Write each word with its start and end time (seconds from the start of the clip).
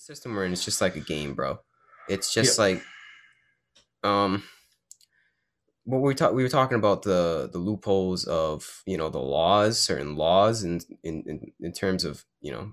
the 0.00 0.04
system 0.14 0.34
we're 0.34 0.44
in 0.44 0.52
is 0.52 0.64
just 0.64 0.80
like 0.80 0.96
a 0.96 1.00
game, 1.00 1.34
bro. 1.34 1.60
It's 2.08 2.32
just 2.32 2.58
like 2.58 2.82
um 4.02 4.42
what 5.84 6.00
we 6.00 6.14
talk 6.14 6.32
we 6.32 6.42
were 6.42 6.48
talking 6.48 6.78
about 6.78 7.02
the 7.02 7.48
the 7.52 7.58
loopholes 7.58 8.24
of 8.24 8.82
you 8.86 8.96
know 8.96 9.08
the 9.08 9.18
laws 9.18 9.78
certain 9.78 10.16
laws 10.16 10.62
in 10.64 10.80
in 11.02 11.22
in, 11.26 11.52
in 11.60 11.72
terms 11.72 12.04
of 12.04 12.24
you 12.40 12.52
know 12.52 12.72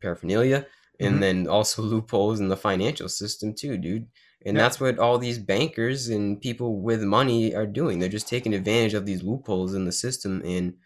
paraphernalia 0.00 0.66
and 1.00 1.16
Mhm. 1.16 1.20
then 1.20 1.48
also 1.48 1.82
loopholes 1.94 2.40
in 2.40 2.48
the 2.48 2.56
financial 2.56 3.08
system 3.08 3.54
too 3.54 3.76
dude 3.78 4.08
and 4.46 4.56
Yeah. 4.56 4.62
that's 4.62 4.80
what 4.80 4.98
all 4.98 5.18
these 5.18 5.38
bankers 5.38 6.08
and 6.08 6.40
people 6.40 6.80
with 6.82 7.02
money 7.02 7.54
are 7.54 7.66
doing 7.66 7.98
they're 7.98 8.08
just 8.08 8.28
taking 8.28 8.54
advantage 8.54 8.94
of 8.94 9.06
these 9.06 9.22
loopholes 9.22 9.74
in 9.74 9.84
the 9.86 9.92
system 9.92 10.42
and 10.44 10.78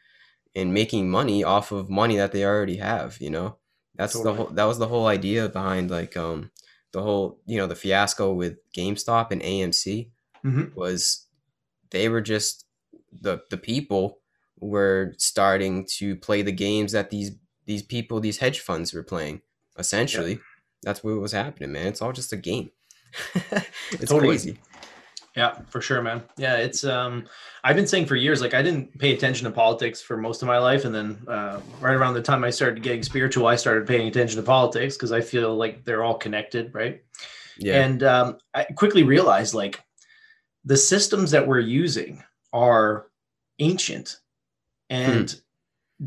and 0.55 0.75
making 0.75 1.11
money 1.11 1.45
off 1.45 1.73
of 1.73 1.91
money 1.91 2.17
that 2.17 2.33
they 2.33 2.45
already 2.45 2.77
have 2.79 3.19
you 3.21 3.31
know 3.31 3.59
that's 3.97 4.21
the 4.21 4.35
whole 4.35 4.47
that 4.47 4.65
was 4.65 4.79
the 4.79 4.89
whole 4.89 5.07
idea 5.07 5.49
behind 5.49 5.91
like 5.91 6.17
um 6.17 6.51
the 6.93 7.03
whole 7.03 7.41
you 7.47 7.57
know 7.57 7.67
the 7.67 7.75
fiasco 7.77 8.33
with 8.33 8.57
GameStop 8.77 9.31
and 9.31 9.43
AMC 9.43 10.11
Mhm. 10.45 10.75
was 10.77 11.27
they 11.91 12.09
were 12.09 12.21
just 12.21 12.67
the 13.13 13.41
the 13.51 13.57
people 13.57 14.19
were 14.61 15.15
starting 15.19 15.87
to 15.99 16.17
play 16.17 16.43
the 16.43 16.53
games 16.53 16.93
that 16.93 17.11
these 17.11 17.33
these 17.67 17.83
people 17.83 18.21
these 18.21 18.39
hedge 18.39 18.61
funds 18.61 18.93
were 18.93 19.03
playing 19.03 19.41
essentially. 19.79 20.39
That's 20.83 21.03
what 21.03 21.19
was 21.21 21.33
happening 21.33 21.73
man. 21.73 21.87
It's 21.87 22.03
all 22.03 22.13
just 22.13 22.33
a 22.33 22.37
game. 22.37 22.71
It's 23.93 24.11
Totally. 24.11 24.29
crazy 24.29 24.59
Yeah, 25.37 25.59
for 25.69 25.81
sure, 25.81 26.01
man. 26.01 26.23
Yeah, 26.37 26.57
it's 26.57 26.85
um 26.85 27.27
I've 27.65 27.77
been 27.77 27.87
saying 27.87 28.07
for 28.07 28.15
years, 28.15 28.41
like 28.41 28.55
I 28.55 28.63
didn't 28.63 28.97
pay 28.99 29.15
attention 29.15 29.45
to 29.47 29.51
politics 29.51 30.01
for 30.01 30.17
most 30.17 30.43
of 30.43 30.49
my 30.49 30.59
life. 30.59 30.85
And 30.85 30.95
then 30.95 31.19
uh, 31.27 31.61
right 31.81 31.95
around 31.95 32.15
the 32.15 32.23
time 32.23 32.45
I 32.45 32.51
started 32.51 32.83
getting 32.83 33.03
spiritual, 33.03 33.47
I 33.47 33.57
started 33.57 33.87
paying 33.87 34.07
attention 34.07 34.37
to 34.37 34.43
politics 34.43 34.97
because 34.97 35.13
I 35.13 35.21
feel 35.21 35.57
like 35.57 35.85
they're 35.85 36.05
all 36.05 36.15
connected, 36.15 36.73
right? 36.75 37.03
yeah 37.59 37.85
And 37.85 38.03
um, 38.03 38.39
I 38.55 38.65
quickly 38.65 39.03
realized 39.03 39.55
like 39.55 39.83
the 40.65 40.77
systems 40.77 41.33
that 41.33 41.47
we're 41.47 41.61
using 41.61 42.23
are 42.53 43.07
ancient 43.59 44.21
and 44.89 45.35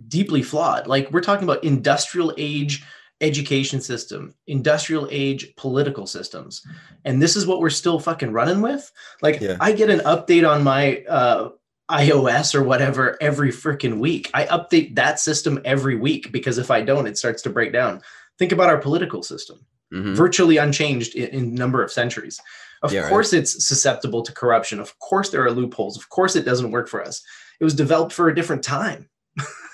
deeply 0.07 0.41
flawed. 0.41 0.87
Like 0.87 1.11
we're 1.11 1.21
talking 1.21 1.43
about 1.43 1.63
industrial 1.63 2.33
age 2.37 2.85
education 3.21 3.81
system, 3.81 4.33
industrial 4.45 5.07
age 5.09 5.55
political 5.55 6.05
systems. 6.05 6.61
And 7.05 7.21
this 7.21 7.35
is 7.35 7.45
what 7.47 7.59
we're 7.59 7.69
still 7.71 7.99
fucking 7.99 8.31
running 8.31 8.61
with. 8.61 8.91
Like 9.21 9.39
Yeah. 9.41 9.57
I 9.59 9.71
get 9.71 9.89
an 9.89 9.99
update 10.01 10.47
on 10.47 10.63
my 10.63 11.03
uh 11.09 11.49
iOS 11.89 12.53
or 12.53 12.63
whatever 12.63 13.17
every 13.21 13.49
freaking 13.49 13.99
week. 13.99 14.29
I 14.33 14.45
update 14.47 14.95
that 14.95 15.19
system 15.21 15.61
every 15.63 15.95
week 15.95 16.33
because 16.33 16.57
if 16.57 16.69
I 16.69 16.81
don't, 16.81 17.07
it 17.07 17.17
starts 17.17 17.41
to 17.43 17.49
break 17.49 17.71
down. 17.71 18.01
Think 18.37 18.51
about 18.51 18.69
our 18.69 18.77
political 18.77 19.23
system 19.23 19.65
Mhm. 19.93 20.13
virtually 20.15 20.57
unchanged 20.57 21.15
in, 21.15 21.29
in 21.29 21.55
number 21.55 21.81
of 21.81 21.91
centuries. 21.93 22.41
Of 22.83 22.91
Yeah, 22.91 23.01
right. 23.03 23.09
course, 23.09 23.31
it's 23.31 23.65
susceptible 23.65 24.21
to 24.21 24.33
corruption. 24.33 24.81
Of 24.81 24.99
course, 24.99 25.29
there 25.29 25.43
are 25.45 25.49
loopholes. 25.51 25.97
Of 25.97 26.09
course, 26.09 26.35
it 26.35 26.43
doesn't 26.43 26.71
work 26.71 26.89
for 26.89 27.01
us. 27.01 27.23
It 27.59 27.63
was 27.63 27.73
developed 27.73 28.11
for 28.13 28.27
a 28.27 28.35
different 28.35 28.63
time. 28.63 29.09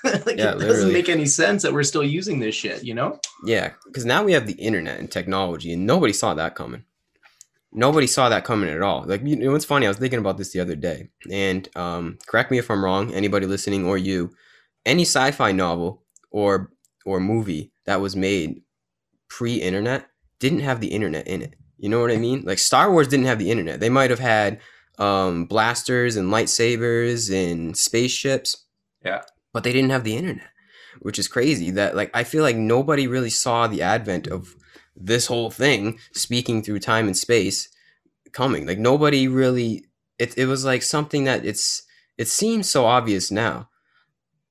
like 0.26 0.38
Yeah, 0.38 0.54
it 0.54 0.58
doesn't 0.58 0.92
make 0.92 1.08
any 1.08 1.26
sense 1.26 1.62
that 1.62 1.72
we're 1.72 1.82
still 1.82 2.04
using 2.04 2.38
this 2.38 2.54
shit. 2.54 2.84
You 2.84 2.94
know? 2.94 3.18
Yeah, 3.44 3.72
because 3.86 4.04
now 4.04 4.22
we 4.22 4.32
have 4.32 4.46
the 4.46 4.54
internet 4.54 4.98
and 4.98 5.10
technology, 5.10 5.72
and 5.72 5.86
nobody 5.86 6.12
saw 6.12 6.34
that 6.34 6.54
coming. 6.54 6.84
Nobody 7.72 8.06
saw 8.06 8.28
that 8.28 8.44
coming 8.44 8.70
at 8.70 8.82
all. 8.82 9.04
Like, 9.04 9.22
you 9.24 9.34
know, 9.34 9.56
it's 9.56 9.64
funny. 9.64 9.86
I 9.86 9.88
was 9.88 9.98
thinking 9.98 10.20
about 10.20 10.38
this 10.38 10.52
the 10.52 10.60
other 10.60 10.76
day, 10.76 11.08
and 11.30 11.68
um, 11.76 12.18
correct 12.26 12.50
me 12.50 12.58
if 12.58 12.70
I'm 12.70 12.84
wrong. 12.84 13.12
Anybody 13.12 13.46
listening 13.46 13.84
or 13.84 13.98
you, 13.98 14.30
any 14.86 15.02
sci-fi 15.02 15.52
novel 15.52 16.04
or 16.30 16.70
or 17.04 17.20
movie 17.20 17.72
that 17.86 18.00
was 18.00 18.16
made 18.16 18.62
pre-internet 19.28 20.06
didn't 20.38 20.60
have 20.60 20.80
the 20.80 20.88
internet 20.88 21.26
in 21.26 21.42
it. 21.42 21.54
You 21.78 21.88
know 21.88 22.00
what 22.00 22.10
I 22.10 22.16
mean? 22.16 22.42
Like 22.44 22.58
Star 22.58 22.90
Wars 22.90 23.08
didn't 23.08 23.26
have 23.26 23.38
the 23.38 23.50
internet. 23.50 23.80
They 23.80 23.90
might 23.90 24.10
have 24.10 24.20
had 24.20 24.60
um, 24.98 25.46
blasters 25.46 26.16
and 26.16 26.30
lightsabers 26.30 27.32
and 27.32 27.76
spaceships. 27.76 28.64
Yeah. 29.04 29.22
But 29.54 29.64
they 29.64 29.72
didn't 29.72 29.90
have 29.90 30.04
the 30.04 30.16
internet 30.16 30.50
which 31.00 31.18
is 31.18 31.26
crazy 31.26 31.70
that 31.70 31.96
like 31.96 32.10
i 32.12 32.22
feel 32.22 32.42
like 32.42 32.56
nobody 32.56 33.06
really 33.06 33.30
saw 33.30 33.66
the 33.66 33.80
advent 33.80 34.26
of 34.26 34.54
this 34.96 35.26
whole 35.26 35.50
thing 35.50 35.98
speaking 36.12 36.62
through 36.62 36.78
time 36.78 37.06
and 37.06 37.16
space 37.16 37.68
coming. 38.32 38.66
Like 38.66 38.78
nobody 38.78 39.28
really 39.28 39.86
it, 40.18 40.36
it 40.36 40.46
was 40.46 40.64
like 40.64 40.82
something 40.82 41.24
that 41.24 41.44
it's 41.44 41.82
it 42.18 42.28
seems 42.28 42.68
so 42.68 42.84
obvious 42.84 43.30
now 43.30 43.70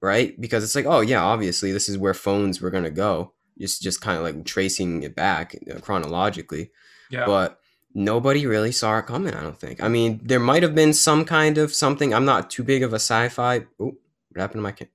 right? 0.02 0.40
Because 0.42 0.66
it's 0.66 0.76
like 0.76 0.86
oh 0.86 1.02
yeah 1.02 1.24
obviously 1.24 1.72
this 1.72 1.88
is 1.88 1.98
where 1.98 2.14
phones 2.14 2.60
were 2.60 2.72
going 2.72 2.84
to 2.84 2.92
go. 2.92 3.34
Just 3.60 3.82
just 3.82 4.02
kind 4.02 4.18
of 4.18 4.24
like 4.24 4.44
tracing 4.46 5.04
it 5.04 5.16
back 5.16 5.56
chronologically. 5.82 6.72
Yeah. 7.10 7.28
but 7.28 7.60
nobody 7.94 8.48
really 8.48 8.72
saw 8.72 8.98
it 8.98 9.06
coming 9.06 9.36
i 9.36 9.44
don't 9.44 9.60
think. 9.60 9.84
I 9.84 9.88
mean 9.88 10.20
there 10.24 10.40
might 10.40 10.64
have 10.64 10.74
been 10.74 10.94
some 10.94 11.26
kind 11.26 11.60
of 11.60 11.72
something 11.72 12.12
i'm 12.12 12.26
not 12.26 12.50
too 12.50 12.64
big 12.64 12.82
of 12.82 12.92
a 12.92 12.96
sci-fi 12.96 13.68
oh 13.80 13.96
what 14.34 14.42
happened 14.42 14.60
to 14.60 14.64
my 14.64 14.72
ca- 14.72 14.90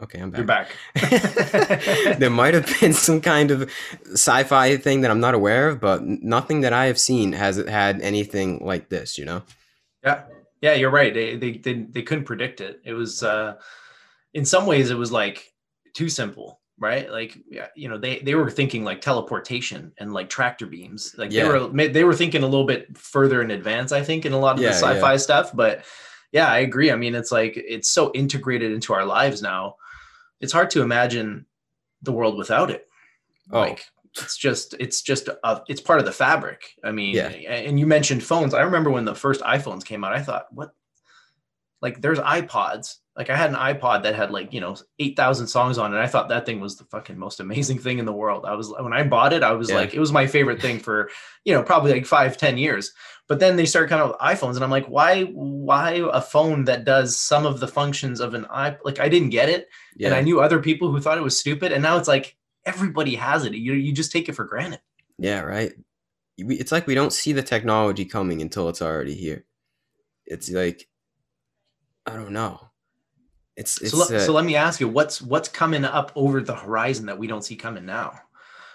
okay 0.00 0.18
i'm 0.20 0.30
back. 0.30 0.38
You're 0.38 0.46
back 0.46 0.68
there 2.18 2.30
might 2.30 2.54
have 2.54 2.68
been 2.80 2.92
some 2.92 3.20
kind 3.20 3.50
of 3.50 3.70
sci-fi 4.12 4.76
thing 4.76 5.02
that 5.02 5.10
i'm 5.10 5.20
not 5.20 5.34
aware 5.34 5.68
of 5.68 5.80
but 5.80 6.02
nothing 6.04 6.62
that 6.62 6.72
i 6.72 6.86
have 6.86 6.98
seen 6.98 7.32
has 7.32 7.56
had 7.56 8.00
anything 8.00 8.64
like 8.64 8.88
this 8.88 9.18
you 9.18 9.24
know 9.24 9.42
Yeah, 10.04 10.22
yeah, 10.60 10.74
you're 10.74 10.90
right. 10.90 11.12
They 11.14 11.36
they 11.36 11.52
they, 11.58 11.74
they 11.74 12.02
couldn't 12.02 12.24
predict 12.24 12.60
it. 12.60 12.80
It 12.84 12.92
was 12.94 13.22
uh, 13.22 13.56
in 14.32 14.44
some 14.44 14.66
ways 14.66 14.90
it 14.90 14.96
was 14.98 15.12
like 15.12 15.52
too 15.94 16.08
simple, 16.08 16.60
right? 16.78 17.10
Like 17.10 17.36
yeah, 17.50 17.68
you 17.76 17.88
know 17.88 17.98
they 17.98 18.18
they 18.20 18.34
were 18.34 18.50
thinking 18.50 18.82
like 18.84 19.00
teleportation 19.00 19.92
and 19.98 20.12
like 20.12 20.28
tractor 20.30 20.66
beams. 20.66 21.14
Like 21.18 21.32
Yeah. 21.32 21.42
they 21.44 21.48
were 21.48 21.88
they 21.88 22.04
were 22.04 22.14
thinking 22.14 22.42
a 22.42 22.46
little 22.48 22.66
bit 22.66 22.96
further 22.96 23.42
in 23.42 23.50
advance. 23.50 23.92
I 23.92 24.02
think 24.02 24.24
in 24.26 24.32
a 24.32 24.38
lot 24.38 24.56
of 24.56 24.62
Yeah, 24.62 24.70
the 24.70 24.74
sci-fi 24.74 25.16
stuff, 25.18 25.50
but 25.54 25.84
yeah, 26.34 26.48
I 26.48 26.58
agree. 26.58 26.90
I 26.90 26.96
mean, 26.96 27.14
it's 27.14 27.30
like 27.30 27.52
it's 27.56 27.88
so 27.88 28.10
integrated 28.12 28.72
into 28.72 28.92
our 28.92 29.06
lives 29.06 29.40
now. 29.40 29.76
It's 30.40 30.52
hard 30.52 30.68
to 30.70 30.82
imagine 30.82 31.46
the 32.02 32.10
world 32.12 32.36
without 32.36 32.70
it. 32.72 32.88
Oh. 33.52 33.60
Like 33.60 33.84
it's 34.20 34.36
just 34.36 34.74
it's 34.80 35.00
just 35.00 35.28
a, 35.28 35.62
it's 35.68 35.80
part 35.80 36.00
of 36.00 36.06
the 36.06 36.12
fabric. 36.12 36.74
I 36.82 36.90
mean, 36.90 37.14
Yeah. 37.14 37.28
and 37.28 37.78
you 37.78 37.86
mentioned 37.86 38.24
phones. 38.24 38.52
I 38.52 38.62
remember 38.62 38.90
when 38.90 39.04
the 39.04 39.14
first 39.14 39.42
iPhones 39.42 39.84
came 39.84 40.02
out, 40.02 40.12
I 40.12 40.22
thought, 40.22 40.46
what? 40.50 40.74
Like 41.80 42.00
there's 42.00 42.18
iPods. 42.18 42.96
Like 43.16 43.30
I 43.30 43.36
had 43.36 43.50
an 43.50 43.56
iPod 43.56 44.02
that 44.02 44.16
had 44.16 44.32
like, 44.32 44.52
you 44.52 44.60
know, 44.60 44.74
8,000 44.98 45.46
songs 45.46 45.78
on 45.78 45.94
it. 45.94 45.98
I 45.98 46.08
thought 46.08 46.28
that 46.30 46.46
thing 46.46 46.58
was 46.60 46.76
the 46.76 46.84
fucking 46.86 47.16
most 47.16 47.38
amazing 47.40 47.78
thing 47.78 47.98
in 47.98 48.06
the 48.06 48.12
world. 48.12 48.44
I 48.44 48.54
was 48.54 48.72
when 48.78 48.92
I 48.92 49.04
bought 49.04 49.32
it, 49.32 49.42
I 49.44 49.52
was 49.52 49.70
Yeah. 49.70 49.76
like, 49.76 49.94
it 49.94 50.00
was 50.00 50.10
my 50.10 50.26
favorite 50.26 50.60
thing 50.60 50.80
for, 50.80 51.10
you 51.44 51.54
know, 51.54 51.62
probably 51.62 51.92
like 51.92 52.06
five, 52.06 52.36
ten 52.36 52.58
years. 52.58 52.92
But 53.28 53.38
then 53.38 53.56
they 53.56 53.64
started 53.66 53.88
kind 53.88 54.06
with 54.06 54.18
iPhones, 54.18 54.56
and 54.56 54.62
I'm 54.64 54.70
like, 54.70 54.84
why, 54.86 55.22
why 55.32 56.02
a 56.12 56.20
phone 56.20 56.64
that 56.64 56.84
does 56.84 57.18
some 57.18 57.46
of 57.46 57.58
the 57.58 57.66
functions 57.68 58.20
of 58.20 58.34
an 58.34 58.44
i 58.50 58.76
like 58.84 59.00
I 59.00 59.08
didn't 59.08 59.30
get 59.30 59.48
it. 59.48 59.68
yeah 59.96 60.08
And 60.08 60.16
I 60.16 60.20
knew 60.20 60.40
other 60.40 60.58
people 60.60 60.90
who 60.90 61.00
thought 61.00 61.16
it 61.16 61.22
was 61.22 61.38
stupid. 61.40 61.72
And 61.72 61.82
now 61.82 61.96
it's 61.96 62.08
like 62.08 62.36
everybody 62.66 63.14
has 63.14 63.44
it. 63.46 63.54
You 63.54 63.74
you 63.74 63.92
just 63.92 64.10
take 64.12 64.28
it 64.28 64.34
for 64.34 64.44
granted. 64.44 64.80
Yeah, 65.18 65.40
right. 65.40 65.72
It's 66.36 66.72
like 66.72 66.86
we 66.88 66.96
don't 66.96 67.12
see 67.12 67.32
the 67.32 67.42
technology 67.44 68.04
coming 68.04 68.42
until 68.42 68.68
it's 68.68 68.82
already 68.82 69.14
here. 69.14 69.44
It's 70.26 70.50
like 70.50 70.88
I 72.06 72.16
don't 72.16 72.32
know. 72.32 72.63
It's 73.56 73.80
it's 73.80 73.90
so, 73.90 73.98
let, 73.98 74.10
uh, 74.10 74.18
so 74.18 74.32
let 74.32 74.44
me 74.44 74.56
ask 74.56 74.80
you, 74.80 74.88
what's 74.88 75.22
what's 75.22 75.48
coming 75.48 75.84
up 75.84 76.12
over 76.16 76.40
the 76.42 76.56
horizon 76.56 77.06
that 77.06 77.18
we 77.18 77.26
don't 77.26 77.44
see 77.44 77.56
coming 77.56 77.86
now? 77.86 78.20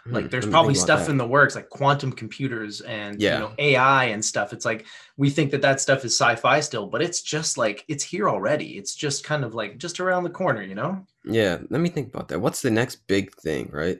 hmm, 0.05 0.13
Like 0.13 0.29
there's 0.31 0.47
probably 0.47 0.75
stuff 0.75 1.09
in 1.09 1.17
the 1.17 1.27
works 1.27 1.55
like 1.55 1.69
quantum 1.69 2.11
computers 2.13 2.81
and 2.81 3.21
Yeah. 3.21 3.33
you 3.33 3.39
know 3.39 3.53
AI 3.59 4.05
and 4.05 4.23
stuff. 4.23 4.53
It's 4.53 4.65
like 4.65 4.85
we 5.17 5.29
think 5.29 5.51
that 5.51 5.61
that 5.63 5.81
stuff 5.81 6.05
is 6.05 6.17
sci-fi 6.17 6.61
still, 6.61 6.87
but 6.87 7.01
it's 7.01 7.21
just 7.21 7.57
like 7.57 7.85
it's 7.87 8.03
here 8.03 8.29
already. 8.29 8.77
It's 8.77 8.95
just 8.95 9.23
kind 9.25 9.43
of 9.45 9.55
like 9.55 9.77
just 9.79 9.99
around 9.99 10.23
the 10.23 10.29
corner, 10.31 10.63
you 10.63 10.75
know? 10.75 11.05
Yeah, 11.23 11.59
let 11.69 11.81
me 11.81 11.89
think 11.89 12.07
about 12.13 12.27
that. 12.29 12.39
What's 12.39 12.61
the 12.61 12.71
next 12.71 13.07
big 13.07 13.35
thing, 13.35 13.69
right? 13.71 13.99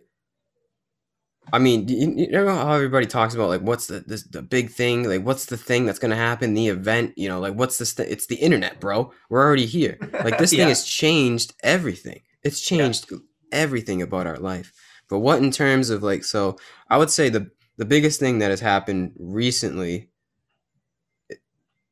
I 1.52 1.60
mean, 1.60 1.88
you, 1.88 2.14
you 2.16 2.32
know 2.32 2.48
how 2.48 2.74
everybody 2.74 3.06
talks 3.06 3.34
about 3.34 3.50
like 3.50 3.62
what's 3.62 3.88
the 3.88 4.01
this 4.01 4.24
the 4.24 4.42
big 4.42 4.69
thing? 4.69 5.07
Like 5.07 5.24
what's 5.24 5.46
the 5.46 5.57
thing 5.57 5.86
that's 5.86 6.00
gonna 6.00 6.16
happen? 6.16 6.54
The 6.54 6.68
event, 6.68 7.13
you 7.18 7.28
know, 7.28 7.40
like 7.40 7.54
what's 7.54 7.78
this? 7.78 7.94
Th- 7.94 8.10
it's 8.10 8.28
the 8.28 8.36
internet, 8.36 8.80
bro. 8.80 9.12
We're 9.30 9.46
already 9.46 9.66
here. 9.66 9.98
Like 10.24 10.38
this 10.38 10.51
thing 10.56 10.68
has 10.68 10.86
changed 10.86 11.54
everything. 11.63 12.22
It's 12.44 12.62
changed 12.62 13.12
everything 13.51 14.01
about 14.01 14.28
our 14.28 14.38
life. 14.38 14.74
But 15.10 15.19
what 15.19 15.40
in 15.40 15.51
terms 15.51 15.90
of 15.90 16.04
like 16.04 16.24
so 16.24 16.57
I 16.90 16.98
would 16.98 17.10
say 17.10 17.30
the 17.30 17.50
the 17.78 17.86
biggest 17.86 18.19
thing 18.19 18.40
that 18.40 18.52
has 18.52 18.60
happened 18.60 19.13
recently 19.18 20.10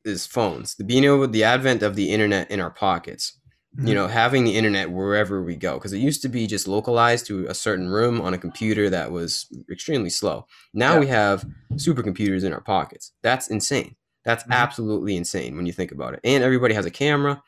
is 0.04 0.26
phones. 0.26 0.74
The 0.74 0.84
being 0.84 1.04
able 1.04 1.26
the 1.26 1.44
advent 1.44 1.82
of 1.82 1.96
the 1.96 2.10
internet 2.10 2.50
in 2.50 2.60
our 2.60 2.70
pockets. 2.70 3.38
You 3.76 3.94
know, 3.94 4.08
having 4.08 4.44
the 4.44 4.56
internet 4.56 4.90
wherever 4.90 5.40
we 5.42 5.54
go 5.54 5.74
because 5.74 5.92
it 5.92 5.98
used 5.98 6.22
to 6.22 6.28
be 6.28 6.46
just 6.48 6.66
localized 6.66 7.26
to 7.26 7.46
a 7.46 7.54
certain 7.54 7.88
room 7.88 8.20
on 8.20 8.34
a 8.34 8.38
computer 8.38 8.90
that 8.90 9.12
was 9.12 9.46
extremely 9.70 10.10
slow. 10.10 10.46
Now 10.74 10.94
Yeah. 10.94 11.00
we 11.00 11.06
have 11.08 11.46
supercomputers 11.74 12.42
in 12.44 12.52
our 12.52 12.60
pockets. 12.62 13.12
That's 13.22 13.48
insane. 13.48 13.94
That's 14.24 14.42
Mhm. 14.44 14.50
absolutely 14.52 15.16
insane 15.16 15.54
when 15.54 15.64
you 15.66 15.72
think 15.72 15.92
about 15.92 16.14
it. 16.14 16.20
And 16.24 16.42
everybody 16.42 16.74
has 16.74 16.86
a 16.86 16.90
camera. 16.90 17.42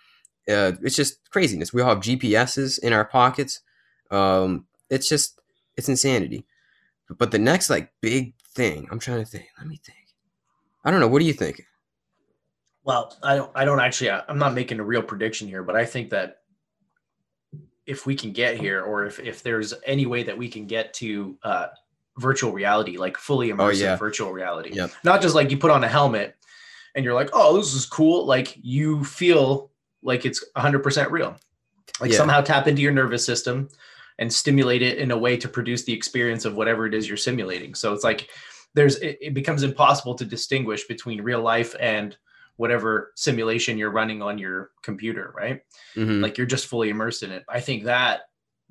Uh, 0.49 0.73
it's 0.83 0.95
just 0.95 1.19
craziness. 1.31 1.73
We 1.73 1.83
all 1.83 1.89
have 1.89 2.01
GPSs 2.01 2.79
in 2.79 2.93
our 2.93 3.05
pockets. 3.05 3.61
Um, 4.11 4.67
it's 4.89 5.09
just 5.09 5.41
it's 5.77 5.89
insanity. 5.89 6.47
But 7.19 7.31
the 7.33 7.39
next 7.39 7.71
like 7.71 7.93
big 8.01 8.35
thing, 8.55 8.87
I'm 8.93 9.01
trying 9.01 9.19
to 9.25 9.29
think. 9.29 9.47
Let 9.59 9.67
me 9.67 9.81
think. 9.83 9.99
I 10.85 10.91
don't 10.91 11.01
know. 11.01 11.09
What 11.09 11.19
do 11.21 11.25
you 11.25 11.33
think? 11.33 11.65
Well, 12.85 13.17
I 13.23 13.37
don't. 13.37 13.51
I 13.55 13.65
don't 13.65 13.81
actually. 13.81 14.11
I'm 14.11 14.39
not 14.39 14.55
making 14.55 14.81
a 14.81 14.85
real 14.85 15.03
prediction 15.03 15.49
here, 15.49 15.63
but 15.63 15.77
I 15.77 15.85
think 15.85 16.11
that 16.11 16.39
if 17.87 18.07
we 18.07 18.15
can 18.15 18.33
get 18.33 18.57
here, 18.59 18.83
or 18.83 19.05
if 19.07 19.19
if 19.21 19.43
there's 19.43 19.75
any 19.87 20.07
way 20.07 20.23
that 20.23 20.37
we 20.37 20.49
can 20.49 20.67
get 20.67 20.95
to 20.95 21.37
uh, 21.43 21.67
virtual 22.19 22.53
reality, 22.53 22.97
like 22.97 23.17
fully 23.17 23.49
immersive 23.49 23.59
Oh, 23.61 23.71
yeah. 23.71 23.97
virtual 23.97 24.33
reality, 24.33 24.71
Yep. 24.73 24.91
not 25.05 25.21
just 25.23 25.35
like 25.35 25.51
you 25.51 25.57
put 25.59 25.71
on 25.71 25.85
a 25.85 25.89
helmet 25.89 26.37
and 26.95 27.05
you're 27.05 27.15
like, 27.15 27.31
oh, 27.33 27.57
this 27.57 27.75
is 27.75 27.87
cool. 27.87 28.27
Like 28.27 28.57
you 28.63 29.05
feel 29.05 29.71
like 30.03 30.25
it's 30.27 30.45
100% 30.57 31.11
real. 31.11 31.37
Like 32.01 32.11
Yeah. 32.11 32.17
somehow 32.17 32.41
tap 32.41 32.67
into 32.67 32.83
your 32.83 32.93
nervous 32.93 33.25
system 33.25 33.69
and 34.19 34.33
stimulate 34.33 34.83
it 34.83 34.99
in 34.99 35.11
a 35.13 35.19
way 35.19 35.37
to 35.37 35.49
produce 35.49 35.85
the 35.85 35.93
experience 35.93 36.45
of 36.45 36.55
whatever 36.55 36.87
it 36.87 36.95
is 36.95 37.07
you're 37.09 37.17
simulating. 37.17 37.75
So 37.75 37.93
it's 37.93 38.05
like 38.05 38.29
there's 38.75 38.97
it, 38.97 39.19
it 39.21 39.35
becomes 39.35 39.63
impossible 39.63 40.15
to 40.17 40.25
distinguish 40.25 40.87
between 40.87 41.23
real 41.23 41.43
life 41.43 41.75
and 41.81 42.17
whatever 42.61 43.11
simulation 43.17 43.79
you're 43.79 43.91
running 43.91 44.21
on 44.21 44.37
your 44.39 44.71
computer, 44.83 45.33
right? 45.35 45.63
Mhm. 45.97 46.21
Like 46.23 46.37
you're 46.37 46.47
just 46.47 46.67
fully 46.67 46.91
immersed 46.91 47.23
in 47.23 47.31
it. 47.33 47.43
I 47.49 47.61
think 47.61 47.85
that 47.85 48.21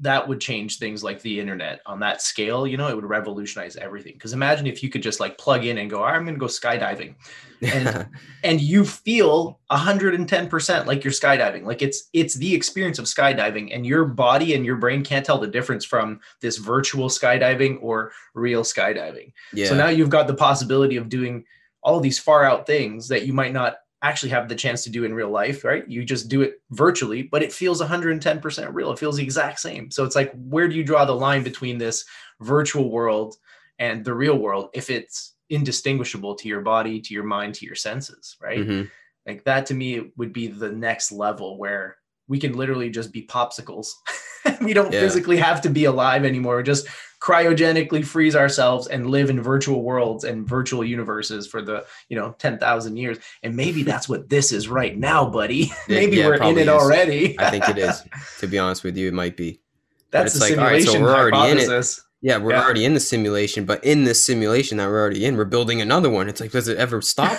that 0.02 0.28
would 0.30 0.40
change 0.40 0.78
things 0.78 1.04
like 1.04 1.22
the 1.24 1.40
internet 1.42 1.82
on 1.86 2.00
that 2.00 2.22
scale, 2.22 2.66
you 2.66 2.78
know, 2.78 2.88
it 2.88 2.96
would 2.96 3.04
revolutionize 3.04 3.76
everything. 3.76 4.14
Because 4.14 4.32
imagine 4.32 4.66
if 4.66 4.82
you 4.82 4.90
could 4.90 5.02
just 5.04 5.20
like 5.20 5.38
plug 5.38 5.66
in 5.66 5.78
and 5.78 5.90
go, 5.90 6.04
I'm 6.04 6.24
going 6.24 6.36
to 6.36 6.40
go 6.40 6.46
skydiving 6.46 7.16
and- 7.62 8.08
and 8.44 8.62
you 8.62 8.86
feel 8.86 9.60
110% 9.72 10.86
like 10.86 11.04
you're 11.04 11.12
skydiving 11.12 11.66
like 11.66 11.82
it's 11.82 12.10
it's 12.14 12.36
the 12.36 12.54
experience 12.56 13.00
of 13.00 13.06
skydiving 13.06 13.76
and 13.76 13.86
your 13.86 14.06
body 14.06 14.54
and 14.54 14.66
your 14.66 14.78
brain 14.78 15.04
can't 15.04 15.26
tell 15.26 15.38
the 15.38 15.48
difference 15.48 15.84
from 15.84 16.20
this 16.40 16.58
virtual 16.58 17.10
skydiving 17.10 17.78
or 17.82 18.12
real 18.34 18.64
skydiving 18.64 19.34
yeah. 19.54 19.68
so 19.68 19.76
now 19.76 19.90
you've 19.90 20.10
got 20.10 20.28
the 20.28 20.34
possibility 20.34 20.96
of 20.96 21.10
doing 21.10 21.44
all 21.82 22.00
these 22.00 22.20
far 22.20 22.44
out 22.44 22.66
things 22.68 23.08
that 23.08 23.26
you 23.26 23.34
might 23.34 23.54
not 23.54 23.78
actually 24.02 24.30
have 24.30 24.48
the 24.48 24.56
chance 24.56 24.84
to 24.84 24.90
do 24.90 25.04
in 25.04 25.14
real 25.14 25.30
life 25.30 25.64
right? 25.66 25.88
You 25.88 26.06
just 26.06 26.30
do 26.30 26.42
it 26.42 26.62
virtually 26.72 27.24
but 27.24 27.44
it 27.44 27.52
feels 27.52 27.82
110% 27.82 28.74
real. 28.74 28.92
It 28.92 29.00
feels 29.00 29.18
the 29.18 29.24
exact 29.24 29.60
same. 29.60 29.92
So 29.92 30.06
it's 30.06 30.16
like 30.16 30.32
where 30.36 30.68
do 30.68 30.76
you 30.76 30.84
draw 30.84 31.04
the 31.06 31.14
line 31.14 31.44
between 31.44 31.78
this 31.78 32.06
virtual 32.40 32.90
world 32.92 33.36
and 33.78 34.04
the 34.06 34.14
real 34.14 34.38
world 34.38 34.70
if 34.74 34.90
it's 34.90 35.36
indistinguishable 35.50 36.36
to 36.36 36.48
your 36.48 36.62
body 36.62 37.02
to 37.02 37.14
your 37.14 37.24
mind 37.24 37.56
to 37.56 37.66
your 37.66 37.76
senses 37.76 38.38
right? 38.42 38.60
Mhm. 38.66 38.90
like 39.28 39.44
that 39.44 39.66
to 39.68 39.74
me 39.74 40.12
would 40.16 40.32
be 40.32 40.48
the 40.48 40.72
next 40.72 41.12
level 41.12 41.58
where 41.58 41.98
we 42.28 42.40
can 42.40 42.54
literally 42.54 42.90
just 42.90 43.12
be 43.12 43.26
popsicles 43.26 43.88
we 44.62 44.74
don't 44.74 44.92
Yeah. 44.94 45.02
physically 45.02 45.38
have 45.38 45.62
to 45.62 45.70
be 45.70 45.86
alive 45.86 46.26
anymore 46.26 46.58
We 46.58 46.64
just 46.64 46.88
cryogenically 47.22 48.04
freeze 48.06 48.36
ourselves 48.36 48.88
and 48.88 49.10
live 49.10 49.30
in 49.30 49.42
virtual 49.42 49.84
worlds 49.84 50.24
and 50.24 50.48
virtual 50.48 50.84
universes 50.86 51.48
for 51.48 51.62
the 51.62 51.86
you 52.08 52.16
know 52.18 52.34
10,000 52.40 52.96
years 52.98 53.18
and 53.44 53.56
maybe 53.56 53.84
that's 53.84 54.08
what 54.08 54.30
this 54.30 54.52
is 54.52 54.70
right 54.70 54.98
now 54.98 55.30
buddy 55.30 55.72
maybe 55.90 56.18
yeah, 56.18 56.28
we're 56.28 56.36
in 56.36 56.58
it 56.58 56.62
is. 56.64 56.70
already 56.70 57.38
I 57.40 57.50
think 57.50 57.68
it 57.70 57.78
is. 57.78 58.02
To 58.40 58.48
be 58.48 58.58
honest 58.58 58.84
with 58.86 58.96
you, 58.98 59.08
it 59.10 59.14
might 59.14 59.36
be. 59.36 59.60
that's 60.12 60.34
the 60.34 60.40
like, 60.40 60.58
all 60.58 60.64
right, 60.66 60.82
so 60.82 60.92
simulation 60.94 61.04
we're 61.04 61.16
already 61.16 61.38
in 61.52 61.58
it. 61.58 61.62
hypothesis 61.68 62.02
Yeah, 62.22 62.38
we're 62.38 62.52
Yeah. 62.52 62.64
already 62.64 62.86
in 62.86 62.94
the 62.94 63.00
simulation, 63.02 63.66
but 63.66 63.84
in 63.84 64.06
this 64.06 64.24
simulation 64.26 64.78
that 64.78 64.88
we're 64.88 65.00
already 65.02 65.24
in, 65.26 65.36
we're 65.38 65.46
building 65.46 65.82
another 65.82 66.10
one. 66.10 66.28
It's 66.30 66.42
like, 66.42 66.52
does 66.52 66.68
it 66.68 66.78
ever 66.78 67.02
stop? 67.02 67.38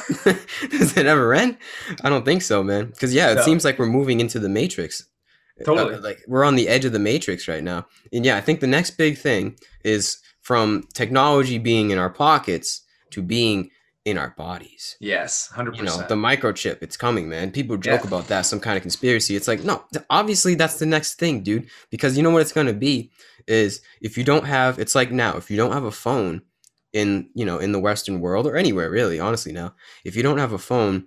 does 0.70 0.96
it 0.96 1.06
ever 1.06 1.34
end? 1.34 1.56
I 2.02 2.08
don't 2.08 2.24
think 2.24 2.40
so, 2.42 2.62
man. 2.62 2.86
Because 2.86 3.12
yeah, 3.14 3.32
it 3.32 3.36
No. 3.36 3.42
seems 3.42 3.62
like 3.64 3.78
we're 3.78 3.86
moving 3.98 4.20
into 4.20 4.38
the 4.38 4.48
matrix. 4.48 5.04
Uh, 5.60 5.64
Totally. 5.64 5.96
like 6.00 6.20
we're 6.26 6.44
on 6.44 6.56
the 6.56 6.68
edge 6.68 6.84
of 6.84 6.92
the 6.92 6.98
matrix 6.98 7.46
right 7.48 7.62
now. 7.62 7.86
And 8.12 8.24
yeah, 8.24 8.36
I 8.36 8.40
think 8.40 8.60
the 8.60 8.66
next 8.66 8.92
big 8.92 9.18
thing 9.18 9.56
is 9.84 10.18
from 10.40 10.84
technology 10.94 11.58
being 11.58 11.90
in 11.90 11.98
our 11.98 12.10
pockets 12.10 12.82
to 13.10 13.22
being 13.22 13.70
in 14.06 14.16
our 14.16 14.30
bodies. 14.38 14.96
yes 15.00 15.50
100% 15.54 15.76
You 15.76 15.82
know, 15.82 15.98
the 16.08 16.14
microchip, 16.14 16.78
it's 16.82 16.96
coming, 16.96 17.28
man. 17.28 17.50
People 17.50 17.76
joke 17.76 18.00
Yeah. 18.00 18.08
about 18.08 18.28
that, 18.28 18.46
some 18.46 18.58
kind 18.58 18.76
of 18.78 18.82
conspiracy. 18.82 19.36
It's 19.36 19.46
like, 19.46 19.62
no, 19.62 19.84
obviously 20.08 20.54
that's 20.54 20.78
the 20.78 20.86
next 20.86 21.18
thing, 21.18 21.42
dude. 21.42 21.68
Because 21.90 22.16
you 22.16 22.22
know 22.22 22.30
what 22.30 22.40
it's 22.40 22.52
gonna 22.52 22.72
be 22.72 23.10
is 23.46 23.82
if 24.00 24.16
you 24.16 24.24
don't 24.24 24.46
have 24.46 24.78
it's 24.78 24.94
like 24.94 25.12
now, 25.12 25.36
if 25.36 25.50
you 25.50 25.58
don't 25.58 25.72
have 25.72 25.84
a 25.84 25.90
phone 25.90 26.40
in, 26.94 27.28
you 27.34 27.44
know, 27.44 27.58
in 27.58 27.72
the 27.72 27.78
Western 27.78 28.20
world 28.20 28.46
or 28.46 28.56
anywhere 28.56 28.90
really, 28.90 29.20
honestly 29.20 29.52
now, 29.52 29.74
if 30.04 30.16
you 30.16 30.22
don't 30.22 30.38
have 30.38 30.52
a 30.54 30.58
phone, 30.58 31.06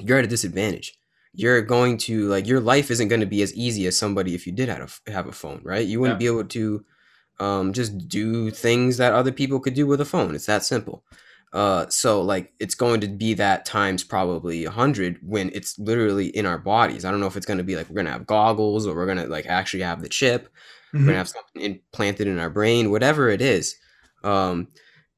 you're 0.00 0.18
at 0.18 0.24
a 0.24 0.28
disadvantage. 0.28 0.94
You're 1.38 1.62
going 1.62 1.98
to 1.98 2.28
like 2.28 2.46
your 2.48 2.60
life 2.60 2.90
isn't 2.90 3.08
going 3.08 3.20
to 3.22 3.26
be 3.26 3.42
as 3.42 3.54
easy 3.54 3.86
as 3.86 3.96
somebody 3.96 4.34
if 4.34 4.46
you 4.46 4.52
did 4.52 4.68
have 4.68 5.00
a, 5.06 5.12
have 5.12 5.28
a 5.28 5.32
phone, 5.32 5.62
right? 5.64 5.86
You 5.86 6.00
wouldn't 6.00 6.18
be 6.20 6.26
able 6.26 6.44
to 6.44 6.84
um, 7.40 7.72
just 7.72 8.08
do 8.08 8.50
things 8.50 8.96
that 8.98 9.12
other 9.12 9.32
people 9.32 9.60
could 9.60 9.74
do 9.74 9.86
with 9.86 10.00
a 10.00 10.04
phone. 10.04 10.34
It's 10.34 10.46
that 10.46 10.64
simple. 10.64 11.04
Uh, 11.52 11.86
so 11.88 12.20
like 12.22 12.52
it's 12.60 12.74
going 12.74 13.00
to 13.00 13.08
be 13.08 13.34
that 13.34 13.64
times 13.64 14.04
probably 14.04 14.64
a 14.66 14.70
hundred 14.70 15.18
when 15.22 15.50
it's 15.54 15.78
literally 15.78 16.26
in 16.28 16.44
our 16.44 16.58
bodies. 16.58 17.04
I 17.04 17.10
don't 17.10 17.20
know 17.20 17.26
if 17.28 17.36
it's 17.36 17.46
going 17.46 17.58
to 17.58 17.64
be 17.64 17.76
like 17.76 17.88
we're 17.88 17.96
gonna 17.96 18.10
have 18.12 18.26
goggles 18.26 18.86
or 18.86 18.94
we're 18.96 19.06
gonna 19.06 19.26
like 19.26 19.46
actually 19.46 19.82
have 19.84 20.02
the 20.02 20.08
chip. 20.10 20.48
We're 20.92 21.00
Mhm. 21.00 21.06
gonna 21.06 21.18
have 21.18 21.28
something 21.28 21.62
implanted 21.62 22.26
in 22.26 22.38
our 22.38 22.50
brain, 22.50 22.90
whatever 22.90 23.30
it 23.30 23.40
is. 23.40 23.76
Um, 24.24 24.68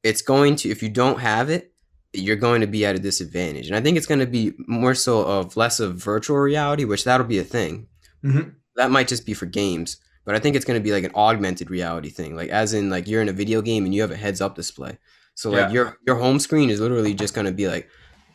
it's 0.03 0.21
going 0.21 0.55
to 0.57 0.69
if 0.69 0.81
you 0.83 0.89
don't 0.89 1.19
have 1.19 1.49
it, 1.49 1.70
you're 2.13 2.35
going 2.35 2.61
to 2.61 2.67
be 2.67 2.85
at 2.85 2.95
a 2.95 2.99
disadvantage. 2.99 3.67
And 3.67 3.75
I 3.75 3.81
think 3.81 3.97
it's 3.97 4.05
going 4.05 4.19
to 4.19 4.25
be 4.27 4.53
more 4.67 4.93
so 4.95 5.21
of 5.23 5.55
less 5.55 5.79
of 5.79 5.95
virtual 5.95 6.37
reality, 6.37 6.83
which 6.83 7.03
that'll 7.05 7.25
be 7.27 7.39
a 7.39 7.43
thing. 7.43 7.87
Mhm. 8.23 8.53
That 8.75 8.91
might 8.91 9.07
just 9.07 9.25
be 9.25 9.33
for 9.33 9.45
games, 9.45 9.97
but 10.25 10.35
I 10.35 10.39
think 10.39 10.55
it's 10.55 10.65
going 10.65 10.79
to 10.79 10.83
be 10.83 10.91
like 10.91 11.03
an 11.03 11.11
augmented 11.15 11.69
reality 11.69 12.09
thing, 12.09 12.35
like 12.35 12.49
as 12.49 12.73
in 12.73 12.89
like 12.89 13.07
you're 13.07 13.21
in 13.21 13.29
a 13.29 13.33
video 13.33 13.61
game 13.61 13.85
and 13.85 13.93
you 13.95 14.01
have 14.01 14.11
a 14.11 14.15
heads 14.17 14.41
up 14.41 14.55
display. 14.55 14.97
So 15.35 15.49
like 15.49 15.67
Yeah. 15.67 15.71
your 15.71 15.97
your 16.05 16.15
home 16.17 16.39
screen 16.39 16.69
is 16.69 16.79
literally 16.81 17.13
just 17.13 17.33
going 17.33 17.45
to 17.47 17.51
be 17.53 17.67
like 17.67 17.87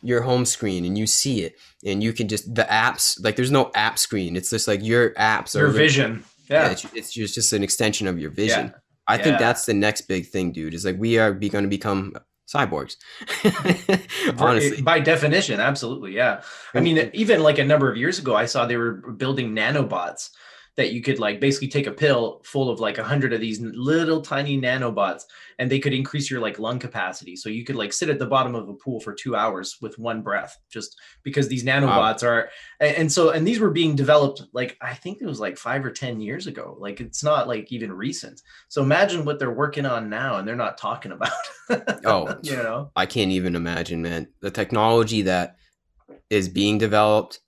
your 0.03 0.23
home 0.23 0.45
screen 0.45 0.85
and 0.85 0.97
you 0.97 1.07
see 1.07 1.43
it 1.43 1.55
and 1.85 2.03
you 2.03 2.13
can 2.13 2.29
just 2.29 2.55
the 2.55 2.63
apps 2.65 3.23
like 3.25 3.35
there's 3.37 3.51
no 3.51 3.71
app 3.75 3.99
screen 3.99 4.37
it's 4.37 4.51
just 4.51 4.69
like 4.69 4.83
your 4.85 5.11
apps 5.15 5.55
your 5.55 5.69
vision 5.69 6.23
yeah, 6.51 6.67
yeah 6.67 6.71
it's, 6.71 6.85
it's 6.95 7.13
just, 7.13 7.35
just 7.35 7.53
an 7.55 7.63
extension 7.65 8.07
of 8.07 8.19
your 8.19 8.31
vision 8.31 8.67
Yeah. 8.67 8.73
i 9.09 9.17
think 9.19 9.39
that's 9.39 9.65
the 9.65 9.73
next 9.75 10.03
big 10.03 10.27
thing 10.29 10.53
dude 10.53 10.75
is 10.75 10.85
like 10.85 10.97
we 10.99 11.19
are 11.19 11.33
be, 11.33 11.49
going 11.49 11.65
to 11.65 11.71
become 11.71 12.13
cyborgs. 12.47 12.97
Honestly. 14.39 14.83
by 14.83 15.01
definition 15.01 15.61
absolutely 15.61 16.15
yeah. 16.15 16.43
I 16.75 16.81
mean 16.81 17.11
even 17.13 17.43
like 17.43 17.59
a 17.59 17.65
number 17.65 17.91
of 17.91 17.97
years 17.97 18.19
ago 18.19 18.35
i 18.35 18.47
saw 18.47 18.67
they 18.67 18.77
were 18.77 18.93
building 18.93 19.55
nanobots 19.55 20.31
that 20.77 20.93
you 20.93 21.01
could 21.01 21.19
like 21.19 21.41
basically 21.41 21.69
take 21.69 21.87
a 21.87 21.93
pill 21.93 22.43
full 22.45 22.69
of 22.71 22.81
like 22.81 22.99
a 22.99 23.05
hundred 23.05 23.33
of 23.33 23.41
these 23.41 23.61
little 23.61 24.21
tiny 24.21 24.61
nanobots 24.61 25.23
and 25.59 25.71
they 25.71 25.79
could 25.79 25.95
increase 25.95 26.31
your 26.31 26.41
like 26.41 26.59
lung 26.59 26.79
capacity. 26.79 27.35
So 27.35 27.49
you 27.49 27.65
could 27.65 27.77
like 27.77 27.93
sit 27.93 28.11
at 28.11 28.19
the 28.19 28.27
bottom 28.27 28.55
of 28.55 28.69
a 28.69 28.75
pool 28.75 29.01
for 29.01 29.15
two 29.15 29.35
hours 29.35 29.79
with 29.81 29.99
one 29.99 30.21
breath 30.21 30.57
just 30.71 30.97
because 31.23 31.49
these 31.49 31.65
nanobots 31.65 32.23
are 32.23 32.51
and, 32.81 32.97
and 32.97 33.13
so 33.13 33.31
and 33.31 33.47
these 33.47 33.59
were 33.59 33.71
being 33.71 33.97
developed 33.97 34.43
like 34.53 34.77
i 34.83 34.93
think 34.95 35.19
it 35.21 35.27
was 35.27 35.41
like 35.41 35.57
five 35.57 35.85
or 35.85 35.91
ten 35.91 36.21
years 36.21 36.47
ago. 36.47 36.77
Like 36.79 37.01
it's 37.01 37.25
not 37.25 37.49
like 37.49 37.73
even 37.73 37.93
recent. 37.93 38.43
So 38.69 38.83
imagine 38.83 39.25
what 39.25 39.39
they're 39.39 39.51
working 39.51 39.87
on 39.87 40.11
now 40.11 40.37
and 40.37 40.47
they're 40.47 40.57
not 40.57 40.79
talking 40.79 41.13
about. 41.13 41.33
Oh. 42.05 42.33
you 42.43 42.55
know? 42.55 42.93
I 42.95 43.07
can't 43.07 43.33
even 43.33 43.57
imagine 43.57 44.01
man. 44.01 44.29
The 44.41 44.53
technology 44.53 45.23
that 45.23 45.57
is 46.31 46.49
being 46.49 46.79
developed 46.79 47.41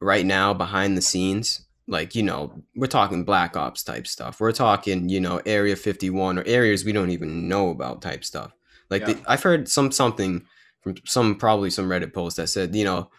right 0.00 0.26
now 0.26 0.52
behind 0.52 0.96
the 0.96 1.02
scenes 1.02 1.64
like 1.88 2.14
you 2.14 2.22
know 2.22 2.62
we're 2.76 2.86
talking 2.86 3.24
black 3.24 3.56
ops 3.56 3.82
type 3.82 4.06
stuff 4.06 4.40
we're 4.40 4.52
talking 4.52 5.08
you 5.08 5.20
know 5.20 5.40
area 5.46 5.74
51 5.76 6.38
or 6.38 6.44
areas 6.46 6.84
we 6.84 6.92
don't 6.92 7.10
even 7.10 7.48
know 7.48 7.70
about 7.70 8.00
type 8.00 8.24
stuff 8.24 8.52
like 8.88 9.04
the, 9.04 9.20
i've 9.26 9.42
heard 9.42 9.68
some 9.68 9.90
something 9.90 10.44
from 10.80 10.94
some 11.04 11.34
probably 11.34 11.70
some 11.70 11.88
reddit 11.88 12.12
post 12.14 12.36
that 12.36 12.46
said 12.48 12.74
you 12.74 12.84
know 12.84 13.10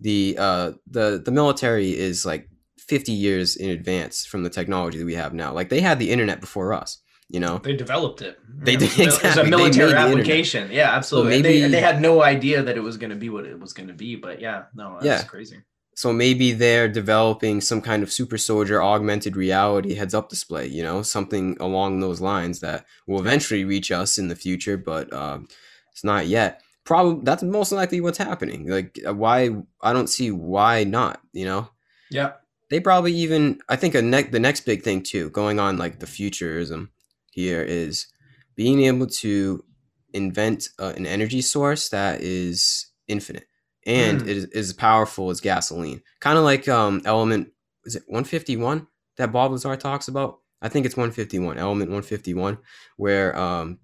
the 0.00 0.36
uh 0.38 0.72
the 0.86 1.20
the 1.24 1.32
military 1.32 1.90
is 1.98 2.24
like 2.24 2.48
50 2.78 3.12
years 3.12 3.56
in 3.56 3.70
advance 3.70 4.24
from 4.24 4.42
the 4.44 4.50
technology 4.50 4.98
that 4.98 5.04
we 5.06 5.14
have 5.14 5.34
now 5.34 5.52
like 5.52 5.68
they 5.68 5.80
had 5.80 5.98
the 5.98 6.10
internet 6.10 6.40
before 6.40 6.72
us 6.72 6.98
you 7.28 7.40
know 7.40 7.58
They 7.64 7.74
developed 7.74 8.20
it. 8.20 8.36
They 8.46 8.76
did, 8.76 8.90
exactly. 8.98 9.42
a 9.42 9.46
military 9.46 9.62
made 9.64 9.72
the 9.72 9.82
internet. 9.84 10.08
application. 10.18 10.70
Yeah, 10.70 10.90
absolutely. 10.94 11.30
Maybe- 11.30 11.42
they, 11.60 11.62
and 11.64 11.72
they 11.72 11.80
had 11.80 11.98
no 12.02 12.22
idea 12.22 12.62
that 12.62 12.76
it 12.76 12.80
was 12.82 12.98
going 12.98 13.08
to 13.08 13.16
be 13.16 13.30
what 13.30 13.46
it 13.46 13.58
was 13.58 13.72
going 13.72 13.88
to 13.88 13.94
be. 13.94 14.16
But 14.16 14.38
yeah, 14.42 14.64
no, 14.74 14.94
that's 15.00 15.06
Yeah. 15.06 15.22
crazy. 15.26 15.62
So 15.94 16.12
maybe 16.12 16.52
they're 16.52 16.88
developing 16.88 17.60
some 17.60 17.80
kind 17.80 18.02
of 18.02 18.12
super 18.12 18.38
soldier 18.38 18.82
augmented 18.82 19.36
reality 19.36 19.94
heads 19.94 20.14
up 20.14 20.28
display 20.28 20.66
you 20.66 20.82
know 20.82 21.02
something 21.02 21.56
along 21.60 22.00
those 22.00 22.20
lines 22.20 22.60
that 22.60 22.84
will 23.06 23.20
eventually 23.20 23.64
reach 23.64 23.90
us 23.92 24.18
in 24.18 24.28
the 24.28 24.36
future 24.36 24.76
but 24.76 25.12
um, 25.12 25.46
it's 25.92 26.04
not 26.04 26.26
yet. 26.26 26.62
Probably 26.84 27.22
that's 27.22 27.42
most 27.44 27.70
likely 27.70 28.00
what's 28.00 28.18
happening. 28.18 28.68
Like 28.68 28.98
uh, 29.06 29.14
why 29.14 29.50
i 29.82 29.92
don't 29.92 30.08
see 30.08 30.30
why 30.30 30.84
not 30.84 31.20
you 31.32 31.44
know? 31.44 31.68
Yeah. 32.10 32.32
they 32.70 32.80
probably 32.80 33.12
even 33.14 33.60
i 33.68 33.76
think 33.76 33.94
a 33.94 34.02
ne- 34.02 34.24
the 34.24 34.40
next 34.40 34.62
big 34.62 34.82
thing 34.82 35.02
too 35.02 35.30
going 35.30 35.58
on 35.58 35.78
like 35.78 35.98
the 35.98 36.06
futurism 36.06 36.90
here 37.30 37.62
is 37.62 38.06
being 38.54 38.82
able 38.82 39.06
to 39.06 39.64
invent 40.12 40.68
uh, 40.78 40.92
an 40.96 41.06
energy 41.06 41.40
source 41.40 41.88
that 41.88 42.20
is 42.20 42.90
infinite 43.08 43.46
and 43.86 44.20
Mm. 44.22 44.28
it 44.28 44.36
is, 44.36 44.44
is 44.46 44.72
powerful 44.72 45.30
as 45.30 45.40
gasoline 45.40 46.02
kind 46.20 46.38
of 46.38 46.44
like 46.44 46.68
um 46.68 47.02
element 47.04 47.48
is 47.84 47.96
it 47.96 48.02
151 48.06 48.86
that 49.16 49.32
bob 49.32 49.50
lazar 49.50 49.74
talks 49.76 50.08
about 50.08 50.38
i 50.60 50.68
think 50.68 50.86
it's 50.86 50.96
151 50.96 51.58
element 51.58 51.90
151 51.90 52.58
where 52.96 53.36
um 53.38 53.78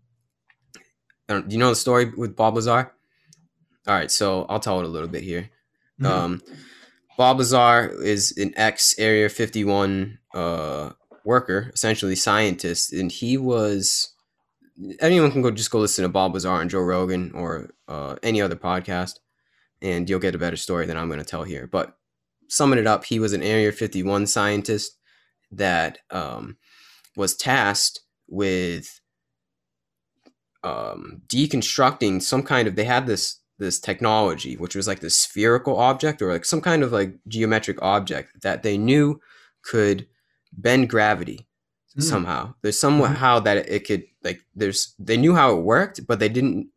do 1.29 1.45
you 1.49 1.59
know 1.59 1.69
the 1.71 1.77
story 1.77 2.07
with 2.17 2.35
Bob 2.37 2.55
Lazar? 2.55 2.91
All 3.87 3.95
right, 3.95 4.11
so 4.11 4.47
I'll 4.49 4.61
tell 4.61 4.81
it 4.81 4.87
a 4.87 4.89
little 4.89 5.09
bit 5.09 5.23
here. 5.23 5.51
Mhm. 6.01 6.07
Um, 6.07 6.43
Bob 7.19 7.39
Lazar 7.39 7.91
is 8.03 8.33
an 8.39 8.55
ex 8.57 8.95
Area 8.99 9.29
51 9.29 10.19
uh, 10.33 10.91
worker, 11.27 11.71
essentially 11.75 12.17
scientist, 12.17 12.93
and 12.95 13.13
he 13.13 13.37
was. 13.37 14.09
Anyone 15.01 15.31
can 15.33 15.43
go 15.43 15.51
just 15.51 15.71
go 15.71 15.81
listen 15.81 16.05
to 16.05 16.09
Bob 16.09 16.33
Lazar 16.33 16.61
and 16.63 16.71
Joe 16.71 16.81
Rogan 16.81 17.33
or 17.35 17.75
uh, 17.89 18.17
any 18.23 18.41
other 18.41 18.57
podcast, 18.57 19.19
and 19.83 20.09
you'll 20.09 20.21
get 20.21 20.35
a 20.35 20.39
better 20.39 20.57
story 20.57 20.87
than 20.87 20.97
I'm 20.97 21.09
going 21.09 21.21
to 21.21 21.25
tell 21.25 21.45
here. 21.45 21.67
But 21.67 21.97
summing 22.49 22.79
it 22.79 22.87
up, 22.87 23.05
he 23.05 23.19
was 23.19 23.33
an 23.33 23.43
Area 23.43 23.73
51 23.73 24.27
scientist 24.27 24.97
that 25.53 25.99
um, 26.11 26.57
was 27.17 27.37
tasked 27.37 28.01
with 28.29 29.01
um, 30.65 31.23
deconstructing 31.29 32.21
some 32.23 32.43
kind 32.43 32.69
of. 32.69 32.77
They 32.77 32.85
had 32.85 33.07
this 33.07 33.41
this 33.59 33.81
technology, 33.81 34.57
which 34.57 34.77
was 34.77 34.87
like 34.87 35.01
this 35.01 35.17
spherical 35.17 35.77
object 35.79 36.23
or 36.23 36.33
like 36.33 36.45
some 36.45 36.61
kind 36.61 36.83
of 36.83 36.93
like 36.93 37.15
geometric 37.27 37.81
object 37.83 38.41
that 38.43 38.63
they 38.63 38.79
knew 38.79 39.21
could 39.63 40.07
bend 40.53 40.89
gravity 40.89 41.49
Mm. 41.99 42.03
somehow. 42.03 42.55
There's 42.63 42.79
somehow 42.79 43.41
that 43.41 43.69
it 43.69 43.87
could 43.87 44.05
like 44.23 44.41
there's 44.55 44.95
they 44.99 45.17
knew 45.17 45.35
how 45.35 45.57
it 45.57 45.63
worked, 45.63 46.07
but 46.07 46.19
they 46.19 46.29
didn't 46.29 46.69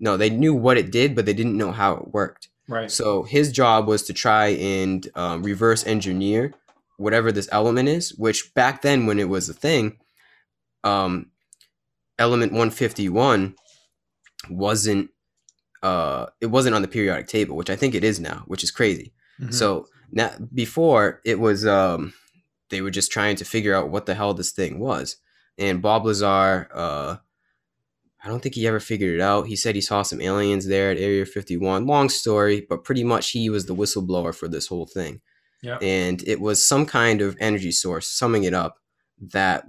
no, 0.00 0.16
they 0.16 0.30
knew 0.30 0.54
what 0.54 0.78
it 0.78 0.90
did, 0.90 1.14
but 1.14 1.26
they 1.26 1.32
didn't 1.34 1.56
know 1.56 1.70
how 1.70 1.94
it 1.94 2.08
worked. 2.08 2.48
Right. 2.68 2.90
So 2.90 3.22
his 3.22 3.52
job 3.52 3.86
was 3.86 4.02
to 4.04 4.12
try 4.12 4.48
and 4.48 5.08
um, 5.14 5.42
reverse 5.42 5.86
engineer 5.86 6.54
whatever 6.96 7.32
this 7.32 7.48
element 7.50 7.88
is, 7.88 8.10
which 8.18 8.52
back 8.54 8.82
then 8.82 9.06
when 9.06 9.18
it 9.18 9.28
was 9.28 9.48
a 9.48 9.54
thing, 9.54 9.96
um, 10.84 11.30
element 12.18 12.52
151 12.52 13.54
wasn't 14.50 15.10
uh 15.82 16.26
it 16.42 16.46
wasn't 16.46 16.74
on 16.74 16.82
the 16.82 16.88
periodic 16.88 17.26
table, 17.26 17.56
which 17.56 17.70
I 17.70 17.76
think 17.76 17.94
it 17.94 18.04
is 18.04 18.20
now, 18.20 18.44
which 18.46 18.62
is 18.62 18.70
crazy. 18.70 19.12
Mhm. 19.40 19.54
So 19.54 19.86
now 20.12 20.30
before 20.52 21.20
it 21.24 21.40
was 21.40 21.66
um 21.66 22.12
they 22.68 22.82
were 22.82 22.90
just 22.90 23.10
trying 23.10 23.36
to 23.36 23.44
figure 23.44 23.74
out 23.74 23.88
what 23.90 24.04
the 24.06 24.14
hell 24.14 24.34
this 24.34 24.50
thing 24.52 24.78
was. 24.78 25.16
And 25.56 25.80
Bob 25.80 26.04
Lazar, 26.04 26.68
uh 26.74 27.16
I 28.22 28.28
don't 28.28 28.40
think 28.42 28.54
he 28.54 28.66
ever 28.66 28.80
figured 28.80 29.14
it 29.14 29.20
out. 29.20 29.46
He 29.46 29.56
said 29.56 29.74
he 29.74 29.80
saw 29.80 30.02
some 30.02 30.20
aliens 30.20 30.66
there 30.66 30.90
at 30.90 30.98
Area 30.98 31.24
51. 31.24 31.86
Long 31.86 32.08
story, 32.08 32.66
but 32.68 32.84
pretty 32.84 33.02
much 33.02 33.30
he 33.30 33.48
was 33.48 33.66
the 33.66 33.74
whistleblower 33.74 34.34
for 34.34 34.46
this 34.46 34.66
whole 34.66 34.86
thing. 34.86 35.20
Yeah. 35.62 35.78
And 35.80 36.22
it 36.26 36.40
was 36.40 36.66
some 36.66 36.86
kind 36.86 37.22
of 37.22 37.36
energy 37.40 37.72
source, 37.72 38.08
summing 38.08 38.44
it 38.44 38.54
up, 38.54 38.76
that 39.32 39.64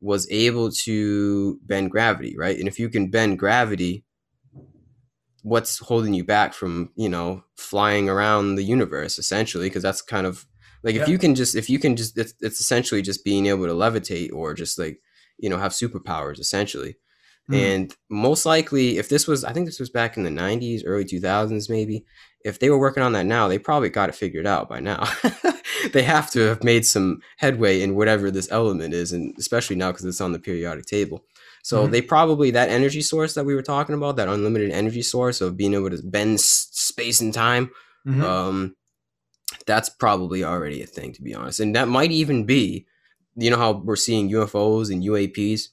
was 0.00 0.28
able 0.30 0.70
to 0.70 1.58
bend 1.64 1.90
gravity, 1.90 2.36
right? 2.36 2.58
And 2.58 2.66
if 2.66 2.78
you 2.78 2.88
can 2.88 3.10
bend 3.10 3.38
gravity, 3.38 4.04
what's 5.42 5.78
holding 5.78 6.14
you 6.14 6.24
back 6.24 6.54
from, 6.54 6.90
you 6.96 7.08
know, 7.08 7.44
flying 7.56 8.08
around 8.08 8.56
the 8.56 8.64
universe 8.64 9.18
essentially? 9.18 9.68
Because 9.68 9.82
that's 9.82 10.02
kind 10.02 10.26
of 10.26 10.46
like 10.82 10.96
if 10.96 11.08
you 11.08 11.18
can 11.18 11.36
just, 11.36 11.54
if 11.54 11.70
you 11.70 11.78
can 11.78 11.94
just, 11.94 12.18
it's, 12.18 12.34
it's 12.40 12.60
essentially 12.60 13.02
just 13.02 13.24
being 13.24 13.46
able 13.46 13.66
to 13.66 13.72
levitate 13.72 14.32
or 14.32 14.54
just 14.54 14.78
like, 14.78 15.00
you 15.38 15.48
know, 15.48 15.58
have 15.58 15.72
superpowers 15.72 16.40
essentially. 16.40 16.96
Mhm. 17.50 17.56
And 17.56 17.96
most 18.10 18.46
likely, 18.46 18.98
if 18.98 19.08
this 19.08 19.26
was, 19.26 19.44
I 19.44 19.52
think 19.52 19.66
this 19.66 19.80
was 19.80 19.90
back 19.90 20.16
in 20.16 20.22
the 20.22 20.30
90s, 20.30 20.84
early 20.84 21.04
2000s, 21.04 21.68
maybe, 21.68 22.04
if 22.44 22.58
they 22.58 22.70
were 22.70 22.78
working 22.78 23.02
on 23.02 23.12
that 23.12 23.26
now, 23.26 23.48
they 23.48 23.58
probably 23.58 23.88
got 23.88 24.08
it 24.08 24.14
figured 24.14 24.46
out 24.46 24.68
by 24.68 24.80
now. 24.80 25.04
they 25.92 26.02
have 26.02 26.30
to 26.32 26.40
have 26.40 26.64
made 26.64 26.84
some 26.86 27.20
headway 27.38 27.80
in 27.82 27.94
whatever 27.94 28.30
this 28.30 28.50
element 28.50 28.94
is, 28.94 29.12
and 29.12 29.34
especially 29.38 29.76
now 29.76 29.90
because 29.92 30.04
it's 30.04 30.20
on 30.20 30.32
the 30.32 30.38
periodic 30.38 30.86
table. 30.86 31.24
So 31.62 31.86
Mhm. 31.86 31.90
they 31.92 32.02
probably, 32.02 32.50
that 32.52 32.68
energy 32.70 33.00
source 33.02 33.34
that 33.34 33.44
we 33.44 33.54
were 33.54 33.62
talking 33.62 33.94
about, 33.94 34.16
that 34.16 34.28
unlimited 34.28 34.70
energy 34.72 35.02
source 35.02 35.40
of 35.40 35.56
being 35.56 35.74
able 35.74 35.90
to 35.90 36.02
bend 36.02 36.34
s- 36.34 36.68
space 36.72 37.20
and 37.20 37.32
time, 37.32 37.70
Mhm. 38.06 38.22
um, 38.22 38.76
that's 39.66 39.88
probably 39.88 40.42
already 40.44 40.82
a 40.82 40.86
thing, 40.86 41.12
to 41.12 41.22
be 41.22 41.34
honest. 41.34 41.60
And 41.60 41.74
that 41.76 41.88
might 41.88 42.10
even 42.10 42.44
be, 42.44 42.86
you 43.36 43.50
know, 43.50 43.56
how 43.58 43.72
we're 43.72 43.96
seeing 43.96 44.28
UFOs 44.30 44.90
and 44.90 45.04
UAPs. 45.04 45.68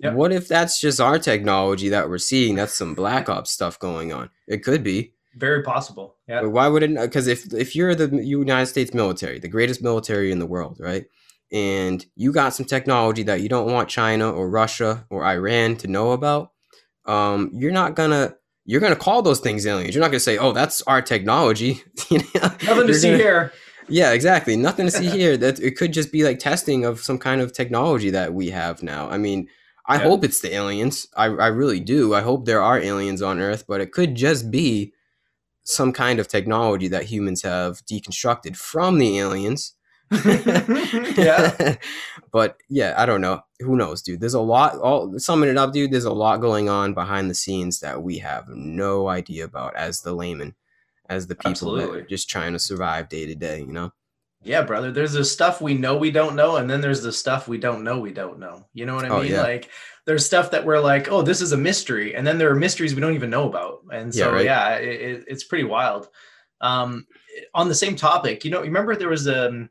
Yep. 0.00 0.14
What 0.14 0.32
if 0.32 0.46
that's 0.48 0.80
just 0.80 1.00
our 1.00 1.18
technology 1.18 1.88
that 1.88 2.08
we're 2.08 2.18
seeing? 2.18 2.54
That's 2.54 2.74
some 2.74 2.94
black 2.94 3.28
ops 3.28 3.50
stuff 3.50 3.78
going 3.78 4.12
on. 4.12 4.30
It 4.46 4.62
could 4.62 4.84
be. 4.84 5.12
Very 5.36 5.62
possible. 5.62 6.16
Yeah. 6.28 6.42
But 6.42 6.50
why 6.50 6.68
would 6.68 6.82
it? 6.82 6.94
Because 6.96 7.26
if 7.26 7.52
if 7.52 7.74
you're 7.76 7.94
the 7.94 8.24
United 8.24 8.66
States 8.66 8.94
military, 8.94 9.38
the 9.38 9.48
greatest 9.48 9.82
military 9.82 10.30
in 10.32 10.38
the 10.38 10.46
world, 10.46 10.78
right? 10.80 11.06
And 11.50 12.04
you 12.14 12.32
got 12.32 12.54
some 12.54 12.66
technology 12.66 13.22
that 13.24 13.40
you 13.40 13.48
don't 13.48 13.72
want 13.72 13.88
China 13.88 14.30
or 14.30 14.48
Russia 14.50 15.06
or 15.10 15.24
Iran 15.24 15.76
to 15.76 15.86
know 15.88 16.12
about, 16.12 16.52
um, 17.06 17.50
you're 17.54 17.72
not 17.72 17.94
gonna 17.94 18.34
you're 18.66 18.80
gonna 18.80 18.96
call 18.96 19.22
those 19.22 19.40
things 19.40 19.66
aliens. 19.66 19.94
You're 19.94 20.02
not 20.02 20.10
gonna 20.10 20.20
say, 20.20 20.38
"Oh, 20.38 20.52
that's 20.52 20.82
our 20.82 21.02
technology." 21.02 21.82
You 22.10 22.18
know? 22.18 22.40
Nothing 22.64 22.86
to 22.88 22.94
see 22.94 23.10
gonna- 23.10 23.22
here. 23.22 23.52
yeah, 23.88 24.12
exactly. 24.12 24.56
Nothing 24.56 24.86
to 24.86 24.92
see 24.92 25.08
here. 25.18 25.36
That 25.36 25.58
it 25.60 25.76
could 25.76 25.92
just 25.92 26.12
be 26.12 26.22
like 26.24 26.38
testing 26.38 26.84
of 26.84 27.00
some 27.00 27.18
kind 27.18 27.40
of 27.40 27.52
technology 27.52 28.10
that 28.10 28.34
we 28.34 28.50
have 28.50 28.82
now. 28.82 29.08
I 29.08 29.18
mean, 29.18 29.48
I 29.88 29.96
Yeah. 29.96 30.02
hope 30.02 30.24
it's 30.24 30.40
the 30.40 30.54
aliens. 30.54 31.08
I, 31.16 31.24
I 31.26 31.46
really 31.48 31.80
do. 31.80 32.14
I 32.14 32.20
hope 32.20 32.44
there 32.44 32.62
are 32.62 32.78
aliens 32.78 33.22
on 33.22 33.40
Earth, 33.40 33.64
but 33.66 33.80
it 33.80 33.92
could 33.92 34.14
just 34.14 34.50
be 34.50 34.92
some 35.64 35.92
kind 35.92 36.18
of 36.20 36.28
technology 36.28 36.88
that 36.88 37.04
humans 37.04 37.42
have 37.42 37.84
deconstructed 37.86 38.56
from 38.56 38.98
the 38.98 39.18
aliens. 39.18 39.74
Yeah. 41.16 41.76
but 42.32 42.56
yeah, 42.68 42.94
I 42.96 43.06
don't 43.06 43.20
know. 43.20 43.40
Who 43.60 43.76
knows, 43.76 44.02
dude? 44.02 44.20
There's 44.20 44.34
a 44.34 44.40
lot. 44.40 44.76
All 44.78 45.18
summing 45.18 45.48
it 45.50 45.58
up, 45.58 45.72
dude. 45.72 45.90
There's 45.90 46.04
a 46.04 46.12
lot 46.12 46.40
going 46.40 46.68
on 46.68 46.94
behind 46.94 47.28
the 47.30 47.34
scenes 47.34 47.80
that 47.80 48.02
we 48.02 48.18
have 48.18 48.48
no 48.48 49.08
idea 49.08 49.44
about 49.44 49.74
as 49.76 50.00
the 50.02 50.12
layman, 50.14 50.54
as 51.08 51.26
the 51.26 51.34
people 51.34 51.50
Absolutely. 51.50 51.86
that 51.86 52.04
are 52.04 52.06
just 52.08 52.30
trying 52.30 52.52
to 52.52 52.58
survive 52.58 53.08
day 53.08 53.26
to 53.26 53.34
day. 53.34 53.60
You 53.60 53.72
know. 53.72 53.92
Yeah, 54.42 54.62
brother. 54.62 54.92
There's 54.92 55.12
the 55.12 55.24
stuff 55.24 55.60
we 55.60 55.74
know 55.74 55.96
we 55.96 56.10
don't 56.10 56.36
know, 56.36 56.56
and 56.56 56.70
then 56.70 56.80
there's 56.80 57.02
the 57.02 57.12
stuff 57.12 57.48
we 57.48 57.58
don't 57.58 57.82
know 57.84 57.98
we 57.98 58.12
don't 58.12 58.38
know. 58.38 58.66
You 58.72 58.86
know 58.86 58.94
what 58.94 59.04
I 59.04 59.08
Oh, 59.08 59.20
mean? 59.22 59.32
yeah. 59.32 59.42
Like 59.42 59.68
there's 60.06 60.24
stuff 60.24 60.50
that 60.52 60.64
we're 60.64 60.78
like, 60.80 61.10
oh, 61.10 61.22
this 61.22 61.40
is 61.40 61.52
a 61.52 61.56
mystery, 61.56 62.14
and 62.14 62.26
then 62.26 62.38
there 62.38 62.50
are 62.50 62.54
mysteries 62.56 62.94
we 62.94 63.00
don't 63.00 63.14
even 63.14 63.30
know 63.30 63.48
about. 63.48 63.80
And 63.92 64.14
Yeah, 64.14 64.24
so 64.26 64.32
right. 64.32 64.44
yeah, 64.44 64.74
it, 64.76 65.00
it- 65.00 65.24
it's 65.28 65.44
pretty 65.44 65.64
wild. 65.64 66.08
Um, 66.60 67.06
on 67.54 67.68
the 67.68 67.74
same 67.74 67.94
topic, 67.96 68.44
you 68.44 68.50
know, 68.50 68.62
remember 68.62 68.96
there 68.96 69.08
was 69.08 69.28
um, 69.28 69.70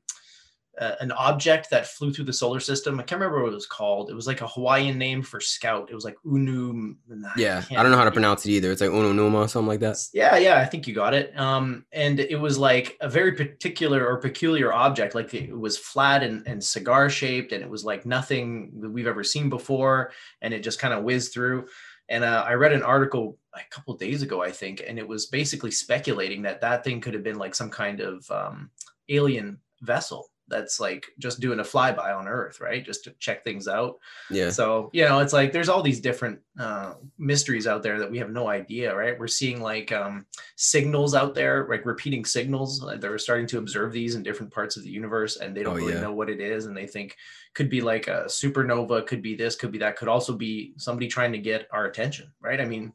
an 0.99 1.11
object 1.11 1.69
that 1.69 1.87
flew 1.87 2.13
through 2.13 2.25
the 2.25 2.33
solar 2.33 2.59
system. 2.59 2.99
I 2.99 3.03
can't 3.03 3.19
remember 3.19 3.41
what 3.41 3.51
it 3.51 3.55
was 3.55 3.65
called. 3.65 4.09
It 4.09 4.13
was 4.13 4.27
like 4.27 4.41
a 4.41 4.47
Hawaiian 4.47 4.97
name 4.97 5.23
for 5.23 5.39
scout. 5.39 5.89
It 5.89 5.95
was 5.95 6.05
like 6.05 6.15
Unu. 6.25 6.95
Yeah, 7.35 7.61
can't 7.61 7.79
I 7.79 7.83
don't 7.83 7.91
know 7.91 7.97
how 7.97 8.03
to 8.03 8.11
pronounce 8.11 8.45
it 8.45 8.51
either. 8.51 8.71
It's 8.71 8.81
like 8.81 8.91
Ononuma 8.91 9.45
or 9.45 9.47
something 9.47 9.67
like 9.67 9.79
that. 9.79 9.97
Yeah, 10.13 10.37
yeah, 10.37 10.59
I 10.59 10.65
think 10.65 10.87
you 10.87 10.93
got 10.93 11.13
it. 11.13 11.37
Um, 11.37 11.85
and 11.91 12.19
it 12.19 12.39
was 12.39 12.57
like 12.57 12.97
a 13.01 13.09
very 13.09 13.31
particular 13.33 14.07
or 14.07 14.17
peculiar 14.17 14.71
object. 14.71 15.15
Like 15.15 15.33
it 15.33 15.57
was 15.57 15.77
flat 15.77 16.21
and, 16.23 16.45
and 16.47 16.63
cigar 16.63 17.09
shaped, 17.09 17.53
and 17.53 17.63
it 17.63 17.69
was 17.69 17.83
like 17.83 18.05
nothing 18.05 18.71
that 18.81 18.89
we've 18.89 19.07
ever 19.07 19.23
seen 19.23 19.49
before. 19.49 20.11
And 20.41 20.53
it 20.53 20.63
just 20.63 20.79
kind 20.79 20.93
of 20.93 21.03
whizzed 21.03 21.33
through. 21.33 21.67
And 22.09 22.23
uh, 22.23 22.45
I 22.47 22.53
read 22.53 22.71
an 22.71 22.83
article 22.83 23.37
a 23.53 23.59
couple 23.69 23.93
days 23.97 24.21
ago, 24.21 24.41
I 24.41 24.51
think, 24.51 24.81
and 24.87 24.97
it 24.97 25.07
was 25.07 25.25
basically 25.25 25.71
speculating 25.71 26.43
that 26.43 26.61
that 26.61 26.83
thing 26.83 27.01
could 27.01 27.13
have 27.13 27.23
been 27.23 27.37
like 27.37 27.53
some 27.53 27.69
kind 27.69 27.99
of 27.99 28.29
um, 28.31 28.69
alien 29.09 29.59
vessel 29.81 30.29
that's 30.49 30.79
like 30.79 31.05
just 31.19 31.39
doing 31.39 31.59
a 31.59 31.63
flyby 31.63 32.15
on 32.15 32.27
Earth, 32.27 32.59
right? 32.61 32.85
Just 32.85 33.03
to 33.05 33.11
check 33.19 33.43
things 33.43 33.67
out. 33.67 33.97
Yeah, 34.29 34.49
So, 34.49 34.89
you 34.93 35.03
know, 35.05 35.19
it's 35.19 35.33
like 35.33 35.51
there's 35.51 35.69
all 35.69 35.81
these 35.83 35.99
different 35.99 36.39
uh, 36.59 36.93
mysteries 37.17 37.67
out 37.67 37.83
there 37.83 37.99
that 37.99 38.09
we 38.09 38.17
have 38.19 38.31
no 38.31 38.47
idea, 38.47 38.95
right? 38.95 39.17
We're 39.19 39.27
seeing 39.27 39.61
like 39.61 39.91
um, 39.91 40.25
signals 40.55 41.13
out 41.15 41.35
there, 41.35 41.67
like 41.69 41.85
repeating 41.85 42.25
signals. 42.25 42.81
Like 42.81 43.01
they're 43.01 43.17
starting 43.17 43.47
to 43.47 43.57
observe 43.59 43.91
these 43.93 44.15
in 44.15 44.23
different 44.23 44.53
parts 44.53 44.77
of 44.77 44.83
the 44.83 44.89
universe 44.89 45.37
and 45.37 45.55
they 45.55 45.63
don't 45.63 45.73
Oh, 45.73 45.77
really 45.77 45.93
yeah. 45.93 46.01
know 46.01 46.13
what 46.13 46.29
it 46.29 46.39
is. 46.39 46.65
And 46.65 46.75
they 46.75 46.87
think 46.87 47.15
could 47.53 47.69
be 47.69 47.81
like 47.81 48.07
a 48.07 48.25
supernova, 48.27 49.05
could 49.05 49.21
be 49.21 49.35
this, 49.35 49.55
could 49.55 49.71
be 49.71 49.79
that, 49.79 49.97
could 49.97 50.07
also 50.07 50.33
be 50.33 50.73
somebody 50.77 51.07
trying 51.07 51.31
to 51.33 51.39
get 51.39 51.67
our 51.71 51.85
attention, 51.85 52.31
right? 52.41 52.61
I 52.61 52.65
mean, 52.65 52.93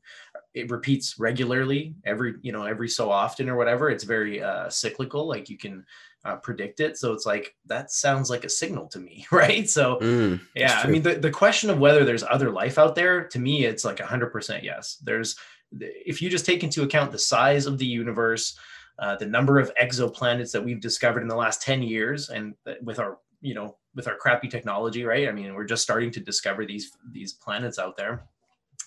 it 0.55 0.71
repeats 0.71 1.19
regularly 1.19 1.95
every, 2.05 2.35
you 2.43 2.53
know, 2.53 2.65
every 2.65 2.89
so 2.89 3.11
often 3.11 3.49
or 3.49 3.57
whatever. 3.57 3.89
It's 3.91 4.05
very 4.05 4.43
uh, 4.43 4.69
cyclical, 4.69 5.27
like 5.27 5.49
you 5.49 5.57
can 5.59 5.85
uh, 6.25 6.37
predict 6.37 6.81
it. 6.81 6.97
So 6.99 7.13
it's 7.13 7.27
like, 7.27 7.55
that 7.67 7.91
sounds 7.91 8.31
like 8.31 8.45
a 8.45 8.49
signal 8.49 8.87
to 8.89 8.99
me, 8.99 9.27
right? 9.33 9.69
So, 9.69 9.99
Mm, 10.01 10.41
yeah, 10.55 10.81
I 10.83 10.89
mean 10.89 11.03
the, 11.03 11.15
the 11.15 11.31
question 11.31 11.71
of 11.71 11.79
whether 11.79 12.05
there's 12.05 12.25
other 12.25 12.51
life 12.51 12.79
out 12.79 12.95
there, 12.95 13.25
to 13.29 13.39
me, 13.39 13.65
it's 13.65 13.85
like 13.85 14.01
hundred 14.01 14.31
percent 14.31 14.65
yes. 14.65 14.99
There's 15.03 15.37
if 15.81 16.21
you 16.21 16.29
just 16.29 16.47
take 16.47 16.63
into 16.63 16.83
account 16.83 17.13
the 17.13 17.19
size 17.19 17.67
of 17.67 17.79
the 17.79 17.87
universe, 17.87 18.59
uh, 18.99 19.17
the 19.17 19.27
number 19.27 19.59
of 19.59 19.73
exoplanets 19.81 20.53
that 20.53 20.65
we've 20.65 20.81
discovered 20.81 21.23
in 21.23 21.29
the 21.29 21.37
last 21.37 21.63
10 21.63 21.83
years, 21.83 22.29
and 22.29 22.55
with 22.83 22.99
our 22.99 23.19
you 23.41 23.55
know 23.55 23.77
with 23.95 24.09
our 24.09 24.17
crappy 24.17 24.49
technology, 24.49 25.05
right? 25.05 25.29
I 25.29 25.33
mean, 25.33 25.55
we're 25.55 25.65
just 25.65 25.83
starting 25.83 26.11
to 26.13 26.21
discover 26.21 26.65
these 26.65 26.93
these 27.11 27.33
planets 27.33 27.79
out 27.79 27.97
there, 27.97 28.25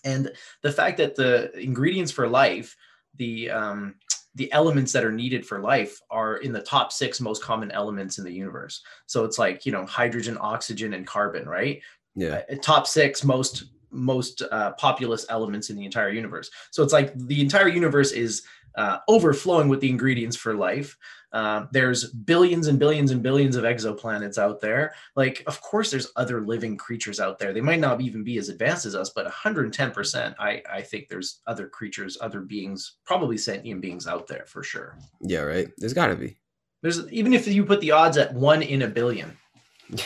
and 0.03 0.31
the 0.61 0.71
fact 0.71 0.97
that 0.97 1.15
the 1.15 1.51
ingredients 1.59 2.11
for 2.11 2.27
life, 2.27 2.75
the 3.15 3.49
um, 3.49 3.95
the 4.35 4.51
elements 4.51 4.91
that 4.91 5.05
are 5.05 5.11
needed 5.11 5.45
for 5.45 5.59
life 5.59 5.99
are 6.09 6.37
in 6.37 6.51
the 6.51 6.61
top 6.61 6.91
six 6.91 7.21
most 7.21 7.41
common 7.41 7.71
elements 7.71 8.17
in 8.17 8.25
the 8.25 8.31
universe. 8.31 8.83
So 9.05 9.23
it's 9.23 9.39
like, 9.39 9.65
you 9.65 9.71
know, 9.71 9.85
hydrogen, 9.85 10.37
oxygen, 10.39 10.93
and 10.93 11.07
carbon, 11.07 11.47
right? 11.47 11.81
yeah, 12.15 12.41
uh, 12.49 12.55
top 12.61 12.87
six 12.87 13.23
most 13.23 13.65
most 13.91 14.41
uh, 14.51 14.71
populous 14.73 15.25
elements 15.29 15.69
in 15.69 15.77
the 15.77 15.85
entire 15.85 16.09
universe. 16.09 16.49
So 16.71 16.83
it's 16.83 16.93
like 16.93 17.13
the 17.15 17.39
entire 17.39 17.67
universe 17.67 18.11
is 18.11 18.43
uh, 18.77 18.99
overflowing 19.07 19.67
with 19.67 19.79
the 19.79 19.89
ingredients 19.89 20.35
for 20.35 20.53
life. 20.53 20.97
Uh, 21.31 21.65
there's 21.71 22.11
billions 22.11 22.67
and 22.67 22.79
billions 22.79 23.11
and 23.11 23.21
billions 23.21 23.55
of 23.55 23.65
exoplanets 23.65 24.37
out 24.37 24.61
there. 24.61 24.93
Like, 25.15 25.43
of 25.47 25.59
course, 25.61 25.91
there's 25.91 26.11
other 26.15 26.41
living 26.41 26.77
creatures 26.77 27.19
out 27.19 27.39
there. 27.39 27.51
They 27.53 27.61
might 27.61 27.81
not 27.81 27.99
even 27.99 28.23
be 28.23 28.37
as 28.37 28.49
advanced 28.49 28.85
as 28.85 28.95
us, 28.95 29.09
but 29.09 29.27
110%, 29.27 30.35
I, 30.39 30.61
I 30.71 30.81
think 30.81 31.09
there's 31.09 31.41
other 31.45 31.67
creatures, 31.67 32.17
other 32.21 32.39
beings, 32.41 32.97
probably 33.05 33.37
sentient 33.37 33.81
beings 33.81 34.07
out 34.07 34.27
there 34.27 34.45
for 34.47 34.63
sure. 34.63 34.97
Yeah, 35.21 35.41
right. 35.41 35.67
There's 35.77 35.93
got 35.93 36.07
to 36.07 36.15
be. 36.15 36.37
There's 36.81 37.11
even 37.11 37.33
if 37.33 37.47
you 37.47 37.65
put 37.65 37.81
the 37.81 37.91
odds 37.91 38.17
at 38.17 38.33
one 38.33 38.61
in 38.61 38.83
a 38.83 38.87
billion, 38.87 39.35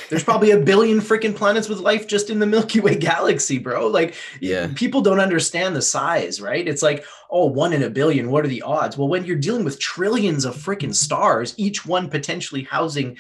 there's 0.10 0.24
probably 0.24 0.52
a 0.52 0.60
billion 0.60 1.00
freaking 1.00 1.36
planets 1.36 1.70
with 1.70 1.80
life 1.80 2.08
just 2.08 2.30
in 2.30 2.40
the 2.40 2.46
Milky 2.46 2.80
Way 2.80 2.96
galaxy, 2.96 3.58
bro. 3.58 3.88
Like, 3.88 4.16
Yeah. 4.42 4.70
people 4.76 5.02
don't 5.02 5.20
understand 5.20 5.76
the 5.76 5.82
size, 5.82 6.42
right? 6.42 6.68
It's 6.68 6.82
like, 6.82 7.06
oh, 7.32 7.46
one 7.46 7.74
in 7.74 7.84
a 7.84 7.90
billion. 7.90 8.30
What 8.30 8.44
are 8.46 8.50
the 8.50 8.62
odds? 8.62 8.98
Well, 8.98 9.08
when 9.08 9.26
you're 9.26 9.38
dealing 9.38 9.64
with 9.64 9.80
trillions 9.80 10.44
of 10.46 10.56
freaking 10.56 10.94
stars, 10.94 11.54
each 11.58 11.86
one 11.86 12.10
potentially 12.10 12.64
housing 12.64 13.18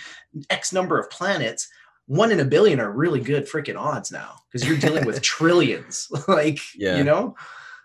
X 0.50 0.74
number 0.74 1.00
of 1.00 1.10
planets, 1.10 1.68
one 2.08 2.32
in 2.32 2.39
a 2.39 2.46
billion 2.46 2.80
are 2.80 2.92
really 2.92 3.20
good 3.22 3.48
freaking 3.48 3.78
odds 3.80 4.12
now 4.12 4.36
because 4.51 4.68
you're 4.68 4.78
dealing 4.78 5.06
with 5.06 5.22
trillions. 5.38 6.08
like, 6.28 6.60
Yeah. 6.75 6.98
you 6.98 7.04
know? 7.04 7.36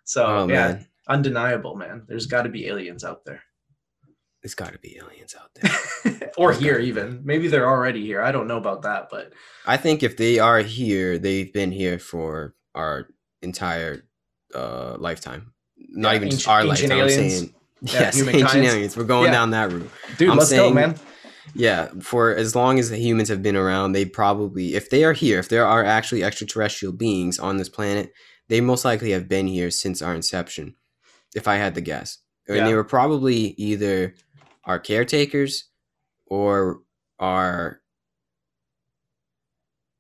So, 0.05 0.25
Oh 0.27 0.49
yeah, 0.49 0.55
man, 0.73 0.87
undeniable, 1.09 1.77
man. 1.77 2.05
There's 2.09 2.27
got 2.27 2.43
to 2.43 2.49
be 2.49 2.67
aliens 2.67 3.05
out 3.05 3.25
there. 3.25 3.43
There's 4.45 4.55
got 4.55 4.75
to 4.75 4.79
be 4.79 4.99
aliens 4.99 5.35
out 5.41 5.51
there. 5.55 6.31
or 6.37 6.53
There's 6.53 6.63
here, 6.63 6.79
even. 6.79 7.23
Maybe 7.25 7.49
they're 7.49 7.67
already 7.67 8.05
here. 8.05 8.21
I 8.21 8.31
don't 8.31 8.47
know 8.47 8.59
about 8.59 8.83
that, 8.83 9.09
but 9.11 9.33
I 9.67 9.79
think 9.79 10.03
if 10.03 10.19
they 10.19 10.39
are 10.39 10.59
here, 10.59 11.17
they've 11.19 11.51
been 11.51 11.73
here 11.73 11.99
for 11.99 12.55
our 12.75 13.09
entire 13.41 14.05
uh, 14.55 14.97
lifetime. 14.99 15.55
Not 15.79 16.11
Yeah, 16.11 16.17
even 16.17 16.31
just 16.31 16.47
ancient- 16.47 16.53
our 16.53 16.61
ancient 16.71 16.91
lifetime. 16.91 16.99
aliens. 17.09 17.41
I'm 17.43 17.47
saying, 17.49 17.55
Yeah, 17.81 17.93
yes, 18.01 18.29
ancient 18.29 18.65
aliens. 18.65 18.97
We're 18.99 19.05
going 19.05 19.27
Yeah. 19.27 19.33
down 19.33 19.51
that 19.53 19.73
route. 19.73 19.91
dude, 20.19 20.29
I'm 20.29 20.37
let's 20.37 20.53
go, 20.53 20.71
man. 20.71 20.97
Yeah, 21.55 21.89
for 22.03 22.35
as 22.35 22.55
long 22.55 22.79
as 22.79 22.91
the 22.91 22.99
humans 22.99 23.31
have 23.31 23.43
been 23.43 23.57
around, 23.57 23.93
they 23.93 24.05
probably, 24.05 24.75
if 24.75 24.91
they 24.91 25.05
are 25.05 25.13
here, 25.15 25.39
if 25.39 25.49
there 25.49 25.67
are 25.67 25.83
actually 25.85 26.23
extraterrestrial 26.23 26.93
beings 26.93 27.39
on 27.39 27.57
this 27.57 27.71
planet, 27.71 28.13
they 28.49 28.61
most 28.61 28.85
likely 28.85 29.13
have 29.13 29.27
been 29.27 29.47
here 29.47 29.71
since 29.71 30.03
our 30.03 30.15
inception, 30.15 30.75
if 31.35 31.49
I 31.49 31.57
had 31.57 31.75
to 31.77 31.81
guess. 31.81 32.19
And 32.47 32.67
they 32.67 32.75
were 32.75 32.85
probably 32.85 33.55
either 33.57 34.15
our 34.67 34.79
caretakers 34.79 35.65
or 36.27 36.81
our 37.19 37.81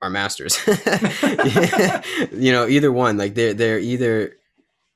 our 0.02 0.10
masters. 0.10 0.58
you 2.32 2.52
know, 2.52 2.66
either 2.68 2.92
one. 2.92 3.16
Like 3.16 3.34
they're 3.34 3.54
they're 3.54 3.78
either 3.78 4.34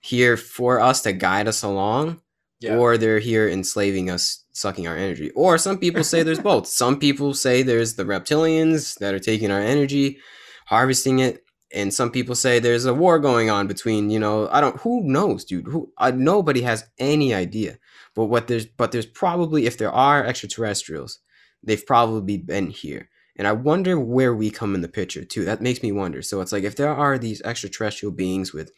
here 0.00 0.36
for 0.36 0.80
us 0.80 1.00
to 1.02 1.12
guide 1.12 1.48
us 1.48 1.62
along 1.62 2.20
Yeah. 2.60 2.76
or 2.76 2.96
they're 2.98 3.18
here 3.18 3.48
enslaving 3.48 4.10
us, 4.10 4.44
sucking 4.52 4.86
our 4.86 4.96
energy. 4.96 5.30
Or 5.30 5.58
some 5.58 5.78
people 5.78 6.04
say 6.04 6.22
there's 6.22 6.40
both. 6.40 6.66
Some 6.82 6.98
people 6.98 7.34
say 7.34 7.62
there's 7.62 7.94
the 7.94 8.04
reptilians 8.04 8.98
that 8.98 9.14
are 9.14 9.18
taking 9.18 9.50
our 9.50 9.60
energy, 9.60 10.18
harvesting 10.66 11.18
it, 11.20 11.42
and 11.74 11.92
some 11.92 12.10
people 12.10 12.34
say 12.34 12.58
there's 12.58 12.86
a 12.86 12.94
war 12.94 13.18
going 13.18 13.50
on 13.50 13.66
between, 13.66 14.08
you 14.10 14.18
know, 14.18 14.48
I 14.50 14.60
don't 14.60 14.76
who 14.80 15.02
knows, 15.04 15.44
dude. 15.44 15.66
Who 15.66 15.92
uh, 15.98 16.12
nobody 16.14 16.62
has 16.62 16.84
any 16.98 17.34
idea. 17.34 17.78
But 18.18 18.26
what 18.26 18.48
there's 18.48 18.66
but 18.66 18.90
there's 18.90 19.06
probably 19.06 19.66
if 19.66 19.78
there 19.78 19.92
are 19.92 20.26
extraterrestrials, 20.26 21.20
they've 21.62 21.86
probably 21.86 22.36
been 22.36 22.70
here. 22.70 23.08
And 23.36 23.46
I 23.46 23.52
wonder 23.52 24.00
where 24.00 24.34
we 24.34 24.50
come 24.50 24.74
in 24.74 24.80
the 24.82 24.88
picture 24.88 25.24
too. 25.24 25.44
That 25.44 25.62
makes 25.62 25.84
me 25.84 25.92
wonder. 25.92 26.20
So 26.22 26.40
it's 26.40 26.50
like 26.50 26.64
if 26.64 26.74
there 26.74 26.92
are 26.92 27.16
these 27.16 27.40
extraterrestrial 27.42 28.12
beings 28.12 28.52
with 28.52 28.72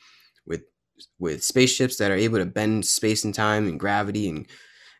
with 0.47 0.65
with 1.19 1.43
spaceships 1.43 1.97
that 1.97 2.11
are 2.11 2.17
able 2.27 2.37
to 2.39 2.45
bend 2.45 2.85
space 2.85 3.25
and 3.25 3.35
time 3.35 3.67
and 3.67 3.81
gravity 3.81 4.29
and 4.29 4.47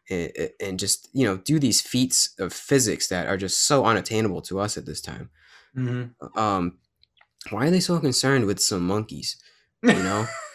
and, 0.09 0.33
and 0.59 0.79
just 0.79 1.09
you 1.13 1.27
know 1.27 1.37
do 1.37 1.59
these 1.59 1.83
feats 1.83 2.35
of 2.39 2.55
physics 2.55 3.09
that 3.09 3.27
are 3.27 3.37
just 3.37 3.67
so 3.67 3.85
unattainable 3.85 4.41
to 4.43 4.59
us 4.59 4.79
at 4.79 4.87
this 4.87 5.03
time 5.03 5.29
Mhm. 5.77 6.15
um 6.37 6.79
why 7.51 7.67
are 7.67 7.71
they 7.71 7.81
so 7.81 8.01
concerned 8.01 8.47
with 8.47 8.61
some 8.61 8.87
monkeys 8.87 9.37
you 9.83 9.93
know 9.93 10.27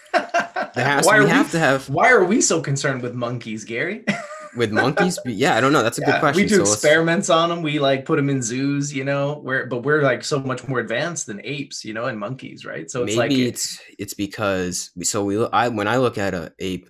there 0.75 0.85
has 0.85 1.05
why, 1.05 1.17
to, 1.17 1.21
are 1.21 1.23
we 1.25 1.29
have 1.29 1.51
to 1.51 1.59
have 1.59 1.89
why 1.89 2.11
are 2.11 2.23
we 2.23 2.41
so 2.41 2.61
concerned 2.61 3.01
with 3.01 3.13
monkeys, 3.13 3.63
Gary? 3.63 4.03
with 4.55 4.71
monkeys? 4.71 5.19
Yeah 5.25 5.55
i 5.55 5.61
don't 5.61 5.73
know. 5.73 5.83
That's 5.83 5.97
a 5.97 6.01
good 6.01 6.19
question 6.19 6.43
We 6.43 6.47
do 6.47 6.55
So 6.55 6.61
let's- 6.61 6.73
experiments 6.73 7.29
on 7.29 7.49
them. 7.49 7.61
We 7.61 7.79
like 7.79 8.05
put 8.05 8.17
them 8.17 8.29
in 8.29 8.41
zoos, 8.41 8.93
you 8.93 9.03
know, 9.03 9.35
where 9.35 9.65
but 9.65 9.83
we're 9.83 10.01
like 10.01 10.23
so 10.23 10.39
much 10.39 10.67
more 10.67 10.79
advanced 10.79 11.27
than 11.27 11.41
apes, 11.43 11.83
you 11.83 11.93
know, 11.93 12.05
and 12.05 12.19
monkeys, 12.19 12.65
right? 12.65 12.89
So 12.89 13.03
it's 13.03 13.15
maybe 13.15 13.37
like 13.37 13.53
it's 13.53 13.79
it's 13.99 14.13
because 14.13 14.91
we 14.95 15.05
so 15.05 15.23
we 15.23 15.37
look 15.37 15.51
i 15.53 15.67
when 15.69 15.87
i 15.87 15.97
look 15.97 16.17
at 16.17 16.33
a 16.33 16.53
ape 16.59 16.89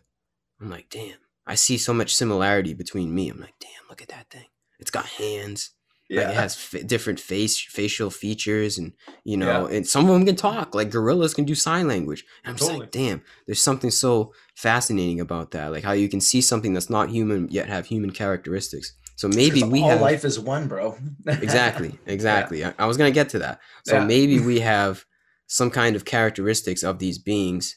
i'm 0.61 0.69
like 0.69 0.89
damn 0.89 1.17
i 1.45 1.55
see 1.55 1.77
so 1.77 1.93
much 1.93 2.15
similarity 2.15 2.73
between 2.73 3.13
me. 3.13 3.29
I'm 3.29 3.39
like 3.39 3.55
damn 3.59 3.71
look 3.89 4.01
at 4.01 4.09
that 4.09 4.29
thing. 4.29 4.45
It's 4.79 4.91
got 4.91 5.05
hands 5.05 5.71
yeah, 6.09 6.21
Like 6.21 6.29
it 6.31 6.35
has 6.35 6.55
f- 6.55 6.85
different 6.87 7.19
face 7.19 7.59
facial 7.59 8.09
features, 8.09 8.77
and 8.77 8.93
you 9.23 9.37
know, 9.37 9.65
and 9.65 9.87
some 9.87 10.05
of 10.07 10.13
them 10.13 10.25
can 10.25 10.35
talk. 10.35 10.75
Like 10.75 10.91
gorillas 10.91 11.33
can 11.33 11.45
do 11.45 11.55
sign 11.55 11.87
language. 11.87 12.23
And 12.43 12.51
I'm 12.51 12.57
just 12.57 12.71
like, 12.71 12.91
damn, 12.91 13.21
there's 13.47 13.61
something 13.61 13.89
so 13.91 14.33
fascinating 14.55 15.19
about 15.19 15.51
that. 15.51 15.71
Like 15.71 15.83
how 15.83 15.93
you 15.93 16.07
can 16.07 16.21
see 16.21 16.41
something 16.41 16.73
that's 16.73 16.89
not 16.89 17.09
human 17.09 17.47
yet 17.49 17.67
have 17.69 17.87
human 17.87 18.11
characteristics. 18.11 18.93
So 19.17 19.27
maybe 19.29 19.63
we 19.63 19.81
all 19.81 19.89
have 19.89 20.01
life 20.01 20.25
is 20.25 20.39
one, 20.39 20.67
bro. 20.67 20.97
exactly, 21.27 21.97
exactly. 22.05 22.63
I, 22.65 22.73
I 22.77 22.85
was 22.85 22.97
gonna 22.97 23.11
get 23.11 23.29
to 23.29 23.39
that. 23.39 23.59
So 23.85 23.95
Yeah. 23.95 24.05
maybe 24.05 24.39
we 24.39 24.59
have 24.75 25.05
some 25.47 25.71
kind 25.71 25.95
of 25.95 26.05
characteristics 26.05 26.83
of 26.83 26.99
these 26.99 27.17
beings 27.17 27.75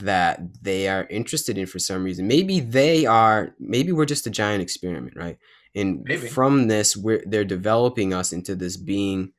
that 0.00 0.40
they 0.62 0.88
are 0.88 1.06
interested 1.10 1.58
in 1.58 1.66
for 1.66 1.78
some 1.78 2.02
reason. 2.04 2.26
Maybe 2.26 2.60
they 2.60 3.04
are. 3.06 3.54
Maybe 3.58 3.92
we're 3.92 4.06
just 4.06 4.26
a 4.26 4.30
giant 4.30 4.62
experiment, 4.62 5.16
right? 5.16 5.38
And 5.74 6.04
Maybe. 6.04 6.28
from 6.28 6.68
this, 6.68 6.96
we're 6.96 7.22
they're 7.26 7.44
developing 7.44 8.12
us 8.12 8.32
into 8.32 8.54
this 8.54 8.76
being 8.76 9.32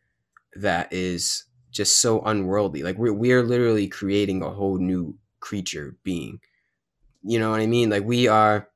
that 0.56 0.91
is 0.91 1.46
just 1.72 1.98
so 2.00 2.22
unworldly. 2.22 2.84
Like 2.84 2.98
we're 2.98 3.13
we're 3.13 3.43
literally 3.43 3.88
creating 3.88 4.41
a 4.41 4.50
whole 4.50 4.78
new 4.78 5.17
creature 5.39 5.96
being. 6.04 6.39
You 7.24 7.39
know 7.39 7.52
what 7.52 7.62
I 7.62 7.67
mean? 7.67 7.89
Like 7.89 8.04
we 8.04 8.28
are 8.28 8.67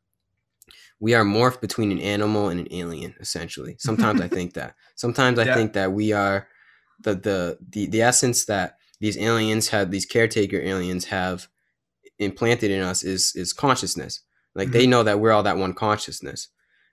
we 0.99 1.13
are 1.13 1.23
morphed 1.23 1.61
between 1.61 1.91
an 1.91 1.99
animal 1.99 2.49
and 2.49 2.59
an 2.59 2.67
alien 2.71 3.15
essentially 3.19 3.75
sometimes 3.79 4.21
i 4.21 4.27
think 4.27 4.53
that 4.53 4.75
sometimes 4.95 5.39
i 5.39 5.45
Yeah. 5.45 5.55
think 5.55 5.73
that 5.73 5.91
we 5.91 6.11
are 6.11 6.47
the, 7.01 7.15
the 7.15 7.57
the 7.69 7.87
the 7.87 8.01
essence 8.01 8.45
that 8.45 8.77
these 8.99 9.17
aliens 9.17 9.69
have 9.69 9.91
these 9.91 10.05
caretaker 10.05 10.57
aliens 10.57 11.05
have 11.05 11.47
implanted 12.17 12.71
in 12.71 12.81
us 12.81 13.03
is 13.03 13.33
is 13.35 13.53
consciousness 13.53 14.21
like 14.55 14.71
they 14.71 14.83
mm-hmm. 14.83 14.91
know 14.91 15.03
that 15.03 15.19
we're 15.19 15.31
all 15.31 15.43
that 15.43 15.57
one 15.57 15.73
consciousness 15.73 16.47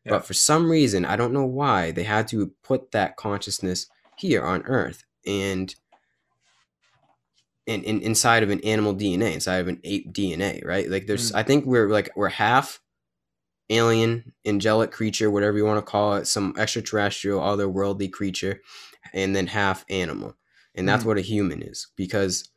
Yeah. 0.05 0.13
but 0.13 0.27
for 0.27 0.35
some 0.35 0.71
reason 0.71 1.05
i 1.05 1.17
don't 1.17 1.33
know 1.33 1.47
why 1.47 1.91
they 1.91 2.05
had 2.05 2.29
to 2.29 2.53
put 2.63 2.91
that 2.93 3.17
consciousness 3.17 3.87
here 4.17 4.43
on 4.45 4.63
earth 4.65 5.05
and 5.27 5.75
in, 7.67 7.83
in 7.85 8.01
inside 8.03 8.43
of 8.43 8.51
an 8.51 8.61
animal 8.61 8.95
dna 8.95 9.33
inside 9.33 9.57
of 9.59 9.69
an 9.69 9.81
ape 9.85 10.13
dna 10.13 10.65
right 10.65 10.91
like 10.91 11.07
there's 11.07 11.33
Mm. 11.33 11.37
i 11.37 11.43
think 11.43 11.65
we're 11.65 11.89
like 11.89 12.11
we're 12.17 12.29
half 12.29 12.81
alien, 13.71 14.35
angelic 14.45 14.93
creature, 14.93 15.31
whatever 15.31 15.57
you 15.57 15.65
want 15.65 15.79
to 15.79 15.91
call 15.91 16.17
it, 16.17 16.27
some 16.27 16.55
extraterrestrial, 16.59 17.41
otherworldly 17.41 18.13
creature, 18.13 18.61
and 19.15 19.35
then 19.35 19.47
half 19.47 19.87
animal. 19.89 20.37
And 20.75 20.87
that's 20.87 21.03
Mhm. 21.03 21.07
what 21.07 21.17
a 21.17 21.23
human 21.23 21.63
is. 21.63 21.87
Because, 21.97 22.51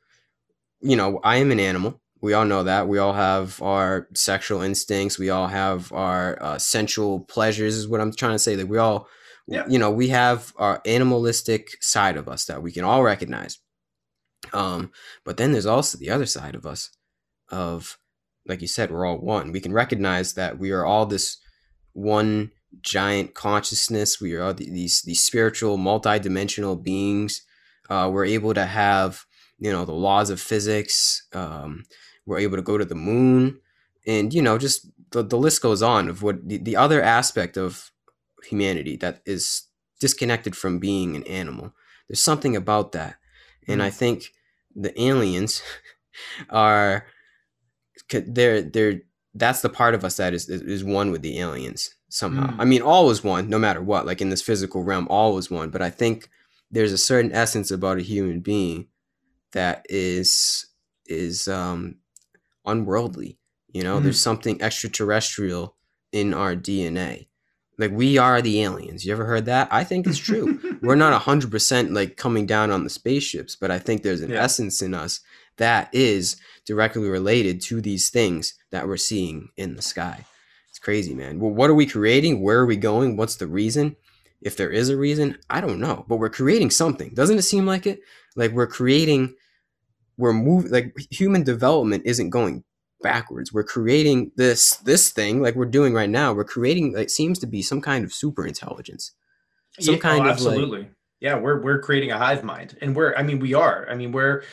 you 0.82 0.98
know, 0.98 1.22
I 1.24 1.38
am 1.38 1.50
an 1.52 1.62
animal. 1.62 2.02
We 2.22 2.34
all 2.34 2.46
know 2.46 2.64
that. 2.64 2.88
We 2.88 2.98
all 2.98 3.14
have 3.14 3.62
our 3.62 4.08
sexual 4.14 4.62
instincts. 4.62 5.20
We 5.20 5.30
all 5.30 5.48
have 5.48 5.92
our 5.92 6.42
uh, 6.42 6.58
sensual 6.58 7.20
pleasures, 7.22 7.76
is 7.76 7.88
what 7.88 8.02
I'm 8.02 8.14
trying 8.14 8.34
to 8.34 8.40
say. 8.40 8.56
That 8.56 8.68
we 8.68 8.78
all, 8.78 9.08
Yeah. 9.48 9.66
you 9.68 9.78
know, 9.80 9.92
we 9.92 10.10
have 10.10 10.54
our 10.58 10.82
animalistic 10.86 11.82
side 11.82 12.18
of 12.18 12.28
us 12.28 12.46
that 12.46 12.64
we 12.64 12.72
can 12.72 12.84
all 12.84 13.04
recognize. 13.04 13.60
Um, 14.54 14.92
but 15.26 15.38
then 15.38 15.52
there's 15.52 15.66
also 15.66 15.98
the 15.98 16.10
other 16.10 16.26
side 16.26 16.56
of 16.56 16.66
us 16.66 16.90
of 17.50 17.98
like 18.48 18.62
you 18.62 18.68
said, 18.68 18.92
we're 18.92 19.06
all 19.06 19.18
one. 19.18 19.52
We 19.52 19.60
can 19.60 19.74
recognize 19.74 20.34
that 20.34 20.58
we 20.58 20.72
are 20.72 20.86
all 20.86 21.06
this 21.06 21.38
one 21.94 22.52
giant 22.82 23.34
consciousness. 23.34 24.22
We 24.22 24.36
are 24.36 24.44
all 24.44 24.54
these 24.54 25.02
these 25.02 25.24
spiritual, 25.24 25.78
multi-dimensional 25.78 26.78
beings. 26.78 27.42
Uh, 27.90 28.10
we're 28.12 28.26
able 28.26 28.54
to 28.54 28.66
have, 28.66 29.26
you 29.58 29.72
know, 29.72 29.84
the 29.86 29.94
laws 29.94 30.30
of 30.30 30.40
physics. 30.40 31.28
Um, 31.34 31.84
we're 32.28 32.40
able 32.40 32.58
to 32.58 32.64
go 32.64 32.78
to 32.78 32.86
the 32.86 32.96
moon, 32.96 33.60
and 34.06 34.34
you 34.34 34.42
know, 34.42 34.58
just 34.58 34.88
the, 35.12 35.24
the 35.24 35.38
list 35.38 35.62
goes 35.62 35.82
on 35.82 36.10
of 36.10 36.22
what 36.22 36.48
the, 36.48 36.58
the 36.58 36.76
other 36.76 37.02
aspect 37.02 37.58
of 37.58 37.92
humanity 38.44 38.96
that 38.98 39.22
is 39.26 39.64
disconnected 40.00 40.56
from 40.56 40.78
being 40.78 41.16
an 41.16 41.24
animal. 41.24 41.74
There's 42.08 42.22
something 42.22 42.56
about 42.56 42.92
that, 42.92 43.16
and 43.68 43.82
I 43.82 43.90
think 43.90 44.32
the 44.76 45.00
aliens 45.02 45.64
are 46.50 47.08
they're 48.12 48.62
they're 48.62 49.02
that's 49.34 49.62
the 49.62 49.70
part 49.70 49.96
of 49.96 50.04
us 50.04 50.18
that 50.18 50.34
is 50.34 50.50
is, 50.50 50.62
is 50.62 50.84
one 50.84 51.12
with 51.12 51.22
the 51.22 51.40
aliens 51.40 51.96
somehow. 52.10 52.48
Mm. 52.48 52.56
I 52.60 52.66
mean, 52.66 52.82
all 52.82 53.06
was 53.06 53.24
one, 53.24 53.50
no 53.50 53.60
matter 53.60 53.82
what. 53.82 54.06
Like 54.06 54.22
in 54.22 54.30
this 54.30 54.42
physical 54.42 54.84
realm, 54.84 55.08
all 55.10 55.34
was 55.34 55.52
one. 55.52 55.70
But 55.70 55.82
I 55.82 55.90
think 55.90 56.30
there's 56.72 56.92
a 56.92 56.98
certain 56.98 57.32
essence 57.32 57.72
about 57.72 57.98
a 57.98 58.04
human 58.04 58.40
being 58.42 58.88
that 59.54 59.86
is 59.90 60.68
is 61.06 61.48
um 61.48 61.96
unworldly. 62.68 63.38
You 63.72 63.84
know, 63.84 64.00
Mhm. 64.00 64.04
there's 64.04 64.20
something 64.20 64.62
extraterrestrial 64.62 65.76
in 66.12 66.34
our 66.34 66.56
DNA. 66.56 67.28
Like 67.78 67.92
we 67.92 68.18
are 68.18 68.42
the 68.42 68.62
aliens. 68.64 69.06
You 69.06 69.12
ever 69.12 69.26
heard 69.26 69.46
that? 69.46 69.68
I 69.72 69.84
think 69.84 70.08
it's 70.08 70.18
true. 70.18 70.60
We're 70.82 70.96
not 70.96 71.14
100% 71.14 71.92
like 71.94 72.18
coming 72.18 72.46
down 72.46 72.72
on 72.72 72.84
the 72.84 72.90
spaceships, 72.90 73.56
but 73.56 73.70
I 73.70 73.78
think 73.80 74.02
there's 74.02 74.22
an 74.22 74.32
Yeah. 74.32 74.44
essence 74.44 74.82
in 74.82 74.94
us 74.94 75.20
that 75.58 75.90
is 75.94 76.38
directly 76.66 77.08
related 77.08 77.62
to 77.62 77.82
these 77.82 78.10
things 78.10 78.54
that 78.72 78.88
we're 78.88 78.98
seeing 78.98 79.50
in 79.58 79.76
the 79.76 79.82
sky. 79.82 80.26
It's 80.70 80.80
crazy, 80.80 81.14
man. 81.14 81.40
Well, 81.40 81.52
what 81.52 81.70
are 81.70 81.76
we 81.76 81.86
creating? 81.86 82.42
Where 82.42 82.60
are 82.60 82.66
we 82.66 82.78
going? 82.78 83.16
What's 83.18 83.36
the 83.36 83.48
reason? 83.48 83.96
If 84.42 84.56
there 84.56 84.70
is 84.70 84.90
a 84.90 84.98
reason, 84.98 85.38
I 85.50 85.62
don't 85.62 85.80
know, 85.80 86.06
but 86.08 86.18
we're 86.18 86.30
creating 86.30 86.70
something. 86.72 87.12
Doesn't 87.16 87.38
it 87.40 87.44
seem 87.44 87.66
like 87.66 87.86
it? 87.88 88.02
Like 88.36 88.52
we're 88.54 88.68
creating 88.68 89.36
we're 90.18 90.34
moving 90.34 90.72
like 90.72 90.96
human 91.12 91.44
development 91.44 92.04
isn't 92.06 92.30
going 92.32 92.64
backwards. 93.02 93.54
We're 93.54 93.64
creating 93.64 94.32
this 94.36 94.78
this 94.78 95.12
thing 95.12 95.42
like 95.42 95.56
we're 95.56 95.66
doing 95.66 95.94
right 95.94 96.10
now. 96.10 96.34
We're 96.34 96.44
creating 96.44 96.94
like 96.94 97.10
seems 97.10 97.40
to 97.40 97.48
be 97.48 97.62
some 97.62 97.82
kind 97.82 98.04
of 98.04 98.14
super 98.14 98.46
intelligence. 98.46 99.12
Some 99.80 99.96
Yeah, 99.96 100.00
kind 100.02 100.20
oh, 100.20 100.22
of 100.22 100.26
like 100.28 100.34
absolutely. 100.34 100.90
yeah, 101.20 101.38
we're 101.38 101.62
we're 101.62 101.80
creating 101.82 102.12
a 102.12 102.18
hive 102.18 102.44
mind, 102.44 102.78
and 102.82 102.96
we're 102.96 103.16
I 103.16 103.22
mean 103.24 103.40
we 103.40 103.54
are. 103.54 103.88
I 103.90 103.96
mean 103.96 104.12
we're 104.12 104.44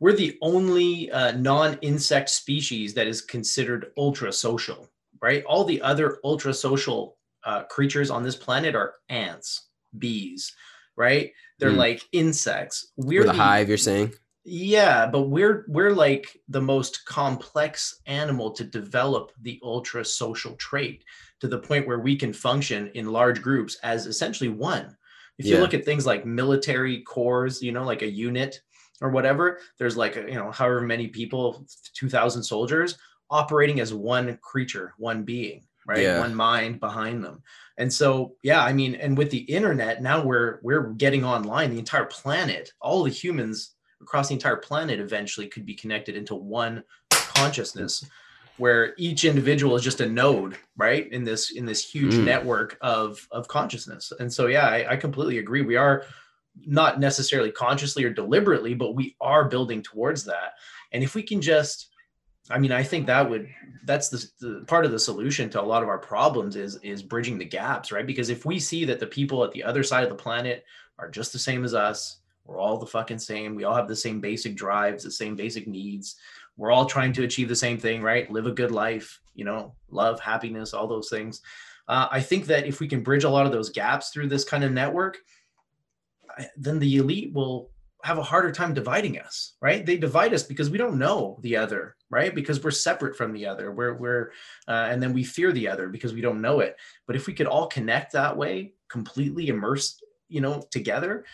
we're 0.00 0.12
the 0.12 0.36
only 0.42 1.10
uh, 1.10 1.32
non-insect 1.32 2.28
species 2.28 2.92
that 2.94 3.06
is 3.06 3.22
considered 3.22 3.86
ultra 3.96 4.32
social, 4.32 4.90
right? 5.22 5.42
All 5.44 5.64
the 5.64 5.80
other 5.80 6.18
ultra 6.24 6.52
social 6.52 7.16
uh, 7.44 7.62
creatures 7.64 8.10
on 8.10 8.22
this 8.22 8.36
planet 8.36 8.74
are 8.74 8.94
ants, 9.08 9.68
bees, 9.98 10.52
right? 10.96 11.30
They're 11.58 11.70
Hmm. 11.70 11.78
like 11.78 12.02
insects. 12.12 12.92
We're 12.96 13.24
the- 13.24 13.32
hive, 13.32 13.68
you're 13.68 13.78
saying? 13.78 14.12
Yeah, 14.44 15.06
but 15.06 15.22
we're 15.22 15.64
we're 15.68 15.92
like 15.92 16.38
the 16.48 16.60
most 16.60 17.04
complex 17.06 18.00
animal 18.06 18.50
to 18.52 18.64
develop 18.64 19.32
the 19.40 19.58
ultra 19.62 20.04
social 20.04 20.54
trait 20.56 21.04
to 21.40 21.48
the 21.48 21.58
point 21.58 21.86
where 21.86 22.00
we 22.00 22.14
can 22.14 22.32
function 22.32 22.90
in 22.94 23.12
large 23.12 23.40
groups 23.40 23.78
as 23.82 24.06
essentially 24.06 24.50
one. 24.50 24.96
If 25.38 25.46
you 25.46 25.58
look 25.58 25.74
at 25.74 25.84
things 25.84 26.06
like 26.06 26.24
military 26.24 27.02
corps, 27.02 27.60
you 27.60 27.72
know, 27.72 27.84
like 27.84 28.02
a 28.02 28.08
unit 28.08 28.60
or 29.00 29.10
whatever, 29.10 29.58
there's 29.78 29.96
like 29.96 30.14
you 30.14 30.34
know 30.34 30.50
however 30.50 30.80
many 30.82 31.08
people, 31.08 31.66
two 31.94 32.08
thousand 32.08 32.42
soldiers 32.42 32.96
operating 33.30 33.80
as 33.80 33.92
one 33.92 34.38
creature, 34.42 34.94
one 34.98 35.24
being, 35.24 35.64
right? 35.86 36.02
Yeah. 36.02 36.20
One 36.20 36.34
mind 36.34 36.80
behind 36.80 37.24
them. 37.24 37.42
And 37.78 37.92
so, 37.92 38.36
yeah, 38.42 38.62
I 38.62 38.72
mean, 38.72 38.94
and 38.94 39.18
with 39.18 39.30
the 39.30 39.38
internet, 39.38 40.02
now 40.02 40.22
we're 40.22 40.60
we're 40.62 40.90
getting 40.90 41.24
online. 41.24 41.70
The 41.70 41.78
entire 41.78 42.04
planet, 42.04 42.72
all 42.80 43.02
the 43.02 43.10
humans 43.10 43.73
across 44.04 44.28
the 44.28 44.34
entire 44.34 44.56
planet 44.56 45.00
eventually 45.00 45.48
could 45.48 45.64
be 45.66 45.74
connected 45.74 46.14
into 46.14 46.34
one 46.34 46.84
consciousness 47.10 48.04
where 48.58 48.94
each 48.98 49.24
individual 49.24 49.74
is 49.74 49.82
just 49.82 50.00
a 50.00 50.08
node 50.08 50.56
right 50.76 51.10
in 51.12 51.24
this 51.24 51.50
in 51.50 51.64
this 51.66 51.82
huge 51.92 52.14
Mm. 52.14 52.24
network 52.24 52.76
of 52.80 53.26
of 53.32 53.48
consciousness. 53.48 54.12
And 54.20 54.32
so 54.32 54.46
yeah 54.46 54.66
I, 54.68 54.92
I 54.92 54.96
completely 54.96 55.38
agree. 55.38 55.62
We 55.62 55.76
are 55.76 56.04
not 56.64 57.00
necessarily 57.00 57.50
consciously 57.50 58.04
or 58.04 58.10
deliberately 58.10 58.74
but 58.74 58.94
we 58.94 59.16
are 59.20 59.48
building 59.48 59.82
towards 59.82 60.24
that. 60.24 60.52
And 60.92 61.02
if 61.02 61.14
we 61.16 61.22
can 61.22 61.40
just 61.40 61.88
i 62.50 62.58
mean 62.58 62.72
i 62.72 62.82
think 62.82 63.06
that 63.06 63.28
would 63.30 63.48
that's 63.86 64.08
the, 64.10 64.20
the 64.40 64.64
part 64.66 64.84
of 64.84 64.92
the 64.92 64.98
solution 64.98 65.48
to 65.50 65.60
a 65.60 65.70
lot 65.72 65.82
of 65.82 65.88
our 65.88 65.98
problems 65.98 66.56
is 66.56 66.72
is 66.82 67.02
bridging 67.02 67.38
the 67.38 67.44
gaps 67.60 67.90
right? 67.90 68.06
Because 68.06 68.28
if 68.36 68.44
we 68.44 68.58
see 68.60 68.84
that 68.84 69.00
the 69.00 69.06
people 69.18 69.42
at 69.42 69.52
the 69.52 69.64
other 69.64 69.82
side 69.82 70.04
of 70.04 70.10
the 70.10 70.24
planet 70.26 70.62
are 71.00 71.10
just 71.18 71.32
the 71.32 71.38
same 71.48 71.64
as 71.64 71.74
us 71.74 72.18
we're 72.44 72.58
all 72.58 72.78
the 72.78 72.86
fucking 72.86 73.18
same. 73.18 73.54
We 73.54 73.64
all 73.64 73.74
have 73.74 73.88
the 73.88 73.96
same 73.96 74.20
basic 74.20 74.54
drives 74.54 75.04
the 75.04 75.10
same 75.10 75.36
basic 75.36 75.66
needs. 75.66 76.16
We're 76.56 76.72
all 76.72 76.86
trying 76.86 77.12
to 77.14 77.24
achieve 77.24 77.48
the 77.48 77.56
same 77.56 77.78
thing 77.78 78.02
right? 78.02 78.30
Live 78.30 78.46
a 78.46 78.52
good 78.52 78.70
life 78.70 79.20
you 79.34 79.44
know 79.44 79.74
love 79.90 80.20
happiness 80.20 80.72
all 80.72 80.86
those 80.86 81.10
things. 81.10 81.40
Uh, 81.86 82.08
i 82.10 82.18
think 82.18 82.46
that 82.46 82.66
if 82.66 82.80
we 82.80 82.88
can 82.88 83.02
bridge 83.02 83.24
a 83.24 83.28
lot 83.28 83.44
of 83.44 83.52
those 83.52 83.68
gaps 83.68 84.08
through 84.08 84.26
this 84.26 84.44
kind 84.44 84.64
of 84.64 84.72
network 84.72 85.18
then 86.56 86.78
the 86.78 86.96
elite 86.96 87.30
will 87.34 87.70
have 88.02 88.16
a 88.16 88.22
harder 88.22 88.50
time 88.50 88.72
dividing 88.72 89.18
us 89.18 89.54
right? 89.60 89.84
They 89.84 89.96
divide 89.96 90.32
us 90.32 90.42
because 90.42 90.70
we 90.70 90.78
don't 90.78 90.98
know 90.98 91.38
the 91.42 91.56
other 91.56 91.96
right? 92.10 92.34
Because 92.34 92.62
we're 92.62 92.70
separate 92.70 93.16
from 93.16 93.32
the 93.32 93.46
other. 93.46 93.72
We're 93.72 93.94
we're 93.94 94.32
uh, 94.68 94.88
and 94.90 95.02
then 95.02 95.12
we 95.12 95.24
fear 95.24 95.52
the 95.52 95.68
other 95.68 95.88
because 95.88 96.14
we 96.14 96.20
don't 96.20 96.40
know 96.40 96.60
it. 96.60 96.76
But 97.06 97.16
if 97.16 97.26
we 97.26 97.34
could 97.34 97.46
all 97.46 97.66
connect 97.66 98.12
that 98.12 98.36
way 98.36 98.72
completely 98.88 99.48
immersed 99.48 100.04
you 100.28 100.40
know 100.40 100.62
together 100.70 101.24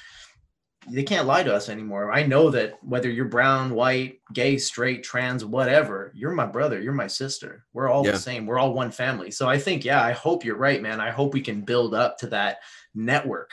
they 0.88 1.02
can't 1.02 1.26
lie 1.26 1.42
to 1.42 1.54
us 1.54 1.68
anymore. 1.68 2.10
I 2.10 2.24
know 2.24 2.50
that 2.50 2.82
whether 2.82 3.10
you're 3.10 3.26
brown, 3.26 3.74
white, 3.74 4.20
gay, 4.32 4.56
straight, 4.56 5.02
trans, 5.02 5.44
whatever, 5.44 6.10
you're 6.14 6.32
my 6.32 6.46
brother, 6.46 6.80
you're 6.80 6.92
my 6.92 7.06
sister. 7.06 7.64
We're 7.72 7.88
all 7.90 8.04
Yeah. 8.04 8.12
the 8.12 8.18
same. 8.18 8.46
We're 8.46 8.58
all 8.58 8.72
one 8.72 8.90
family. 8.90 9.30
So 9.30 9.48
I 9.48 9.58
think, 9.58 9.84
yeah, 9.84 10.02
I 10.02 10.12
hope 10.12 10.44
you're 10.44 10.56
right, 10.56 10.80
man. 10.80 11.00
I 11.00 11.10
hope 11.10 11.34
we 11.34 11.42
can 11.42 11.60
build 11.60 11.94
up 11.94 12.16
to 12.18 12.28
that 12.28 12.58
network 12.94 13.52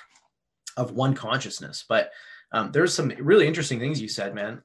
of 0.78 0.92
one 0.92 1.14
consciousness. 1.14 1.84
But 1.88 2.12
um, 2.54 2.72
there's 2.72 2.94
some 2.94 3.10
really 3.20 3.46
interesting 3.46 3.80
things 3.80 4.02
you 4.02 4.08
said, 4.08 4.34
man. 4.34 4.62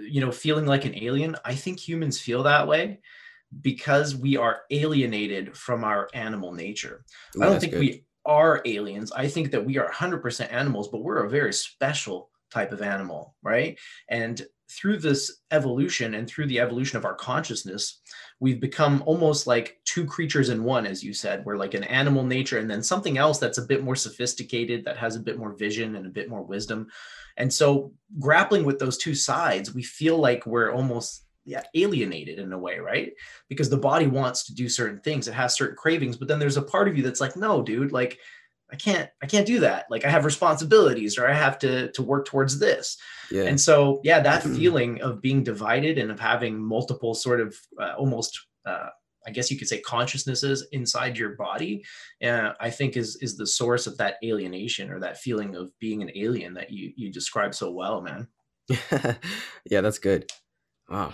You 0.00 0.20
know, 0.20 0.30
feeling 0.30 0.66
like 0.66 0.84
an 0.84 0.96
alien. 0.96 1.34
I 1.44 1.56
think 1.56 1.80
humans 1.80 2.20
feel 2.20 2.44
that 2.44 2.68
way 2.68 3.00
because 3.60 4.14
we 4.14 4.36
are 4.36 4.62
alienated 4.70 5.56
from 5.56 5.82
our 5.82 6.08
animal 6.14 6.52
nature. 6.52 7.04
Ooh, 7.36 7.42
I 7.42 7.46
don't 7.46 7.58
think 7.60 7.72
good. 7.72 7.80
we 7.80 8.04
are 8.26 8.62
aliens. 8.64 9.12
I 9.12 9.28
think 9.28 9.50
that 9.50 9.64
we 9.64 9.78
are 9.78 9.90
100% 9.90 10.52
animals, 10.52 10.88
but 10.88 11.02
we're 11.02 11.24
a 11.24 11.30
very 11.30 11.52
special 11.52 12.30
type 12.50 12.72
of 12.72 12.82
animal, 12.82 13.34
right? 13.42 13.78
And 14.08 14.44
through 14.70 14.98
this 14.98 15.40
evolution 15.50 16.14
and 16.14 16.28
through 16.28 16.46
the 16.46 16.60
evolution 16.60 16.96
of 16.96 17.04
our 17.04 17.14
consciousness, 17.14 18.00
we've 18.40 18.60
become 18.60 19.02
almost 19.06 19.46
like 19.46 19.78
two 19.84 20.04
creatures 20.04 20.48
in 20.48 20.64
one, 20.64 20.86
as 20.86 21.02
you 21.02 21.12
said. 21.12 21.44
We're 21.44 21.58
like 21.58 21.74
an 21.74 21.84
animal 21.84 22.24
nature 22.24 22.58
and 22.58 22.70
then 22.70 22.82
something 22.82 23.18
else 23.18 23.38
that's 23.38 23.58
a 23.58 23.66
bit 23.66 23.84
more 23.84 23.96
sophisticated, 23.96 24.84
that 24.84 24.96
has 24.96 25.16
a 25.16 25.20
bit 25.20 25.38
more 25.38 25.52
vision 25.52 25.96
and 25.96 26.06
a 26.06 26.10
bit 26.10 26.28
more 26.28 26.42
wisdom. 26.42 26.88
And 27.36 27.52
so, 27.52 27.92
grappling 28.18 28.64
with 28.64 28.78
those 28.78 28.96
two 28.96 29.14
sides, 29.14 29.74
we 29.74 29.82
feel 29.82 30.18
like 30.18 30.46
we're 30.46 30.72
almost 30.72 31.23
alienated 31.74 32.38
in 32.38 32.52
a 32.52 32.58
way, 32.58 32.78
right? 32.78 33.12
because 33.48 33.68
the 33.70 33.76
body 33.76 34.06
wants 34.06 34.44
to 34.44 34.54
do 34.54 34.68
certain 34.68 34.98
things 35.00 35.28
it 35.28 35.34
has 35.34 35.54
certain 35.54 35.76
cravings 35.76 36.16
but 36.16 36.26
then 36.28 36.38
there's 36.38 36.56
a 36.56 36.62
part 36.62 36.88
of 36.88 36.96
you 36.96 37.02
that's 37.02 37.20
like 37.20 37.36
no 37.36 37.62
dude 37.62 37.92
like 37.92 38.18
i 38.72 38.76
can't 38.76 39.10
i 39.22 39.26
can't 39.26 39.46
do 39.46 39.60
that 39.60 39.84
like 39.90 40.04
i 40.04 40.08
have 40.10 40.24
responsibilities 40.24 41.18
or 41.18 41.28
i 41.28 41.32
have 41.32 41.58
to 41.58 41.92
to 41.92 42.02
work 42.02 42.24
towards 42.24 42.58
this 42.58 42.96
Yeah. 43.30 43.44
and 43.44 43.60
so 43.60 44.00
yeah 44.02 44.20
that 44.20 44.42
feeling 44.42 45.00
of 45.02 45.20
being 45.20 45.44
divided 45.44 45.98
and 45.98 46.10
of 46.10 46.18
having 46.18 46.58
multiple 46.58 47.14
sort 47.14 47.40
of 47.40 47.54
uh, 47.80 47.92
almost 47.98 48.40
uh, 48.66 48.88
i 49.26 49.30
guess 49.30 49.50
you 49.50 49.58
could 49.58 49.68
say 49.68 49.80
consciousnesses 49.80 50.66
inside 50.72 51.16
your 51.18 51.36
body 51.36 51.84
uh, 52.24 52.52
i 52.60 52.70
think 52.70 52.96
is 52.96 53.16
is 53.20 53.36
the 53.36 53.46
source 53.46 53.86
of 53.86 53.96
that 53.98 54.14
alienation 54.24 54.90
or 54.90 54.98
that 55.00 55.18
feeling 55.18 55.54
of 55.54 55.70
being 55.78 56.02
an 56.02 56.10
alien 56.16 56.54
that 56.54 56.70
you 56.70 56.92
you 56.96 57.12
describe 57.12 57.54
so 57.54 57.70
well 57.70 58.00
man 58.00 58.26
yeah, 59.70 59.82
that's 59.82 59.98
good. 59.98 60.30
Wow. 60.88 61.12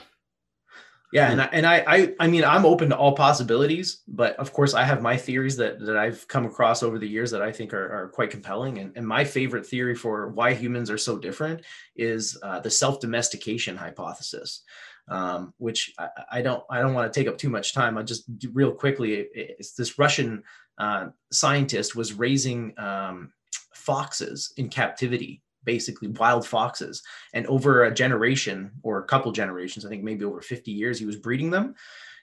Yeah, 1.13 1.33
and 1.33 1.41
I, 1.43 1.45
and 1.53 1.67
I, 1.67 1.85
I 1.87 2.15
I 2.21 2.27
mean 2.29 2.45
I'm 2.45 2.65
open 2.65 2.91
to 2.91 2.97
all 2.97 3.17
possibilities, 3.17 4.03
but 4.07 4.37
of 4.37 4.53
course 4.53 4.75
I 4.75 4.85
have 4.85 5.03
my 5.03 5.17
theories 5.17 5.57
that 5.57 5.81
that 5.81 5.97
I've 5.97 6.27
come 6.29 6.47
across 6.47 6.85
over 6.85 6.99
the 7.01 7.09
years 7.09 7.33
that 7.33 7.43
I 7.43 7.51
think 7.51 7.75
are, 7.75 7.93
are 8.05 8.09
quite 8.11 8.31
compelling. 8.31 8.79
And, 8.79 8.93
and 8.97 9.07
my 9.07 9.25
favorite 9.25 9.67
theory 9.67 9.97
for 9.97 10.29
why 10.29 10.55
humans 10.55 10.89
are 10.89 10.99
so 10.99 11.19
different 11.19 11.63
is 11.97 12.39
uh, 12.45 12.61
the 12.61 12.71
self-domestication 12.71 13.77
hypothesis, 13.77 14.63
um, 15.09 15.53
which 15.59 15.93
I, 15.99 16.09
I 16.31 16.43
don't 16.43 16.63
I 16.71 16.79
don't 16.81 16.95
want 16.95 17.13
to 17.13 17.21
take 17.21 17.29
up 17.29 17.39
too 17.39 17.51
much 17.51 17.75
time. 17.75 17.99
I 17.99 18.03
just 18.05 18.25
real 18.53 18.73
quickly, 18.73 19.15
it- 19.15 19.31
it's 19.35 19.73
this 19.73 19.99
Russian 19.99 20.45
uh, 20.79 21.09
scientist 21.33 21.97
was 21.97 22.13
raising 22.13 22.73
um, 22.79 23.33
foxes 23.75 24.53
in 24.57 24.69
captivity, 24.69 25.43
basically 25.65 26.09
wild 26.09 26.47
foxes. 26.47 27.03
And 27.33 27.47
over 27.47 27.85
a 27.85 27.95
generation 27.95 28.73
or 28.83 28.99
a 28.99 29.05
couple 29.05 29.33
generations 29.33 29.85
i 29.85 29.89
think 29.89 30.03
maybe 30.03 30.25
over 30.25 30.41
50 30.41 30.71
years 30.71 30.99
he 30.99 31.07
was 31.07 31.17
breeding 31.17 31.51
them. 31.51 31.75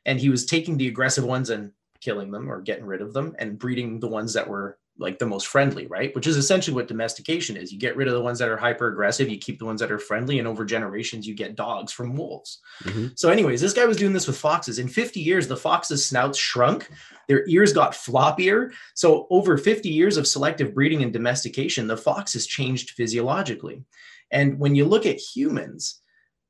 And 0.06 0.20
he 0.20 0.30
was 0.30 0.46
taking 0.46 0.78
the 0.78 0.88
aggressive 0.88 1.26
ones 1.26 1.50
and 1.50 1.72
killing 2.00 2.32
them 2.32 2.50
or 2.50 2.62
getting 2.62 2.86
rid 2.86 3.02
of 3.02 3.14
them 3.14 3.36
and 3.40 3.60
breeding 3.60 4.00
the 4.00 4.08
ones 4.08 4.34
that 4.34 4.48
were 4.48 4.78
like 5.00 5.20
the 5.20 5.26
most 5.26 5.48
friendly 5.48 5.86
right 5.88 6.14
which 6.16 6.28
is 6.28 6.38
essentially 6.38 6.74
what 6.76 6.88
domestication 6.88 7.56
is 7.58 7.72
you 7.72 7.78
get 7.80 7.96
rid 7.96 8.08
of 8.08 8.14
the 8.14 8.22
ones 8.22 8.40
that 8.40 8.50
are 8.50 8.58
hyper 8.58 8.88
aggressive 8.88 9.30
you 9.30 9.38
keep 9.38 9.60
the 9.60 9.66
ones 9.66 9.80
that 9.80 9.92
are 9.92 10.00
friendly 10.00 10.40
and 10.40 10.48
over 10.48 10.66
generations 10.66 11.28
you 11.28 11.36
get 11.36 11.56
dogs 11.56 11.92
from 11.92 12.16
wolves 12.16 12.60
Mhm. 12.84 13.18
so 13.18 13.30
anyways 13.30 13.62
this 13.62 13.74
guy 13.74 13.86
was 13.86 13.98
doing 13.98 14.14
this 14.14 14.28
with 14.28 14.38
foxes 14.38 14.80
in 14.80 14.88
50 14.88 15.20
years 15.20 15.48
the 15.48 15.58
foxes 15.58 16.06
snouts 16.06 16.38
shrunk 16.40 16.90
their 17.28 17.48
ears 17.48 17.74
got 17.74 17.94
floppier 17.94 18.72
so 18.96 19.28
over 19.30 19.58
50 19.58 19.90
years 19.90 20.18
of 20.18 20.26
selective 20.28 20.74
breeding 20.74 21.04
and 21.04 21.14
domestication 21.14 21.88
the 21.88 21.98
fox 21.98 22.34
has 22.34 22.48
changed 22.48 22.92
physiologically 22.92 23.84
and 24.32 24.60
when 24.60 24.76
you 24.76 24.84
look 24.84 25.06
at 25.06 25.18
humans, 25.20 26.02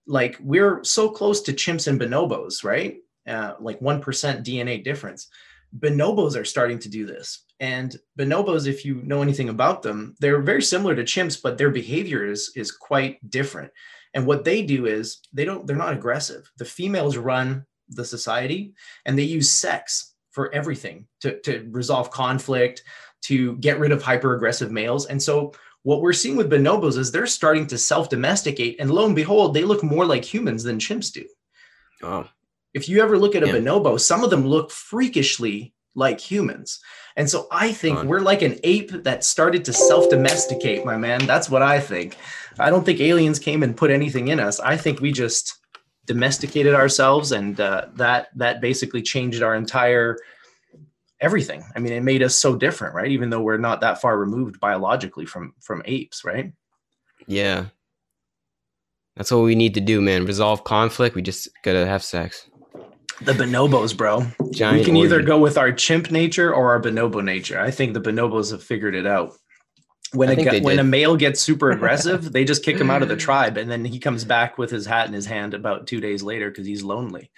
like 0.07 0.35
we're 0.41 0.83
so 0.83 1.09
close 1.09 1.41
to 1.41 1.53
chimps 1.53 1.87
and 1.87 1.99
bonobos, 2.01 2.63
right? 2.63 2.95
Uh, 3.27 3.53
like 3.59 3.79
1% 3.81 4.01
DNA 4.43 4.83
difference. 4.83 5.27
Bonobos 5.77 6.35
are 6.35 6.45
starting 6.45 6.79
to 6.79 6.89
do 6.89 7.05
this. 7.05 7.43
And 7.59 7.95
bonobos, 8.17 8.67
if 8.67 8.85
you 8.85 9.01
know 9.03 9.21
anything 9.21 9.49
about 9.49 9.81
them, 9.81 10.15
they're 10.19 10.41
very 10.41 10.61
similar 10.61 10.95
to 10.95 11.03
chimps, 11.03 11.41
but 11.41 11.57
their 11.57 11.71
behavior 11.71 12.25
is, 12.25 12.51
is 12.55 12.71
quite 12.71 13.17
different. 13.29 13.71
And 14.13 14.25
what 14.25 14.43
they 14.45 14.61
do 14.61 14.85
is 14.85 15.19
they 15.33 15.45
don't, 15.45 15.65
they're 15.65 15.75
not 15.75 15.93
aggressive. 15.93 16.49
The 16.57 16.65
females 16.65 17.17
run 17.17 17.65
the 17.89 18.05
society 18.05 18.73
and 19.05 19.17
they 19.17 19.23
use 19.23 19.49
sex 19.51 20.13
for 20.31 20.53
everything 20.53 21.07
to, 21.21 21.39
to 21.41 21.67
resolve 21.71 22.11
conflict, 22.11 22.83
to 23.23 23.57
get 23.57 23.79
rid 23.79 23.91
of 23.91 24.03
hyper 24.03 24.35
aggressive 24.35 24.71
males. 24.71 25.07
And 25.07 25.21
so 25.21 25.53
what 25.83 26.01
we're 26.01 26.13
seeing 26.13 26.35
with 26.35 26.51
bonobos 26.51 26.97
is 26.97 27.11
they're 27.11 27.25
starting 27.25 27.65
to 27.67 27.77
self 27.77 28.09
domesticate. 28.09 28.75
And 28.79 28.91
lo 28.91 29.05
and 29.05 29.15
behold, 29.15 29.53
they 29.53 29.63
look 29.63 29.83
more 29.83 30.05
like 30.05 30.23
humans 30.23 30.63
than 30.63 30.79
chimps 30.79 31.11
do. 31.11 31.25
Oh, 32.03 32.27
If 32.73 32.87
you 32.87 33.01
ever 33.01 33.17
look 33.17 33.35
at 33.35 33.43
a 33.43 33.47
Yeah. 33.47 33.53
bonobo, 33.53 33.99
some 33.99 34.23
of 34.23 34.29
them 34.29 34.45
look 34.45 34.69
freakishly 34.69 35.73
like 35.97 36.19
humans. 36.19 36.79
And 37.17 37.27
so 37.29 37.47
I 37.51 37.73
think 37.73 38.03
we're 38.03 38.19
like 38.19 38.43
an 38.43 38.59
ape 38.63 38.91
that 39.03 39.23
started 39.23 39.65
to 39.65 39.73
self 39.73 40.09
domesticate, 40.09 40.85
my 40.85 40.95
man. 40.95 41.25
That's 41.25 41.49
what 41.49 41.63
I 41.63 41.79
think. 41.79 42.15
I 42.59 42.69
don't 42.69 42.85
think 42.85 43.01
aliens 43.01 43.39
came 43.39 43.63
and 43.63 43.75
put 43.75 43.89
anything 43.89 44.27
in 44.29 44.39
us. 44.39 44.59
I 44.59 44.77
think 44.77 45.01
we 45.01 45.11
just 45.11 45.57
domesticated 46.05 46.73
ourselves 46.73 47.31
and 47.31 47.59
uh, 47.59 47.87
that 47.95 48.29
that 48.35 48.61
basically 48.61 49.01
changed 49.01 49.41
our 49.41 49.55
entire 49.55 50.17
everything. 51.19 51.63
I 51.75 51.79
mean, 51.79 51.93
it 51.93 52.03
made 52.03 52.21
us 52.21 52.37
so 52.37 52.55
different, 52.55 52.93
right? 52.93 53.09
Even 53.09 53.31
though 53.31 53.41
we're 53.41 53.57
not 53.57 53.81
that 53.81 53.99
far 53.99 54.17
removed 54.17 54.59
biologically 54.59 55.25
from 55.25 55.53
from 55.59 55.81
apes, 55.85 56.23
right? 56.23 56.53
yeah. 57.25 57.65
That's 59.15 59.31
what 59.31 59.41
we 59.41 59.55
need 59.55 59.73
to 59.73 59.81
do, 59.81 59.99
man. 59.99 60.27
Resolve 60.27 60.63
conflict. 60.63 61.15
We 61.15 61.23
just 61.23 61.49
gotta 61.63 61.87
have 61.87 62.03
sex. 62.03 62.47
The 63.21 63.33
bonobos, 63.33 63.97
bro. 63.97 64.27
Giant 64.51 64.77
we 64.79 64.85
can 64.85 64.95
either 64.97 65.21
go 65.23 65.39
with 65.39 65.57
our 65.57 65.71
chimp 65.71 66.11
nature 66.11 66.53
or 66.53 66.71
our 66.71 66.81
bonobo 66.81 67.23
nature. 67.23 67.59
I 67.59 67.71
think 67.71 67.93
the 67.93 68.01
bonobos 68.01 68.51
have 68.51 68.63
figured 68.63 68.93
it 68.95 69.07
out. 69.07 69.33
When 70.13 70.29
I 70.29 70.33
a 70.33 70.59
gu- 70.59 70.63
when 70.65 70.79
a 70.79 70.83
male 70.83 71.15
gets 71.17 71.41
super 71.41 71.71
aggressive, 71.71 72.31
they 72.31 72.45
just 72.45 72.63
kick 72.63 72.77
him 72.77 72.89
out 72.91 73.01
of 73.01 73.09
the 73.09 73.15
tribe, 73.27 73.57
and 73.57 73.69
then 73.69 73.83
he 73.83 73.99
comes 73.99 74.23
back 74.23 74.57
with 74.57 74.69
his 74.69 74.85
hat 74.85 75.07
in 75.07 75.13
his 75.13 75.25
hand 75.25 75.53
about 75.53 75.87
two 75.87 75.99
days 75.99 76.21
later 76.23 76.49
because 76.49 76.67
he's 76.67 76.83
lonely. 76.83 77.31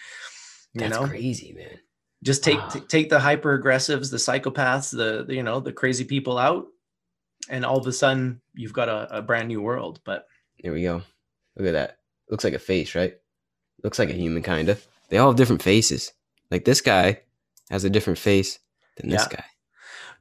You 0.73 0.81
That's 0.81 0.93
know, 0.99 1.07
crazy, 1.07 1.53
man. 1.53 1.79
just 2.23 2.43
take 2.43 2.59
Wow. 2.59 2.67
t- 2.69 2.79
take 2.81 3.09
the 3.09 3.19
hyper 3.19 3.57
aggressives, 3.59 4.11
the 4.11 4.17
psychopaths, 4.17 4.91
the 4.91 5.23
the, 5.23 5.33
you 5.33 5.43
know 5.43 5.59
the 5.61 5.73
crazy 5.73 6.03
people 6.03 6.37
out, 6.37 6.67
and 7.49 7.65
all 7.65 7.77
of 7.79 7.87
a 7.87 7.93
sudden 7.93 8.41
you've 8.53 8.73
got 8.73 8.89
a, 8.89 9.17
a 9.17 9.21
brand 9.21 9.47
new 9.47 9.61
world. 9.61 9.99
But 10.03 10.27
There 10.61 10.73
we 10.73 10.83
go. 10.83 11.01
Look 11.55 11.67
at 11.67 11.71
that. 11.73 11.97
Looks 12.29 12.43
like 12.43 12.53
a 12.53 12.59
face, 12.59 12.93
right? 12.95 13.15
Looks 13.81 13.97
like 13.97 14.09
a 14.09 14.13
human, 14.13 14.43
kind 14.43 14.69
of. 14.69 14.85
They 15.09 15.17
all 15.17 15.29
have 15.29 15.37
different 15.37 15.61
faces. 15.63 16.13
Like 16.51 16.65
this 16.65 16.81
guy 16.81 17.21
has 17.69 17.83
a 17.83 17.89
different 17.89 18.19
face 18.19 18.59
than 18.97 19.09
this 19.09 19.27
guy. 19.27 19.43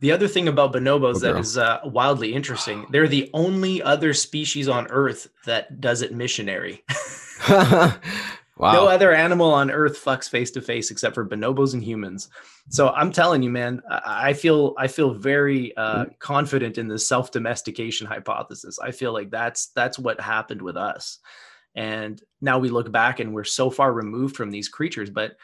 The 0.00 0.12
other 0.12 0.28
thing 0.28 0.46
about 0.48 0.72
bonobos 0.72 1.16
Oh, 1.16 1.18
that 1.20 1.32
girl. 1.32 1.40
is 1.40 1.58
uh, 1.58 1.80
wildly 1.84 2.32
interesting, 2.34 2.86
they're 2.90 3.08
the 3.08 3.30
only 3.34 3.82
other 3.82 4.14
species 4.14 4.68
on 4.68 4.86
Earth 4.90 5.28
that 5.44 5.80
does 5.80 6.02
it 6.02 6.14
missionary. 6.14 6.84
wow. 7.48 8.72
No 8.72 8.86
other 8.86 9.12
animal 9.12 9.52
on 9.52 9.70
Earth 9.70 10.02
fucks 10.02 10.28
face 10.28 10.50
to 10.52 10.60
face 10.60 10.90
except 10.90 11.14
for 11.14 11.24
bonobos 11.26 11.74
and 11.74 11.82
humans. 11.82 12.28
So 12.68 12.90
I'm 12.90 13.10
telling 13.12 13.42
you, 13.42 13.50
man, 13.50 13.82
I 13.90 14.28
I 14.28 14.32
feel 14.34 14.74
I 14.78 14.86
feel 14.88 15.14
very 15.14 15.76
uh, 15.76 16.04
Mm. 16.04 16.18
confident 16.18 16.78
in 16.78 16.86
the 16.88 16.98
self 16.98 17.30
domestication 17.32 18.06
hypothesis. 18.06 18.78
I 18.78 18.90
feel 18.92 19.12
like 19.12 19.30
that's 19.30 19.66
that's 19.74 19.98
what 19.98 20.20
happened 20.20 20.62
with 20.62 20.76
us. 20.76 21.18
And 21.78 22.20
now 22.40 22.58
we 22.58 22.70
look 22.70 22.90
back 22.90 23.20
and 23.20 23.32
we're 23.32 23.44
so 23.44 23.70
far 23.70 23.92
removed 23.92 24.36
from 24.36 24.50
these 24.50 24.68
creatures, 24.68 25.10
but 25.10 25.36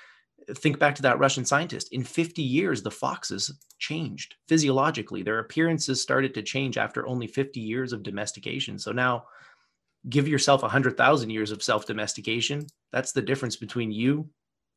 think 0.53 0.81
back 0.81 0.97
to 0.97 1.03
that 1.03 1.20
Russian 1.20 1.44
scientist. 1.44 1.92
In 1.92 2.03
50 2.03 2.42
years, 2.42 2.83
the 2.83 2.90
foxes 2.90 3.57
changed 3.79 4.35
physiologically. 4.49 5.23
Their 5.23 5.38
appearances 5.38 6.03
started 6.03 6.35
to 6.35 6.42
change 6.42 6.77
after 6.77 7.07
only 7.07 7.29
50 7.29 7.61
years 7.61 7.92
of 7.92 8.03
domestication. 8.03 8.81
So 8.81 8.90
now 8.90 9.27
give 10.09 10.27
yourself 10.27 10.62
100,000 10.62 11.31
years 11.31 11.53
of 11.53 11.62
self 11.62 11.87
domestication. 11.87 12.66
That's 12.90 13.12
the 13.12 13.23
difference 13.23 13.55
between 13.55 13.92
you 13.92 14.29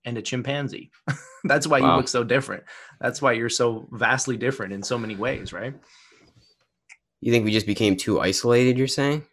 and 0.05 0.15
a 0.15 0.21
chimpanzee. 0.21 0.91
That's 1.43 1.65
why 1.65 1.79
you 1.79 1.87
look 1.87 2.07
so 2.07 2.23
different. 2.23 2.65
That's 3.01 3.19
why 3.19 3.31
you're 3.31 3.49
so 3.49 3.87
vastly 3.93 4.37
different 4.37 4.73
in 4.73 4.83
so 4.83 4.99
many 4.99 5.15
ways, 5.15 5.51
right? 5.51 5.73
You 7.19 7.31
think 7.31 7.45
we 7.45 7.51
just 7.51 7.65
became 7.65 7.95
too 7.95 8.21
isolated? 8.21 8.77
You're 8.77 8.85
saying? 8.85 9.23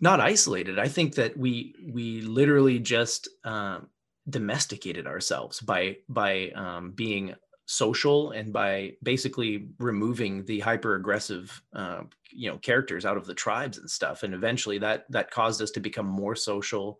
Not 0.00 0.20
isolated. 0.20 0.78
I 0.78 0.88
think 0.88 1.14
that 1.16 1.36
we 1.36 1.74
we 1.92 2.22
literally 2.22 2.78
just 2.78 3.28
um, 3.44 3.88
domesticated 4.28 5.06
ourselves 5.06 5.60
by 5.60 5.98
by 6.08 6.50
um, 6.50 6.92
being 6.92 7.34
social 7.66 8.32
and 8.32 8.52
by 8.52 8.92
basically 9.02 9.68
removing 9.78 10.44
the 10.46 10.58
hyper 10.58 10.96
aggressive 10.96 11.62
uh, 11.72 12.00
you 12.32 12.50
know 12.50 12.58
characters 12.58 13.04
out 13.04 13.16
of 13.16 13.26
the 13.26 13.34
tribes 13.34 13.78
and 13.78 13.90
stuff. 13.90 14.22
And 14.22 14.34
eventually 14.34 14.78
that 14.78 15.04
that 15.10 15.30
caused 15.30 15.62
us 15.62 15.70
to 15.72 15.80
become 15.80 16.06
more 16.06 16.34
social. 16.34 16.98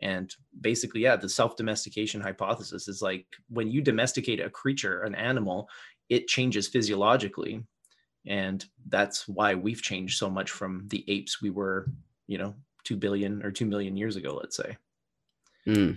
And 0.00 0.34
basically, 0.60 1.02
yeah, 1.02 1.16
the 1.16 1.28
self 1.28 1.56
domestication 1.56 2.20
hypothesis 2.20 2.88
is 2.88 3.00
like 3.00 3.26
when 3.48 3.70
you 3.70 3.80
domesticate 3.80 4.40
a 4.40 4.50
creature, 4.50 5.02
an 5.02 5.14
animal, 5.14 5.68
it 6.08 6.28
changes 6.28 6.68
physiologically. 6.68 7.64
And 8.26 8.64
that's 8.88 9.28
why 9.28 9.54
we've 9.54 9.82
changed 9.82 10.18
so 10.18 10.30
much 10.30 10.50
from 10.50 10.88
the 10.88 11.04
apes 11.08 11.42
we 11.42 11.50
were 11.50 11.86
you 12.26 12.38
know, 12.38 12.54
2 12.84 12.96
billion 12.96 13.44
or 13.44 13.50
2 13.50 13.66
million 13.66 13.96
years 13.96 14.16
ago, 14.16 14.38
let's 14.40 14.56
say. 14.56 14.76
Hmm. 15.64 15.92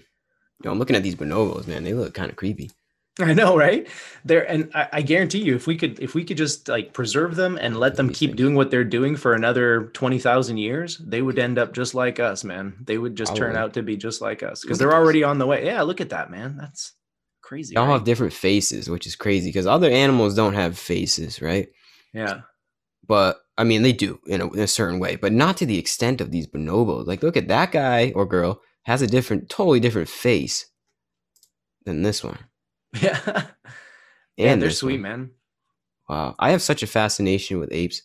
Yo, 0.63 0.71
I'm 0.71 0.79
looking 0.79 0.95
at 0.95 1.03
these 1.03 1.15
bonobos, 1.15 1.67
man. 1.67 1.83
They 1.83 1.93
look 1.93 2.13
kind 2.13 2.29
of 2.29 2.35
creepy. 2.35 2.71
I 3.19 3.33
know, 3.33 3.57
right? 3.57 3.87
There, 4.25 4.49
and 4.49 4.69
I, 4.75 4.89
I 4.93 5.01
guarantee 5.01 5.39
you, 5.39 5.55
if 5.55 5.65
we 5.65 5.75
could, 5.75 5.99
if 5.99 6.13
we 6.13 6.23
could 6.23 6.37
just 6.37 6.67
like 6.67 6.93
preserve 6.93 7.35
them 7.35 7.57
and 7.59 7.79
let 7.79 7.95
them 7.95 8.11
keep 8.11 8.35
doing 8.35 8.53
what 8.53 8.69
they're 8.69 8.83
doing 8.83 9.15
for 9.15 9.33
another 9.33 9.85
twenty 9.93 10.19
thousand 10.19 10.57
years, 10.57 10.99
they 10.99 11.21
would 11.23 11.39
end 11.39 11.57
up 11.57 11.73
just 11.73 11.95
like 11.95 12.19
us, 12.19 12.43
man. 12.43 12.77
They 12.83 12.97
would 12.97 13.15
just 13.15 13.35
turn 13.35 13.55
out 13.55 13.73
to 13.73 13.81
be 13.81 13.97
just 13.97 14.21
like 14.21 14.43
us 14.43 14.61
because 14.61 14.77
they're 14.77 14.93
already 14.93 15.23
on 15.23 15.39
the 15.39 15.47
way. 15.47 15.65
Yeah, 15.65 15.81
look 15.81 15.99
at 15.99 16.09
that, 16.09 16.29
man. 16.29 16.57
That's 16.59 16.93
crazy. 17.41 17.73
They 17.73 17.79
all 17.79 17.87
right? 17.87 17.93
have 17.93 18.03
different 18.03 18.33
faces, 18.33 18.87
which 18.87 19.07
is 19.07 19.15
crazy 19.15 19.49
because 19.49 19.65
other 19.65 19.89
animals 19.89 20.35
don't 20.35 20.53
have 20.53 20.77
faces, 20.77 21.41
right? 21.41 21.69
yeah, 22.13 22.41
But 23.07 23.39
I 23.57 23.63
mean, 23.63 23.81
they 23.81 23.93
do 23.93 24.19
in 24.27 24.41
a, 24.41 24.51
in 24.53 24.59
a 24.59 24.67
certain 24.67 24.99
way, 24.99 25.15
but 25.15 25.33
not 25.33 25.57
to 25.57 25.65
the 25.65 25.79
extent 25.79 26.21
of 26.21 26.31
these 26.31 26.47
bonobos. 26.47 27.07
Like, 27.07 27.23
look 27.23 27.37
at 27.37 27.47
that 27.47 27.71
guy 27.71 28.11
or 28.15 28.25
girl 28.25 28.61
has 28.83 29.01
a 29.01 29.07
different, 29.07 29.49
totally 29.49 29.79
different 29.79 30.09
face 30.09 30.67
than 31.85 32.03
this 32.03 32.23
one. 32.23 32.37
yeah, 33.01 33.19
And 33.25 33.45
yeah. 34.37 34.55
They're 34.55 34.69
sweet, 34.71 34.93
one. 34.93 35.01
man. 35.01 35.31
Wow, 36.07 36.35
I 36.39 36.51
have 36.51 36.61
such 36.61 36.83
a 36.83 36.87
fascination 36.87 37.59
with 37.59 37.73
apes. 37.73 38.03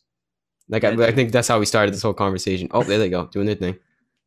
Like, 0.69 0.85
I, 0.85 0.91
I 0.91 1.13
think 1.13 1.33
that's 1.33 1.49
how 1.49 1.59
we 1.59 1.67
started 1.67 1.95
this 1.95 2.03
whole 2.03 2.15
conversation. 2.15 2.69
Oh, 2.71 2.83
there 2.83 2.99
they 2.99 3.11
go, 3.11 3.27
doing 3.27 3.47
their 3.47 3.55
thing. 3.55 3.79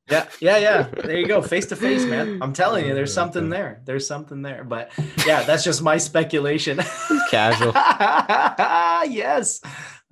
Yeah, 0.10 0.28
yeah, 0.40 0.58
yeah. 0.58 0.88
There 1.04 1.18
you 1.18 1.28
go, 1.28 1.42
face 1.42 1.66
to 1.68 1.76
face, 1.76 2.06
man. 2.06 2.40
I'm 2.42 2.54
telling 2.54 2.86
you, 2.86 2.94
there's 2.94 3.12
oh, 3.12 3.22
something 3.22 3.50
there. 3.50 3.82
There's 3.86 4.06
something 4.06 4.44
there. 4.44 4.64
But 4.64 4.92
yeah, 5.26 5.44
that's 5.44 5.64
just 5.64 5.82
my 5.82 5.98
speculation. 5.98 6.80
Casual 7.32 7.72
yes, 9.12 9.62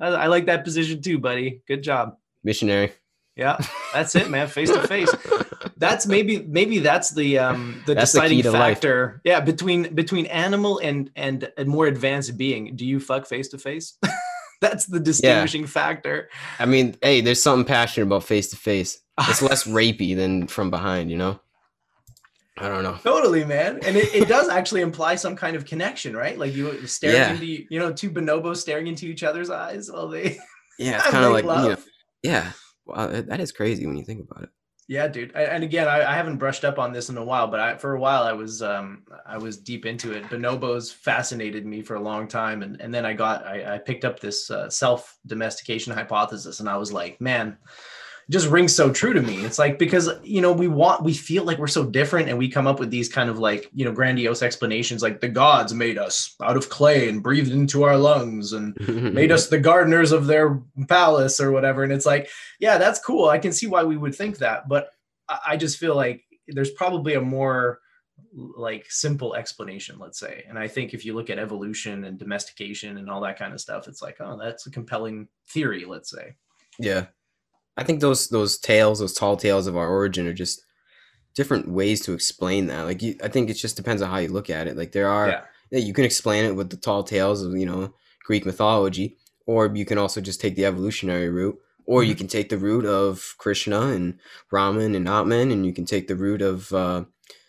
I, 0.03 0.07
I 0.23 0.27
like 0.27 0.45
that 0.47 0.63
position 0.63 1.01
too, 1.01 1.17
buddy. 1.19 1.61
Good 1.67 1.83
job. 1.83 2.17
missionary. 2.43 2.91
Yeah, 3.35 3.57
that's 3.93 4.15
it, 4.15 4.29
man. 4.29 4.47
Face 4.47 4.69
to 4.69 4.85
face. 4.87 5.09
That's 5.77 6.05
maybe 6.05 6.39
maybe 6.47 6.79
that's 6.79 7.09
the 7.09 7.39
um 7.39 7.81
the 7.87 7.95
That's 7.95 8.11
the 8.13 8.21
deciding 8.21 8.43
life. 8.53 8.75
factor. 8.77 9.21
Yeah, 9.25 9.39
between 9.41 9.93
between 9.95 10.27
animal 10.27 10.79
and 10.79 11.09
and 11.15 11.51
a 11.57 11.65
more 11.65 11.87
advanced 11.87 12.37
being. 12.37 12.75
Do 12.77 12.85
you 12.85 12.99
fuck 13.01 13.25
face 13.27 13.49
to 13.49 13.57
face? 13.57 13.97
That's 14.61 14.85
the 14.85 14.99
distinguishing 14.99 15.65
factor. 15.65 16.29
I 16.59 16.65
mean, 16.67 16.95
hey, 17.01 17.19
there's 17.21 17.41
something 17.41 17.65
passionate 17.65 18.05
about 18.05 18.23
face 18.23 18.49
to 18.51 18.55
face. 18.55 19.01
It's 19.27 19.41
less 19.49 19.65
rapey 19.65 20.15
than 20.15 20.47
from 20.47 20.69
behind, 20.69 21.11
you 21.11 21.17
know. 21.17 21.39
I 22.57 22.69
don't 22.69 22.83
know. 22.83 22.97
Totally, 23.03 23.43
man. 23.43 23.79
And 23.83 23.97
it, 23.97 24.13
it 24.13 24.27
does 24.27 24.47
actually 24.47 24.81
imply 24.81 25.15
some 25.15 25.35
kind 25.35 25.55
of 25.55 25.65
connection, 25.65 26.15
right? 26.15 26.37
Like 26.37 26.53
you 26.53 26.85
staring 26.85 27.15
Yeah. 27.15 27.31
into, 27.31 27.45
you 27.47 27.79
know, 27.79 27.91
two 27.91 28.11
bonobos 28.11 28.57
staring 28.57 28.87
into 28.87 29.07
each 29.07 29.23
other's 29.23 29.49
eyes 29.49 29.91
while 29.91 30.07
they 30.07 30.37
Yeah, 30.77 30.97
it's 30.97 31.07
kind 31.09 31.25
of 31.25 31.31
like 31.31 31.45
you 31.45 31.49
know, 31.49 31.77
yeah. 32.21 32.51
Wow, 32.85 33.07
that 33.07 33.39
is 33.39 33.51
crazy 33.51 33.87
when 33.87 33.97
you 33.97 34.03
think 34.05 34.29
about 34.29 34.43
it. 34.43 34.49
Yeah, 34.89 35.07
dude. 35.07 35.31
I, 35.35 35.43
and 35.43 35.63
again, 35.63 35.87
I, 35.87 36.03
I 36.03 36.13
haven't 36.13 36.37
brushed 36.37 36.65
up 36.65 36.77
on 36.77 36.91
this 36.91 37.09
in 37.09 37.17
a 37.17 37.23
while, 37.23 37.47
but 37.47 37.59
I, 37.61 37.77
for 37.77 37.95
a 37.95 37.99
while 37.99 38.23
I 38.23 38.33
was 38.33 38.61
um 38.61 39.03
I 39.25 39.37
was 39.37 39.57
deep 39.57 39.85
into 39.85 40.11
it. 40.11 40.23
Bonobos 40.25 40.93
fascinated 40.93 41.65
me 41.65 41.81
for 41.81 41.95
a 41.95 42.01
long 42.01 42.27
time, 42.27 42.61
and 42.61 42.79
and 42.81 42.93
then 42.93 43.05
I 43.05 43.13
got 43.13 43.47
I, 43.47 43.75
I 43.75 43.77
picked 43.79 44.03
up 44.05 44.19
this 44.19 44.51
uh, 44.51 44.69
self 44.69 45.17
domestication 45.25 45.93
hypothesis, 45.93 46.59
and 46.59 46.67
I 46.69 46.77
was 46.77 46.91
like, 46.91 47.19
man, 47.21 47.57
just 48.29 48.47
rings 48.47 48.75
so 48.75 48.91
true 48.91 49.13
to 49.13 49.21
me. 49.21 49.43
It's 49.43 49.59
like 49.59 49.77
because 49.77 50.09
you 50.23 50.41
know 50.41 50.51
we 50.51 50.67
want 50.67 51.03
we 51.03 51.13
feel 51.13 51.43
like 51.43 51.57
we're 51.57 51.67
so 51.67 51.85
different, 51.85 52.29
and 52.29 52.37
we 52.37 52.49
come 52.49 52.67
up 52.67 52.79
with 52.79 52.89
these 52.89 53.09
kind 53.09 53.29
of 53.29 53.39
like 53.39 53.69
you 53.73 53.85
know 53.85 53.91
grandiose 53.91 54.41
explanations, 54.41 55.01
like 55.01 55.21
the 55.21 55.27
gods 55.27 55.73
made 55.73 55.97
us 55.97 56.35
out 56.41 56.57
of 56.57 56.69
clay 56.69 57.09
and 57.09 57.23
breathed 57.23 57.51
into 57.51 57.83
our 57.83 57.97
lungs, 57.97 58.53
and 58.53 58.75
made 59.13 59.31
us 59.31 59.47
the 59.47 59.59
gardeners 59.59 60.11
of 60.11 60.27
their 60.27 60.61
palace 60.87 61.39
or 61.39 61.51
whatever. 61.51 61.83
And 61.83 61.91
it's 61.91 62.05
like, 62.05 62.29
yeah, 62.59 62.77
that's 62.77 62.99
cool. 62.99 63.29
I 63.29 63.39
can 63.39 63.51
see 63.51 63.67
why 63.67 63.83
we 63.83 63.97
would 63.97 64.15
think 64.15 64.37
that, 64.37 64.67
but 64.67 64.89
I 65.45 65.57
just 65.57 65.77
feel 65.77 65.95
like 65.95 66.23
there's 66.47 66.71
probably 66.71 67.13
a 67.13 67.21
more 67.21 67.79
like 68.35 68.85
simple 68.89 69.35
explanation, 69.35 69.97
let's 69.99 70.19
say. 70.19 70.43
And 70.47 70.57
I 70.57 70.67
think 70.67 70.93
if 70.93 71.05
you 71.05 71.13
look 71.13 71.29
at 71.29 71.39
evolution 71.39 72.03
and 72.03 72.17
domestication 72.17 72.97
and 72.97 73.09
all 73.09 73.21
that 73.21 73.37
kind 73.37 73.53
of 73.53 73.61
stuff, 73.61 73.87
it's 73.87 74.01
like, 74.01 74.17
oh, 74.19 74.37
that's 74.41 74.65
a 74.65 74.71
compelling 74.71 75.27
theory, 75.49 75.85
let's 75.85 76.09
say. 76.09 76.35
Yeah. 76.79 77.07
I 77.77 77.83
think 77.83 78.01
those 78.01 78.29
those 78.29 78.57
tales, 78.57 78.99
those 78.99 79.13
tall 79.13 79.37
tales 79.37 79.67
of 79.67 79.75
our 79.77 79.89
origin, 79.89 80.27
are 80.27 80.33
just 80.33 80.63
different 81.35 81.67
ways 81.67 82.01
to 82.01 82.13
explain 82.13 82.67
that. 82.67 82.83
Like, 82.83 83.01
you, 83.01 83.15
I 83.23 83.27
think 83.27 83.49
it 83.49 83.55
just 83.55 83.75
depends 83.75 84.01
on 84.01 84.09
how 84.09 84.17
you 84.17 84.27
look 84.29 84.49
at 84.49 84.67
it. 84.67 84.77
Like, 84.77 84.91
there 84.91 85.09
are 85.09 85.27
Yeah. 85.29 85.41
yeah, 85.71 85.79
you 85.79 85.93
can 85.93 86.05
explain 86.05 86.45
it 86.45 86.55
with 86.55 86.69
the 86.69 86.77
tall 86.77 87.03
tales 87.03 87.41
of 87.43 87.53
you 87.57 87.65
know 87.65 87.93
Greek 88.25 88.45
mythology, 88.45 89.17
or 89.47 89.71
you 89.75 89.85
can 89.85 89.97
also 89.97 90.21
just 90.21 90.39
take 90.39 90.55
the 90.55 90.65
evolutionary 90.65 91.29
route, 91.29 91.57
or 91.85 92.03
you 92.03 92.13
Mhm. 92.13 92.19
can 92.19 92.27
take 92.27 92.49
the 92.49 92.57
route 92.57 92.85
of 92.85 93.35
Krishna 93.39 93.81
and 93.87 94.19
Raman 94.51 94.93
and 94.95 95.07
Atman, 95.09 95.51
and 95.51 95.65
you 95.65 95.73
can 95.73 95.85
take 95.85 96.07
the 96.07 96.15
route 96.15 96.41
of 96.43 96.71
uh, 96.73 97.05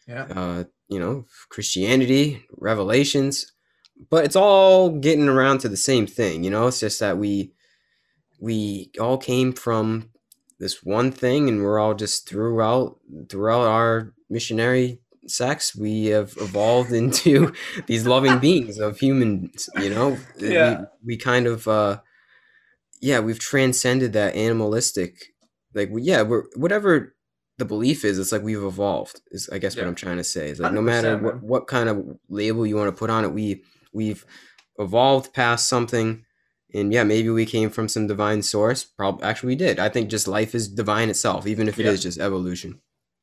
Yeah. 0.08 0.24
uh, 0.30 0.64
you 0.88 0.98
know 0.98 1.26
Christianity, 1.50 2.44
Revelations, 2.56 3.52
but 4.10 4.24
it's 4.24 4.36
all 4.36 4.90
getting 4.90 5.28
around 5.28 5.58
to 5.58 5.68
the 5.68 5.76
same 5.76 6.06
thing. 6.06 6.44
You 6.44 6.50
know, 6.50 6.66
it's 6.68 6.80
just 6.80 7.00
that 7.00 7.18
we 7.18 7.52
we 8.40 8.90
all 8.98 9.18
came 9.18 9.52
from 9.52 10.10
this 10.64 10.82
one 10.82 11.12
thing, 11.12 11.46
and 11.48 11.62
we're 11.62 11.78
all 11.78 11.92
just 11.94 12.26
throughout 12.26 12.98
throughout 13.28 13.66
our 13.66 14.14
missionary 14.30 14.98
sex, 15.26 15.76
we 15.76 16.06
have 16.06 16.32
evolved 16.38 16.90
into 17.02 17.52
these 17.86 18.06
loving 18.06 18.38
beings 18.38 18.78
of 18.78 18.98
humans. 18.98 19.68
You 19.76 19.90
know, 19.90 20.16
Yeah. 20.38 20.78
we, 21.04 21.14
we 21.14 21.16
kind 21.18 21.46
of 21.46 21.68
uh, 21.68 21.98
yeah, 23.02 23.20
we've 23.20 23.38
transcended 23.38 24.14
that 24.14 24.34
animalistic. 24.34 25.12
Like, 25.74 25.90
we, 25.90 26.00
yeah, 26.02 26.22
we're 26.22 26.44
whatever 26.56 27.14
the 27.58 27.66
belief 27.66 28.02
is. 28.04 28.18
It's 28.18 28.32
like 28.32 28.42
we've 28.42 28.62
evolved. 28.62 29.20
Is 29.30 29.50
I 29.52 29.58
guess 29.58 29.76
what 29.76 29.86
I'm 29.86 29.94
trying 29.94 30.16
to 30.16 30.24
say 30.24 30.48
is 30.48 30.60
like 30.60 30.72
no 30.72 30.80
matter 30.82 31.18
what 31.18 31.42
what 31.42 31.66
kind 31.66 31.90
of 31.90 32.02
label 32.30 32.66
you 32.66 32.76
want 32.76 32.88
to 32.88 32.98
put 32.98 33.10
on 33.10 33.24
it, 33.24 33.32
we 33.32 33.62
we've 33.92 34.24
evolved 34.78 35.34
past 35.34 35.68
something. 35.68 36.23
And 36.74 36.92
yeah, 36.92 37.04
maybe 37.04 37.30
we 37.30 37.46
came 37.46 37.70
from 37.70 37.88
some 37.88 38.06
divine 38.08 38.42
source. 38.42 38.84
Probably, 38.84 39.22
actually, 39.22 39.48
we 39.48 39.56
did. 39.56 39.78
I 39.78 39.88
think 39.88 40.10
just 40.10 40.26
life 40.26 40.54
is 40.54 40.66
divine 40.68 41.08
itself, 41.08 41.46
even 41.46 41.68
if 41.68 41.78
it 41.78 41.84
Yeah. 41.86 41.92
is 41.92 42.02
just 42.02 42.18
evolution. 42.18 42.80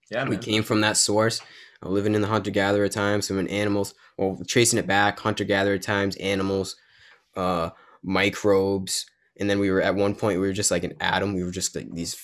Yeah, 0.09 0.23
we 0.23 0.31
man. 0.31 0.39
came 0.39 0.63
from 0.63 0.81
that 0.81 0.97
source 0.97 1.41
uh, 1.83 1.89
living 1.89 2.15
in 2.15 2.21
the 2.21 2.27
hunter-gatherer 2.27 2.89
times 2.89 3.27
so 3.27 3.35
when 3.35 3.47
animals 3.47 3.93
well 4.17 4.39
tracing 4.47 4.77
it 4.77 4.85
back 4.85 5.17
hunter-gatherer 5.19 5.77
times 5.79 6.15
animals 6.17 6.75
uh 7.37 7.69
microbes. 8.03 9.05
And 9.39 9.49
then 9.49 9.59
we 9.59 9.71
were 9.71 9.81
at 9.81 9.95
one 9.95 10.13
point 10.15 10.39
we 10.39 10.47
were 10.47 10.53
just 10.53 10.71
like 10.71 10.83
an 10.83 10.95
atom. 10.99 11.33
We 11.33 11.43
were 11.43 11.51
just 11.51 11.75
like 11.75 11.91
these 11.93 12.15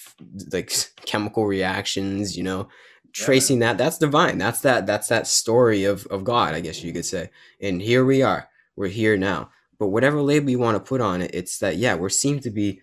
like 0.52 0.72
chemical 1.06 1.46
reactions 1.46 2.38
you 2.38 2.44
know? 2.44 2.68
Tracing 3.14 3.60
that 3.60 3.78
that's 3.78 3.98
divine. 3.98 4.38
That's 4.38 4.62
that 4.62 4.86
that's 4.86 5.08
that 5.08 5.26
story 5.26 5.86
of 5.86 6.06
of 6.08 6.24
god 6.24 6.54
i 6.54 6.60
guess 6.60 6.84
you 6.84 6.94
could 6.94 7.06
say. 7.06 7.30
And 7.62 7.82
here 7.82 8.06
we 8.06 8.22
are. 8.22 8.50
We're 8.76 8.90
here 8.90 9.18
now 9.18 9.50
but 9.80 9.88
whatever 9.88 10.22
label 10.22 10.50
you 10.50 10.60
want 10.60 10.76
to 10.76 10.90
put 10.90 11.02
on 11.02 11.22
it 11.22 11.32
it's 11.34 11.60
that 11.60 11.78
yeah 11.78 11.96
we 11.96 12.10
seem 12.10 12.40
to 12.40 12.50
be 12.50 12.82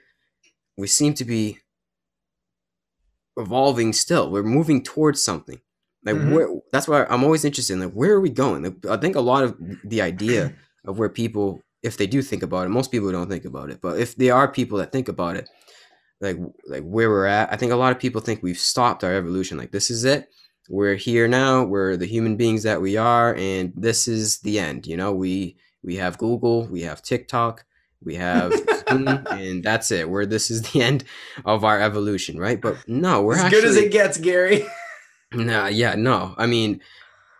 we 0.77 0.87
seem 0.87 1.15
to 1.15 1.25
be 1.25 1.59
evolving 3.37 3.93
still. 3.93 4.31
We're 4.31 4.43
moving 4.43 4.83
towards 4.83 5.23
something. 5.23 5.61
Like 6.05 6.17
Mhm. 6.17 6.33
where 6.35 6.49
that's 6.71 6.87
why 6.87 7.05
i'm 7.09 7.25
always 7.25 7.45
interested 7.47 7.73
in 7.73 7.81
like 7.81 7.93
where 7.95 8.13
are 8.13 8.21
we 8.21 8.29
going? 8.31 8.63
Like, 8.63 8.87
i 8.87 8.97
think 8.99 9.17
a 9.17 9.21
lot 9.21 9.43
of 9.43 9.57
the 9.85 10.03
idea 10.03 10.55
of 10.85 10.99
where 10.99 11.09
people 11.09 11.63
if 11.83 11.97
they 11.97 12.07
do 12.07 12.21
think 12.23 12.43
about 12.43 12.67
it 12.67 12.71
most 12.71 12.91
people 12.91 13.11
don't 13.11 13.31
think 13.31 13.45
about 13.47 13.71
it 13.71 13.81
but 13.81 13.99
if 13.99 14.15
there 14.17 14.35
are 14.35 14.47
people 14.47 14.77
that 14.79 14.93
think 14.93 15.09
about 15.09 15.37
it 15.37 15.49
like 16.21 16.37
like 16.67 16.83
where 16.83 17.09
we're 17.09 17.27
at 17.27 17.51
i 17.53 17.57
think 17.57 17.73
a 17.73 17.77
lot 17.77 17.91
of 17.93 17.99
people 17.99 18.21
think 18.21 18.43
we've 18.43 18.59
stopped 18.59 19.03
our 19.03 19.15
evolution. 19.15 19.57
Like 19.59 19.73
this 19.73 19.91
is 19.91 20.05
it. 20.05 20.29
We're 20.69 20.95
here 20.95 21.27
now. 21.29 21.65
We're 21.65 21.97
the 21.97 22.07
human 22.07 22.37
beings 22.37 22.63
that 22.65 22.81
we 22.83 22.97
are 22.99 23.35
and 23.35 23.73
this 23.75 24.07
is 24.07 24.41
the 24.41 24.59
end 24.59 24.87
you 24.87 24.97
know? 24.99 25.13
We 25.13 25.57
we 25.85 25.97
have 25.97 26.19
google 26.19 26.67
we 26.67 26.83
have 26.83 27.03
tiktok 27.03 27.65
we 28.03 28.17
have 28.17 28.53
Zoom, 28.89 29.09
and 29.09 29.63
that's 29.63 29.91
it 29.91 30.09
where 30.09 30.27
this 30.27 30.51
is 30.51 30.63
the 30.73 30.83
end 30.83 31.05
of 31.45 31.65
our 31.65 31.81
evolution 31.81 32.39
right 32.39 32.61
but 32.61 32.77
no 32.89 33.23
we're 33.23 33.35
as 33.35 33.45
actually 33.45 33.61
good 33.61 33.69
as 33.69 33.77
it 33.77 33.93
gets, 33.93 34.19
Gary. 34.19 34.65
Nah, 35.35 35.67
yeah, 35.67 35.95
no. 35.95 36.35
I 36.39 36.47
mean, 36.47 36.81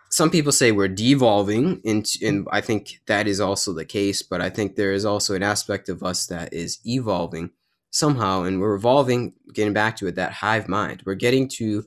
some 0.09 0.29
people 0.29 0.51
say 0.51 0.71
we're 0.71 0.87
devolving, 0.87 1.81
into, 1.83 2.19
and 2.25 2.47
I 2.51 2.61
think 2.61 2.99
that 3.07 3.27
is 3.27 3.39
also 3.39 3.73
the 3.73 3.85
case. 3.85 4.21
But 4.21 4.41
I 4.41 4.49
think 4.49 4.75
there 4.75 4.91
is 4.91 5.05
also 5.05 5.33
an 5.33 5.43
aspect 5.43 5.89
of 5.89 6.03
us 6.03 6.25
that 6.27 6.53
is 6.53 6.79
evolving 6.85 7.51
somehow, 7.91 8.43
and 8.43 8.59
we're 8.59 8.75
evolving. 8.75 9.33
Getting 9.53 9.73
back 9.73 9.95
to 9.97 10.07
it, 10.07 10.15
that 10.15 10.33
hive 10.33 10.67
mind. 10.67 11.03
We're 11.05 11.15
getting 11.15 11.47
to 11.49 11.85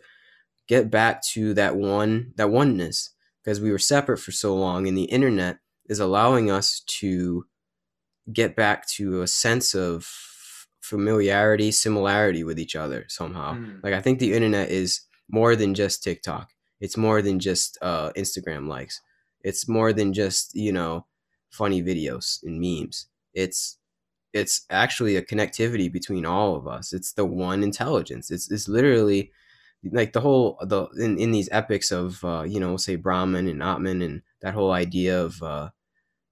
get 0.66 0.90
back 0.90 1.22
to 1.32 1.54
that 1.54 1.76
one, 1.76 2.32
that 2.36 2.50
oneness, 2.50 3.10
because 3.42 3.60
we 3.60 3.70
were 3.70 3.78
separate 3.78 4.18
for 4.18 4.32
so 4.32 4.54
long, 4.56 4.88
and 4.88 4.96
the 4.96 5.04
internet 5.04 5.58
is 5.88 6.00
allowing 6.00 6.50
us 6.50 6.80
to 6.80 7.46
get 8.32 8.54
back 8.54 8.86
to 8.86 9.22
a 9.22 9.26
sense 9.26 9.74
of 9.74 10.08
familiarity, 10.80 11.70
similarity 11.70 12.44
with 12.44 12.58
each 12.58 12.76
other 12.76 13.04
somehow. 13.08 13.54
Mm. 13.54 13.82
Like 13.82 13.94
I 13.94 14.00
think 14.00 14.18
the 14.18 14.32
internet 14.32 14.70
is 14.70 15.02
more 15.30 15.56
than 15.56 15.74
just 15.74 16.02
TikTok. 16.02 16.50
It's 16.80 16.96
more 16.96 17.22
than 17.22 17.38
just 17.38 17.78
uh, 17.82 18.12
Instagram 18.12 18.68
likes. 18.68 19.00
It's 19.42 19.68
more 19.68 19.92
than 19.92 20.12
just 20.12 20.54
you 20.54 20.72
know 20.72 21.06
funny 21.50 21.82
videos 21.82 22.42
and 22.42 22.60
memes. 22.60 23.06
It's 23.34 23.78
it's 24.32 24.66
actually 24.70 25.16
a 25.16 25.22
connectivity 25.22 25.90
between 25.90 26.26
all 26.26 26.54
of 26.54 26.66
us. 26.66 26.92
It's 26.92 27.12
the 27.12 27.24
one 27.24 27.62
intelligence. 27.62 28.30
It's 28.30 28.50
it's 28.50 28.68
literally 28.68 29.32
like 29.92 30.12
the 30.12 30.20
whole 30.20 30.58
the 30.62 30.86
in, 30.98 31.18
in 31.18 31.30
these 31.30 31.48
epics 31.52 31.90
of 31.90 32.24
uh, 32.24 32.44
you 32.46 32.60
know 32.60 32.76
say 32.76 32.96
Brahman 32.96 33.48
and 33.48 33.62
Atman 33.62 34.02
and 34.02 34.22
that 34.42 34.54
whole 34.54 34.72
idea 34.72 35.22
of 35.22 35.42
uh, 35.42 35.70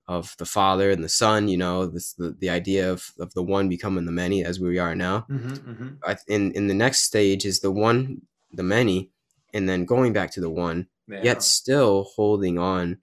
of 0.08 0.34
the 0.38 0.46
father 0.46 0.90
and 0.90 1.02
the 1.02 1.08
son. 1.08 1.48
You 1.48 1.56
know 1.56 1.86
this 1.86 2.12
the, 2.14 2.36
the 2.38 2.50
idea 2.50 2.90
of, 2.92 3.12
of 3.18 3.34
the 3.34 3.42
one 3.42 3.68
becoming 3.68 4.04
the 4.06 4.12
many 4.12 4.44
as 4.44 4.60
we 4.60 4.78
are 4.78 4.94
now. 4.94 5.26
Mhm, 5.30 5.58
mhm. 5.58 5.98
I, 6.04 6.16
in 6.28 6.52
in 6.52 6.68
the 6.68 6.74
next 6.74 7.00
stage 7.00 7.44
is 7.44 7.60
the 7.60 7.70
one, 7.72 8.22
the 8.52 8.62
many, 8.62 9.10
and 9.54 9.68
then 9.68 9.84
going 9.84 10.12
back 10.12 10.30
to 10.32 10.40
the 10.40 10.50
one, 10.50 10.88
Yeah. 11.08 11.22
yet 11.24 11.42
still 11.42 12.04
holding 12.16 12.58
on 12.58 12.98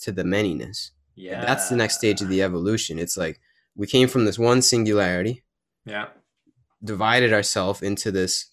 to 0.00 0.12
the 0.12 0.24
manyness. 0.24 0.90
yeah. 1.16 1.44
That's 1.44 1.68
the 1.68 1.76
next 1.76 1.96
stage 1.98 2.20
of 2.22 2.28
the 2.28 2.42
evolution. 2.42 2.98
It's 2.98 3.16
like 3.16 3.40
we 3.76 3.86
came 3.86 4.08
from 4.08 4.24
this 4.24 4.38
one 4.38 4.60
singularity, 4.62 5.44
Yeah. 5.86 6.08
divided 6.82 7.32
ourselves 7.32 7.82
into 7.82 8.10
this 8.10 8.50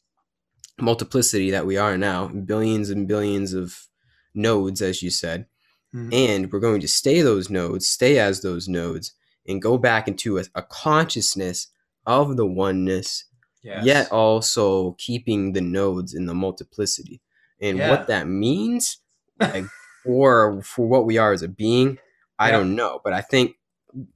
multiplicity 0.80 1.52
that 1.52 1.66
we 1.66 1.78
are 1.78 1.98
now, 1.98 2.28
billions 2.28 2.90
and 2.90 3.08
billions 3.08 3.54
of 3.54 3.88
nodes, 4.34 4.82
as 4.82 5.02
you 5.04 5.10
said, 5.10 5.46
Mhm. 5.94 6.14
and 6.14 6.52
we're 6.52 6.60
going 6.60 6.82
to 6.82 6.88
stay 6.88 7.22
those 7.22 7.50
nodes, 7.50 7.88
stay 7.90 8.18
as 8.18 8.42
those 8.42 8.68
nodes, 8.70 9.14
and 9.48 9.62
go 9.62 9.78
back 9.78 10.08
into 10.08 10.38
a, 10.38 10.44
a 10.56 10.62
consciousness 10.62 11.68
of 12.06 12.38
the 12.38 12.46
oneness 12.46 13.26
Yes. 13.64 13.86
yet 13.86 14.12
also 14.12 14.94
keeping 14.94 15.54
the 15.54 15.62
nodes 15.62 16.14
in 16.16 16.26
the 16.26 16.34
multiplicity. 16.34 17.22
And 17.62 17.78
Yeah. 17.78 17.90
what 17.92 18.08
that 18.08 18.28
means 18.28 18.98
like, 19.40 19.66
for 20.04 20.62
for 20.64 20.88
what 20.88 21.06
we 21.06 21.18
are 21.20 21.32
as 21.34 21.44
a 21.44 21.48
being, 21.48 22.00
I 22.40 22.48
Yeah. 22.50 22.58
don't 22.58 22.76
know. 22.76 23.02
But 23.04 23.14
I 23.14 23.22
think 23.22 23.56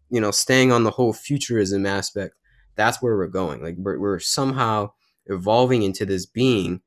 you 0.09 0.21
know, 0.21 0.31
staying 0.31 0.71
on 0.71 0.83
the 0.85 0.91
whole 0.91 1.11
futurism 1.13 1.85
aspect, 1.85 2.35
that's 2.75 3.01
where 3.01 3.17
we're 3.17 3.27
going. 3.27 3.61
Like 3.61 3.75
we're, 3.77 3.99
we're 3.99 4.19
somehow 4.19 4.91
evolving 5.25 5.83
into 5.83 6.05
this 6.05 6.25
being 6.25 6.81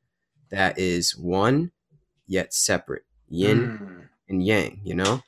that 0.51 0.79
is 0.79 1.14
one 1.16 1.72
yet 2.27 2.55
separate, 2.55 3.05
yin 3.29 3.79
Mm. 3.79 3.98
And 4.29 4.45
yang. 4.45 4.81
You 4.85 4.95
know, 4.95 5.23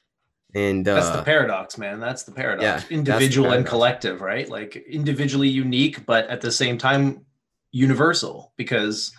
and 0.55 0.85
That's 0.85 1.07
uh, 1.07 1.17
the 1.17 1.23
paradox, 1.23 1.79
man. 1.79 2.01
That's 2.01 2.25
the 2.25 2.33
paradox. 2.33 2.63
yeah, 2.63 2.77
that's 2.79 2.91
Individual 2.91 3.53
and 3.53 3.67
collective, 3.67 4.21
right? 4.21 4.49
Like 4.49 4.77
individually 4.77 5.49
unique, 5.49 6.05
but 6.07 6.29
at 6.29 6.41
the 6.41 6.51
same 6.51 6.79
time 6.79 7.25
universal 7.73 8.53
because 8.57 9.13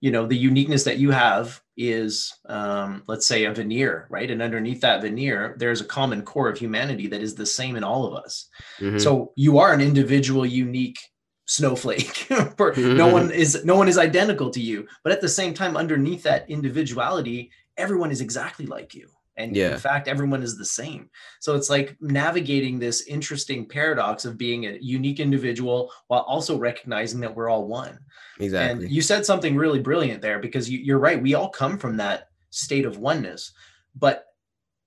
you 0.00 0.10
know 0.10 0.26
the 0.26 0.36
uniqueness 0.36 0.84
that 0.84 0.98
you 0.98 1.10
have 1.10 1.60
is 1.76 2.34
um, 2.50 3.02
let's 3.06 3.26
say 3.26 3.46
a 3.46 3.52
veneer 3.52 4.06
right 4.10 4.30
and 4.30 4.42
underneath 4.42 4.82
that 4.82 5.00
veneer 5.00 5.56
there's 5.58 5.80
a 5.80 5.86
common 5.86 6.20
core 6.22 6.50
of 6.50 6.58
humanity 6.58 7.06
that 7.06 7.22
is 7.22 7.34
the 7.34 7.46
same 7.46 7.76
in 7.76 7.82
all 7.82 8.04
of 8.04 8.12
us 8.12 8.48
mhm. 8.78 9.00
so 9.00 9.32
you 9.36 9.58
are 9.58 9.72
an 9.72 9.80
individual 9.80 10.44
unique 10.44 10.98
snowflake 11.46 12.26
no 12.76 13.08
one 13.08 13.30
is 13.30 13.64
no 13.64 13.76
one 13.76 13.88
is 13.88 13.96
identical 13.96 14.50
to 14.50 14.60
you 14.60 14.86
but 15.02 15.12
at 15.12 15.22
the 15.22 15.28
same 15.28 15.54
time 15.54 15.76
underneath 15.76 16.22
that 16.22 16.48
individuality 16.50 17.50
everyone 17.78 18.10
is 18.10 18.20
exactly 18.20 18.66
like 18.66 18.94
you 18.94 19.08
and 19.36 19.56
Yeah. 19.56 19.72
in 19.72 19.78
fact 19.78 20.08
everyone 20.08 20.42
is 20.42 20.56
the 20.56 20.64
same. 20.64 21.10
So 21.40 21.54
it's 21.54 21.70
like 21.70 21.96
navigating 22.00 22.78
this 22.78 23.02
interesting 23.06 23.66
paradox 23.66 24.24
of 24.24 24.38
being 24.38 24.66
a 24.66 24.78
unique 24.80 25.20
individual 25.20 25.90
while 26.08 26.20
also 26.22 26.56
recognizing 26.58 27.20
that 27.20 27.34
we're 27.34 27.48
all 27.48 27.66
one. 27.66 27.98
Exactly. 28.40 28.84
and 28.86 28.92
you 28.92 29.00
said 29.02 29.24
something 29.24 29.56
really 29.56 29.78
brilliant 29.80 30.20
there 30.22 30.38
because 30.40 30.68
you, 30.68 30.78
you're 30.80 30.98
right 30.98 31.20
we 31.22 31.34
all 31.34 31.48
come 31.48 31.78
from 31.78 31.96
that 31.98 32.28
state 32.50 32.84
of 32.84 32.98
oneness. 32.98 33.52
But 33.96 34.26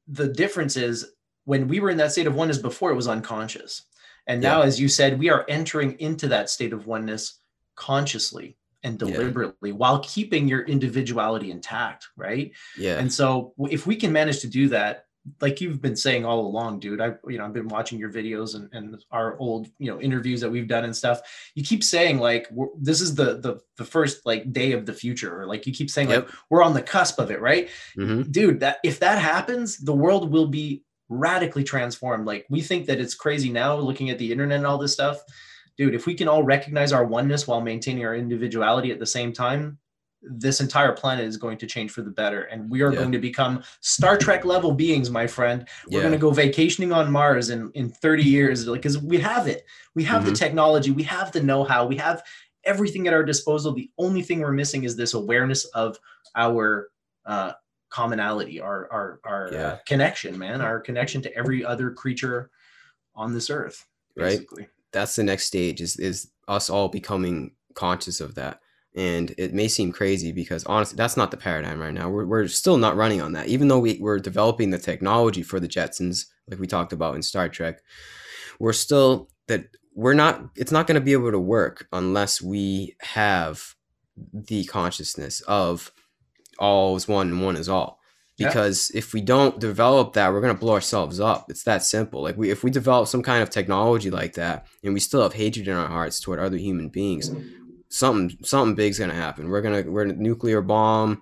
the 0.08 0.28
difference 0.28 0.76
is 0.78 1.14
when 1.46 1.68
we 1.68 1.80
were 1.80 1.90
in 1.90 1.98
that 1.98 2.12
state 2.12 2.28
of 2.28 2.36
oneness 2.36 2.58
before 2.58 2.92
it 2.92 2.96
was 2.96 3.08
unconscious. 3.08 3.84
And 4.28 4.42
now 4.42 4.62
as 4.62 4.80
you 4.80 4.88
said 4.90 5.20
we 5.20 5.30
are 5.30 5.46
entering 5.48 5.98
into 6.00 6.28
that 6.30 6.50
state 6.50 6.74
of 6.74 6.88
oneness 6.88 7.40
consciously 7.76 8.58
and 8.88 9.02
Yeah. 9.02 9.18
deliberately 9.18 9.72
while 9.72 10.00
keeping 10.00 10.48
your 10.48 10.62
individuality 10.62 11.52
intact 11.52 12.08
right 12.16 12.52
yeah. 12.78 12.98
and 12.98 13.12
so 13.12 13.54
if 13.70 13.86
we 13.86 13.96
can 13.96 14.12
manage 14.12 14.40
to 14.40 14.48
do 14.48 14.70
that 14.70 15.08
like 15.42 15.62
you've 15.62 15.82
been 15.82 15.96
saying 15.96 16.26
all 16.26 16.40
along, 16.46 16.80
dude. 16.80 17.02
I 17.02 17.14
you 17.28 17.38
know 17.38 17.46
I've 17.46 17.54
been 17.54 17.68
watching 17.68 18.00
your 18.00 18.12
videos 18.12 18.56
and, 18.56 18.70
and 18.74 19.04
our 19.12 19.38
old 19.40 19.68
you 19.78 19.92
know 19.92 20.00
interviews 20.00 20.42
that 20.42 20.50
we've 20.50 20.68
done 20.68 20.86
and 20.86 20.96
stuff. 20.96 21.22
You 21.56 21.64
keep 21.64 21.84
saying 21.84 22.20
like 22.20 22.48
this 22.80 23.02
is 23.02 23.16
the 23.16 23.40
the 23.40 23.60
the 23.78 23.86
first 23.86 24.26
like 24.26 24.52
day 24.54 24.72
of 24.72 24.86
the 24.86 24.94
future, 24.94 25.40
or 25.40 25.46
like 25.46 25.68
you 25.68 25.74
keep 25.74 25.90
saying 25.90 26.10
yep. 26.10 26.26
like 26.26 26.36
we're 26.50 26.64
on 26.64 26.74
the 26.74 26.82
cusp 26.82 27.20
of 27.20 27.32
it, 27.32 27.42
right, 27.42 27.70
mm-hmm. 27.98 28.30
dude? 28.32 28.60
That 28.62 28.78
if 28.84 29.00
that 29.00 29.20
happens, 29.20 29.78
the 29.78 29.94
world 29.94 30.32
will 30.32 30.48
be 30.48 30.84
radically 31.10 31.64
transformed. 31.64 32.26
Like 32.26 32.46
we 32.50 32.62
think 32.62 32.86
that 32.88 33.00
it's 33.00 33.16
crazy 33.16 33.50
now, 33.50 33.76
looking 33.78 34.10
at 34.10 34.20
the 34.20 34.32
internet 34.32 34.58
and 34.58 34.68
all 34.68 34.78
this 34.78 34.94
stuff, 34.94 35.20
dude. 35.78 35.96
If 35.96 36.06
we 36.06 36.16
can 36.16 36.28
all 36.28 36.44
recognize 36.44 36.92
our 36.92 37.06
oneness 37.06 37.48
while 37.48 37.62
maintaining 37.62 38.06
our 38.06 38.16
individuality 38.16 38.92
at 38.92 39.00
the 39.00 39.06
same 39.06 39.32
time, 39.32 39.78
this 40.22 40.60
entire 40.60 40.92
planet 40.92 41.26
is 41.26 41.38
going 41.38 41.58
to 41.58 41.68
change 41.68 41.92
for 41.92 42.02
the 42.02 42.10
better 42.10 42.44
and 42.44 42.70
we 42.70 42.82
are 42.82 42.92
yeah. 42.92 43.00
going 43.00 43.12
to 43.12 43.20
become 43.20 43.64
star 43.82 44.18
trek 44.18 44.46
level 44.46 44.72
beings 44.72 45.10
my 45.10 45.28
friend 45.28 45.68
we're 45.90 45.98
yeah. 45.98 46.02
going 46.02 46.12
to 46.12 46.18
go 46.18 46.32
vacationing 46.32 46.92
on 46.92 47.12
mars 47.12 47.50
in 47.50 47.72
in 47.76 47.90
30 47.90 48.24
years 48.24 48.66
because 48.66 48.98
we 48.98 49.18
have 49.20 49.48
it 49.48 49.66
we 49.96 50.04
have 50.04 50.24
mm-hmm. 50.24 50.32
the 50.32 50.36
technology 50.36 50.92
we 50.92 51.04
have 51.04 51.32
the 51.32 51.42
know-how 51.42 51.86
we 51.86 51.96
have 51.96 52.24
everything 52.64 53.08
at 53.08 53.14
our 53.14 53.24
disposal 53.24 53.74
the 53.74 53.90
only 53.98 54.22
thing 54.22 54.40
we're 54.40 54.52
missing 54.52 54.84
is 54.84 54.96
this 54.96 55.14
awareness 55.14 55.66
of 55.66 55.98
our 56.36 56.90
uh, 57.26 57.54
commonality 57.90 58.60
our 58.60 58.92
our, 58.92 59.20
our 59.24 59.50
yeah. 59.52 59.60
uh, 59.60 59.78
connection 59.86 60.38
man 60.38 60.62
our 60.62 60.80
connection 60.80 61.22
to 61.22 61.34
every 61.36 61.64
other 61.64 61.92
creature 61.92 62.50
on 63.16 63.34
this 63.34 63.50
earth 63.50 63.88
basically. 64.16 64.64
right 64.64 64.72
that's 64.98 65.16
the 65.16 65.24
next 65.24 65.46
stage 65.46 65.82
is 65.82 65.98
is 65.98 66.30
us 66.48 66.70
all 66.70 66.90
becoming 66.90 67.52
conscious 67.74 68.20
of 68.20 68.36
that 68.36 68.60
and 68.98 69.36
it 69.38 69.54
may 69.54 69.68
seem 69.68 69.92
crazy 69.92 70.32
because 70.32 70.66
honestly, 70.66 70.96
that's 70.96 71.16
not 71.16 71.30
the 71.30 71.38
paradigm 71.38 71.80
right 71.80 71.94
now. 71.94 72.10
We're, 72.10 72.26
we're 72.26 72.48
still 72.48 72.78
not 72.78 72.96
running 72.96 73.22
on 73.22 73.34
that. 73.34 73.48
Even 73.48 73.68
though 73.68 73.78
we, 73.78 74.00
we're 74.02 74.18
developing 74.18 74.72
the 74.72 74.80
technology 74.80 75.44
for 75.44 75.60
the 75.60 75.68
Jetsons, 75.68 76.26
like 76.50 76.60
we 76.60 76.66
talked 76.66 76.94
about 76.94 77.14
in 77.14 77.22
Star 77.22 77.48
Trek, 77.48 77.80
we're 78.60 78.74
still 78.74 79.30
that 79.48 79.68
we're 79.94 80.16
not, 80.16 80.50
it's 80.56 80.72
not 80.72 80.88
going 80.88 80.96
to 80.96 81.06
be 81.06 81.14
able 81.14 81.32
to 81.32 81.40
work 81.40 81.88
unless 81.94 82.42
we 82.42 82.96
have 83.02 83.76
the 84.34 84.66
consciousness 84.66 85.42
of 85.42 85.92
all 86.58 86.96
is 86.96 87.08
one 87.08 87.30
and 87.30 87.44
one 87.44 87.56
is 87.56 87.70
all. 87.70 88.00
Because 88.38 88.92
yeah. 88.94 89.00
if 89.00 89.14
we 89.14 89.22
don't 89.22 89.60
develop 89.60 90.14
that, 90.14 90.32
we're 90.32 90.42
going 90.42 90.54
to 90.54 90.60
blow 90.60 90.74
ourselves 90.74 91.20
up. 91.20 91.50
It's 91.50 91.64
that 91.64 91.84
simple. 91.84 92.22
Like 92.22 92.38
we, 92.38 92.52
if 92.52 92.64
we 92.64 92.70
develop 92.70 93.08
some 93.08 93.24
kind 93.24 93.42
of 93.42 93.50
technology 93.50 94.12
like 94.12 94.34
that 94.34 94.68
and 94.84 94.94
we 94.94 95.00
still 95.00 95.24
have 95.24 95.34
hatred 95.34 95.68
in 95.68 95.76
our 95.76 95.88
hearts 95.88 96.20
toward 96.20 96.40
other 96.40 96.58
human 96.58 96.90
beings, 96.90 97.32
something 97.90 98.38
something 98.44 98.76
big's 98.76 99.00
gonna 99.00 99.14
happen. 99.14 99.50
We're 99.50 99.62
gonna 99.62 99.84
we're 99.88 100.04
a 100.04 100.14
nuclear 100.14 100.62
bomb, 100.62 101.22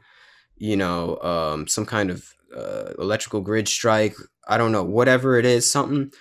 you 0.58 0.76
know, 0.76 1.18
um, 1.22 1.68
some 1.68 1.86
kind 1.86 2.10
of 2.10 2.26
uh, 2.56 2.94
electrical 3.00 3.42
grid 3.42 3.68
strike. 3.68 4.16
I 4.48 4.58
don't 4.58 4.72
know, 4.72 4.84
whatever 4.84 5.38
it 5.38 5.46
is, 5.46 5.70
something 5.70 6.12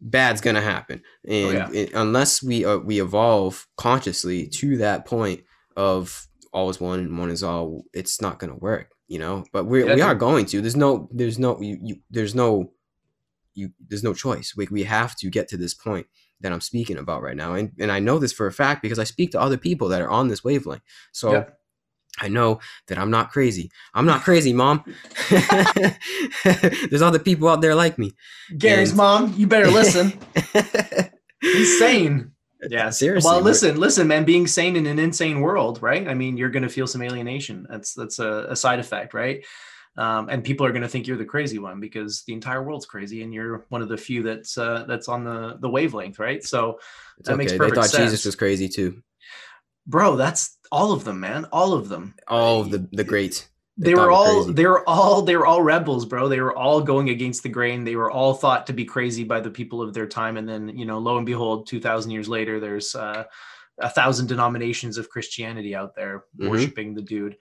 bad's 0.00 0.40
gonna 0.40 0.60
happen, 0.60 1.02
oh, 1.28 1.32
and 1.32 1.56
oh, 1.56 1.70
yeah. 1.72 1.80
it, 1.80 1.92
unless 1.94 2.42
we 2.42 2.64
uh, 2.64 2.78
we 2.78 3.00
evolve 3.00 3.66
consciously 3.76 4.46
to 4.48 4.78
that 4.78 5.06
point 5.06 5.42
of 5.76 6.26
all 6.52 6.70
is 6.70 6.80
one 6.80 7.00
and 7.00 7.18
one 7.18 7.30
is 7.30 7.42
all, 7.42 7.84
it's 7.92 8.20
not 8.20 8.38
gonna 8.38 8.56
work, 8.56 8.90
you 9.08 9.18
know. 9.18 9.44
But 9.52 9.64
we 9.66 9.84
yeah, 9.84 9.94
we 9.94 10.00
are 10.02 10.14
going 10.14 10.46
to. 10.46 10.60
There's 10.60 10.76
no 10.76 11.08
there's 11.12 11.38
no 11.38 11.60
you, 11.60 11.78
you 11.82 11.96
there's 12.10 12.34
no 12.34 12.72
you 13.54 13.70
there's 13.88 14.04
no 14.04 14.14
choice. 14.14 14.54
We 14.56 14.68
we 14.70 14.84
have 14.84 15.16
to 15.16 15.30
get 15.30 15.48
to 15.48 15.56
this 15.56 15.74
point 15.74 16.06
that 16.40 16.52
I'm 16.52 16.60
speaking 16.60 16.98
about 16.98 17.22
right 17.22 17.36
now. 17.36 17.54
And, 17.54 17.72
and 17.78 17.90
I 17.90 17.98
know 17.98 18.18
this 18.18 18.32
for 18.32 18.46
a 18.46 18.52
fact 18.52 18.82
because 18.82 18.98
I 18.98 19.04
speak 19.04 19.32
to 19.32 19.40
other 19.40 19.56
people 19.56 19.88
that 19.88 20.02
are 20.02 20.10
on 20.10 20.28
this 20.28 20.44
wavelength. 20.44 20.82
So 21.12 21.32
yeah. 21.32 21.44
I 22.20 22.28
know 22.28 22.60
that 22.88 22.98
I'm 22.98 23.10
not 23.10 23.30
crazy. 23.30 23.70
I'm 23.94 24.06
not 24.06 24.22
crazy, 24.22 24.52
mom. 24.52 24.84
There's 26.44 27.02
other 27.02 27.18
people 27.18 27.48
out 27.48 27.60
there 27.60 27.74
like 27.74 27.98
me. 27.98 28.12
Gary's 28.56 28.90
and... 28.90 28.98
mom, 28.98 29.34
you 29.36 29.46
better 29.46 29.70
listen. 29.70 30.18
He's 31.40 31.78
sane. 31.78 32.32
Yeah, 32.68 32.90
seriously. 32.90 33.28
Well, 33.28 33.40
listen, 33.40 33.76
listen, 33.78 34.06
man. 34.06 34.24
Being 34.24 34.46
sane 34.46 34.76
in 34.76 34.86
an 34.86 34.98
insane 34.98 35.40
world, 35.40 35.82
right? 35.82 36.06
I 36.08 36.14
mean, 36.14 36.36
you're 36.36 36.50
going 36.50 36.62
to 36.62 36.68
feel 36.68 36.86
some 36.86 37.02
alienation. 37.02 37.66
That's 37.68 37.94
that's 37.94 38.18
a, 38.18 38.46
a 38.50 38.56
side 38.56 38.78
effect, 38.78 39.14
right? 39.14 39.44
um, 39.98 40.28
and 40.28 40.44
people 40.44 40.66
are 40.66 40.72
going 40.72 40.82
to 40.82 40.88
think 40.88 41.06
you're 41.06 41.16
the 41.16 41.24
crazy 41.24 41.58
one 41.58 41.80
because 41.80 42.22
the 42.22 42.32
entire 42.32 42.62
world's 42.62 42.86
crazy 42.86 43.22
and 43.22 43.32
you're 43.32 43.64
one 43.70 43.82
of 43.82 43.88
the 43.88 43.96
few 43.96 44.22
that's 44.22 44.58
uh, 44.58 44.84
that's 44.86 45.08
on 45.08 45.24
the 45.24 45.56
the 45.60 45.68
wavelength 45.68 46.18
right 46.18 46.44
so 46.44 46.78
it's 47.18 47.28
that 47.28 47.34
okay. 47.34 47.38
makes 47.38 47.52
perfect 47.52 47.74
they 47.74 47.80
thought 47.80 47.90
sense. 47.90 48.04
jesus 48.04 48.24
was 48.24 48.36
crazy 48.36 48.68
too 48.68 49.02
bro 49.86 50.16
that's 50.16 50.58
all 50.70 50.92
of 50.92 51.04
them 51.04 51.20
man 51.20 51.44
all 51.46 51.72
of 51.72 51.88
them 51.88 52.14
all 52.28 52.60
of 52.60 52.70
the 52.70 52.86
the 52.92 53.04
greats 53.04 53.48
they, 53.78 53.90
they 53.90 53.94
were 53.94 54.10
all 54.10 54.44
crazy. 54.44 54.52
they 54.54 54.66
were 54.66 54.88
all 54.88 55.22
they 55.22 55.36
were 55.36 55.46
all 55.46 55.62
rebels 55.62 56.06
bro 56.06 56.28
they 56.28 56.40
were 56.40 56.56
all 56.56 56.80
going 56.80 57.10
against 57.10 57.42
the 57.42 57.48
grain 57.48 57.84
they 57.84 57.96
were 57.96 58.10
all 58.10 58.32
thought 58.32 58.66
to 58.66 58.72
be 58.72 58.84
crazy 58.84 59.22
by 59.22 59.38
the 59.38 59.50
people 59.50 59.82
of 59.82 59.92
their 59.92 60.06
time 60.06 60.38
and 60.38 60.48
then 60.48 60.68
you 60.68 60.86
know 60.86 60.98
lo 60.98 61.18
and 61.18 61.26
behold 61.26 61.66
2000 61.66 62.10
years 62.10 62.28
later 62.28 62.58
there's 62.58 62.94
uh, 62.94 63.24
a 63.78 63.90
thousand 63.90 64.28
denominations 64.28 64.96
of 64.96 65.10
christianity 65.10 65.74
out 65.74 65.94
there 65.94 66.24
mm-hmm. 66.38 66.48
worshiping 66.48 66.94
the 66.94 67.02
dude 67.02 67.36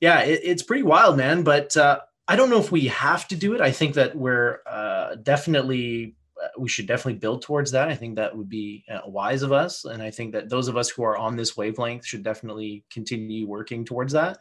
yeah, 0.00 0.20
it, 0.20 0.40
it's 0.42 0.62
pretty 0.62 0.82
wild, 0.82 1.16
man. 1.16 1.42
But 1.42 1.76
uh, 1.76 2.00
I 2.28 2.36
don't 2.36 2.50
know 2.50 2.60
if 2.60 2.72
we 2.72 2.86
have 2.86 3.26
to 3.28 3.36
do 3.36 3.54
it. 3.54 3.60
I 3.60 3.70
think 3.70 3.94
that 3.94 4.14
we're 4.14 4.60
uh, 4.66 5.16
definitely 5.16 6.16
uh, 6.42 6.48
we 6.58 6.68
should 6.68 6.86
definitely 6.86 7.18
build 7.18 7.42
towards 7.42 7.70
that. 7.72 7.88
I 7.88 7.94
think 7.94 8.16
that 8.16 8.36
would 8.36 8.48
be 8.48 8.84
uh, 8.90 9.00
wise 9.06 9.42
of 9.42 9.52
us, 9.52 9.84
and 9.84 10.02
I 10.02 10.10
think 10.10 10.32
that 10.32 10.48
those 10.48 10.68
of 10.68 10.76
us 10.76 10.88
who 10.88 11.02
are 11.02 11.16
on 11.16 11.36
this 11.36 11.56
wavelength 11.56 12.04
should 12.04 12.22
definitely 12.22 12.84
continue 12.90 13.46
working 13.46 13.84
towards 13.84 14.12
that. 14.12 14.38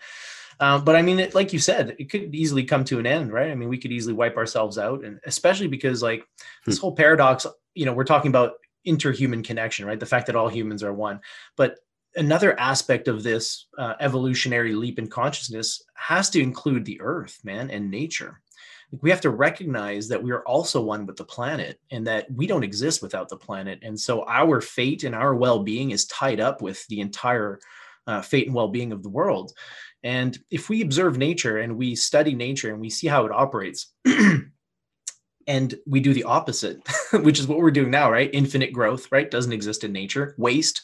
Um, 0.59 0.83
but 0.83 0.95
I 0.95 1.01
mean, 1.01 1.19
it, 1.19 1.35
like 1.35 1.53
you 1.53 1.59
said, 1.59 1.95
it 1.99 2.09
could 2.09 2.33
easily 2.33 2.63
come 2.63 2.83
to 2.85 2.99
an 2.99 3.05
end, 3.05 3.31
right? 3.31 3.51
I 3.51 3.55
mean, 3.55 3.69
we 3.69 3.77
could 3.77 3.91
easily 3.91 4.13
wipe 4.13 4.37
ourselves 4.37 4.77
out, 4.77 5.03
and 5.03 5.19
especially 5.25 5.67
because 5.67 6.01
like 6.01 6.25
this 6.65 6.77
hmm. 6.77 6.81
whole 6.81 6.95
paradox, 6.95 7.45
you 7.73 7.85
know, 7.85 7.93
we're 7.93 8.03
talking 8.03 8.29
about 8.29 8.53
interhuman 8.87 9.43
connection, 9.43 9.85
right? 9.85 9.99
The 9.99 10.05
fact 10.05 10.27
that 10.27 10.35
all 10.35 10.47
humans 10.47 10.83
are 10.83 10.93
one, 10.93 11.19
but 11.57 11.77
another 12.15 12.57
aspect 12.59 13.07
of 13.07 13.23
this 13.23 13.67
uh, 13.77 13.93
evolutionary 13.99 14.73
leap 14.73 14.99
in 14.99 15.07
consciousness 15.07 15.83
has 15.95 16.29
to 16.29 16.41
include 16.41 16.85
the 16.85 16.99
earth 17.01 17.39
man 17.43 17.69
and 17.69 17.91
nature 17.91 18.41
we 19.01 19.09
have 19.09 19.21
to 19.21 19.29
recognize 19.29 20.07
that 20.07 20.21
we 20.21 20.31
are 20.31 20.43
also 20.43 20.81
one 20.81 21.05
with 21.05 21.17
the 21.17 21.23
planet 21.23 21.79
and 21.91 22.05
that 22.07 22.31
we 22.31 22.47
don't 22.47 22.63
exist 22.63 23.01
without 23.01 23.29
the 23.29 23.37
planet 23.37 23.79
and 23.81 23.99
so 23.99 24.25
our 24.27 24.61
fate 24.61 25.03
and 25.03 25.15
our 25.15 25.35
well-being 25.35 25.91
is 25.91 26.05
tied 26.05 26.39
up 26.39 26.61
with 26.61 26.85
the 26.87 27.01
entire 27.01 27.59
uh, 28.07 28.21
fate 28.21 28.45
and 28.45 28.55
well-being 28.55 28.91
of 28.91 29.03
the 29.03 29.09
world 29.09 29.51
and 30.05 30.37
if 30.51 30.69
we 30.69 30.81
observe 30.81 31.17
nature 31.17 31.57
and 31.57 31.75
we 31.75 31.95
study 31.95 32.35
nature 32.35 32.71
and 32.71 32.79
we 32.79 32.91
see 32.91 33.07
how 33.07 33.25
it 33.25 33.31
operates 33.31 33.91
and 35.47 35.75
we 35.87 35.99
do 35.99 36.13
the 36.13 36.23
opposite 36.23 36.79
which 37.13 37.39
is 37.39 37.47
what 37.47 37.57
we're 37.57 37.71
doing 37.71 37.91
now 37.91 38.09
right? 38.09 38.29
Infinite 38.31 38.71
growth 38.71 39.11
right? 39.11 39.29
Doesn't 39.29 39.51
exist 39.51 39.83
in 39.83 39.91
nature. 39.91 40.35
Waste 40.37 40.83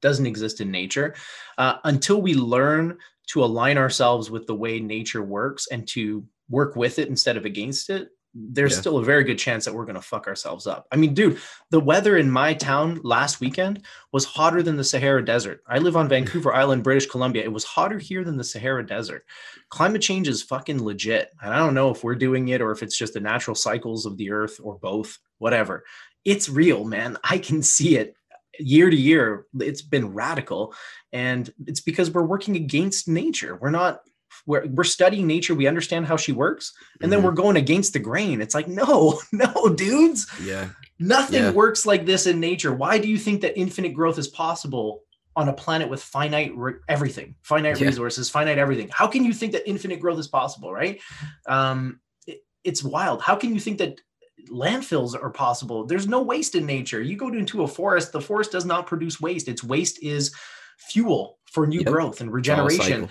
doesn't 0.00 0.26
exist 0.26 0.60
in 0.62 0.70
nature. 0.70 1.14
Uh, 1.58 1.74
until 1.84 2.22
we 2.22 2.32
learn 2.32 2.96
to 3.26 3.44
align 3.44 3.76
ourselves 3.76 4.30
with 4.30 4.46
the 4.46 4.54
way 4.54 4.80
nature 4.80 5.22
works 5.22 5.66
and 5.70 5.86
to 5.88 6.24
work 6.48 6.74
with 6.74 6.98
it 6.98 7.08
instead 7.08 7.36
of 7.36 7.44
against 7.44 7.90
it 7.90 8.08
there's 8.34 8.72
yeah. 8.72 8.80
still 8.80 8.98
a 8.98 9.04
very 9.04 9.24
good 9.24 9.38
chance 9.38 9.64
that 9.64 9.74
we're 9.74 9.84
going 9.84 9.96
to 9.96 10.02
fuck 10.02 10.26
ourselves 10.26 10.66
up. 10.66 10.86
I 10.92 10.96
mean, 10.96 11.14
dude, 11.14 11.38
the 11.70 11.80
weather 11.80 12.16
in 12.16 12.30
my 12.30 12.54
town 12.54 13.00
last 13.02 13.40
weekend 13.40 13.84
was 14.12 14.24
hotter 14.24 14.62
than 14.62 14.76
the 14.76 14.84
Sahara 14.84 15.24
Desert. 15.24 15.62
I 15.68 15.78
live 15.78 15.96
on 15.96 16.08
Vancouver 16.08 16.54
Island, 16.54 16.84
British 16.84 17.06
Columbia. 17.06 17.42
It 17.42 17.52
was 17.52 17.64
hotter 17.64 17.98
here 17.98 18.22
than 18.22 18.36
the 18.36 18.44
Sahara 18.44 18.86
Desert. 18.86 19.24
Climate 19.70 20.02
change 20.02 20.28
is 20.28 20.42
fucking 20.42 20.82
legit. 20.82 21.30
And 21.42 21.52
I 21.52 21.58
don't 21.58 21.74
know 21.74 21.90
if 21.90 22.04
we're 22.04 22.14
doing 22.14 22.48
it 22.48 22.60
or 22.60 22.70
if 22.70 22.82
it's 22.82 22.96
just 22.96 23.14
the 23.14 23.20
natural 23.20 23.56
cycles 23.56 24.06
of 24.06 24.16
the 24.16 24.30
earth 24.30 24.60
or 24.62 24.78
both, 24.78 25.18
whatever. 25.38 25.84
It's 26.24 26.48
real, 26.48 26.84
man. 26.84 27.16
I 27.24 27.38
can 27.38 27.62
see 27.62 27.96
it 27.96 28.14
year 28.58 28.90
to 28.90 28.96
year 28.96 29.46
it's 29.60 29.80
been 29.80 30.12
radical 30.12 30.74
and 31.12 31.50
it's 31.66 31.80
because 31.80 32.10
we're 32.10 32.26
working 32.26 32.56
against 32.56 33.08
nature 33.08 33.56
we're 33.56 33.70
not 33.70 34.00
we're, 34.46 34.66
we're 34.68 34.84
studying 34.84 35.26
nature 35.26 35.54
we 35.54 35.66
understand 35.66 36.06
how 36.06 36.16
she 36.16 36.32
works 36.32 36.72
and 37.00 37.02
mm-hmm. 37.02 37.10
then 37.10 37.22
we're 37.22 37.32
going 37.32 37.56
against 37.56 37.92
the 37.92 37.98
grain 37.98 38.40
it's 38.40 38.54
like 38.54 38.68
no 38.68 39.20
no 39.32 39.74
dudes 39.76 40.26
yeah 40.42 40.68
nothing 40.98 41.42
yeah. 41.42 41.50
works 41.50 41.86
like 41.86 42.06
this 42.06 42.26
in 42.26 42.40
nature 42.40 42.72
why 42.72 42.98
do 42.98 43.08
you 43.08 43.18
think 43.18 43.40
that 43.40 43.58
infinite 43.58 43.94
growth 43.94 44.18
is 44.18 44.28
possible 44.28 45.02
on 45.36 45.48
a 45.48 45.52
planet 45.52 45.88
with 45.88 46.02
finite 46.02 46.52
re- 46.56 46.74
everything 46.88 47.34
finite 47.42 47.80
yeah. 47.80 47.86
resources 47.86 48.28
finite 48.28 48.58
everything 48.58 48.88
how 48.92 49.06
can 49.06 49.24
you 49.24 49.32
think 49.32 49.52
that 49.52 49.68
infinite 49.68 50.00
growth 50.00 50.18
is 50.18 50.28
possible 50.28 50.72
right 50.72 51.00
um 51.46 52.00
it, 52.26 52.40
it's 52.64 52.82
wild 52.82 53.22
how 53.22 53.34
can 53.34 53.54
you 53.54 53.60
think 53.60 53.78
that 53.78 54.00
landfills 54.48 55.20
are 55.20 55.30
possible. 55.30 55.84
There's 55.84 56.08
no 56.08 56.22
waste 56.22 56.54
in 56.54 56.66
nature. 56.66 57.00
You 57.00 57.16
go 57.16 57.28
into 57.28 57.62
a 57.62 57.68
forest, 57.68 58.12
the 58.12 58.20
forest 58.20 58.52
does 58.52 58.64
not 58.64 58.86
produce 58.86 59.20
waste. 59.20 59.48
Its 59.48 59.62
waste 59.62 60.02
is 60.02 60.34
fuel 60.78 61.38
for 61.50 61.66
new 61.66 61.80
yep. 61.80 61.88
growth 61.88 62.20
and 62.20 62.32
regeneration. 62.32 63.08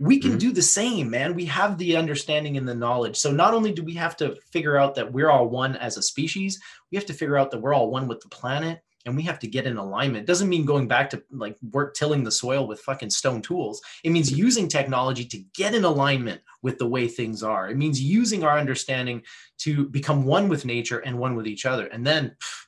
We 0.00 0.18
can 0.18 0.32
mm-hmm. 0.32 0.38
do 0.38 0.52
the 0.52 0.62
same, 0.62 1.10
man. 1.10 1.34
We 1.34 1.44
have 1.46 1.78
the 1.78 1.96
understanding 1.96 2.56
and 2.56 2.68
the 2.68 2.74
knowledge. 2.74 3.16
So 3.16 3.30
not 3.30 3.54
only 3.54 3.72
do 3.72 3.82
we 3.82 3.94
have 3.94 4.16
to 4.18 4.36
figure 4.50 4.76
out 4.76 4.94
that 4.96 5.12
we're 5.12 5.30
all 5.30 5.48
one 5.48 5.76
as 5.76 5.96
a 5.96 6.02
species, 6.02 6.60
we 6.90 6.96
have 6.96 7.06
to 7.06 7.14
figure 7.14 7.36
out 7.36 7.50
that 7.50 7.60
we're 7.60 7.74
all 7.74 7.90
one 7.90 8.08
with 8.08 8.20
the 8.20 8.28
planet 8.28 8.82
and 9.04 9.16
we 9.16 9.22
have 9.22 9.38
to 9.40 9.46
get 9.46 9.66
in 9.66 9.76
alignment. 9.76 10.26
Doesn't 10.26 10.48
mean 10.48 10.64
going 10.64 10.86
back 10.86 11.10
to 11.10 11.22
like 11.30 11.56
work 11.72 11.94
tilling 11.94 12.24
the 12.24 12.30
soil 12.30 12.66
with 12.66 12.80
fucking 12.80 13.10
stone 13.10 13.42
tools. 13.42 13.82
It 14.04 14.10
means 14.10 14.32
using 14.32 14.68
technology 14.68 15.24
to 15.26 15.38
get 15.54 15.74
in 15.74 15.84
alignment 15.84 16.40
with 16.62 16.78
the 16.78 16.86
way 16.86 17.08
things 17.08 17.42
are. 17.42 17.68
It 17.68 17.76
means 17.76 18.00
using 18.00 18.44
our 18.44 18.58
understanding 18.58 19.22
to 19.58 19.88
become 19.88 20.24
one 20.24 20.48
with 20.48 20.64
nature 20.64 21.00
and 21.00 21.18
one 21.18 21.34
with 21.34 21.46
each 21.46 21.66
other. 21.66 21.86
And 21.86 22.06
then 22.06 22.36
pff, 22.40 22.66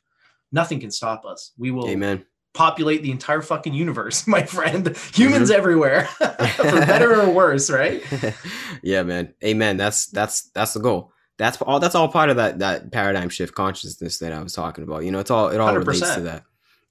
nothing 0.53 0.81
can 0.81 0.91
stop 0.91 1.25
us. 1.25 1.53
We 1.57 1.70
will 1.70 1.89
Amen. 1.89 2.25
Populate 2.55 3.03
the 3.03 3.11
entire 3.11 3.43
fucking 3.43 3.75
universe, 3.75 4.27
my 4.37 4.43
friend. 4.45 4.87
Mm-hmm. 4.87 5.23
Humans 5.23 5.51
everywhere, 5.51 6.05
for 6.57 6.63
better 6.87 7.21
or 7.21 7.31
worse, 7.31 7.71
right? 7.71 8.03
yeah, 8.83 9.03
man. 9.03 9.35
Amen. 9.45 9.77
That's 9.77 10.07
that's 10.07 10.51
that's 10.55 10.73
the 10.75 10.81
goal. 10.81 11.13
That's 11.37 11.61
all. 11.63 11.81
That's 11.81 11.95
all 11.95 12.09
part 12.09 12.31
of 12.31 12.37
that 12.37 12.61
that 12.61 12.93
paradigm 12.93 13.29
shift 13.29 13.55
consciousness 13.55 14.19
that 14.19 14.33
I 14.33 14.43
was 14.43 14.53
talking 14.53 14.85
about. 14.85 15.05
You 15.05 15.11
know, 15.11 15.19
it's 15.19 15.31
all 15.31 15.49
it 15.49 15.59
all 15.61 15.75
relates 15.77 16.01
100%. 16.01 16.15
to 16.15 16.21
that. 16.23 16.45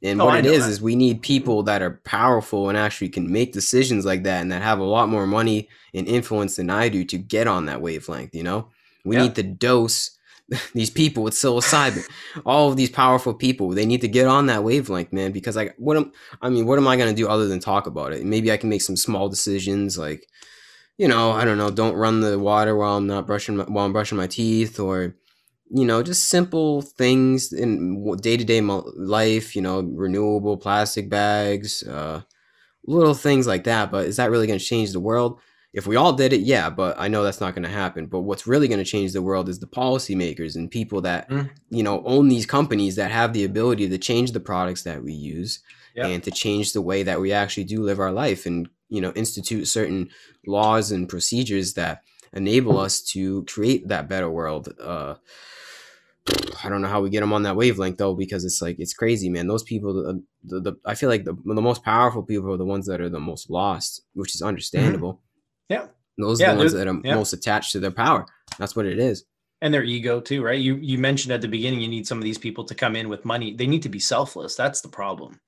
And 0.03 0.21
Oh, 0.21 0.25
what 0.25 0.33
I 0.35 0.39
it 0.39 0.45
is 0.45 0.65
that. 0.65 0.69
is 0.71 0.81
we 0.81 0.97
need 0.97 1.21
people 1.21 1.63
that 1.63 1.81
are 1.81 2.01
powerful 2.03 2.67
and 2.67 2.77
actually 2.77 3.07
can 3.07 3.31
make 3.31 3.53
decisions 3.53 4.05
like 4.05 4.23
that, 4.23 4.41
and 4.41 4.51
that 4.51 4.61
have 4.61 4.79
a 4.79 4.83
lot 4.83 5.07
more 5.07 5.25
money 5.25 5.69
and 5.93 6.05
influence 6.07 6.57
than 6.57 6.69
I 6.69 6.89
do 6.89 7.05
to 7.05 7.17
get 7.17 7.47
on 7.47 7.67
that 7.67 7.81
wavelength. 7.81 8.35
You 8.35 8.43
know, 8.43 8.67
we 9.05 9.15
Yeah. 9.15 9.21
need 9.23 9.35
the 9.35 9.43
dose 9.43 10.12
these 10.73 10.89
people 10.89 11.23
with 11.23 11.33
psilocybin. 11.33 12.03
all 12.45 12.69
of 12.69 12.77
these 12.77 12.89
powerful 12.89 13.33
people, 13.33 13.69
they 13.69 13.85
need 13.85 14.01
to 14.01 14.07
get 14.07 14.27
on 14.27 14.47
that 14.47 14.63
wavelength, 14.63 15.13
man. 15.13 15.31
Because 15.31 15.55
like, 15.55 15.73
what 15.77 15.97
am 15.97 16.11
I 16.41 16.49
mean? 16.49 16.65
What 16.65 16.79
am 16.79 16.87
I 16.87 16.97
gonna 16.97 17.13
do 17.13 17.27
other 17.27 17.47
than 17.47 17.59
talk 17.59 17.87
about 17.87 18.13
it? 18.13 18.25
Maybe 18.25 18.51
I 18.51 18.57
can 18.57 18.69
make 18.69 18.81
some 18.81 18.97
small 18.97 19.29
decisions, 19.29 19.97
like, 19.97 20.27
you 20.97 21.07
know, 21.07 21.31
I 21.31 21.45
don't 21.45 21.57
know, 21.57 21.71
don't 21.71 21.95
run 21.95 22.21
the 22.21 22.37
water 22.37 22.75
while 22.75 22.97
I'm 22.97 23.07
not 23.07 23.25
brushing 23.25 23.57
my, 23.57 23.63
while 23.63 23.85
I'm 23.85 23.93
brushing 23.93 24.17
my 24.17 24.27
teeth, 24.27 24.79
or 24.79 25.15
you 25.75 25.85
know, 25.85 26.03
just 26.03 26.29
simple 26.29 26.83
things 26.83 27.51
in 27.51 28.15
day 28.17 28.37
to 28.37 28.43
day 28.43 28.61
life. 28.61 29.55
You 29.55 29.61
know, 29.61 29.81
renewable 29.81 30.57
plastic 30.57 31.09
bags, 31.09 31.83
uh, 31.83 32.21
little 32.85 33.15
things 33.15 33.47
like 33.47 33.63
that. 33.63 33.91
But 33.91 34.05
is 34.05 34.17
that 34.17 34.29
really 34.29 34.45
gonna 34.45 34.59
change 34.59 34.91
the 34.91 34.99
world? 34.99 35.39
If 35.73 35.87
we 35.87 35.95
all 35.95 36.13
did 36.13 36.33
it, 36.33 36.41
yeah, 36.41 36.69
but 36.69 36.95
I 36.99 37.07
know 37.07 37.23
that's 37.23 37.41
not 37.41 37.55
going 37.55 37.63
to 37.63 37.69
happen. 37.69 38.05
But 38.05 38.21
what's 38.21 38.45
really 38.45 38.67
going 38.67 38.77
to 38.83 38.85
change 38.85 39.11
the 39.11 39.23
world 39.23 39.49
is 39.49 39.57
the 39.59 39.65
policymakers 39.67 40.55
and 40.55 40.69
people 40.69 41.01
that 41.01 41.27
Mm. 41.29 41.49
you 41.69 41.81
know 41.83 42.03
own 42.05 42.27
these 42.29 42.45
companies 42.45 42.95
that 42.95 43.11
have 43.11 43.33
the 43.33 43.43
ability 43.43 43.89
to 43.89 43.97
change 43.97 44.31
the 44.33 44.39
products 44.39 44.83
that 44.83 45.03
we 45.03 45.13
use 45.13 45.61
Yeah. 45.95 46.07
and 46.07 46.23
to 46.23 46.31
change 46.31 46.73
the 46.73 46.81
way 46.81 47.03
that 47.03 47.19
we 47.21 47.31
actually 47.31 47.63
do 47.65 47.81
live 47.83 47.99
our 47.99 48.11
life 48.11 48.45
and 48.45 48.69
you 48.89 49.01
know 49.01 49.11
institute 49.15 49.67
certain 49.67 50.09
laws 50.45 50.91
and 50.91 51.09
procedures 51.09 51.73
that 51.73 52.01
enable 52.33 52.77
us 52.79 53.01
to 53.13 53.43
create 53.45 53.87
that 53.87 54.07
better 54.09 54.29
world 54.29 54.69
uh 54.79 55.15
i 56.63 56.69
don't 56.69 56.81
know 56.81 56.87
how 56.87 57.01
we 57.01 57.09
get 57.09 57.19
them 57.21 57.33
on 57.33 57.43
that 57.43 57.55
wavelength 57.55 57.97
though 57.97 58.13
because 58.15 58.45
it's 58.45 58.61
like 58.61 58.75
it's 58.79 58.93
crazy 58.93 59.29
man 59.29 59.47
those 59.47 59.63
people 59.63 59.93
the, 59.93 60.23
the, 60.43 60.59
the 60.61 60.73
i 60.85 60.93
feel 60.95 61.09
like 61.09 61.25
the, 61.25 61.33
the 61.45 61.61
most 61.61 61.83
powerful 61.83 62.23
people 62.23 62.51
are 62.53 62.57
the 62.57 62.65
ones 62.65 62.85
that 62.87 63.01
are 63.01 63.09
the 63.09 63.19
most 63.19 63.49
lost 63.49 64.01
which 64.13 64.33
is 64.35 64.41
understandable 64.41 65.21
Yeah. 65.69 65.87
those 66.17 66.39
Yeah, 66.39 66.51
are 66.51 66.55
the 66.55 66.59
ones 66.59 66.73
that 66.73 66.87
are 66.87 66.99
yeah. 67.03 67.15
most 67.15 67.33
attached 67.33 67.71
to 67.73 67.79
their 67.79 67.91
power. 67.91 68.25
That's 68.57 68.75
what 68.75 68.85
it 68.85 68.99
is. 68.99 69.25
And 69.61 69.73
their 69.73 69.83
ego 69.83 70.19
too 70.19 70.43
right? 70.43 70.59
You 70.59 70.75
you 70.75 70.97
mentioned 70.97 71.33
at 71.33 71.41
the 71.41 71.47
beginning 71.47 71.81
you 71.81 71.87
need 71.87 72.07
some 72.07 72.17
of 72.17 72.23
these 72.23 72.37
people 72.37 72.65
to 72.65 72.75
come 72.75 72.95
in 72.95 73.09
with 73.09 73.25
money. 73.25 73.53
They 73.55 73.67
need 73.67 73.83
to 73.83 73.89
be 73.89 73.99
selfless. 73.99 74.55
That's 74.55 74.81
the 74.81 74.89
problem. 74.89 75.39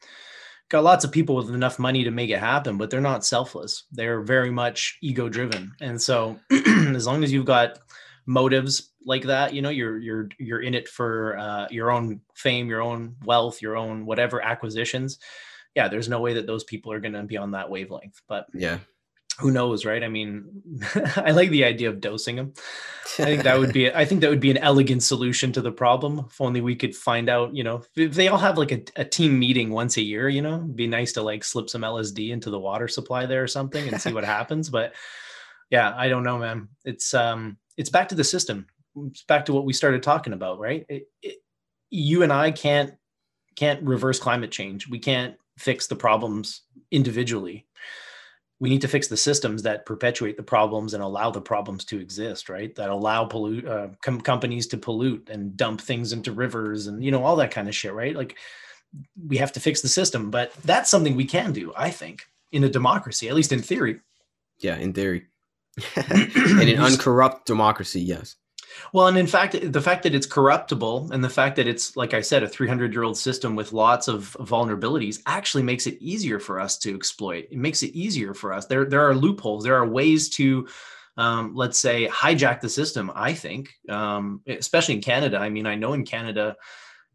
Got 0.70 0.84
lots 0.84 1.05
of 1.05 1.11
people 1.11 1.36
with 1.36 1.53
enough 1.53 1.78
money 1.78 2.03
to 2.03 2.11
make 2.11 2.30
it 2.30 2.39
happen 2.39 2.78
but 2.78 2.89
they're 2.89 3.01
not 3.01 3.26
selfless. 3.26 3.86
They're 3.91 4.22
very 4.22 4.51
much 4.51 4.97
ego 5.01 5.30
driven 5.30 5.74
and 5.82 6.01
so 6.01 6.39
as 6.51 7.05
long 7.05 7.24
as 7.24 7.32
you've 7.32 7.45
got 7.45 7.80
motives 8.26 8.91
like 9.05 9.22
that 9.22 9.53
you 9.53 9.61
know 9.61 9.70
you're 9.70 9.99
you're 9.99 10.30
you're 10.39 10.61
in 10.61 10.74
it 10.74 10.89
for 10.89 11.38
uh, 11.38 11.68
your 11.70 11.91
own 11.91 12.20
fame 12.34 12.68
your 12.68 12.82
own 12.82 13.16
wealth 13.24 13.61
your 13.61 13.78
own 13.78 14.03
whatever 14.03 14.43
acquisitions 14.43 15.20
yeah 15.76 15.88
there's 15.88 16.09
no 16.09 16.20
way 16.20 16.34
that 16.34 16.47
those 16.47 16.63
people 16.63 16.91
are 16.91 16.99
going 16.99 17.13
to 17.13 17.24
be 17.24 17.38
on 17.38 17.51
that 17.51 17.70
wavelength. 17.70 18.22
But 18.28 18.47
yeah 18.53 18.80
who 19.39 19.51
knows 19.51 19.86
right 19.86 20.03
i 20.03 20.07
mean 20.07 20.45
i 21.17 21.31
like 21.31 21.49
the 21.49 21.63
idea 21.63 21.89
of 21.89 22.01
dosing 22.01 22.36
them 22.36 22.53
I 23.19 23.25
think 23.25 23.43
that 23.43 23.59
would 23.59 23.73
be 23.73 23.91
I 23.93 24.05
think 24.05 24.21
that 24.21 24.29
would 24.29 24.39
be 24.39 24.51
an 24.51 24.57
elegant 24.57 25.03
solution 25.03 25.51
to 25.53 25.61
the 25.61 25.71
problem. 25.71 26.25
If 26.29 26.41
only 26.41 26.61
we 26.61 26.75
could 26.75 26.95
find 26.95 27.29
out, 27.29 27.55
you 27.55 27.63
know, 27.63 27.83
if 27.95 28.13
they 28.13 28.27
all 28.27 28.38
have 28.38 28.57
like 28.57 28.71
a, 28.71 28.83
a 28.95 29.05
team 29.05 29.38
meeting 29.38 29.69
once 29.69 29.97
a 29.97 30.01
year, 30.01 30.27
you 30.29 30.41
know, 30.41 30.55
it'd 30.55 30.75
be 30.75 30.88
nice 30.88 31.13
to 31.13 31.21
like 31.21 31.43
slip 31.43 31.69
some 31.69 31.81
LSD 31.81 32.31
into 32.31 32.49
the 32.49 32.59
water 32.59 32.88
supply 32.88 33.25
there 33.25 33.43
or 33.43 33.47
something 33.47 33.88
and 33.88 34.01
see 34.01 34.13
what 34.13 34.23
happens. 34.25 34.69
But 34.69 34.93
yeah, 35.69 35.93
I 35.95 36.09
don't 36.09 36.23
know, 36.23 36.38
man. 36.38 36.69
It's 36.83 37.13
um 37.13 37.57
it's 37.77 37.89
back 37.89 38.09
to 38.09 38.15
the 38.15 38.23
system. 38.23 38.67
It's 39.07 39.23
back 39.23 39.45
to 39.45 39.53
what 39.53 39.65
we 39.65 39.73
started 39.73 40.03
talking 40.03 40.33
about, 40.33 40.59
right? 40.59 40.86
It, 40.88 41.03
it, 41.21 41.38
you 41.89 42.23
and 42.23 42.33
I 42.33 42.51
can't 42.51 42.93
can't 43.55 43.81
reverse 43.83 44.19
climate 44.19 44.51
change. 44.51 44.89
We 44.89 44.99
can't 44.99 45.36
fix 45.57 45.88
the 45.88 45.95
problems 45.95 46.61
individually 46.91 47.65
we 48.59 48.69
need 48.69 48.81
to 48.81 48.87
fix 48.87 49.07
the 49.07 49.17
systems 49.17 49.63
that 49.63 49.85
perpetuate 49.85 50.37
the 50.37 50.43
problems 50.43 50.93
and 50.93 51.03
allow 51.03 51.29
the 51.29 51.41
problems 51.41 51.83
to 51.85 51.99
exist 51.99 52.49
right? 52.49 52.73
That 52.75 52.89
allow 52.89 53.25
pollute 53.25 53.67
uh, 53.67 53.89
com- 54.01 54.21
companies 54.21 54.67
to 54.67 54.77
pollute 54.77 55.29
and 55.29 55.55
dump 55.57 55.81
things 55.81 56.13
into 56.13 56.31
rivers 56.31 56.87
and 56.87 57.03
you 57.03 57.11
know 57.11 57.23
all 57.23 57.35
that 57.37 57.51
kind 57.51 57.67
of 57.67 57.75
shit 57.75 57.93
right? 57.93 58.15
Like 58.15 58.37
we 59.27 59.37
have 59.37 59.51
to 59.53 59.59
fix 59.59 59.81
the 59.81 59.87
system 59.87 60.31
but 60.31 60.53
that's 60.63 60.89
something 60.89 61.15
we 61.15 61.25
can 61.25 61.51
do 61.51 61.73
i 61.75 61.89
think 61.89 62.23
in 62.51 62.63
a 62.63 62.69
democracy 62.69 63.27
at 63.27 63.35
least 63.35 63.51
in 63.51 63.61
theory. 63.61 63.99
Yeah 64.59 64.77
in 64.77 64.93
theory. 64.93 65.25
In 65.97 66.69
an 66.69 66.79
uncorrupt 66.79 67.45
democracy 67.45 67.99
yes 68.01 68.37
Well, 68.93 69.07
and 69.07 69.17
in 69.17 69.28
fact, 69.28 69.71
the 69.71 69.82
fact 69.82 70.03
that 70.03 70.15
it's 70.15 70.26
corruptible 70.26 71.09
and 71.11 71.23
the 71.23 71.30
fact 71.30 71.55
that 71.57 71.67
it's, 71.67 71.95
like 71.95 72.13
I 72.13 72.21
said, 72.21 72.43
a 72.43 72.47
300 72.47 72.93
year 72.93 73.03
old 73.03 73.17
system 73.17 73.55
with 73.55 73.73
lots 73.73 74.07
of 74.07 74.36
vulnerabilities 74.39 75.21
actually 75.26 75.63
makes 75.63 75.88
it 75.88 75.97
easier 76.01 76.39
for 76.39 76.59
us 76.59 76.78
to 76.80 76.95
exploit. 76.95 77.47
It 77.51 77.57
makes 77.57 77.84
it 77.84 77.95
easier 77.95 78.34
for 78.34 78.53
us. 78.53 78.65
There, 78.65 78.86
there 78.86 79.07
are 79.07 79.15
loopholes. 79.15 79.63
There 79.63 79.76
are 79.76 79.88
ways 79.88 80.30
to, 80.32 80.67
um, 81.17 81.55
let's 81.55 81.80
say, 81.80 82.07
hijack 82.07 82.61
the 82.61 82.69
system. 82.69 83.11
I 83.13 83.34
think, 83.34 83.73
um, 83.89 84.41
especially 84.47 84.95
in 84.95 85.01
Canada. 85.01 85.38
I 85.38 85.49
mean, 85.49 85.65
I 85.65 85.76
know 85.76 85.93
in 85.93 86.05
Canada, 86.05 86.55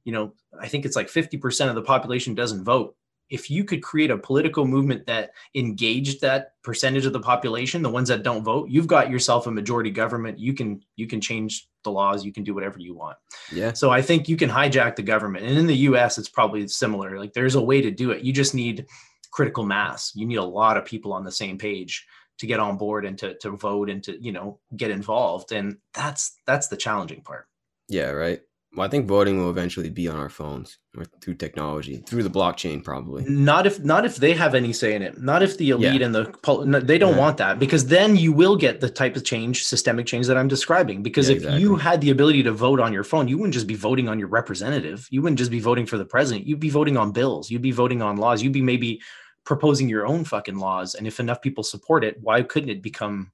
you 0.04 0.12
know, 0.12 0.34
I 0.58 0.68
think 0.68 0.84
it's 0.84 0.96
like 0.96 1.08
50% 1.08 1.68
of 1.68 1.74
the 1.74 1.82
population 1.82 2.34
doesn't 2.34 2.64
vote. 2.64 2.96
If 3.30 3.50
you 3.50 3.64
could 3.64 3.82
create 3.82 4.10
a 4.10 4.18
political 4.18 4.66
movement 4.66 5.06
that 5.06 5.30
engaged 5.54 6.20
that 6.20 6.54
percentage 6.62 7.06
of 7.06 7.12
the 7.12 7.20
population, 7.20 7.82
the 7.82 7.90
ones 7.90 8.08
that 8.08 8.22
don't 8.22 8.42
vote, 8.42 8.68
you've 8.68 8.86
got 8.86 9.10
yourself 9.10 9.46
a 9.46 9.50
majority 9.50 9.90
government. 9.90 10.38
You 10.38 10.52
can 10.52 10.82
you 10.96 11.06
can 11.06 11.20
change 11.20 11.68
the 11.84 11.90
laws. 11.90 12.24
You 12.24 12.32
can 12.32 12.44
do 12.44 12.54
whatever 12.54 12.78
you 12.78 12.94
want. 12.94 13.16
yeah 13.52 13.72
So 13.72 13.90
I 13.90 14.02
think 14.02 14.28
you 14.28 14.36
can 14.36 14.50
hijack 14.50 14.96
the 14.96 15.02
government. 15.02 15.46
And 15.46 15.56
in 15.56 15.66
the 15.66 15.76
US, 15.76 16.18
it's 16.18 16.28
probably 16.28 16.66
similar. 16.68 17.18
Like 17.18 17.32
there's 17.32 17.54
a 17.54 17.62
way 17.62 17.80
to 17.80 17.90
do 17.90 18.10
it. 18.10 18.22
You 18.22 18.32
just 18.32 18.54
need 18.54 18.86
critical 19.30 19.64
mass. 19.64 20.12
You 20.14 20.26
need 20.26 20.36
a 20.36 20.44
lot 20.44 20.76
of 20.76 20.84
people 20.84 21.12
on 21.12 21.24
the 21.24 21.32
same 21.32 21.56
page 21.56 22.06
to 22.38 22.46
get 22.46 22.60
on 22.60 22.76
board 22.76 23.04
and 23.04 23.18
to, 23.18 23.34
to 23.38 23.50
vote 23.50 23.90
and 23.90 24.02
to, 24.04 24.22
you 24.22 24.32
know, 24.32 24.58
get 24.76 24.90
involved. 24.90 25.52
And 25.52 25.78
that's 25.94 26.34
that's 26.46 26.68
the 26.68 26.76
challenging 26.76 27.22
part. 27.22 27.46
Yeah, 27.88 28.10
right. 28.10 28.40
Well, 28.76 28.86
I 28.86 28.90
think 28.90 29.08
voting 29.08 29.38
will 29.38 29.50
eventually 29.50 29.90
be 29.90 30.06
on 30.06 30.16
our 30.16 30.28
phones 30.28 30.78
or 30.96 31.04
through 31.20 31.34
technology, 31.34 32.04
through 32.06 32.22
the 32.22 32.30
blockchain, 32.30 32.84
probably. 32.84 33.24
Not 33.24 33.66
if 33.66 33.80
not 33.82 34.04
if 34.06 34.16
they 34.16 34.32
have 34.34 34.54
any 34.54 34.72
say 34.72 34.94
in 34.94 35.02
it. 35.02 35.20
Not 35.20 35.42
if 35.42 35.58
the 35.58 35.70
elite 35.70 36.00
Yeah. 36.00 36.06
and 36.06 36.14
the 36.14 36.26
pol- 36.44 36.64
they 36.64 36.96
don't 36.96 37.14
Yeah. 37.14 37.18
want 37.18 37.36
that 37.38 37.58
because 37.58 37.86
then 37.86 38.14
you 38.14 38.32
will 38.32 38.54
get 38.56 38.80
the 38.80 38.88
type 38.88 39.16
of 39.16 39.24
change, 39.24 39.64
systemic 39.64 40.06
change 40.06 40.28
that 40.28 40.36
I'm 40.36 40.46
describing. 40.46 41.02
Because 41.02 41.28
Yeah, 41.28 41.36
if 41.54 41.60
you 41.60 41.74
had 41.76 42.00
the 42.00 42.10
ability 42.10 42.44
to 42.44 42.52
vote 42.52 42.78
on 42.78 42.92
your 42.92 43.02
phone, 43.02 43.26
you 43.26 43.38
wouldn't 43.38 43.54
just 43.54 43.66
be 43.66 43.74
voting 43.74 44.08
on 44.08 44.20
your 44.20 44.28
representative. 44.28 45.08
You 45.10 45.20
wouldn't 45.20 45.38
just 45.38 45.50
be 45.50 45.58
voting 45.60 45.84
for 45.86 45.98
the 45.98 46.04
president. 46.04 46.46
You'd 46.46 46.60
be 46.60 46.70
voting 46.70 46.96
on 46.96 47.10
bills. 47.10 47.50
You'd 47.50 47.62
be 47.62 47.72
voting 47.72 48.02
on 48.02 48.18
laws. 48.18 48.40
You'd 48.40 48.52
be 48.52 48.62
maybe 48.62 49.00
proposing 49.44 49.88
your 49.88 50.06
own 50.06 50.22
fucking 50.24 50.58
laws. 50.58 50.94
And 50.94 51.08
if 51.08 51.18
enough 51.18 51.42
people 51.42 51.64
support 51.64 52.04
it, 52.04 52.18
why 52.20 52.42
couldn't 52.42 52.68
it 52.68 52.82
become 52.82 53.32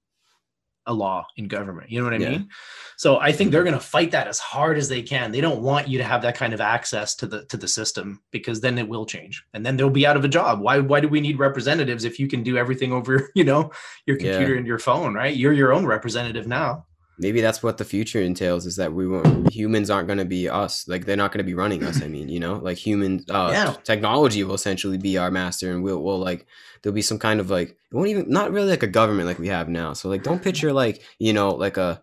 a 0.86 0.92
law 0.92 1.26
in 1.36 1.48
government? 1.48 1.90
You 1.90 1.98
know 1.98 2.04
what 2.04 2.14
I 2.14 2.18
Yeah. 2.18 2.30
mean? 2.30 2.48
So 2.96 3.18
I 3.18 3.32
think 3.32 3.50
they're 3.50 3.62
going 3.64 3.74
to 3.74 3.80
fight 3.80 4.10
that 4.12 4.26
as 4.28 4.38
hard 4.38 4.78
as 4.78 4.88
they 4.88 5.02
can. 5.02 5.32
They 5.32 5.40
don't 5.40 5.62
want 5.62 5.88
you 5.88 5.98
to 5.98 6.04
have 6.04 6.22
that 6.22 6.36
kind 6.36 6.54
of 6.54 6.60
access 6.60 7.14
to 7.16 7.26
the 7.26 7.44
to 7.46 7.56
the 7.56 7.68
system 7.68 8.22
because 8.30 8.60
then 8.60 8.78
it 8.78 8.88
will 8.88 9.04
change, 9.06 9.44
and 9.54 9.64
then 9.66 9.76
they'll 9.76 9.90
be 9.90 10.06
out 10.06 10.16
of 10.16 10.24
a 10.24 10.28
job. 10.28 10.60
Why 10.60 10.78
why 10.78 11.00
do 11.00 11.08
we 11.08 11.20
need 11.20 11.38
representatives 11.38 12.04
if 12.04 12.18
you 12.18 12.28
can 12.28 12.42
do 12.42 12.56
everything 12.56 12.92
over 12.92 13.30
you 13.34 13.44
know 13.44 13.70
your 14.06 14.16
Yeah. 14.16 14.30
computer 14.30 14.54
and 14.56 14.66
your 14.66 14.78
phone? 14.78 15.14
Right? 15.14 15.36
You're 15.36 15.52
your 15.52 15.72
own 15.72 15.84
representative 15.86 16.46
now. 16.46 16.86
Maybe 17.18 17.40
that's 17.40 17.62
what 17.62 17.78
the 17.78 17.84
future 17.84 18.20
entails 18.20 18.66
is 18.66 18.76
that 18.76 18.92
we 18.92 19.08
won't, 19.08 19.50
humans 19.50 19.88
aren't 19.90 20.06
going 20.06 20.18
to 20.18 20.24
be 20.26 20.48
us. 20.48 20.86
Like 20.86 21.06
they're 21.06 21.16
not 21.16 21.32
going 21.32 21.38
to 21.38 21.44
be 21.44 21.54
running 21.54 21.82
us. 21.82 22.02
I 22.02 22.08
mean, 22.08 22.28
you 22.28 22.38
know, 22.40 22.56
like 22.56 22.76
human 22.76 23.24
uh, 23.30 23.50
Yeah. 23.52 23.74
technology 23.84 24.44
will 24.44 24.54
essentially 24.54 24.98
be 24.98 25.16
our 25.16 25.30
master 25.30 25.70
and 25.72 25.82
we'll, 25.82 26.02
we'll 26.02 26.18
like, 26.18 26.46
there'll 26.82 26.94
be 26.94 27.00
some 27.02 27.18
kind 27.18 27.40
of 27.40 27.48
like, 27.50 27.70
it 27.70 27.94
won't 27.94 28.08
even, 28.08 28.28
not 28.28 28.52
really 28.52 28.68
like 28.68 28.82
a 28.82 28.86
government 28.86 29.26
like 29.26 29.38
we 29.38 29.48
have 29.48 29.68
now. 29.68 29.94
So 29.94 30.08
like, 30.10 30.22
don't 30.22 30.42
picture 30.42 30.72
like, 30.72 31.02
you 31.18 31.32
know, 31.32 31.50
like 31.50 31.78
a, 31.78 32.02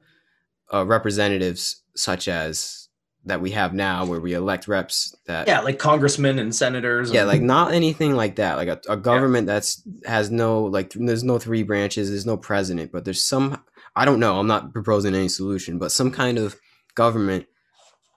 a 0.72 0.84
representatives 0.84 1.84
such 1.96 2.28
as 2.28 2.88
that 3.26 3.40
we 3.40 3.52
have 3.52 3.74
now 3.74 4.06
where 4.06 4.20
we 4.20 4.34
elect 4.34 4.68
reps 4.68 5.16
that 5.28 5.48
Yeah, 5.48 5.62
like 5.62 5.80
congressmen 5.80 6.40
and 6.40 6.54
senators. 6.54 7.12
yeah 7.12 7.22
and- 7.22 7.28
like 7.30 7.42
not 7.42 7.72
anything 7.72 8.16
like 8.16 8.36
that 8.38 8.56
like 8.58 8.68
a, 8.68 8.82
a 8.90 8.98
government 8.98 9.48
that's 9.48 9.82
has 10.06 10.30
no 10.32 10.64
like 10.64 10.92
there's 10.94 11.24
no 11.24 11.40
three 11.40 11.64
branches 11.64 12.10
there's 12.10 12.26
no 12.26 12.36
president 12.36 12.92
but 12.92 13.06
there's 13.06 13.22
some 13.22 13.64
i 13.96 14.06
don't 14.06 14.20
know 14.20 14.40
i'm 14.40 14.48
not 14.48 14.74
proposing 14.74 15.16
any 15.16 15.28
solution 15.30 15.78
but 15.80 15.92
some 15.92 16.12
kind 16.12 16.38
of 16.38 16.56
government 16.96 17.46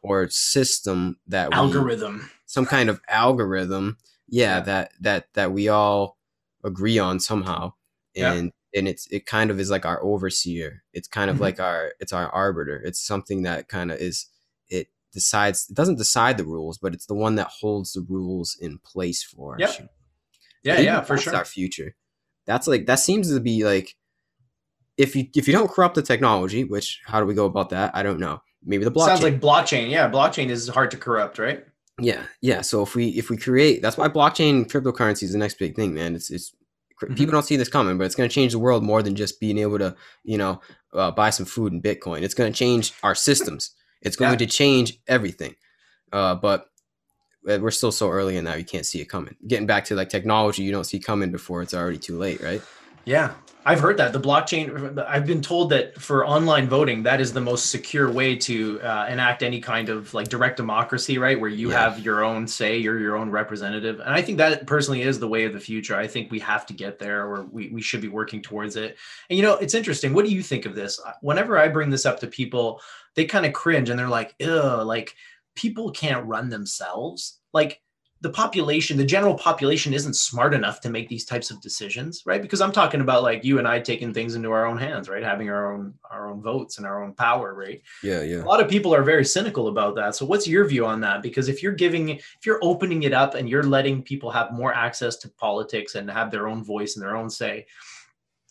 or 0.03 0.29
system 0.29 1.17
that 1.27 1.51
we, 1.51 1.57
algorithm. 1.57 2.31
some 2.47 2.67
kind 2.67 2.89
of 2.89 3.01
algorithm 3.09 3.97
yeah, 4.29 4.59
that 4.61 4.91
that 5.01 5.27
that 5.35 5.53
we 5.53 5.69
all 5.69 6.17
agree 6.65 6.99
on 6.99 7.21
somehow 7.21 7.73
Yeah. 8.15 8.33
and 8.33 8.51
and 8.75 8.89
it's 8.89 9.07
it 9.13 9.25
kind 9.25 9.51
of 9.53 9.61
is 9.61 9.71
like 9.71 9.87
our 9.87 10.03
overseer 10.03 10.83
it's 10.93 11.07
kind 11.09 11.31
of 11.31 11.37
Mhm. 11.37 11.41
like 11.41 11.61
our 11.61 11.93
it's 12.01 12.13
our 12.13 12.29
arbiter 12.31 12.81
it's 12.85 13.01
something 13.01 13.43
that 13.45 13.69
kind 13.69 13.93
of 13.93 13.99
is 14.01 14.27
it 14.69 14.89
decides 15.13 15.69
it 15.71 15.75
doesn't 15.77 15.97
decide 15.99 16.39
the 16.39 16.45
rules 16.45 16.77
but 16.79 16.93
it's 16.93 17.07
the 17.07 17.15
one 17.15 17.37
that 17.37 17.47
holds 17.61 17.93
the 17.93 18.01
rules 18.09 18.57
in 18.61 18.79
place 18.79 19.23
for 19.23 19.55
us 19.63 19.79
Yep. 19.79 19.91
Yeah, 20.65 20.81
yeah, 20.81 21.01
for 21.03 21.15
that's 21.15 21.23
sure. 21.23 21.37
our 21.37 21.45
future 21.45 21.95
that's 22.47 22.67
like 22.67 22.87
that 22.87 22.99
seems 22.99 23.33
to 23.33 23.39
be 23.41 23.65
like 23.65 23.95
if 24.99 25.15
you 25.17 25.27
if 25.35 25.47
you 25.47 25.53
don't 25.53 25.71
corrupt 25.71 25.95
the 25.95 26.03
technology 26.03 26.65
which 26.65 27.01
how 27.07 27.21
do 27.21 27.27
we 27.27 27.35
go 27.35 27.45
about 27.47 27.71
that 27.71 27.91
i 27.95 28.03
don't 28.03 28.19
know 28.21 28.41
maybe 28.65 28.85
the 28.85 28.91
blockchain 28.91 29.07
Sounds 29.07 29.23
like 29.23 29.41
blockchain. 29.41 29.91
Yeah, 29.91 30.11
blockchain 30.11 30.49
is 30.49 30.67
hard 30.69 30.91
to 30.91 30.97
corrupt, 30.97 31.39
right? 31.39 31.65
yeah, 32.01 32.25
yeah. 32.41 32.61
So 32.63 32.83
if 32.83 32.95
we 32.97 33.09
if 33.11 33.31
we 33.31 33.37
create, 33.37 33.81
that's 33.81 33.97
why 33.97 34.09
blockchain 34.09 34.67
cryptocurrency 34.71 35.23
is 35.23 35.33
the 35.33 35.39
next 35.39 35.59
big 35.59 35.77
thing, 35.77 35.95
man. 35.95 36.15
It's 36.17 36.31
it's 36.31 36.53
Mhm. 37.03 37.17
people 37.17 37.33
don't 37.33 37.45
see 37.45 37.57
this 37.57 37.69
coming, 37.69 37.97
but 37.99 38.05
it's 38.05 38.15
going 38.15 38.29
to 38.29 38.35
change 38.35 38.53
the 38.53 38.59
world 38.59 38.83
more 38.83 39.03
than 39.03 39.15
just 39.15 39.39
being 39.39 39.59
able 39.59 39.79
to 39.79 39.95
you 40.25 40.37
know 40.39 40.61
uh, 40.95 41.11
buy 41.13 41.31
some 41.31 41.47
food 41.47 41.73
in 41.73 41.81
Bitcoin. 41.81 42.23
It's 42.23 42.35
going 42.35 42.53
to 42.53 42.59
change 42.59 42.93
our 43.03 43.15
systems. 43.15 43.71
It's 44.03 44.17
going 44.17 44.33
Yeah. 44.33 44.39
to 44.39 44.47
change 44.47 44.99
everything. 45.07 45.55
Uh, 46.13 46.35
but 46.35 46.67
uh, 47.49 47.59
we're 47.61 47.71
still 47.71 47.93
so 47.93 48.11
early 48.11 48.37
in 48.37 48.45
that 48.45 48.59
you 48.59 48.65
can't 48.65 48.85
see 48.87 49.01
it 49.01 49.07
coming. 49.09 49.37
Getting 49.47 49.67
back 49.67 49.85
to 49.87 49.95
like 49.95 50.09
technology, 50.09 50.63
you 50.65 50.73
don't 50.73 50.85
see 50.85 50.99
coming 50.99 51.31
before 51.31 51.63
it's 51.63 51.75
already 51.75 51.99
too 51.99 52.19
late, 52.19 52.43
right? 52.43 52.63
Yeah, 53.05 53.35
I've 53.67 53.81
heard 53.81 53.97
that 53.97 54.13
the 54.13 54.21
blockchain. 54.21 54.97
I've 55.07 55.27
been 55.27 55.43
told 55.43 55.71
that 55.71 56.01
for 56.01 56.25
online 56.25 56.69
voting, 56.69 57.03
that 57.03 57.21
is 57.21 57.33
the 57.33 57.41
most 57.41 57.71
secure 57.71 58.11
way 58.11 58.37
to 58.37 58.81
uh, 58.81 59.09
enact 59.11 59.43
any 59.43 59.61
kind 59.61 59.89
of 59.89 60.15
like 60.15 60.29
direct 60.29 60.57
democracy, 60.57 61.19
right? 61.19 61.39
Where 61.39 61.51
you 61.51 61.71
Yeah. 61.71 61.81
have 61.81 61.99
your 61.99 62.23
own 62.23 62.47
say, 62.47 62.79
you're 62.79 63.01
your 63.01 63.17
own 63.17 63.29
representative, 63.29 63.99
and 63.99 64.11
I 64.11 64.23
think 64.23 64.39
that 64.39 64.67
personally 64.69 65.03
is 65.03 65.19
the 65.19 65.27
way 65.27 65.45
of 65.47 65.53
the 65.53 65.59
future. 65.61 65.97
I 65.97 66.07
think 66.07 66.31
we 66.31 66.39
have 66.39 66.65
to 66.67 66.73
get 66.75 67.01
there, 67.01 67.27
or 67.27 67.45
we 67.51 67.69
we 67.71 67.83
should 67.83 68.01
be 68.01 68.09
working 68.09 68.41
towards 68.41 68.77
it. 68.77 68.97
And 69.29 69.37
you 69.37 69.43
know, 69.43 69.57
it's 69.57 69.75
interesting. 69.75 70.15
What 70.15 70.25
do 70.25 70.31
you 70.31 70.43
think 70.43 70.65
of 70.65 70.77
this? 70.77 71.01
Whenever 71.21 71.59
I 71.59 71.67
bring 71.69 71.91
this 71.91 72.07
up 72.07 72.21
to 72.21 72.29
people, 72.29 72.81
they 73.17 73.25
kind 73.25 73.45
of 73.47 73.53
cringe 73.53 73.91
and 73.91 73.99
they're 73.99 74.09
like, 74.09 74.35
"Ugh, 74.41 74.87
like 74.87 75.15
people 75.57 75.91
can't 75.91 76.25
run 76.27 76.49
themselves." 76.51 77.41
Like 77.53 77.81
the 78.27 78.33
population, 78.33 78.97
the 78.97 79.05
general 79.05 79.37
population 79.37 79.95
isn't 79.95 80.15
smart 80.15 80.53
enough 80.53 80.81
to 80.81 80.91
make 80.91 81.09
these 81.09 81.25
types 81.25 81.53
of 81.53 81.61
decisions, 81.61 82.25
right? 82.27 82.43
Because 82.43 82.61
I'm 82.61 82.73
talking 82.73 83.01
about 83.01 83.23
like 83.23 83.45
you 83.45 83.61
and 83.61 83.69
I 83.69 83.79
taking 83.79 84.13
things 84.13 84.35
into 84.35 84.51
our 84.51 84.67
own 84.67 84.79
hands, 84.79 85.09
right? 85.09 85.23
Having 85.23 85.49
our 85.49 85.73
own 85.73 85.95
our 86.11 86.29
own 86.29 86.43
votes 86.43 86.79
and 86.79 86.87
our 86.89 87.05
own 87.05 87.13
power, 87.15 87.55
right? 87.55 87.81
Yeah, 88.03 88.23
yeah. 88.23 88.43
A 88.43 88.45
lot 88.45 88.61
of 88.61 88.69
people 88.69 88.93
are 88.93 89.05
very 89.05 89.25
cynical 89.25 89.69
about 89.69 89.95
that. 89.95 90.17
So 90.17 90.27
what's 90.27 90.49
your 90.49 90.65
view 90.65 90.85
on 90.85 91.01
that? 91.03 91.23
Because 91.23 91.49
if 91.49 91.63
you're 91.63 91.71
giving 91.71 92.09
if 92.09 92.45
you're 92.45 92.59
opening 92.63 93.05
it 93.05 93.13
up 93.13 93.37
and 93.37 93.49
you're 93.49 93.63
letting 93.63 94.03
people 94.03 94.33
have 94.33 94.51
more 94.51 94.75
access 94.75 95.15
to 95.19 95.29
politics 95.29 95.95
and 95.95 96.11
have 96.11 96.33
their 96.33 96.49
own 96.49 96.65
voice 96.65 96.97
and 96.97 97.05
their 97.05 97.17
own 97.17 97.31
say, 97.31 97.65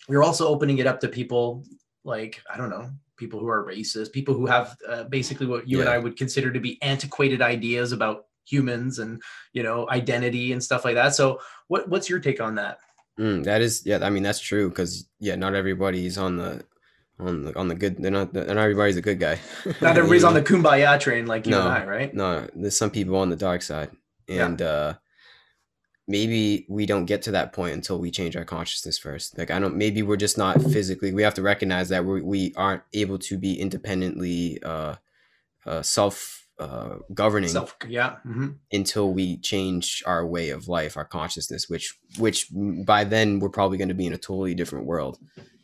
you're 0.08 0.24
also 0.24 0.48
opening 0.48 0.78
it 0.78 0.88
up 0.88 1.02
to 1.02 1.10
people 1.10 1.66
like 2.06 2.42
I 2.50 2.56
don't 2.56 2.70
know, 2.70 2.92
people 3.18 3.42
who 3.42 3.50
are 3.50 3.66
racist, 3.66 4.14
people 4.14 4.36
who 4.36 4.46
have 4.46 4.78
uh, 4.88 5.04
basically 5.04 5.48
what 5.48 5.68
you 5.68 5.82
and 5.82 5.90
I 5.90 5.98
would 5.98 6.16
consider 6.16 6.54
to 6.54 6.62
be 6.62 6.82
antiquated 6.82 7.42
ideas 7.42 7.92
about 7.92 8.28
humans 8.46 9.00
and 9.00 9.22
you 9.54 9.64
know 9.64 9.90
identity 9.90 10.52
and 10.54 10.64
stuff 10.64 10.86
like 10.86 10.96
that. 10.96 11.16
So 11.16 11.40
what 11.68 11.90
what's 11.90 12.10
your 12.10 12.20
take 12.20 12.40
on 12.42 12.56
that? 12.56 12.78
Mm, 13.20 13.44
that 13.46 13.62
is, 13.62 13.84
yeah. 13.86 14.00
I 14.06 14.10
mean, 14.10 14.24
that's 14.24 14.40
true 14.40 14.70
because 14.70 15.08
yeah, 15.20 15.36
not 15.36 15.56
everybody's 15.56 16.18
on 16.18 16.36
the 16.38 16.64
on 17.20 17.44
the 17.46 17.58
on 17.58 17.68
the 17.70 17.76
good. 17.76 17.98
They're 17.98 18.12
not. 18.12 18.34
Not 18.34 18.50
everybody's 18.58 18.98
a 18.98 19.02
good 19.02 19.20
guy. 19.20 19.40
Not 19.82 19.98
everybody's 19.98 20.26
on 20.26 20.34
the 20.34 20.42
kumbaya 20.50 21.00
train 21.00 21.26
like 21.26 21.46
you 21.46 21.52
No, 21.52 21.62
and 21.62 21.70
I, 21.70 21.86
right? 21.86 22.14
no 22.14 22.48
there's 22.54 22.78
some 22.78 22.90
people 22.90 23.16
on 23.16 23.30
the 23.30 23.38
dark 23.38 23.62
side 23.62 23.92
Yeah. 24.28 24.46
and 24.48 24.62
uh 24.62 24.94
maybe 26.08 26.66
we 26.70 26.86
don't 26.86 27.06
get 27.06 27.24
to 27.24 27.32
that 27.32 27.52
point 27.54 27.74
until 27.74 28.00
we 28.00 28.12
change 28.12 28.36
our 28.36 28.46
consciousness 28.46 28.98
first 28.98 29.38
like 29.40 29.50
i 29.50 29.58
don't 29.58 29.76
maybe 29.76 30.04
we're 30.04 30.18
just 30.18 30.38
not 30.38 30.62
physically 30.62 31.12
we 31.14 31.24
have 31.24 31.34
to 31.34 31.42
recognize 31.42 31.90
that 31.90 32.06
we, 32.06 32.22
we 32.22 32.54
aren't 32.56 32.84
able 32.94 33.18
to 33.18 33.38
be 33.40 33.60
independently 33.60 34.62
uh, 34.64 34.96
uh 35.66 35.82
self 35.82 36.45
uh 36.60 36.96
governing 37.14 37.50
Self, 37.50 37.76
yeah. 37.88 38.16
mhm. 38.26 38.56
until 38.72 39.12
we 39.14 39.38
change 39.38 40.02
our 40.06 40.26
way 40.26 40.52
of 40.52 40.68
life 40.70 40.96
our 40.96 41.04
consciousness 41.06 41.68
which 41.70 41.94
which 42.18 42.48
by 42.86 43.04
then 43.04 43.40
we're 43.40 43.50
probably 43.50 43.78
going 43.78 43.90
to 43.90 43.94
be 43.94 44.06
in 44.06 44.14
a 44.14 44.18
totally 44.18 44.56
different 44.56 44.86
world 44.86 45.18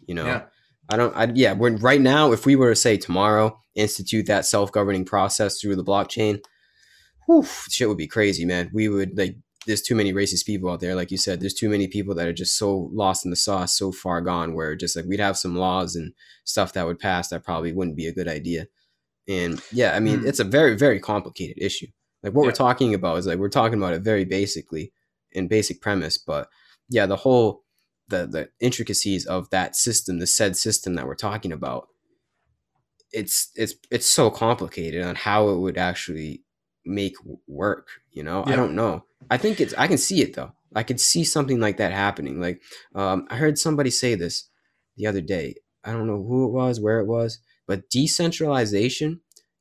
you 0.05 0.13
know 0.13 0.25
Yeah. 0.25 0.41
i 0.89 0.97
don't 0.97 1.15
I, 1.15 1.31
yeah 1.33 1.53
we're 1.53 1.77
right 1.77 2.01
now 2.01 2.33
if 2.33 2.45
we 2.45 2.57
were 2.57 2.71
to 2.71 2.75
say 2.75 2.97
tomorrow 2.97 3.57
institute 3.75 4.25
that 4.25 4.45
self-governing 4.45 5.05
process 5.05 5.61
through 5.61 5.77
the 5.77 5.83
blockchain 5.83 6.41
whew, 7.25 7.45
shit 7.69 7.87
would 7.87 7.97
be 7.97 8.07
crazy 8.07 8.43
man 8.43 8.69
we 8.73 8.89
would 8.89 9.17
like 9.17 9.37
there's 9.67 9.81
too 9.81 9.95
many 9.95 10.11
racist 10.11 10.45
people 10.45 10.69
out 10.69 10.81
there 10.81 10.95
like 10.95 11.11
you 11.11 11.17
said 11.17 11.39
there's 11.39 11.53
too 11.53 11.69
many 11.69 11.87
people 11.87 12.15
that 12.15 12.27
are 12.27 12.33
just 12.33 12.57
so 12.57 12.89
lost 12.91 13.23
in 13.23 13.29
the 13.31 13.37
sauce 13.37 13.77
so 13.77 13.91
far 13.93 14.19
gone 14.19 14.53
where 14.55 14.75
just 14.75 14.95
like 14.95 15.05
we'd 15.05 15.19
have 15.21 15.37
some 15.37 15.55
laws 15.55 15.95
and 15.95 16.11
stuff 16.43 16.73
that 16.73 16.85
would 16.85 16.99
pass 16.99 17.29
that 17.29 17.43
probably 17.45 17.71
wouldn't 17.71 17.95
be 17.95 18.07
a 18.07 18.13
good 18.13 18.27
idea 18.27 18.65
and 19.27 19.61
yeah 19.71 19.95
i 19.95 19.99
mean 19.99 20.19
Hmm. 20.19 20.27
it's 20.27 20.39
a 20.39 20.43
very 20.43 20.75
very 20.75 20.99
complicated 20.99 21.57
issue. 21.61 21.87
Like 22.23 22.33
what 22.33 22.43
Yeah. 22.43 22.49
we're 22.49 22.53
talking 22.55 22.93
about 22.93 23.17
is 23.17 23.25
like 23.27 23.39
we're 23.39 23.49
talking 23.49 23.77
about 23.77 23.93
it 23.93 24.01
very 24.03 24.25
basically 24.25 24.91
in 25.31 25.47
basic 25.47 25.81
premise 25.81 26.17
but 26.17 26.49
yeah 26.89 27.05
the 27.05 27.15
whole 27.17 27.63
the 28.09 28.27
the 28.27 28.49
intricacies 28.59 29.25
of 29.25 29.49
that 29.51 29.75
system 29.75 30.19
the 30.19 30.27
said 30.27 30.55
system 30.57 30.95
that 30.95 31.05
we're 31.07 31.15
talking 31.15 31.51
about 31.51 31.87
it's 33.11 33.51
it's 33.55 33.73
it's 33.89 34.07
so 34.07 34.29
complicated 34.29 35.03
on 35.03 35.15
how 35.15 35.49
it 35.49 35.57
would 35.57 35.77
actually 35.77 36.43
make 36.85 37.15
work 37.47 37.87
you 38.11 38.23
know? 38.23 38.43
I 38.45 38.55
don't 38.55 38.75
know. 38.75 39.05
I 39.29 39.37
think 39.37 39.61
it's 39.61 39.73
i 39.77 39.87
can 39.87 39.97
see 39.97 40.21
it 40.21 40.33
though. 40.35 40.51
I 40.75 40.83
could 40.83 40.99
see 40.99 41.23
something 41.23 41.59
like 41.59 41.77
that 41.77 41.91
happening. 41.91 42.39
Like 42.41 42.61
um 42.95 43.27
i 43.29 43.35
heard 43.37 43.57
somebody 43.57 43.89
say 43.89 44.15
this 44.15 44.49
the 44.97 45.07
other 45.07 45.21
day. 45.21 45.55
I 45.83 45.91
don't 45.93 46.07
know 46.07 46.21
who 46.23 46.45
it 46.45 46.51
was 46.51 46.79
where 46.79 46.99
it 46.99 47.07
was 47.07 47.39
but 47.71 47.89
decentralization 47.89 49.09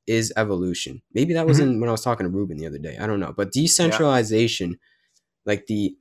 is 0.06 0.32
evolution. 0.36 0.94
Maybe 1.14 1.32
that 1.34 1.46
was 1.46 1.58
Mhm. 1.58 1.62
in 1.62 1.80
when 1.80 1.88
i 1.88 1.92
was 1.92 2.02
talking 2.08 2.26
to 2.26 2.30
ruben 2.38 2.56
the 2.58 2.66
other 2.70 2.78
day. 2.88 2.96
I 3.02 3.06
don't 3.06 3.20
know. 3.24 3.32
But 3.40 3.52
decentralization 3.52 4.68
like 5.50 5.62
the 5.66 5.96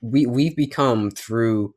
we 0.00 0.26
we've 0.26 0.56
become 0.56 1.10
through 1.10 1.74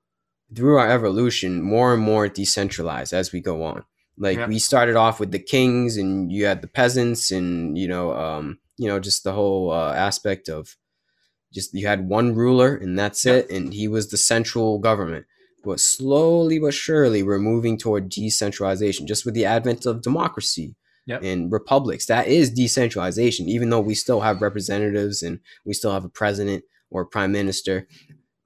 through 0.56 0.78
our 0.78 0.90
evolution 0.90 1.62
more 1.62 1.94
and 1.94 2.04
more 2.04 2.28
decentralized 2.28 3.14
as 3.14 3.32
we 3.32 3.40
go 3.40 3.64
on. 3.64 3.84
Like 4.18 4.38
Yeah. 4.38 4.48
we 4.48 4.60
started 4.60 4.96
off 4.96 5.20
with 5.20 5.32
the 5.32 5.40
kings 5.40 5.98
and 5.98 6.32
you 6.32 6.46
had 6.46 6.62
the 6.62 6.68
peasants 6.68 7.32
and 7.32 7.78
you 7.78 7.88
know 7.88 8.14
um 8.14 8.60
you 8.78 8.88
know 8.88 9.00
just 9.00 9.24
the 9.24 9.34
whole 9.34 9.72
uh, 9.72 9.94
aspect 9.94 10.50
of 10.50 10.78
just 11.54 11.74
you 11.74 11.88
had 11.88 12.08
one 12.10 12.34
ruler 12.36 12.76
and 12.76 12.98
that's 13.00 13.26
Yeah. 13.26 13.36
it. 13.38 13.50
And 13.52 13.74
he 13.74 13.88
was 13.88 14.06
the 14.10 14.18
central 14.18 14.80
government 14.80 15.26
but 15.64 15.80
slowly 15.80 16.60
but 16.60 16.74
surely 16.74 17.24
we're 17.24 17.40
moving 17.40 17.78
toward 17.78 18.10
decentralization 18.10 19.08
just 19.08 19.26
with 19.26 19.34
the 19.34 19.46
advent 19.46 19.86
of 19.86 20.02
democracy 20.02 20.76
Yep. 21.08 21.24
and 21.24 21.52
republics. 21.52 22.06
That 22.06 22.28
is 22.28 22.52
decentralization 22.52 23.50
even 23.50 23.70
though 23.72 23.82
we 23.82 23.96
still 23.96 24.22
have 24.22 24.42
representatives 24.42 25.24
and 25.24 25.40
we 25.66 25.74
still 25.74 25.92
have 25.92 26.06
a 26.06 26.10
president 26.10 26.64
or 26.92 27.02
a 27.02 27.06
prime 27.08 27.32
minister 27.32 27.88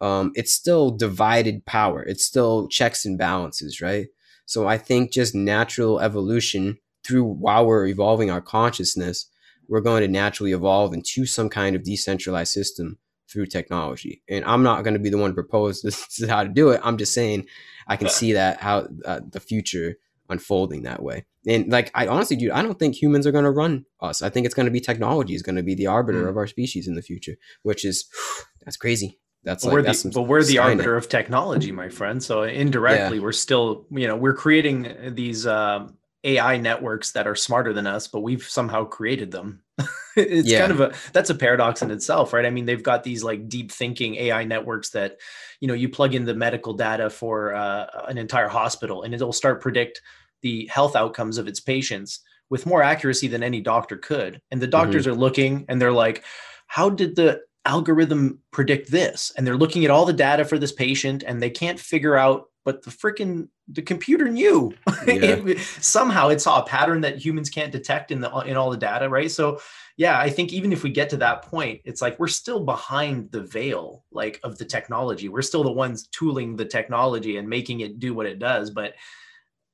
um, 0.02 0.32
it's 0.36 0.52
still 0.54 0.92
divided 0.92 1.66
power. 1.66 2.04
It's 2.04 2.26
still 2.26 2.68
checks 2.70 3.06
and 3.06 3.18
balances 3.18 3.82
right? 3.82 4.08
So 4.46 4.68
i 4.68 4.78
think 4.78 5.12
just 5.12 5.36
natural 5.36 6.00
evolution 6.00 6.78
through 7.04 7.24
while 7.26 7.66
we're 7.66 7.88
evolving 7.88 8.32
our 8.32 8.42
consciousness 8.42 9.30
we're 9.68 9.82
going 9.82 10.02
to 10.02 10.08
naturally 10.08 10.52
evolve 10.54 10.94
into 10.94 11.26
some 11.26 11.50
kind 11.50 11.76
of 11.76 11.84
decentralized 11.84 12.54
system 12.54 12.98
through 13.36 13.46
technology. 13.48 14.24
And 14.28 14.44
i'm 14.46 14.64
not 14.64 14.84
going 14.84 14.96
to 14.96 15.00
be 15.00 15.12
the 15.12 15.18
one 15.20 15.30
to 15.32 15.36
propose 15.36 15.82
this 15.88 16.20
is 16.20 16.30
how 16.30 16.42
to 16.44 16.50
do 16.50 16.70
it. 16.70 16.82
I'm 16.84 16.98
just 16.98 17.14
saying 17.14 17.46
i 17.88 17.96
can 17.98 18.10
see 18.10 18.34
that 18.34 18.62
how 18.62 18.88
uh, 19.06 19.20
the 19.30 19.40
future 19.40 19.96
unfolding 20.30 20.84
that 20.84 21.04
way. 21.04 21.26
And 21.46 21.72
like 21.72 21.92
i 21.94 22.08
honestly 22.08 22.38
dude 22.38 22.52
i 22.52 22.62
don't 22.64 22.80
think 22.80 22.96
humans 22.96 23.28
are 23.28 23.32
going 23.32 23.44
to 23.44 23.52
run 23.52 23.86
us. 24.02 24.22
I 24.24 24.30
think 24.30 24.46
it's 24.46 24.56
going 24.56 24.66
to 24.66 24.72
be 24.72 24.80
technology 24.80 25.36
is 25.36 25.44
going 25.44 25.58
to 25.58 25.64
be 25.64 25.76
the 25.76 25.88
arbiter 25.88 26.24
Mm. 26.24 26.30
of 26.30 26.38
our 26.38 26.48
species 26.48 26.88
in 26.88 26.96
the 26.96 27.04
future 27.04 27.36
which 27.64 27.86
is 27.86 28.06
that's 28.66 28.78
crazy. 28.78 29.20
That's 29.44 29.64
But 29.64 29.70
like 29.70 29.74
we're 29.76 29.82
that's 29.84 30.04
the, 30.04 30.10
but 30.10 30.24
we're 30.24 30.44
the 30.44 30.58
arbiter 30.58 30.96
of 30.98 31.08
technology, 31.08 31.72
my 31.72 31.90
friend. 31.90 32.24
So 32.24 32.42
indirectly, 32.42 33.20
we're 33.20 33.32
still, 33.32 33.86
you 33.92 34.08
know, 34.08 34.16
we're 34.16 34.34
creating 34.34 35.14
these 35.14 35.46
um, 35.46 35.98
AI 36.26 36.58
networks 36.58 37.12
that 37.12 37.28
are 37.28 37.36
smarter 37.36 37.72
than 37.72 37.88
us, 37.88 38.08
but 38.08 38.22
we've 38.22 38.44
somehow 38.44 38.84
created 38.84 39.32
them. 39.32 39.62
it's 40.16 40.48
Yeah. 40.50 40.60
kind 40.60 40.72
of 40.72 40.82
a 40.82 40.94
that's 41.14 41.30
a 41.30 41.36
paradox 41.36 41.82
in 41.82 41.92
itself, 41.92 42.34
right? 42.34 42.46
I 42.46 42.50
mean, 42.50 42.66
they've 42.66 42.84
got 42.84 43.04
these 43.04 43.24
like 43.24 43.48
deep 43.48 43.72
thinking 43.72 44.16
AI 44.16 44.44
networks 44.44 44.90
that, 44.92 45.18
you 45.60 45.68
know, 45.68 45.74
you 45.74 45.88
plug 45.88 46.16
in 46.16 46.26
the 46.26 46.34
medical 46.34 46.74
data 46.74 47.10
for 47.10 47.54
uh, 47.54 47.86
an 48.08 48.18
entire 48.18 48.48
hospital, 48.48 49.04
and 49.04 49.14
it'll 49.14 49.32
start 49.32 49.62
predict 49.62 50.02
the 50.42 50.68
health 50.72 50.96
outcomes 50.96 51.38
of 51.38 51.48
its 51.48 51.60
patients 51.60 52.22
with 52.50 52.66
more 52.66 52.84
accuracy 52.84 53.28
than 53.28 53.42
any 53.44 53.62
doctor 53.62 53.98
could. 53.98 54.42
And 54.52 54.62
the 54.62 54.68
doctors 54.68 55.08
are 55.08 55.16
looking 55.16 55.66
and 55.68 55.82
they're 55.82 55.92
like, 55.92 56.24
how 56.68 56.90
did 56.90 57.16
the 57.16 57.42
algorithm 57.66 58.40
predict 58.52 58.92
this 58.92 59.32
and 59.36 59.46
they're 59.46 59.58
looking 59.58 59.84
at 59.86 59.92
all 59.92 60.06
the 60.06 60.14
data 60.14 60.46
for 60.46 60.58
this 60.58 60.72
patient 60.72 61.24
and 61.26 61.42
they 61.42 61.50
can't 61.50 61.80
figure 61.80 62.16
out 62.16 62.50
but 62.64 62.82
the 62.82 62.90
freaking 62.90 63.48
the 63.68 63.82
computer 63.82 64.28
knew. 64.28 64.74
Yeah. 65.08 65.36
it, 65.46 65.60
somehow 65.60 66.30
it 66.30 66.42
saw 66.42 66.62
a 66.62 66.66
pattern 66.66 67.02
that 67.02 67.24
humans 67.24 67.52
can't 67.52 67.72
detect 67.72 68.12
in 68.12 68.22
the 68.22 68.32
in 68.42 68.58
all 68.58 68.72
the 68.72 68.78
data 68.78 69.08
right? 69.10 69.30
So 69.30 69.60
yeah 69.98 70.20
i 70.20 70.30
think 70.30 70.52
even 70.52 70.74
if 70.74 70.84
we 70.84 70.90
get 70.90 71.10
to 71.10 71.18
that 71.18 71.42
point 71.42 71.80
it's 71.86 72.02
like 72.02 72.20
we're 72.20 72.28
still 72.28 72.60
behind 72.66 73.32
the 73.32 73.42
veil 73.42 74.04
like 74.12 74.40
of 74.44 74.58
the 74.58 74.66
technology. 74.66 75.30
We're 75.30 75.42
still 75.42 75.64
the 75.64 75.72
ones 75.72 76.08
tooling 76.08 76.56
the 76.56 76.66
technology 76.66 77.38
and 77.38 77.48
making 77.48 77.80
it 77.82 78.00
do 78.00 78.14
what 78.14 78.26
it 78.26 78.40
does 78.40 78.72
but 78.72 78.96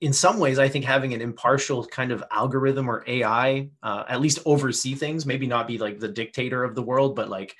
in 0.01 0.11
some 0.11 0.39
ways 0.39 0.59
i 0.59 0.67
think 0.67 0.83
having 0.83 1.13
an 1.13 1.21
impartial 1.21 1.85
kind 1.85 2.11
of 2.11 2.23
algorithm 2.31 2.89
or 2.89 3.03
ai 3.07 3.69
uh, 3.83 4.03
at 4.09 4.19
least 4.19 4.39
oversee 4.45 4.95
things 4.95 5.25
maybe 5.25 5.47
not 5.47 5.67
be 5.67 5.77
like 5.77 5.99
the 5.99 6.07
dictator 6.07 6.63
of 6.63 6.75
the 6.75 6.81
world 6.81 7.15
but 7.15 7.29
like 7.29 7.55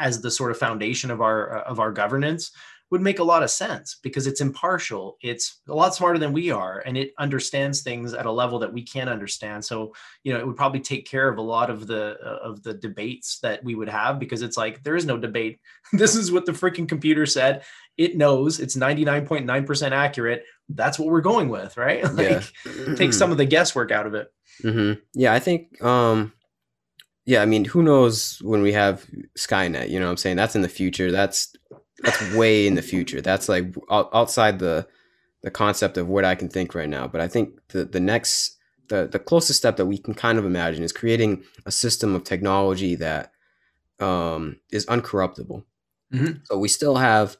as 0.00 0.20
the 0.20 0.30
sort 0.30 0.50
of 0.50 0.58
foundation 0.58 1.10
of 1.10 1.20
our 1.20 1.58
uh, 1.58 1.62
of 1.62 1.78
our 1.78 1.92
governance 1.92 2.50
would 2.90 3.00
make 3.00 3.20
a 3.20 3.24
lot 3.24 3.44
of 3.44 3.50
sense 3.50 3.98
because 4.02 4.26
it's 4.26 4.40
impartial 4.40 5.16
it's 5.22 5.60
a 5.68 5.74
lot 5.74 5.94
smarter 5.94 6.18
than 6.18 6.32
we 6.32 6.50
are 6.50 6.82
and 6.84 6.96
it 6.96 7.12
understands 7.18 7.82
things 7.82 8.14
at 8.14 8.26
a 8.26 8.32
level 8.32 8.58
that 8.58 8.72
we 8.72 8.82
can't 8.82 9.08
understand 9.08 9.64
so 9.64 9.94
you 10.24 10.32
know 10.32 10.40
it 10.40 10.46
would 10.46 10.56
probably 10.56 10.80
take 10.80 11.06
care 11.06 11.28
of 11.28 11.38
a 11.38 11.42
lot 11.42 11.70
of 11.70 11.86
the 11.86 12.18
uh, 12.24 12.48
of 12.48 12.62
the 12.64 12.74
debates 12.74 13.38
that 13.40 13.62
we 13.62 13.76
would 13.76 13.88
have 13.88 14.18
because 14.18 14.42
it's 14.42 14.56
like 14.56 14.82
there 14.82 14.96
is 14.96 15.06
no 15.06 15.16
debate 15.16 15.60
this 15.92 16.16
is 16.16 16.32
what 16.32 16.46
the 16.46 16.52
freaking 16.52 16.88
computer 16.88 17.26
said 17.26 17.62
it 17.96 18.16
knows 18.16 18.58
it's 18.58 18.76
99.9% 18.76 19.90
accurate 19.92 20.44
that's 20.70 20.98
what 20.98 21.08
we're 21.08 21.20
going 21.20 21.48
with 21.48 21.76
right 21.76 22.02
like 22.14 22.42
yeah. 22.66 22.94
take 22.96 23.12
some 23.12 23.30
of 23.30 23.38
the 23.38 23.44
guesswork 23.44 23.92
out 23.92 24.06
of 24.06 24.14
it 24.14 24.32
mm-hmm. 24.62 25.00
Yeah, 25.14 25.32
I 25.32 25.38
think. 25.38 25.82
Um, 25.82 26.32
yeah, 27.30 27.42
I 27.42 27.46
mean, 27.46 27.64
who 27.64 27.80
knows 27.80 28.40
when 28.42 28.60
we 28.60 28.72
have 28.72 29.06
Skynet? 29.38 29.88
You 29.88 30.00
know, 30.00 30.06
what 30.06 30.10
I'm 30.10 30.16
saying 30.16 30.36
that's 30.36 30.56
in 30.56 30.62
the 30.62 30.68
future. 30.68 31.12
That's 31.12 31.54
that's 32.02 32.34
way 32.34 32.66
in 32.66 32.74
the 32.74 32.82
future. 32.82 33.20
That's 33.20 33.48
like 33.48 33.72
outside 33.88 34.58
the 34.58 34.88
the 35.42 35.50
concept 35.52 35.96
of 35.96 36.08
what 36.08 36.24
I 36.24 36.34
can 36.34 36.48
think 36.48 36.74
right 36.74 36.88
now. 36.88 37.06
But 37.06 37.20
I 37.20 37.28
think 37.28 37.60
the 37.68 37.84
the 37.84 38.00
next 38.00 38.58
the 38.88 39.06
the 39.06 39.20
closest 39.20 39.60
step 39.60 39.76
that 39.76 39.86
we 39.86 39.96
can 39.96 40.12
kind 40.12 40.40
of 40.40 40.44
imagine 40.44 40.82
is 40.82 40.92
creating 40.92 41.44
a 41.64 41.70
system 41.70 42.16
of 42.16 42.24
technology 42.24 42.96
that 42.96 43.30
um, 44.00 44.56
is 44.72 44.84
uncorruptible. 44.86 45.62
Mhm. 46.12 46.40
So 46.46 46.58
we 46.58 46.66
still 46.66 46.96
have 46.96 47.36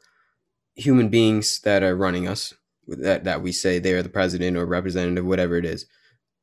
human 0.77 1.09
beings 1.09 1.59
that 1.63 1.83
are 1.83 1.97
running 1.97 2.29
us 2.29 2.55
that 2.87 3.25
that 3.25 3.43
we 3.43 3.51
say 3.51 3.81
they're 3.81 4.05
the 4.05 4.09
president 4.09 4.57
or 4.57 4.67
representative, 4.67 5.27
whatever 5.27 5.57
it 5.57 5.65
is. 5.65 5.87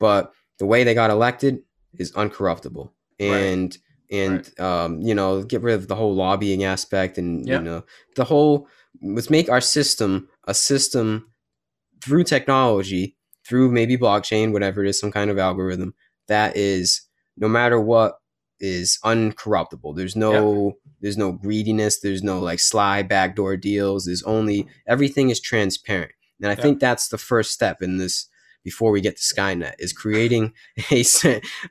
But 0.02 0.34
the 0.60 0.66
way 0.66 0.84
they 0.84 0.94
got 0.94 1.12
elected 1.12 1.60
is 1.94 2.12
uncorruptible, 2.12 2.92
and 3.20 3.78
and 4.10 4.60
um, 4.60 5.02
you 5.02 5.14
know 5.14 5.44
get 5.44 5.62
rid 5.62 5.76
of 5.76 5.88
the 5.88 5.96
whole 5.96 6.16
lobbying 6.16 6.64
aspect, 6.64 7.18
and 7.18 7.48
Yeah. 7.48 7.58
you 7.58 7.64
know 7.64 7.84
the 8.16 8.26
whole 8.26 8.68
let's 9.02 9.30
make 9.30 9.50
our 9.50 9.62
system 9.62 10.28
a 10.46 10.54
system 10.54 11.32
through 12.04 12.24
technology, 12.24 13.16
through 13.46 13.72
maybe 13.72 13.98
blockchain, 13.98 14.52
whatever 14.54 14.84
it 14.84 14.90
is, 14.90 15.00
some 15.00 15.12
kind 15.12 15.30
of 15.30 15.38
algorithm 15.38 15.94
that 16.28 16.56
is 16.58 17.02
no 17.38 17.48
matter 17.48 17.80
what 17.80 18.20
is 18.60 19.00
uncorruptible. 19.06 19.96
There's 19.96 20.16
no 20.16 20.74
there's 21.02 21.18
no 21.18 21.32
greediness. 21.32 22.00
There's 22.00 22.24
no 22.24 22.40
like 22.40 22.60
sly 22.60 23.04
backdoor 23.04 23.58
deals. 23.58 24.06
There's 24.06 24.24
only 24.24 24.68
everything 24.88 25.30
is 25.30 25.40
transparent. 25.40 26.12
And 26.42 26.52
I 26.52 26.56
Yeah. 26.56 26.62
think 26.62 26.80
that's 26.80 27.10
the 27.10 27.18
first 27.18 27.52
step 27.52 27.82
in 27.82 27.98
this 27.98 28.28
before 28.70 28.92
we 28.92 29.00
get 29.00 29.16
to 29.16 29.24
Skynet 29.34 29.76
is 29.80 29.94
creating 29.94 30.52
a, 30.92 31.06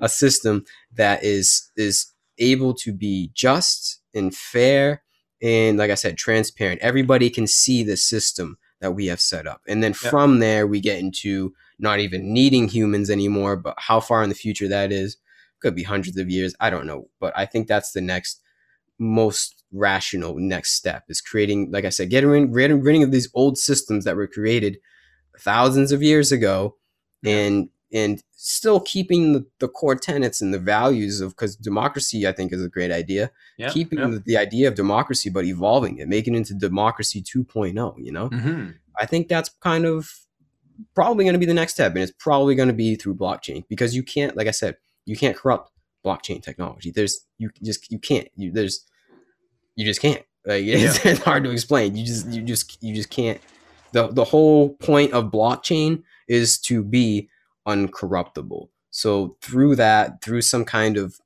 a 0.00 0.08
system 0.08 0.64
that 0.94 1.22
is 1.22 1.70
is 1.76 1.96
able 2.38 2.72
to 2.72 2.90
be 2.94 3.30
just 3.34 4.00
and 4.14 4.34
fair 4.34 5.02
and 5.42 5.76
like 5.76 5.90
I 5.90 5.94
said 5.94 6.16
transparent. 6.16 6.80
Everybody 6.80 7.28
can 7.28 7.46
see 7.46 7.82
the 7.82 7.98
system 7.98 8.56
that 8.80 8.92
we 8.92 9.04
have 9.08 9.20
set 9.20 9.46
up. 9.46 9.60
And 9.68 9.82
then 9.82 9.92
Yeah. 9.92 10.08
from 10.10 10.38
there 10.38 10.66
we 10.66 10.80
get 10.80 10.98
into 10.98 11.52
not 11.78 12.00
even 12.00 12.32
needing 12.32 12.66
humans 12.68 13.10
anymore, 13.10 13.56
but 13.56 13.74
how 13.76 14.00
far 14.00 14.22
in 14.22 14.30
the 14.30 14.42
future 14.44 14.68
that 14.68 14.90
is 14.90 15.18
could 15.60 15.74
be 15.74 15.82
hundreds 15.82 16.16
of 16.16 16.30
years. 16.30 16.54
I 16.60 16.70
don't 16.70 16.86
know, 16.86 17.10
but 17.20 17.34
I 17.36 17.44
think 17.44 17.68
that's 17.68 17.92
the 17.92 18.00
next 18.00 18.40
most 18.98 19.64
rational 19.70 20.34
next 20.38 20.72
step 20.72 21.04
is 21.10 21.20
creating, 21.20 21.70
like 21.70 21.84
I 21.84 21.90
said, 21.90 22.08
getting 22.08 22.30
rid, 22.30 22.54
getting 22.54 22.80
rid 22.80 23.02
of 23.02 23.10
these 23.12 23.28
old 23.34 23.58
systems 23.58 24.04
that 24.06 24.16
were 24.16 24.26
created 24.26 24.78
thousands 25.38 25.92
of 25.92 26.02
years 26.02 26.32
ago. 26.32 26.76
And 27.26 27.68
and 27.92 28.22
still 28.32 28.80
keeping 28.80 29.32
the, 29.32 29.46
the 29.60 29.68
core 29.68 29.94
tenets 29.94 30.40
and 30.42 30.52
the 30.52 30.58
values 30.58 31.20
of 31.20 31.30
because 31.30 31.56
democracy 31.56 32.26
I 32.26 32.32
think 32.32 32.52
is 32.52 32.62
a 32.64 32.68
great 32.68 32.90
idea. 32.90 33.30
yeah 33.58 33.70
keeping 33.70 33.98
yeah. 33.98 34.08
The, 34.08 34.18
the 34.26 34.36
idea 34.36 34.68
of 34.68 34.74
democracy, 34.74 35.30
but 35.30 35.44
evolving 35.44 35.98
it, 35.98 36.08
making 36.08 36.34
it 36.34 36.38
into 36.38 36.54
democracy 36.54 37.22
2.0. 37.22 37.94
You 37.98 38.12
know, 38.12 38.28
Mhm. 38.30 38.74
I 38.98 39.06
think 39.06 39.28
that's 39.28 39.50
kind 39.60 39.84
of 39.86 40.10
probably 40.94 41.24
going 41.24 41.34
to 41.34 41.38
be 41.38 41.46
the 41.46 41.54
next 41.54 41.74
step, 41.74 41.92
and 41.94 42.02
it's 42.02 42.12
probably 42.18 42.54
going 42.54 42.68
to 42.68 42.74
be 42.74 42.96
through 42.96 43.14
blockchain 43.14 43.64
because 43.68 43.94
you 43.94 44.02
can't, 44.02 44.36
like 44.36 44.46
I 44.48 44.52
said, 44.52 44.76
you 45.06 45.16
can't 45.16 45.36
corrupt 45.36 45.70
blockchain 46.04 46.42
technology. 46.42 46.90
There's 46.90 47.24
you 47.38 47.50
just 47.62 47.90
you 47.90 47.98
can't. 47.98 48.28
You 48.36 48.52
there's 48.52 48.84
you 49.74 49.84
just 49.84 50.00
can't. 50.00 50.22
Like 50.44 50.64
it's, 50.66 51.04
it's 51.04 51.20
hard 51.20 51.44
to 51.44 51.50
explain. 51.50 51.96
You 51.96 52.04
just 52.04 52.26
you 52.28 52.42
just 52.42 52.82
you 52.82 52.94
just 52.94 53.10
can't. 53.10 53.40
the 53.92 54.08
The 54.08 54.24
whole 54.24 54.70
point 54.74 55.12
of 55.12 55.30
blockchain 55.32 56.02
is 56.28 56.58
to 56.58 56.82
be 56.82 57.28
uncorruptible. 57.66 58.68
So 58.90 59.36
through 59.42 59.76
that, 59.76 60.22
through 60.22 60.42
some 60.42 60.64
kind 60.64 60.96
of 60.96 61.18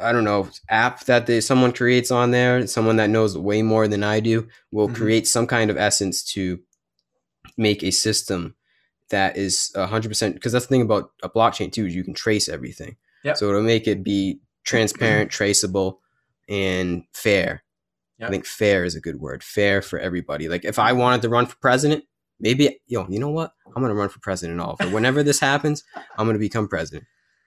I 0.00 0.10
don't 0.10 0.24
know 0.24 0.48
app 0.68 1.04
that 1.04 1.26
they, 1.26 1.40
someone 1.40 1.72
creates 1.72 2.10
on 2.10 2.32
there, 2.32 2.66
someone 2.66 2.96
that 2.96 3.10
knows 3.10 3.38
way 3.38 3.62
more 3.62 3.86
than 3.86 4.02
I 4.02 4.18
do 4.18 4.48
will 4.72 4.88
Mhm. 4.88 4.94
create 4.96 5.26
some 5.28 5.46
kind 5.46 5.70
of 5.70 5.76
essence 5.76 6.22
to 6.32 6.58
make 7.56 7.84
a 7.84 7.92
system 7.92 8.56
that 9.10 9.36
is 9.36 9.72
hundred 9.76 10.08
percent. 10.08 10.34
Because 10.34 10.52
that's 10.52 10.66
the 10.66 10.70
thing 10.70 10.82
about 10.82 11.12
a 11.22 11.28
blockchain 11.30 11.70
too 11.72 11.86
is 11.86 11.94
you 11.94 12.02
can 12.04 12.12
trace 12.14 12.48
everything. 12.48 12.96
Yep. 13.22 13.36
So 13.36 13.48
it'll 13.48 13.62
make 13.62 13.86
it 13.86 14.02
be 14.02 14.40
transparent, 14.64 15.30
traceable, 15.30 16.00
and 16.48 17.04
fair. 17.12 17.62
Yep. 18.18 18.28
I 18.28 18.32
think 18.32 18.46
fair 18.46 18.84
is 18.84 18.96
a 18.96 19.00
good 19.00 19.20
word. 19.20 19.44
Fair 19.44 19.80
for 19.80 19.98
everybody. 20.00 20.48
Like 20.48 20.64
if 20.64 20.78
I 20.80 20.92
wanted 20.92 21.22
to 21.22 21.28
run 21.28 21.46
for 21.46 21.56
president, 21.56 22.04
maybe 22.40 22.80
yo, 22.86 23.06
you 23.08 23.18
know 23.18 23.30
what? 23.30 23.52
I'm 23.74 23.82
gonna 23.82 23.94
run 23.94 24.08
for 24.08 24.20
president. 24.20 24.60
Oliver. 24.60 24.88
Whenever 24.88 25.22
this 25.22 25.40
happens, 25.40 25.84
I'm 26.16 26.26
gonna 26.26 26.38
become 26.38 26.68
president. 26.68 27.06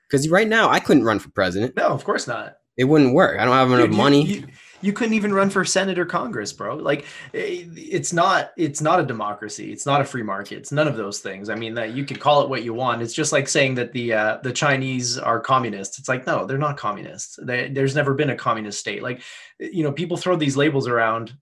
Because 0.10 0.28
right 0.30 0.48
now 0.48 0.70
I 0.70 0.80
couldn't 0.80 1.04
run 1.06 1.20
for 1.20 1.30
president. 1.32 1.76
no 1.76 1.88
of 1.88 2.04
course 2.04 2.28
not 2.28 2.58
It 2.78 2.86
wouldn't 2.86 3.14
work. 3.14 3.40
I 3.40 3.46
don't 3.46 3.54
have 3.56 3.68
enough 3.70 3.82
Dude, 3.86 3.92
you- 3.92 3.98
money. 3.98 4.24
You, 4.24 4.48
you 4.84 4.94
couldn't 4.94 5.14
even 5.14 5.32
run 5.32 5.52
for 5.52 5.64
Senate 5.64 6.00
or 6.00 6.08
Congress, 6.08 6.52
bro. 6.52 6.76
Like, 6.76 7.02
eh, 7.36 7.66
it's 7.76 8.12
not 8.14 8.50
it's 8.58 8.82
not 8.82 9.00
a 9.00 9.06
democracy. 9.06 9.72
It's 9.72 9.86
not 9.86 10.02
a 10.02 10.04
free 10.04 10.24
market. 10.24 10.56
It's 10.58 10.72
none 10.72 10.88
of 10.88 10.98
those 10.98 11.20
things. 11.20 11.50
I 11.50 11.56
mean, 11.56 11.76
that 11.76 11.94
you 11.94 12.04
can 12.04 12.18
call 12.18 12.42
it 12.42 12.50
what 12.50 12.64
you 12.64 12.74
want. 12.74 13.04
It's 13.04 13.14
just 13.14 13.32
like 13.32 13.48
saying 13.48 13.76
that 13.76 13.92
the 13.94 14.14
uh, 14.14 14.38
the 14.42 14.52
Chinese 14.52 15.20
are 15.20 15.40
communists. 15.40 16.00
It's 16.00 16.10
like 16.10 16.26
no, 16.26 16.46
they're 16.48 16.58
not 16.58 16.78
communists. 16.78 17.38
They, 17.44 17.70
there's 17.70 17.96
never 17.96 18.16
been 18.16 18.32
a 18.32 18.36
communist 18.36 18.80
state. 18.80 19.04
Like, 19.04 19.22
eh, 19.62 19.70
you 19.72 19.84
know, 19.84 19.92
people 19.92 20.18
throw 20.18 20.36
these 20.36 20.58
labels 20.58 20.88
around 20.88 21.38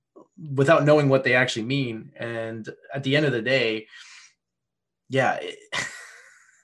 without 0.56 0.86
knowing 0.86 1.10
what 1.10 1.24
they 1.24 1.34
actually 1.36 1.64
mean. 1.66 2.12
And 2.18 2.68
at 2.94 3.04
the 3.04 3.16
end 3.16 3.26
of 3.26 3.32
the 3.32 3.42
day, 3.42 3.88
yeah, 5.10 5.36
it, 5.42 5.58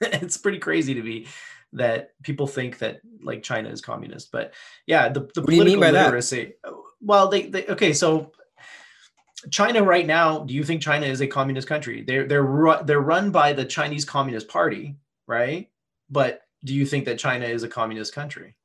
it's 0.00 0.36
pretty 0.36 0.58
crazy 0.58 0.94
to 0.94 1.02
me 1.02 1.26
that 1.72 2.10
people 2.22 2.46
think 2.46 2.78
that 2.78 3.00
like 3.22 3.42
China 3.42 3.68
is 3.68 3.80
communist. 3.80 4.30
But 4.32 4.54
yeah, 4.86 5.08
the, 5.08 5.28
the 5.34 5.42
What 5.42 5.50
do 5.50 5.56
you 5.56 5.64
mean 5.64 5.76
political 5.76 5.80
by 5.80 5.90
that? 5.92 6.04
literacy. 6.06 6.54
Well, 7.00 7.28
they, 7.28 7.46
they 7.48 7.66
okay, 7.66 7.92
so 7.92 8.32
China 9.50 9.82
right 9.82 10.06
now, 10.06 10.40
do 10.40 10.54
you 10.54 10.64
think 10.64 10.80
China 10.80 11.06
is 11.06 11.20
a 11.20 11.26
communist 11.26 11.68
country? 11.68 12.02
They're 12.02 12.26
they're 12.26 12.42
ru- 12.42 12.82
they're 12.84 13.00
run 13.00 13.30
by 13.30 13.52
the 13.52 13.64
Chinese 13.64 14.04
Communist 14.04 14.48
Party, 14.48 14.96
right? 15.26 15.68
But 16.08 16.40
do 16.64 16.74
you 16.74 16.86
think 16.86 17.04
that 17.04 17.18
China 17.18 17.44
is 17.44 17.62
a 17.62 17.68
communist 17.68 18.14
country? 18.14 18.56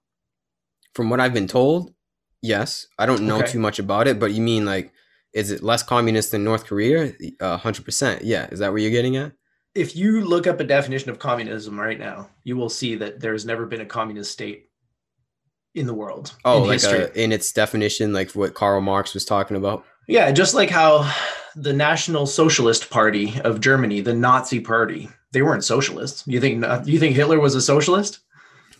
From 0.95 1.09
what 1.09 1.20
I've 1.20 1.34
been 1.34 1.47
told, 1.47 1.93
yes. 2.41 2.88
I 2.97 3.05
don't 3.05 3.28
know 3.28 3.39
Okay. 3.39 3.51
too 3.51 3.59
much 3.59 3.80
about 3.80 4.07
it, 4.07 4.20
but 4.20 4.32
you 4.32 4.41
mean 4.41 4.66
like, 4.66 4.93
is 5.34 5.51
it 5.51 5.63
less 5.63 5.84
communist 5.84 6.32
than 6.32 6.43
North 6.43 6.65
Korea? 6.65 7.13
A 7.39 7.57
hundred 7.57 7.86
percent. 7.86 8.23
Yeah. 8.23 8.47
Is 8.51 8.59
that 8.59 8.71
what 8.71 8.82
you're 8.82 8.91
getting 8.91 9.17
at? 9.17 9.32
If 9.73 9.95
you 9.95 10.21
look 10.21 10.47
up 10.47 10.59
a 10.59 10.65
definition 10.65 11.09
of 11.09 11.19
communism 11.19 11.79
right 11.79 11.97
now, 11.97 12.29
you 12.43 12.57
will 12.57 12.69
see 12.69 12.95
that 12.95 13.21
there's 13.21 13.45
never 13.45 13.65
been 13.65 13.82
a 13.82 13.86
communist 13.86 14.32
state 14.32 14.69
in 15.73 15.88
the 15.88 15.93
world. 15.93 16.34
Oh, 16.43 16.63
in 16.63 16.69
like 16.69 16.82
history. 16.82 17.05
uh 17.05 17.09
in 17.15 17.32
its 17.32 17.51
definition, 17.53 18.11
like 18.13 18.32
what 18.32 18.53
Karl 18.53 18.82
Marx 18.82 19.13
was 19.13 19.25
talking 19.25 19.57
about. 19.57 19.86
Yeah, 20.07 20.32
just 20.32 20.53
like 20.53 20.69
how 20.69 21.09
the 21.55 21.73
National 21.73 22.25
Socialist 22.25 22.89
Party 22.89 23.39
of 23.41 23.61
Germany, 23.61 24.01
the 24.01 24.13
Nazi 24.13 24.59
party, 24.59 25.09
they 25.32 25.41
weren't 25.41 25.63
socialists. 25.63 26.23
You 26.27 26.41
think 26.41 26.65
you 26.86 26.99
think 26.99 27.15
Hitler 27.15 27.39
was 27.39 27.55
a 27.55 27.61
socialist? 27.61 28.19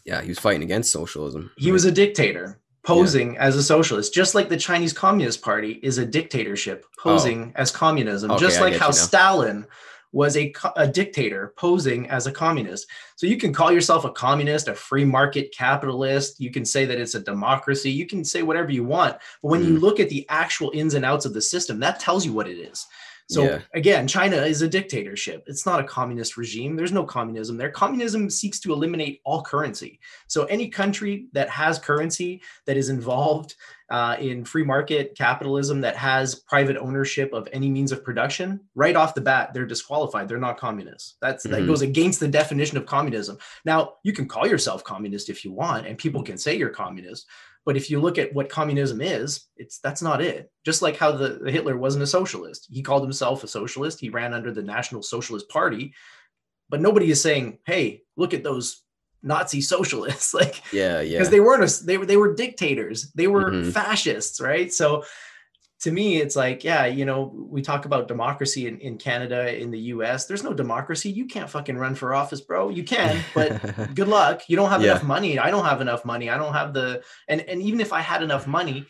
Yeah, 0.06 0.22
he 0.22 0.30
was 0.30 0.39
fighting 0.39 0.64
against 0.64 0.91
socialism. 0.91 1.52
He 1.58 1.72
was 1.72 1.86
a 1.86 1.91
dictator 1.91 2.60
posing 2.84 3.38
as 3.38 3.56
a 3.56 3.64
socialist, 3.64 4.14
just 4.14 4.36
like 4.36 4.50
the 4.50 4.58
Chinese 4.58 4.94
Communist 4.94 5.42
Party 5.42 5.80
is 5.84 5.98
a 5.98 6.06
dictatorship 6.06 6.86
posing 6.98 7.52
as 7.56 7.72
communism, 7.72 8.32
Oh. 8.32 8.36
Okay, 8.36 8.46
just 8.46 8.62
like 8.62 8.76
how 8.76 8.88
you. 8.88 8.94
Stalin 8.94 9.68
was 10.14 10.36
a, 10.36 10.54
a 10.76 10.88
dictator 10.88 11.54
posing 11.56 12.10
as 12.10 12.28
a 12.28 12.32
communist. 12.32 12.88
So 13.16 13.28
you 13.28 13.38
can 13.38 13.54
call 13.54 13.72
yourself 13.72 14.04
a 14.04 14.12
communist, 14.12 14.68
a 14.68 14.76
free 14.76 15.06
market 15.06 15.54
capitalist. 15.58 16.40
You 16.40 16.52
can 16.52 16.66
say 16.66 16.86
that 16.86 17.00
it's 17.00 17.16
a 17.16 17.22
democracy. 17.22 17.92
You 17.92 18.06
can 18.06 18.26
say 18.26 18.44
whatever 18.44 18.72
you 18.72 18.84
want. 18.84 19.18
But 19.42 19.50
when 19.50 19.62
mm. 19.62 19.68
you 19.68 19.80
look 19.80 20.00
at 20.00 20.10
the 20.10 20.26
actual 20.28 20.72
ins 20.74 20.96
and 20.96 21.06
outs 21.06 21.26
of 21.26 21.34
the 21.34 21.42
system, 21.42 21.80
that 21.80 22.00
tells 22.00 22.26
you 22.26 22.34
what 22.34 22.50
it 22.50 22.58
is. 22.58 22.88
So 23.32 23.44
yeah. 23.44 23.60
again, 23.74 24.08
China 24.08 24.36
is 24.36 24.62
a 24.62 24.68
dictatorship. 24.68 25.44
It's 25.48 25.66
not 25.66 25.80
a 25.80 25.86
communist 25.86 26.36
regime. 26.36 26.76
There's 26.76 26.92
no 26.92 27.06
communism 27.06 27.56
there. 27.56 27.70
Communism 27.70 28.30
seeks 28.30 28.60
to 28.60 28.74
eliminate 28.74 29.22
all 29.24 29.42
currency. 29.42 30.02
So 30.28 30.44
any 30.46 30.68
country 30.68 31.28
that 31.32 31.50
has 31.50 31.80
currency 31.80 32.42
that 32.66 32.76
is 32.76 32.90
involved 32.90 33.56
uh, 33.90 34.16
in 34.20 34.44
free 34.44 34.64
market 34.64 35.16
capitalism 35.18 35.80
that 35.82 35.96
has 35.96 36.36
private 36.36 36.78
ownership 36.78 37.32
of 37.34 37.48
any 37.54 37.70
means 37.70 37.94
of 37.94 38.04
production, 38.04 38.60
right 38.76 38.96
off 38.98 39.14
the 39.14 39.22
bat, 39.22 39.54
they're 39.54 39.66
disqualified. 39.66 40.28
They're 40.28 40.38
not 40.38 40.58
communists. 40.58 41.16
That's 41.22 41.46
mm-hmm. 41.46 41.62
that 41.62 41.68
goes 41.68 41.82
against 41.82 42.20
the 42.20 42.28
definition 42.28 42.78
of 42.78 42.86
communism. 42.86 43.38
Now, 43.64 43.94
you 44.04 44.12
can 44.12 44.28
call 44.28 44.46
yourself 44.46 44.84
communist 44.84 45.30
if 45.30 45.46
you 45.46 45.52
want, 45.52 45.88
and 45.88 45.98
people 45.98 46.24
can 46.24 46.38
say 46.38 46.58
you're 46.58 46.70
communist, 46.70 47.28
but 47.66 47.78
if 47.78 47.89
you 47.89 47.99
look 47.99 48.18
at 48.18 48.34
what 48.34 48.49
communism 48.49 49.01
is, 49.01 49.47
it's 49.55 49.80
that's 49.80 50.01
not 50.01 50.22
it. 50.22 50.51
Just 50.66 50.82
like 50.82 50.97
how 50.97 51.12
the, 51.12 51.39
the 51.43 51.51
Hitler 51.51 51.78
wasn't 51.78 52.03
a 52.03 52.07
socialist. 52.07 52.68
He 52.72 52.82
called 52.82 53.03
himself 53.03 53.43
a 53.43 53.47
socialist. 53.47 53.99
He 53.99 54.09
ran 54.09 54.34
under 54.34 54.51
the 54.51 54.64
National 54.64 55.03
Socialist 55.03 55.47
Party. 55.49 55.93
But 56.70 56.82
nobody 56.82 57.12
is 57.12 57.22
saying, 57.22 57.59
hey, 57.66 58.01
look 58.16 58.34
at 58.34 58.43
those 58.43 58.82
Nazi 59.22 59.62
socialists. 59.62 60.34
like 60.34 60.62
yeah, 60.74 61.01
yeah. 61.01 61.18
Because 61.18 61.30
they 61.30 61.39
weren't 61.39 61.64
a, 61.64 61.84
they 61.86 61.97
were 61.97 62.05
they 62.05 62.18
were 62.18 62.34
dictators. 62.34 63.12
They 63.12 63.28
were 63.28 63.51
mm-hmm. 63.51 63.70
fascists, 63.72 64.41
right? 64.41 64.74
So 64.74 65.03
to 65.82 65.92
me, 65.92 66.18
it's 66.18 66.36
like, 66.36 66.64
yeah, 66.64 66.86
you 66.86 67.06
know, 67.06 67.34
we 67.34 67.62
talk 67.62 67.86
about 67.86 68.08
democracy 68.08 68.68
in, 68.68 68.78
in 68.80 68.98
Canada, 68.98 69.60
in 69.60 69.72
the 69.72 69.80
US. 69.80 70.26
There's 70.26 70.44
no 70.44 70.54
democracy. 70.54 71.10
You 71.10 71.26
can't 71.26 71.50
fucking 71.50 71.76
run 71.76 71.96
for 71.96 72.14
office, 72.14 72.40
bro. 72.40 72.70
You 72.70 72.84
can, 72.84 73.20
but 73.34 73.96
good 73.96 74.08
luck. 74.08 74.44
You 74.48 74.56
don't 74.56 74.70
have 74.70 74.84
yeah. 74.84 74.92
enough 74.92 75.04
money. 75.04 75.40
I 75.40 75.50
don't 75.50 75.66
have 75.66 75.82
enough 75.82 76.06
money. 76.06 76.30
I 76.30 76.38
don't 76.38 76.54
have 76.54 76.74
the 76.74 77.02
and 77.28 77.42
and 77.42 77.62
even 77.64 77.82
if 77.82 77.94
I 77.94 78.02
had 78.02 78.22
enough 78.22 78.46
money, 78.46 78.86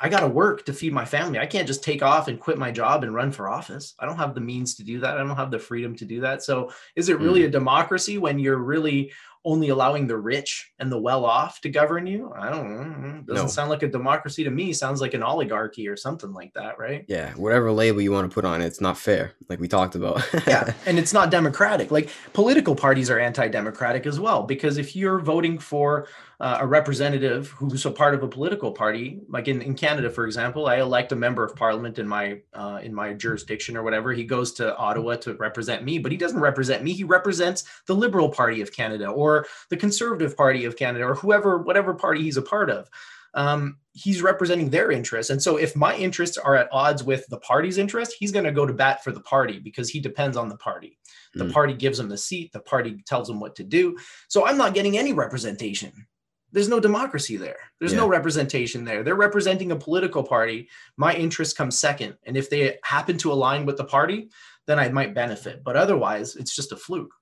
I 0.00 0.08
got 0.08 0.20
to 0.20 0.28
work 0.28 0.64
to 0.66 0.72
feed 0.72 0.92
my 0.92 1.04
family. 1.04 1.40
I 1.40 1.46
can't 1.46 1.66
just 1.66 1.82
take 1.82 2.04
off 2.04 2.28
and 2.28 2.38
quit 2.38 2.56
my 2.56 2.70
job 2.70 3.02
and 3.02 3.12
run 3.12 3.32
for 3.32 3.48
office. 3.48 3.94
I 3.98 4.06
don't 4.06 4.16
have 4.16 4.36
the 4.36 4.40
means 4.40 4.76
to 4.76 4.84
do 4.84 5.00
that. 5.00 5.16
I 5.16 5.18
don't 5.18 5.34
have 5.34 5.50
the 5.50 5.58
freedom 5.58 5.96
to 5.96 6.04
do 6.04 6.20
that. 6.20 6.44
So, 6.44 6.70
is 6.94 7.08
it 7.08 7.18
really 7.18 7.40
mm. 7.40 7.46
a 7.46 7.50
democracy 7.50 8.16
when 8.16 8.38
you're 8.38 8.58
really 8.58 9.12
only 9.48 9.70
allowing 9.70 10.06
the 10.06 10.16
rich 10.16 10.72
and 10.78 10.92
the 10.92 11.00
well 11.00 11.24
off 11.24 11.62
to 11.62 11.70
govern 11.70 12.06
you. 12.06 12.30
I 12.36 12.50
don't 12.50 12.70
know. 12.70 12.84
Mm-hmm. 12.84 13.20
Doesn't 13.22 13.46
no. 13.46 13.48
sound 13.48 13.70
like 13.70 13.82
a 13.82 13.88
democracy 13.88 14.44
to 14.44 14.50
me. 14.50 14.74
Sounds 14.74 15.00
like 15.00 15.14
an 15.14 15.22
oligarchy 15.22 15.88
or 15.88 15.96
something 15.96 16.34
like 16.34 16.52
that, 16.52 16.78
right? 16.78 17.06
Yeah, 17.08 17.32
whatever 17.32 17.72
label 17.72 18.02
you 18.02 18.12
want 18.12 18.30
to 18.30 18.34
put 18.34 18.44
on 18.44 18.60
it, 18.60 18.66
it's 18.66 18.82
not 18.82 18.98
fair, 18.98 19.32
like 19.48 19.58
we 19.58 19.66
talked 19.66 19.94
about. 19.94 20.22
yeah, 20.46 20.74
and 20.86 20.98
it's 20.98 21.14
not 21.14 21.30
democratic. 21.30 21.90
Like 21.90 22.10
political 22.34 22.76
parties 22.76 23.08
are 23.08 23.18
anti 23.18 23.48
democratic 23.48 24.04
as 24.04 24.20
well, 24.20 24.42
because 24.42 24.76
if 24.76 24.94
you're 24.94 25.18
voting 25.18 25.58
for 25.58 26.06
uh, 26.40 26.58
a 26.60 26.66
representative 26.66 27.48
who's 27.48 27.84
a 27.84 27.90
part 27.90 28.14
of 28.14 28.22
a 28.22 28.28
political 28.28 28.70
party, 28.70 29.18
like 29.28 29.48
in, 29.48 29.60
in 29.60 29.74
Canada, 29.74 30.08
for 30.08 30.24
example, 30.24 30.68
I 30.68 30.76
elect 30.76 31.10
a 31.10 31.16
member 31.16 31.44
of 31.44 31.56
parliament 31.56 31.98
in 31.98 32.06
my 32.06 32.40
uh, 32.54 32.78
in 32.80 32.94
my 32.94 33.12
jurisdiction 33.12 33.76
or 33.76 33.82
whatever. 33.82 34.12
He 34.12 34.22
goes 34.22 34.52
to 34.54 34.76
Ottawa 34.76 35.16
to 35.16 35.34
represent 35.34 35.82
me, 35.82 35.98
but 35.98 36.12
he 36.12 36.18
doesn't 36.18 36.38
represent 36.38 36.84
me. 36.84 36.92
He 36.92 37.02
represents 37.02 37.64
the 37.86 37.94
Liberal 37.94 38.28
Party 38.28 38.60
of 38.60 38.72
Canada 38.72 39.08
or 39.08 39.46
the 39.68 39.76
Conservative 39.76 40.36
Party 40.36 40.64
of 40.64 40.76
Canada 40.76 41.04
or 41.04 41.16
whoever, 41.16 41.58
whatever 41.58 41.92
party 41.92 42.22
he's 42.22 42.36
a 42.36 42.42
part 42.42 42.70
of. 42.70 42.88
Um, 43.34 43.78
he's 43.92 44.22
representing 44.22 44.70
their 44.70 44.90
interests. 44.90 45.30
And 45.30 45.42
so 45.42 45.56
if 45.56 45.76
my 45.76 45.94
interests 45.96 46.38
are 46.38 46.54
at 46.54 46.68
odds 46.72 47.02
with 47.02 47.26
the 47.28 47.38
party's 47.38 47.78
interest, 47.78 48.14
he's 48.18 48.32
going 48.32 48.44
to 48.44 48.52
go 48.52 48.64
to 48.64 48.72
bat 48.72 49.04
for 49.04 49.12
the 49.12 49.20
party 49.20 49.58
because 49.58 49.90
he 49.90 50.00
depends 50.00 50.36
on 50.36 50.48
the 50.48 50.56
party. 50.56 50.98
The 51.34 51.44
mm. 51.44 51.52
party 51.52 51.74
gives 51.74 51.98
him 51.98 52.08
the 52.08 52.16
seat, 52.16 52.52
the 52.52 52.60
party 52.60 53.02
tells 53.06 53.28
him 53.28 53.38
what 53.38 53.54
to 53.56 53.64
do. 53.64 53.98
So 54.28 54.46
I'm 54.46 54.56
not 54.56 54.72
getting 54.72 54.96
any 54.96 55.12
representation 55.12 56.06
there's 56.52 56.68
no 56.68 56.80
democracy 56.80 57.36
there. 57.36 57.58
There's 57.78 57.92
yeah. 57.92 57.98
no 57.98 58.08
representation 58.08 58.84
there. 58.84 59.02
They're 59.02 59.14
representing 59.14 59.72
a 59.72 59.76
political 59.76 60.22
party. 60.22 60.68
My 60.96 61.14
interest 61.14 61.56
comes 61.56 61.78
second. 61.78 62.16
And 62.24 62.36
if 62.36 62.48
they 62.48 62.78
happen 62.82 63.18
to 63.18 63.32
align 63.32 63.66
with 63.66 63.76
the 63.76 63.84
party, 63.84 64.30
then 64.66 64.78
I 64.78 64.88
might 64.88 65.14
benefit. 65.14 65.62
But 65.62 65.76
otherwise, 65.76 66.36
it's 66.36 66.54
just 66.54 66.72
a 66.72 66.76
fluke. 66.76 67.12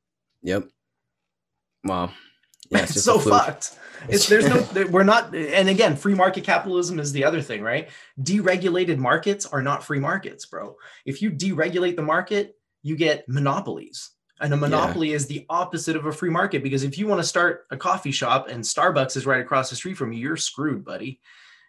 Yep. 0.42 0.68
Wow. 1.84 2.12
Yeah, 2.70 2.82
it's, 2.82 3.02
so 3.02 3.18
fucked. 3.18 3.78
It's 4.08 4.28
there's 4.28 4.48
no 4.48 4.86
we're 4.90 5.04
not 5.04 5.34
and 5.34 5.68
again, 5.68 5.96
free 5.96 6.14
market 6.14 6.44
capitalism 6.44 6.98
is 6.98 7.12
the 7.12 7.24
other 7.24 7.40
thing, 7.40 7.62
right? 7.62 7.88
Deregulated 8.20 8.98
markets 8.98 9.46
are 9.46 9.62
not 9.62 9.84
free 9.84 10.00
markets, 10.00 10.46
bro. 10.46 10.76
If 11.04 11.22
you 11.22 11.30
deregulate 11.30 11.96
the 11.96 12.02
market, 12.02 12.56
you 12.82 12.96
get 12.96 13.28
monopolies 13.28 14.10
and 14.40 14.52
a 14.52 14.56
monopoly 14.56 15.10
yeah. 15.10 15.16
is 15.16 15.26
the 15.26 15.46
opposite 15.48 15.96
of 15.96 16.06
a 16.06 16.12
free 16.12 16.30
market 16.30 16.62
because 16.62 16.82
if 16.82 16.98
you 16.98 17.06
want 17.06 17.20
to 17.20 17.26
start 17.26 17.66
a 17.70 17.76
coffee 17.76 18.10
shop 18.10 18.48
and 18.48 18.62
Starbucks 18.62 19.16
is 19.16 19.26
right 19.26 19.40
across 19.40 19.70
the 19.70 19.76
street 19.76 19.96
from 19.96 20.12
you, 20.12 20.20
you're 20.20 20.36
screwed, 20.36 20.84
buddy. 20.84 21.20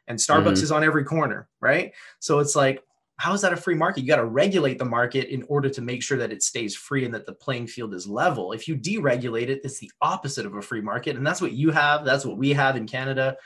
And 0.07 0.20
Starbucks 0.20 0.43
mm-hmm. 0.43 0.63
is 0.63 0.72
on 0.72 0.84
every 0.84 1.03
corner, 1.03 1.49
right? 1.59 1.93
So 2.20 2.39
it's 2.39 2.55
like, 2.55 2.84
how 3.18 3.34
is 3.34 3.41
that 3.41 3.53
a 3.53 3.57
free 3.57 3.76
market? 3.76 4.01
You 4.01 4.07
got 4.07 4.18
to 4.18 4.26
regulate 4.26 4.78
the 4.78 4.86
market 4.86 5.30
in 5.30 5.43
order 5.49 5.70
to 5.70 5.82
make 5.82 6.03
sure 6.03 6.18
that 6.18 6.32
it 6.32 6.43
stays 6.43 6.76
free 6.76 7.03
and 7.03 7.13
that 7.13 7.26
the 7.26 7.34
playing 7.34 7.68
field 7.68 7.93
is 7.93 8.07
level. 8.07 8.51
If 8.51 8.68
you 8.68 8.76
deregulate 8.76 9.49
it, 9.49 9.61
it's 9.63 9.80
the 9.80 9.91
opposite 10.01 10.45
of 10.45 10.55
a 10.55 10.61
free 10.61 10.82
market. 10.82 11.15
And 11.15 11.26
that's 11.26 11.41
what 11.41 11.53
you 11.53 11.72
have. 11.72 12.05
That's 12.05 12.26
what 12.26 12.38
we 12.38 12.53
have 12.53 12.76
in 12.76 12.86
Canada. 12.86 13.38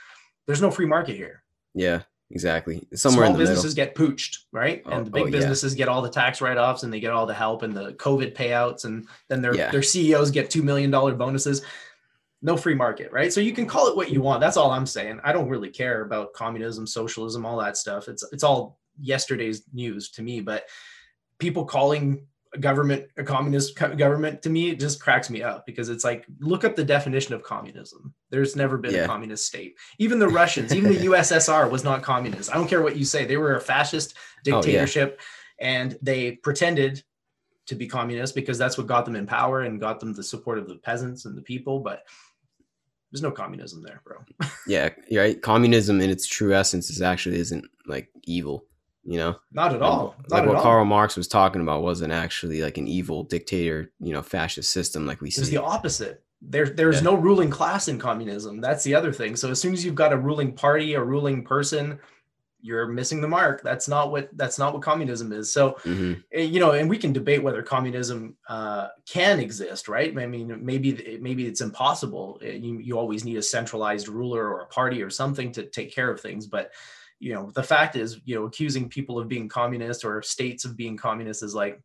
There's 0.46 0.60
no 0.62 0.70
free 0.70 0.86
market 0.86 1.16
here. 1.16 1.42
Yeah 1.74 2.02
exactly. 2.32 2.86
Somewhere 2.94 3.26
Small 3.26 3.38
businesses 3.38 3.76
middle. 3.76 3.86
get 3.86 3.94
pooched, 3.94 4.38
right? 4.50 4.82
Oh, 4.86 4.90
and 4.90 5.06
the 5.06 5.10
big 5.10 5.26
oh, 5.26 5.30
businesses 5.30 5.74
yeah. 5.74 5.78
get 5.78 5.88
all 5.88 6.02
the 6.02 6.10
tax 6.10 6.40
write-offs 6.40 6.82
and 6.82 6.92
they 6.92 7.00
get 7.00 7.12
all 7.12 7.26
the 7.26 7.34
help 7.34 7.62
and 7.62 7.74
the 7.74 7.92
COVID 7.94 8.34
payouts, 8.34 8.84
and 8.84 9.06
then 9.28 9.40
their 9.42 9.54
yeah. 9.54 9.70
their 9.70 9.82
CEOs 9.82 10.30
get 10.30 10.50
two 10.50 10.62
million 10.62 10.90
dollar 10.90 11.14
bonuses. 11.14 11.62
No 12.44 12.56
free 12.56 12.74
market, 12.74 13.12
right? 13.12 13.32
So 13.32 13.40
you 13.40 13.52
can 13.52 13.66
call 13.66 13.86
it 13.86 13.94
what 13.94 14.10
you 14.10 14.20
want. 14.20 14.40
That's 14.40 14.56
all 14.56 14.72
I'm 14.72 14.86
saying. 14.86 15.20
I 15.22 15.32
don't 15.32 15.48
really 15.48 15.70
care 15.70 16.02
about 16.02 16.32
communism, 16.32 16.88
socialism, 16.88 17.46
all 17.46 17.58
that 17.58 17.76
stuff. 17.76 18.08
It's 18.08 18.24
it's 18.32 18.42
all 18.42 18.80
yesterday's 19.00 19.62
news 19.72 20.10
to 20.12 20.22
me. 20.22 20.40
But 20.40 20.66
people 21.38 21.64
calling 21.64 22.26
government, 22.60 23.06
a 23.16 23.24
communist 23.24 23.76
government, 23.76 24.42
to 24.42 24.50
me, 24.50 24.70
it 24.70 24.80
just 24.80 25.00
cracks 25.00 25.30
me 25.30 25.42
up 25.42 25.64
because 25.64 25.88
it's 25.88 26.04
like, 26.04 26.26
look 26.40 26.64
up 26.64 26.76
the 26.76 26.84
definition 26.84 27.34
of 27.34 27.42
communism. 27.42 28.12
There's 28.30 28.56
never 28.56 28.76
been 28.76 28.94
yeah. 28.94 29.04
a 29.04 29.06
communist 29.06 29.46
state. 29.46 29.76
Even 29.98 30.18
the 30.18 30.28
Russians, 30.28 30.74
even 30.74 30.92
the 30.92 30.98
USSR 31.06 31.70
was 31.70 31.84
not 31.84 32.02
communist. 32.02 32.50
I 32.50 32.54
don't 32.54 32.68
care 32.68 32.82
what 32.82 32.96
you 32.96 33.04
say. 33.04 33.24
They 33.24 33.38
were 33.38 33.56
a 33.56 33.60
fascist 33.60 34.14
dictatorship 34.44 35.18
oh, 35.18 35.24
yeah. 35.60 35.68
and 35.68 35.98
they 36.02 36.32
pretended 36.32 37.02
to 37.66 37.74
be 37.74 37.86
communist 37.86 38.34
because 38.34 38.58
that's 38.58 38.76
what 38.76 38.86
got 38.86 39.04
them 39.04 39.16
in 39.16 39.26
power 39.26 39.62
and 39.62 39.80
got 39.80 40.00
them 40.00 40.12
the 40.12 40.22
support 40.22 40.58
of 40.58 40.68
the 40.68 40.76
peasants 40.76 41.24
and 41.24 41.36
the 41.36 41.42
people. 41.42 41.80
But 41.80 42.04
there's 43.10 43.22
no 43.22 43.30
communism 43.30 43.82
there, 43.82 44.02
bro. 44.04 44.18
yeah, 44.66 44.90
right. 45.12 45.40
Communism 45.40 46.00
in 46.00 46.10
its 46.10 46.26
true 46.26 46.54
essence 46.54 46.90
is 46.90 47.00
actually 47.00 47.38
isn't 47.38 47.64
like 47.86 48.08
evil 48.24 48.66
you 49.04 49.18
know? 49.18 49.36
Not 49.52 49.74
at 49.74 49.82
all. 49.82 50.14
not 50.28 50.30
like 50.30 50.42
at 50.42 50.48
what 50.48 50.56
all. 50.56 50.62
karl 50.62 50.84
marx 50.84 51.16
was 51.16 51.28
talking 51.28 51.62
about 51.62 51.82
wasn't 51.82 52.12
actually 52.12 52.62
like 52.62 52.78
an 52.78 52.86
evil 52.86 53.24
dictator 53.24 53.92
you 54.00 54.12
know 54.12 54.22
fascist 54.22 54.70
system 54.70 55.06
like 55.06 55.20
we 55.20 55.30
see. 55.30 55.42
it's 55.42 55.50
the 55.50 55.62
opposite. 55.62 56.22
There 56.40 56.68
there's 56.68 56.96
yeah. 56.96 57.02
no 57.02 57.14
ruling 57.14 57.50
class 57.50 57.88
in 57.88 57.98
communism. 57.98 58.60
That's 58.60 58.84
the 58.84 58.94
other 58.94 59.12
thing. 59.12 59.36
So 59.36 59.50
as 59.50 59.60
soon 59.60 59.72
as 59.72 59.84
you've 59.84 59.94
got 59.94 60.12
a 60.12 60.16
ruling 60.16 60.52
party 60.52 60.94
a 60.94 61.02
ruling 61.02 61.44
person 61.44 61.98
you're 62.64 62.86
missing 62.86 63.20
the 63.20 63.28
mark. 63.28 63.60
That's 63.62 63.88
not 63.88 64.12
what 64.12 64.30
that's 64.36 64.58
not 64.58 64.72
what 64.72 64.82
communism 64.82 65.32
is. 65.32 65.52
So 65.52 65.72
mm-hmm. 65.84 66.14
Eh, 66.32 66.42
you 66.42 66.60
know 66.60 66.70
and 66.70 66.88
we 66.88 66.96
can 66.96 67.12
debate 67.12 67.42
whether 67.42 67.60
communism 67.60 68.36
uh, 68.48 68.88
can 69.06 69.40
exist 69.40 69.88
right? 69.88 70.16
I 70.16 70.26
mean 70.26 70.64
maybe 70.64 71.18
maybe 71.20 71.46
it's 71.46 71.60
impossible. 71.60 72.38
Eh, 72.42 72.52
you, 72.52 72.78
you 72.78 72.98
always 72.98 73.24
need 73.24 73.36
a 73.36 73.42
centralized 73.42 74.08
ruler 74.08 74.48
or 74.48 74.60
a 74.60 74.66
party 74.66 75.02
or 75.02 75.10
something 75.10 75.50
to 75.52 75.64
take 75.64 75.92
care 75.92 76.10
of 76.10 76.20
things 76.20 76.46
but 76.46 76.70
you 77.22 77.32
know 77.32 77.52
the 77.54 77.62
fact 77.62 77.94
is 77.94 78.20
you 78.24 78.34
know 78.34 78.44
accusing 78.46 78.88
people 78.88 79.18
of 79.18 79.28
being 79.28 79.48
communist 79.48 80.04
or 80.04 80.20
states 80.22 80.64
of 80.64 80.76
being 80.76 80.96
communist 80.96 81.44
is 81.44 81.54
like 81.54 81.80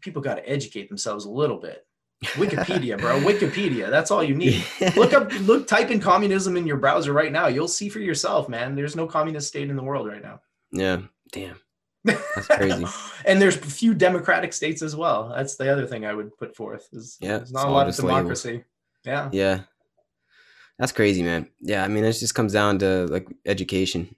people 0.00 0.20
got 0.20 0.34
to 0.34 0.46
educate 0.46 0.88
themselves 0.88 1.24
a 1.24 1.30
little 1.30 1.56
bit. 1.56 1.86
Wikipedia 2.34 2.98
bro 2.98 3.18
wikipedia 3.30 3.90
that's 3.90 4.10
all 4.10 4.22
you 4.22 4.34
need. 4.34 4.62
Look 4.94 5.14
up 5.14 5.32
look 5.40 5.66
type 5.66 5.90
in 5.90 6.00
communism 6.00 6.56
in 6.56 6.66
your 6.66 6.76
browser 6.76 7.14
right 7.14 7.32
now. 7.32 7.46
You'll 7.46 7.66
see 7.66 7.88
for 7.88 7.98
yourself 7.98 8.48
man. 8.48 8.74
There's 8.74 8.94
no 8.94 9.06
communist 9.06 9.48
state 9.48 9.70
in 9.70 9.76
the 9.76 9.82
world 9.82 10.06
right 10.06 10.22
now. 10.22 10.40
Yeah 10.70 11.00
damn. 11.32 11.56
That's 12.04 12.46
crazy. 12.46 12.86
And 13.24 13.42
there's 13.42 13.56
a 13.56 13.60
few 13.60 13.92
democratic 13.92 14.52
states 14.52 14.82
as 14.82 14.94
well. 14.94 15.32
That's 15.34 15.56
the 15.56 15.72
other 15.72 15.86
thing 15.86 16.04
i 16.06 16.12
would 16.14 16.36
put 16.36 16.54
forth 16.54 16.88
is 16.92 17.16
yeah 17.20 17.38
there's 17.38 17.52
not 17.52 17.68
a 17.68 17.70
lot 17.70 17.88
of 17.88 17.96
democracy 17.96 18.48
labels. 18.48 18.64
yeah. 19.04 19.30
Yeah. 19.32 19.60
That's 20.78 20.92
crazy 20.92 21.22
man. 21.22 21.48
Yeah 21.60 21.84
i 21.84 21.88
mean 21.88 22.04
it 22.04 22.12
just 22.12 22.34
comes 22.34 22.52
down 22.52 22.78
to 22.80 23.06
like 23.06 23.28
education 23.46 24.14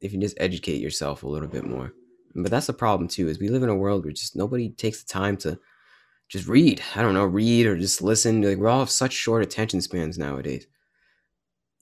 if 0.00 0.12
you 0.12 0.20
just 0.20 0.36
educate 0.40 0.80
yourself 0.80 1.22
a 1.22 1.28
little 1.28 1.48
bit 1.48 1.64
more. 1.64 1.92
But 2.34 2.50
that's 2.50 2.66
the 2.66 2.72
problem 2.72 3.08
too, 3.08 3.28
is 3.28 3.38
we 3.38 3.48
live 3.48 3.62
in 3.62 3.68
a 3.68 3.74
world 3.74 4.04
where 4.04 4.12
just 4.12 4.36
nobody 4.36 4.70
takes 4.70 5.02
the 5.02 5.08
time 5.08 5.36
to 5.38 5.58
just 6.28 6.46
read. 6.46 6.82
I 6.94 7.02
don't 7.02 7.14
know, 7.14 7.24
read 7.24 7.66
or 7.66 7.76
just 7.76 8.02
listen. 8.02 8.42
Like 8.42 8.58
we're 8.58 8.68
all 8.68 8.80
have 8.80 8.90
such 8.90 9.12
short 9.12 9.42
attention 9.42 9.80
spans 9.80 10.18
nowadays. 10.18 10.66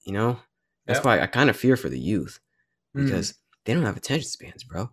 You 0.04 0.12
know? 0.12 0.38
That's 0.86 0.98
yep. 0.98 1.04
why 1.04 1.20
I 1.20 1.26
kind 1.26 1.50
of 1.50 1.56
fear 1.56 1.76
for 1.76 1.88
the 1.88 1.98
youth. 1.98 2.38
Hmm. 2.94 3.04
Because 3.04 3.32
mm. 3.32 3.36
they 3.64 3.74
don't 3.74 3.84
have 3.84 3.96
attention 3.96 4.28
spans, 4.28 4.64
bro. 4.64 4.90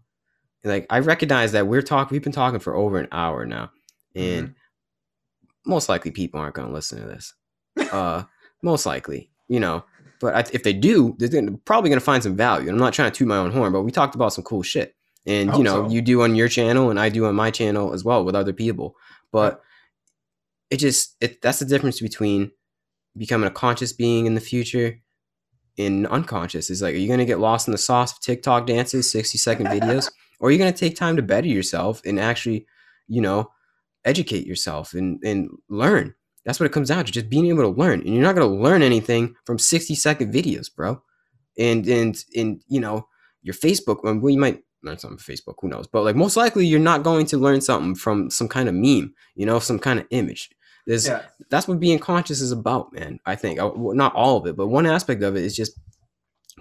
Like 0.64 0.88
I 0.90 1.00
recognize 1.00 1.52
that 1.52 1.68
we're 1.68 1.82
talking 1.82 2.16
we've 2.16 2.24
been 2.24 2.32
talking 2.32 2.60
for 2.60 2.76
over 2.76 2.98
an 2.98 3.10
hour 3.12 3.46
now. 3.46 3.72
and 4.16 4.50
mm-hmm. 4.50 5.70
most 5.70 5.90
likely 5.90 6.12
people 6.12 6.40
aren't 6.40 6.56
going 6.56 6.68
to 6.68 6.74
listen 6.74 7.02
to 7.02 7.08
this. 7.08 7.34
uh, 7.92 8.24
most 8.62 8.86
likely, 8.86 9.30
you 9.48 9.60
know. 9.60 9.84
But 10.24 10.56
if 10.56 10.64
they 10.64 10.72
do, 10.72 11.18
they're 11.20 11.52
probably 11.66 11.90
going 11.90 12.00
to 12.00 12.06
find 12.06 12.24
some 12.24 12.38
value. 12.38 12.70
And 12.70 12.78
I'm 12.78 12.80
not 12.80 12.94
trying 12.94 13.12
to 13.12 13.18
toot 13.18 13.28
my 13.28 13.36
own 13.36 13.52
horn, 13.52 13.74
but 13.74 13.82
we 13.82 13.92
talked 13.92 14.16
about 14.16 14.32
some 14.32 14.46
cool 14.46 14.64
shit. 14.64 14.96
And 15.26 15.54
you 15.58 15.64
know, 15.64 15.86
so. 15.86 15.94
you 15.94 16.02
do 16.02 16.22
on 16.22 16.34
your 16.34 16.48
channel, 16.48 16.90
and 16.90 16.98
I 16.98 17.10
do 17.10 17.26
on 17.26 17.36
my 17.36 17.52
channel 17.52 17.94
as 17.94 18.06
well 18.06 18.24
with 18.24 18.34
other 18.34 18.54
people. 18.54 18.96
But 19.34 19.62
it 20.70 20.78
just 20.78 21.18
it 21.20 21.42
that's 21.42 21.60
the 21.60 21.66
difference 21.66 22.00
between 22.00 22.52
becoming 23.18 23.48
a 23.48 23.52
conscious 23.52 23.92
being 23.92 24.26
in 24.26 24.34
the 24.34 24.40
future 24.40 25.02
and 25.78 26.08
unconscious. 26.08 26.70
Is 26.70 26.82
like, 26.82 26.96
are 26.96 27.00
you 27.00 27.08
going 27.08 27.20
to 27.20 27.26
get 27.26 27.40
lost 27.40 27.68
in 27.68 27.74
the 27.74 27.78
sauce 27.78 28.14
of 28.14 28.22
TikTok 28.22 28.66
dances, 28.66 29.12
60 29.12 29.38
second 29.38 29.68
videos, 29.68 30.10
or 30.40 30.48
are 30.48 30.52
you 30.54 30.58
going 30.58 30.72
to 30.72 30.80
take 30.80 30.96
time 30.96 31.18
to 31.18 31.22
better 31.22 31.48
yourself 31.48 32.02
and 32.06 32.18
actually, 32.18 32.66
you 33.10 33.20
know, 33.20 33.52
educate 34.06 34.48
yourself 34.48 34.94
and 34.94 35.22
and 35.26 35.50
learn? 35.68 36.16
That's 36.46 36.60
what 36.60 36.66
it 36.66 36.74
comes 36.74 36.90
down 36.90 37.06
to, 37.06 37.12
just 37.12 37.30
being 37.30 37.48
able 37.48 37.64
to 37.64 37.80
learn. 37.80 38.02
And 38.02 38.14
you're 38.14 38.24
not 38.24 38.36
going 38.36 38.48
to 38.48 38.64
learn 38.64 38.82
anything 38.82 39.36
from 39.46 39.58
60 39.58 39.96
second 39.96 40.34
videos, 40.34 40.74
bro. 40.74 41.02
And 41.58 41.88
and 41.88 42.24
and 42.36 42.62
you 42.68 42.80
know, 42.80 43.08
your 43.42 43.54
Facebook, 43.54 44.04
well, 44.04 44.30
you 44.30 44.40
might 44.40 44.64
learn 44.84 44.98
something 44.98 45.18
from 45.18 45.34
Facebook, 45.34 45.56
who 45.60 45.70
knows? 45.70 45.88
But 45.88 46.04
like 46.04 46.16
most 46.16 46.36
likely 46.36 46.66
you're 46.66 46.80
not 46.80 47.04
going 47.04 47.26
to 47.28 47.38
learn 47.38 47.62
something 47.62 47.96
from 47.96 48.30
some 48.30 48.48
kind 48.48 48.68
of 48.68 48.76
meme, 48.76 49.14
you 49.36 49.46
know, 49.46 49.60
some 49.60 49.80
kind 49.80 50.00
of 50.00 50.08
image. 50.10 50.50
There's 50.86 51.08
yeah. 51.08 51.22
that's 51.50 51.68
what 51.68 51.80
being 51.80 52.00
conscious 52.00 52.42
is 52.42 52.52
about, 52.52 52.92
man. 52.94 53.20
I 53.26 53.36
think 53.36 53.60
uh, 53.60 53.72
not 53.76 54.14
all 54.16 54.38
of 54.38 54.48
it, 54.48 54.58
but 54.58 54.68
one 54.68 54.86
aspect 54.86 55.24
of 55.24 55.36
it 55.36 55.44
is 55.44 55.56
just 55.56 55.80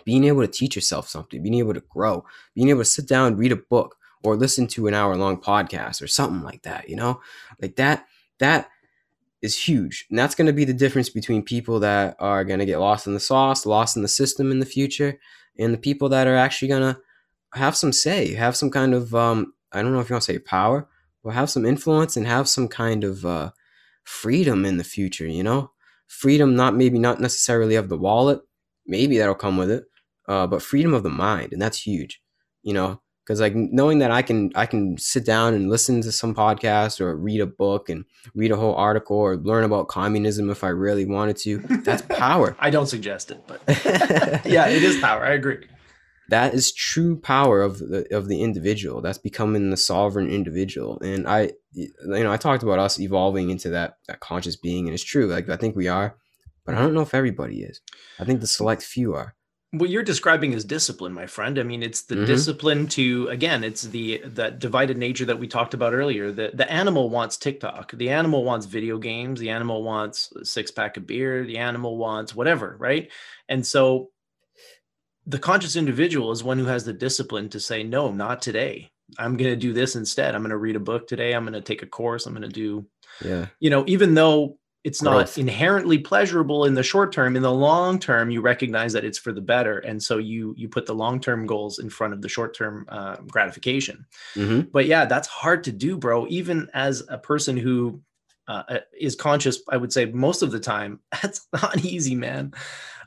being 0.05 0.25
able 0.25 0.43
to 0.43 0.49
teach 0.49 0.77
yourself 0.77 1.09
something, 1.09 1.43
being 1.43 1.57
able 1.57 1.75
to 1.75 1.83
grow, 1.91 2.25
being 2.55 2.69
able 2.69 2.81
to 2.81 2.85
sit 2.85 3.09
down, 3.09 3.37
read 3.37 3.53
a 3.53 3.57
book, 3.57 3.97
or 4.23 4.37
listen 4.37 4.67
to 4.69 4.87
an 4.87 4.95
hour 4.95 5.17
long 5.17 5.41
podcast 5.41 6.01
or 6.01 6.07
something 6.07 6.43
like 6.43 6.63
that. 6.63 6.89
You 6.89 6.97
know, 6.97 7.21
like 7.61 7.77
that. 7.77 8.07
That 8.39 8.69
is 9.43 9.61
huge. 9.61 10.07
And 10.09 10.19
that's 10.19 10.35
going 10.35 10.47
to 10.47 10.53
be 10.53 10.65
the 10.65 10.73
difference 10.73 11.11
between 11.11 11.43
people 11.43 11.81
that 11.81 12.17
are 12.21 12.45
going 12.45 12.61
to 12.61 12.67
get 12.67 12.79
lost 12.79 13.07
in 13.07 13.15
the 13.15 13.21
sauce, 13.21 13.67
lost 13.67 13.97
in 13.97 14.03
the 14.03 14.09
system 14.09 14.51
in 14.51 14.61
the 14.61 14.67
future, 14.67 15.19
and 15.59 15.75
the 15.75 15.79
people 15.79 16.09
that 16.11 16.27
are 16.27 16.37
actually 16.37 16.69
going 16.69 16.95
to 16.95 17.01
have 17.55 17.77
some 17.77 17.93
say, 17.93 18.35
have 18.35 18.57
some 18.57 18.71
kind 18.71 18.95
of, 18.95 19.15
um, 19.15 19.53
I 19.73 19.83
don't 19.83 19.93
know 19.93 20.01
if 20.01 20.09
you 20.09 20.15
want 20.15 20.23
to 20.23 20.33
say 20.33 20.39
power, 20.39 20.89
but 21.23 21.35
have 21.35 21.51
some 21.51 21.67
influence 21.67 22.17
and 22.17 22.27
have 22.27 22.49
some 22.49 22.69
kind 22.69 23.05
of 23.05 23.27
uh, 23.27 23.51
freedom 24.05 24.65
in 24.65 24.77
the 24.77 24.85
future, 24.85 25.27
you 25.27 25.43
know? 25.43 25.71
Freedom, 26.07 26.55
not 26.55 26.75
maybe 26.75 26.99
not 26.99 27.21
necessarily 27.21 27.75
of 27.75 27.89
the 27.89 27.99
wallet, 27.99 28.41
maybe 28.87 29.19
that'll 29.19 29.35
come 29.35 29.57
with 29.57 29.71
it, 29.71 29.85
uh, 30.29 30.47
but 30.47 30.63
freedom 30.63 30.95
of 30.95 31.03
the 31.03 31.11
mind. 31.11 31.53
And 31.53 31.61
that's 31.61 31.87
huge, 31.87 32.23
you 32.63 32.73
know? 32.73 33.01
Because 33.25 33.41
like 33.41 33.55
knowing 33.55 33.99
that 33.99 34.11
I 34.11 34.23
can 34.23 34.51
I 34.55 34.67
can 34.67 34.99
sit 34.99 35.25
down 35.25 35.55
and 35.55 35.71
listen 35.71 36.01
to 36.03 36.13
some 36.13 36.35
podcast 36.35 37.01
or 37.01 37.17
read 37.17 37.41
a 37.41 37.47
book 37.47 37.89
and 37.89 38.05
read 38.35 38.51
a 38.51 38.57
whole 38.57 38.75
article 38.75 39.17
or 39.17 39.37
learn 39.37 39.65
about 39.65 39.89
communism 39.89 40.51
if 40.51 40.65
I 40.65 40.69
really 40.69 41.05
wanted 41.05 41.37
to. 41.39 41.59
That's 41.85 42.03
power. 42.09 42.57
I 42.59 42.71
don't 42.71 42.87
suggest 42.87 43.31
it, 43.31 43.43
but 43.47 43.63
yeah, 44.45 44.69
it 44.69 44.83
is 44.83 44.99
power. 45.01 45.25
I 45.25 45.33
agree. 45.33 45.67
That 46.31 46.55
is 46.55 46.73
true 46.73 47.19
power 47.21 47.63
of 47.63 47.79
the 47.79 48.07
of 48.15 48.27
the 48.27 48.43
individual. 48.43 49.01
That's 49.03 49.19
becoming 49.19 49.71
the 49.71 49.77
sovereign 49.77 50.29
individual. 50.29 50.99
And 51.01 51.29
I, 51.29 51.53
you 51.73 51.91
know, 52.07 52.33
I 52.33 52.37
talked 52.37 52.63
about 52.63 52.79
us 52.79 52.99
evolving 52.99 53.51
into 53.51 53.69
that 53.71 53.99
that 54.09 54.21
conscious 54.21 54.57
being, 54.57 54.87
and 54.87 54.95
it's 54.95 55.05
true. 55.05 55.27
Like 55.27 55.49
I 55.49 55.57
think 55.57 55.77
we 55.77 55.89
are, 55.89 56.17
but 56.65 56.75
I 56.75 56.81
don't 56.81 56.95
know 56.95 57.03
if 57.03 57.15
everybody 57.15 57.63
is. 57.63 57.81
I 58.19 58.25
think 58.25 58.41
the 58.41 58.47
select 58.47 58.83
few 58.83 59.15
are 59.15 59.35
what 59.73 59.89
you're 59.89 60.03
describing 60.03 60.53
is 60.53 60.65
discipline 60.65 61.15
my 61.15 61.27
friend. 61.27 61.59
I 61.59 61.63
mean 61.63 61.83
it's 61.83 62.03
the 62.03 62.15
mm-hmm. 62.15 62.27
discipline 62.27 62.87
to 62.89 63.29
again 63.29 63.65
it's 63.65 63.83
the 63.83 64.23
that 64.25 64.59
divided 64.59 64.99
nature 64.99 65.25
that 65.25 65.39
we 65.39 65.49
talked 65.49 65.73
about 65.73 65.95
earlier. 65.95 66.31
The, 66.31 66.51
the 66.53 66.71
animal 66.71 67.09
wants 67.09 67.39
tiktok. 67.39 67.93
The 67.93 68.11
animal 68.11 68.45
wants 68.45 68.67
video 68.67 68.99
games. 68.99 69.41
The 69.41 69.49
animal 69.49 69.83
wants 69.83 70.31
a 70.33 70.45
six 70.45 70.71
pack 70.71 70.99
of 70.99 71.07
beer. 71.07 71.45
The 71.45 71.59
animal 71.59 71.97
wants 71.97 72.35
whatever 72.35 72.77
right? 72.79 73.11
And 73.49 73.67
so 73.67 74.11
the 75.27 75.39
conscious 75.39 75.77
individual 75.77 76.33
is 76.33 76.45
one 76.45 76.59
who 76.59 76.67
has 76.67 76.85
the 76.85 76.93
discipline 76.93 77.49
to 77.51 77.61
say 77.61 77.83
no 77.83 78.13
not 78.13 78.43
today. 78.43 78.91
I'm 79.19 79.37
going 79.37 79.51
to 79.51 79.57
do 79.57 79.73
this 79.73 79.97
instead. 79.97 80.35
I'm 80.35 80.43
going 80.43 80.51
to 80.51 80.57
read 80.57 80.77
a 80.77 80.81
book 80.81 81.07
today. 81.07 81.33
I'm 81.33 81.45
going 81.45 81.53
to 81.55 81.61
take 81.61 81.83
a 81.83 81.87
course. 81.87 82.27
I'm 82.27 82.35
going 82.35 82.43
to 82.43 82.49
do 82.49 82.87
yeah. 83.25 83.47
you 83.59 83.71
know 83.71 83.85
even 83.87 84.13
though 84.13 84.59
it's 84.85 85.01
Growth. 85.01 85.37
not 85.37 85.39
inherently 85.39 85.99
pleasurable 85.99 86.65
in 86.65 86.75
the 86.75 86.83
short 86.83 87.13
term 87.13 87.37
in 87.37 87.43
the 87.43 87.53
long 87.53 87.99
term 87.99 88.31
you 88.31 88.41
recognize 88.41 88.93
that 88.93 89.05
it's 89.05 89.19
for 89.19 89.33
the 89.33 89.41
better 89.41 89.79
and 89.79 90.03
so 90.03 90.19
you 90.19 90.55
you 90.57 90.69
put 90.69 90.87
the 90.87 90.95
long 90.95 91.21
term 91.21 91.47
goals 91.47 91.79
in 91.79 91.89
front 91.89 92.13
of 92.13 92.23
the 92.23 92.29
short 92.29 92.57
term 92.57 92.85
uh, 92.89 93.17
gratification 93.29 94.05
mm-hmm. 94.35 94.63
but 94.73 94.87
yeah 94.87 95.05
that's 95.05 95.29
hard 95.29 95.65
to 95.65 95.73
do 95.73 95.97
bro 95.97 96.27
even 96.29 96.69
as 96.75 97.03
a 97.09 97.19
person 97.19 97.57
who 97.57 98.01
uh, 98.49 98.63
uh 98.69 98.79
is 98.99 99.15
conscious 99.15 99.61
i 99.71 99.77
would 99.77 99.93
say 99.93 100.05
most 100.07 100.43
of 100.43 100.51
the 100.51 100.61
time 100.61 101.01
that's 101.23 101.47
not 101.53 101.85
easy 101.85 102.15
man 102.15 102.53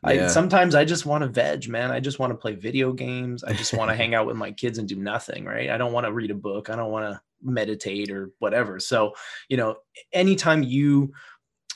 yeah. 0.07 0.25
I 0.25 0.27
sometimes 0.27 0.75
I 0.75 0.85
just 0.85 1.05
want 1.05 1.23
to 1.23 1.27
veg, 1.27 1.67
man. 1.67 1.89
I 1.89 1.99
just 1.99 2.19
want 2.19 2.31
to 2.31 2.37
play 2.37 2.53
video 2.53 2.93
games. 2.93 3.43
I 3.43 3.53
just 3.53 3.73
want 3.73 3.89
to 3.89 3.95
hang 3.95 4.13
out 4.13 4.27
with 4.27 4.35
my 4.35 4.51
kids 4.51 4.77
and 4.77 4.87
do 4.87 4.95
nothing, 4.95 5.45
right? 5.45 5.69
I 5.69 5.77
don't 5.77 5.93
want 5.93 6.05
to 6.05 6.13
read 6.13 6.29
a 6.29 6.35
book. 6.35 6.69
I 6.69 6.75
don't 6.75 6.91
want 6.91 7.11
to 7.11 7.21
meditate 7.41 8.11
or 8.11 8.31
whatever. 8.39 8.79
So, 8.79 9.13
you 9.49 9.57
know, 9.57 9.77
anytime 10.13 10.63
you 10.63 11.13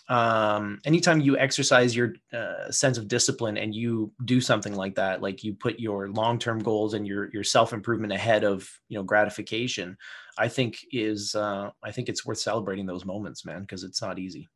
um, 0.09 0.81
anytime 0.85 1.21
you 1.21 1.37
exercise 1.37 1.95
your 1.95 2.15
uh, 2.33 2.71
sense 2.71 2.97
of 2.97 3.07
discipline 3.07 3.57
and 3.57 3.75
you 3.75 4.11
do 4.25 4.41
something 4.41 4.73
like 4.73 4.95
that, 4.95 5.21
like 5.21 5.43
you 5.43 5.53
put 5.53 5.79
your 5.79 6.09
long-term 6.09 6.59
goals 6.59 6.95
and 6.95 7.07
your 7.07 7.29
your 7.31 7.43
self-improvement 7.43 8.11
ahead 8.11 8.43
of 8.43 8.67
you 8.89 8.97
know 8.97 9.03
gratification, 9.03 9.95
I 10.37 10.47
think 10.47 10.79
is 10.91 11.35
uh, 11.35 11.69
I 11.83 11.91
think 11.91 12.09
it's 12.09 12.25
worth 12.25 12.39
celebrating 12.39 12.87
those 12.87 13.05
moments, 13.05 13.45
man, 13.45 13.61
because 13.61 13.83
it's 13.83 14.01
not 14.01 14.17
easy. 14.17 14.49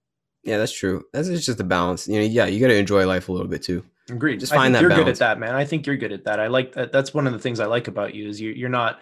Yeah, 0.43 0.57
that's 0.57 0.73
true. 0.73 1.03
That's 1.13 1.29
just 1.29 1.59
a 1.59 1.63
balance. 1.63 2.07
You 2.07 2.19
know, 2.19 2.25
yeah, 2.25 2.47
you 2.47 2.59
got 2.59 2.67
to 2.67 2.75
enjoy 2.75 3.05
life 3.05 3.29
a 3.29 3.31
little 3.31 3.47
bit 3.47 3.63
too. 3.63 3.85
Agreed. 4.09 4.39
Just 4.39 4.53
find 4.53 4.73
that. 4.75 4.81
You're 4.81 4.89
balance. 4.89 5.05
good 5.05 5.11
at 5.11 5.19
that, 5.19 5.39
man. 5.39 5.55
I 5.55 5.65
think 5.65 5.85
you're 5.85 5.95
good 5.95 6.11
at 6.11 6.25
that. 6.25 6.39
I 6.39 6.47
like 6.47 6.73
that. 6.73 6.91
That's 6.91 7.13
one 7.13 7.27
of 7.27 7.33
the 7.33 7.39
things 7.39 7.59
I 7.59 7.65
like 7.67 7.87
about 7.87 8.15
you 8.15 8.27
is 8.27 8.41
you, 8.41 8.49
you're 8.51 8.69
not 8.69 8.99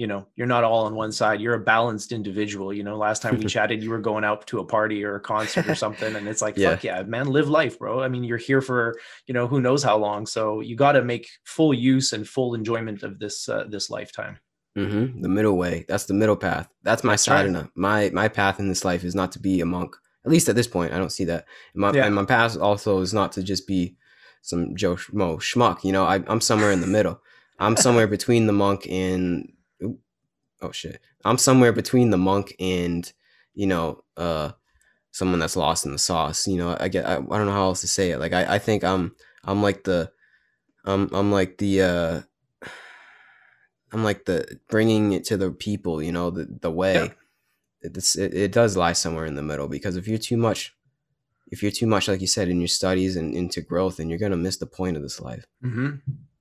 you 0.00 0.06
know 0.06 0.26
you're 0.34 0.46
not 0.46 0.64
all 0.64 0.86
on 0.86 0.94
one 0.94 1.12
side 1.12 1.42
you're 1.42 1.54
a 1.54 1.60
balanced 1.60 2.10
individual 2.10 2.72
you 2.72 2.82
know 2.82 2.96
last 2.96 3.20
time 3.20 3.36
we 3.36 3.44
chatted 3.54 3.82
you 3.82 3.90
were 3.90 3.98
going 3.98 4.24
out 4.24 4.46
to 4.46 4.58
a 4.58 4.64
party 4.64 5.04
or 5.04 5.16
a 5.16 5.20
concert 5.20 5.68
or 5.68 5.74
something 5.84 6.16
and 6.16 6.26
it's 6.26 6.40
like 6.40 6.56
yeah. 6.56 6.70
fuck 6.70 6.82
yeah 6.82 7.02
man 7.02 7.26
live 7.26 7.50
life 7.50 7.78
bro 7.78 8.00
i 8.00 8.08
mean 8.08 8.24
you're 8.24 8.38
here 8.38 8.62
for 8.62 8.98
you 9.26 9.34
know 9.34 9.46
who 9.46 9.60
knows 9.60 9.82
how 9.82 9.98
long 9.98 10.24
so 10.24 10.60
you 10.60 10.74
got 10.74 10.92
to 10.92 11.04
make 11.04 11.28
full 11.44 11.74
use 11.74 12.14
and 12.14 12.26
full 12.26 12.54
enjoyment 12.54 13.02
of 13.02 13.18
this 13.18 13.46
uh, 13.50 13.64
this 13.68 13.90
lifetime 13.90 14.38
mm-hmm. 14.76 15.20
the 15.20 15.28
middle 15.28 15.58
way 15.58 15.84
that's 15.86 16.06
the 16.06 16.14
middle 16.14 16.36
path 16.36 16.66
that's 16.82 17.04
my 17.04 17.14
sadhana 17.14 17.60
right. 17.60 17.70
my 17.74 18.10
my 18.14 18.26
path 18.26 18.58
in 18.58 18.68
this 18.68 18.86
life 18.86 19.04
is 19.04 19.14
not 19.14 19.30
to 19.30 19.38
be 19.38 19.60
a 19.60 19.66
monk 19.66 19.94
at 20.24 20.30
least 20.30 20.48
at 20.48 20.56
this 20.56 20.66
point 20.66 20.94
i 20.94 20.98
don't 20.98 21.12
see 21.12 21.24
that 21.24 21.44
my, 21.74 21.92
yeah. 21.92 22.06
and 22.06 22.14
my 22.14 22.24
path 22.24 22.56
also 22.56 23.00
is 23.00 23.12
not 23.12 23.32
to 23.32 23.42
just 23.42 23.66
be 23.66 23.98
some 24.40 24.74
joe 24.74 24.96
mo 25.12 25.36
schmuck 25.36 25.84
you 25.84 25.92
know 25.92 26.04
I, 26.04 26.22
i'm 26.26 26.40
somewhere 26.40 26.72
in 26.72 26.80
the 26.80 26.86
middle 26.86 27.20
i'm 27.58 27.76
somewhere 27.76 28.06
between 28.06 28.46
the 28.46 28.54
monk 28.54 28.86
and 28.88 29.52
oh 30.62 30.72
shit, 30.72 31.00
I'm 31.24 31.38
somewhere 31.38 31.72
between 31.72 32.10
the 32.10 32.18
monk 32.18 32.54
and 32.58 33.10
you 33.54 33.66
know 33.66 34.04
uh 34.16 34.52
someone 35.12 35.40
that's 35.40 35.56
lost 35.56 35.84
in 35.84 35.92
the 35.92 35.98
sauce. 35.98 36.46
You 36.46 36.56
know, 36.56 36.76
I 36.78 36.88
get 36.88 37.06
I, 37.06 37.14
I 37.14 37.16
don't 37.16 37.46
know 37.46 37.52
how 37.52 37.64
else 37.64 37.80
to 37.82 37.88
say 37.88 38.10
it. 38.10 38.18
Like 38.18 38.32
I 38.32 38.54
I 38.54 38.58
think 38.58 38.84
I'm 38.84 39.14
I'm 39.44 39.62
like 39.62 39.84
the 39.84 40.10
I'm 40.84 41.08
I'm 41.12 41.32
like 41.32 41.58
the 41.58 41.82
uh 41.82 42.20
I'm 43.92 44.04
like 44.04 44.24
the 44.24 44.58
bringing 44.68 45.12
it 45.12 45.24
to 45.24 45.36
the 45.36 45.50
people. 45.50 46.02
You 46.02 46.12
know, 46.12 46.30
the 46.30 46.46
the 46.60 46.70
way. 46.70 46.94
Yeah. 46.94 47.08
It's, 47.82 48.14
it, 48.14 48.34
it 48.34 48.52
does 48.52 48.76
lie 48.76 48.92
somewhere 48.92 49.24
in 49.24 49.36
the 49.36 49.42
middle 49.42 49.66
because 49.66 49.96
if 49.96 50.06
you're 50.06 50.18
too 50.18 50.36
much 50.36 50.76
if 51.50 51.62
you're 51.62 51.72
too 51.72 51.86
much 51.86 52.08
like 52.08 52.20
you 52.20 52.26
said 52.26 52.48
in 52.48 52.60
your 52.60 52.68
studies 52.68 53.16
and 53.16 53.34
into 53.34 53.62
growth 53.62 53.96
then 53.96 54.10
you're 54.10 54.18
going 54.18 54.32
to 54.32 54.36
miss 54.36 54.58
the 54.58 54.66
point 54.66 54.98
of 54.98 55.02
this 55.02 55.18
life 55.18 55.46
mm-hmm. 55.64 55.96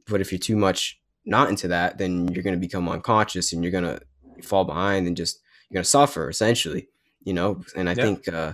but 0.07 0.19
if 0.19 0.33
you're 0.33 0.39
too 0.39 0.57
much 0.57 0.99
not 1.25 1.47
into 1.49 1.69
that 1.69 1.97
then 1.97 2.27
you're 2.33 2.43
going 2.43 2.55
to 2.55 2.59
become 2.59 2.89
unconscious 2.89 3.53
and 3.53 3.63
you're 3.63 3.71
going 3.71 3.85
to 3.85 4.01
fall 4.43 4.65
behind 4.65 5.07
and 5.07 5.17
just 5.17 5.39
you're 5.69 5.77
gonna 5.77 5.85
suffer 5.85 6.29
essentially, 6.29 6.87
you 7.23 7.33
know. 7.33 7.61
And 7.75 7.89
I 7.89 7.93
yeah. 7.93 8.03
think, 8.03 8.27
uh, 8.27 8.53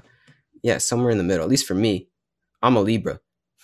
yeah, 0.64 0.78
somewhere 0.78 1.12
in 1.12 1.18
the 1.18 1.24
middle. 1.24 1.44
At 1.44 1.50
least 1.50 1.68
for 1.68 1.76
me, 1.76 2.08
I'm 2.62 2.76
a 2.76 2.82
Libra, 2.82 3.20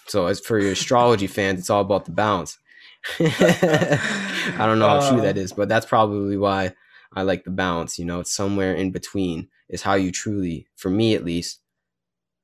so 0.08 0.28
as 0.28 0.40
for 0.40 0.60
your 0.60 0.72
astrology 0.72 1.28
fans, 1.38 1.60
it's 1.60 1.70
all 1.70 1.82
about 1.82 2.06
the 2.06 2.12
balance. 2.12 2.58
I 3.20 4.56
don't 4.60 4.80
know 4.80 4.88
how 4.88 5.10
true 5.10 5.22
that 5.22 5.38
uh. 5.38 5.56
but 5.56 5.68
that's 5.68 5.86
probably 5.86 6.38
why 6.38 6.74
I 7.14 7.24
like 7.24 7.44
the 7.44 7.52
balance. 7.52 7.98
You 7.98 8.06
know, 8.06 8.20
it's 8.20 8.34
somewhere 8.34 8.74
in 8.74 8.92
between 8.92 9.50
is 9.70 9.82
how 9.82 9.96
you 9.96 10.12
truly, 10.12 10.68
for 10.76 10.90
me 10.90 11.16
at 11.16 11.26
least, 11.26 11.62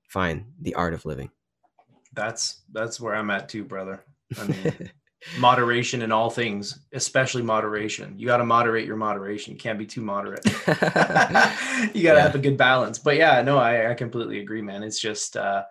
find 0.07 0.45
the 0.59 0.75
art 0.75 0.93
of 0.93 1.05
living. 1.05 1.29
That's 2.13 2.63
that's 2.71 2.99
where 2.99 3.15
I'm 3.15 3.29
at 3.29 3.49
too, 3.49 3.63
brother. 3.63 4.03
I 4.39 4.43
mean, 4.45 4.91
moderation 5.39 6.01
in 6.01 6.11
all 6.11 6.29
things, 6.29 6.79
especially 6.93 7.41
moderation. 7.41 8.17
You 8.17 8.27
got 8.27 8.37
to 8.37 8.45
moderate 8.45 8.85
your 8.85 8.97
moderation. 8.97 9.53
You 9.53 9.59
can't 9.59 9.79
be 9.79 9.85
too 9.85 10.01
moderate. 10.01 10.45
you 10.45 10.53
got 10.55 10.73
to 10.73 11.93
yeah. 11.93 12.19
have 12.19 12.35
a 12.35 12.39
good 12.39 12.57
balance. 12.57 12.99
But 12.99 13.17
yeah, 13.17 13.41
no, 13.41 13.57
I, 13.57 13.91
I 13.91 13.93
completely 13.93 14.39
agree, 14.39 14.61
man. 14.61 14.83
It's 14.83 14.99
just, 14.99 15.37
uh, 15.37 15.63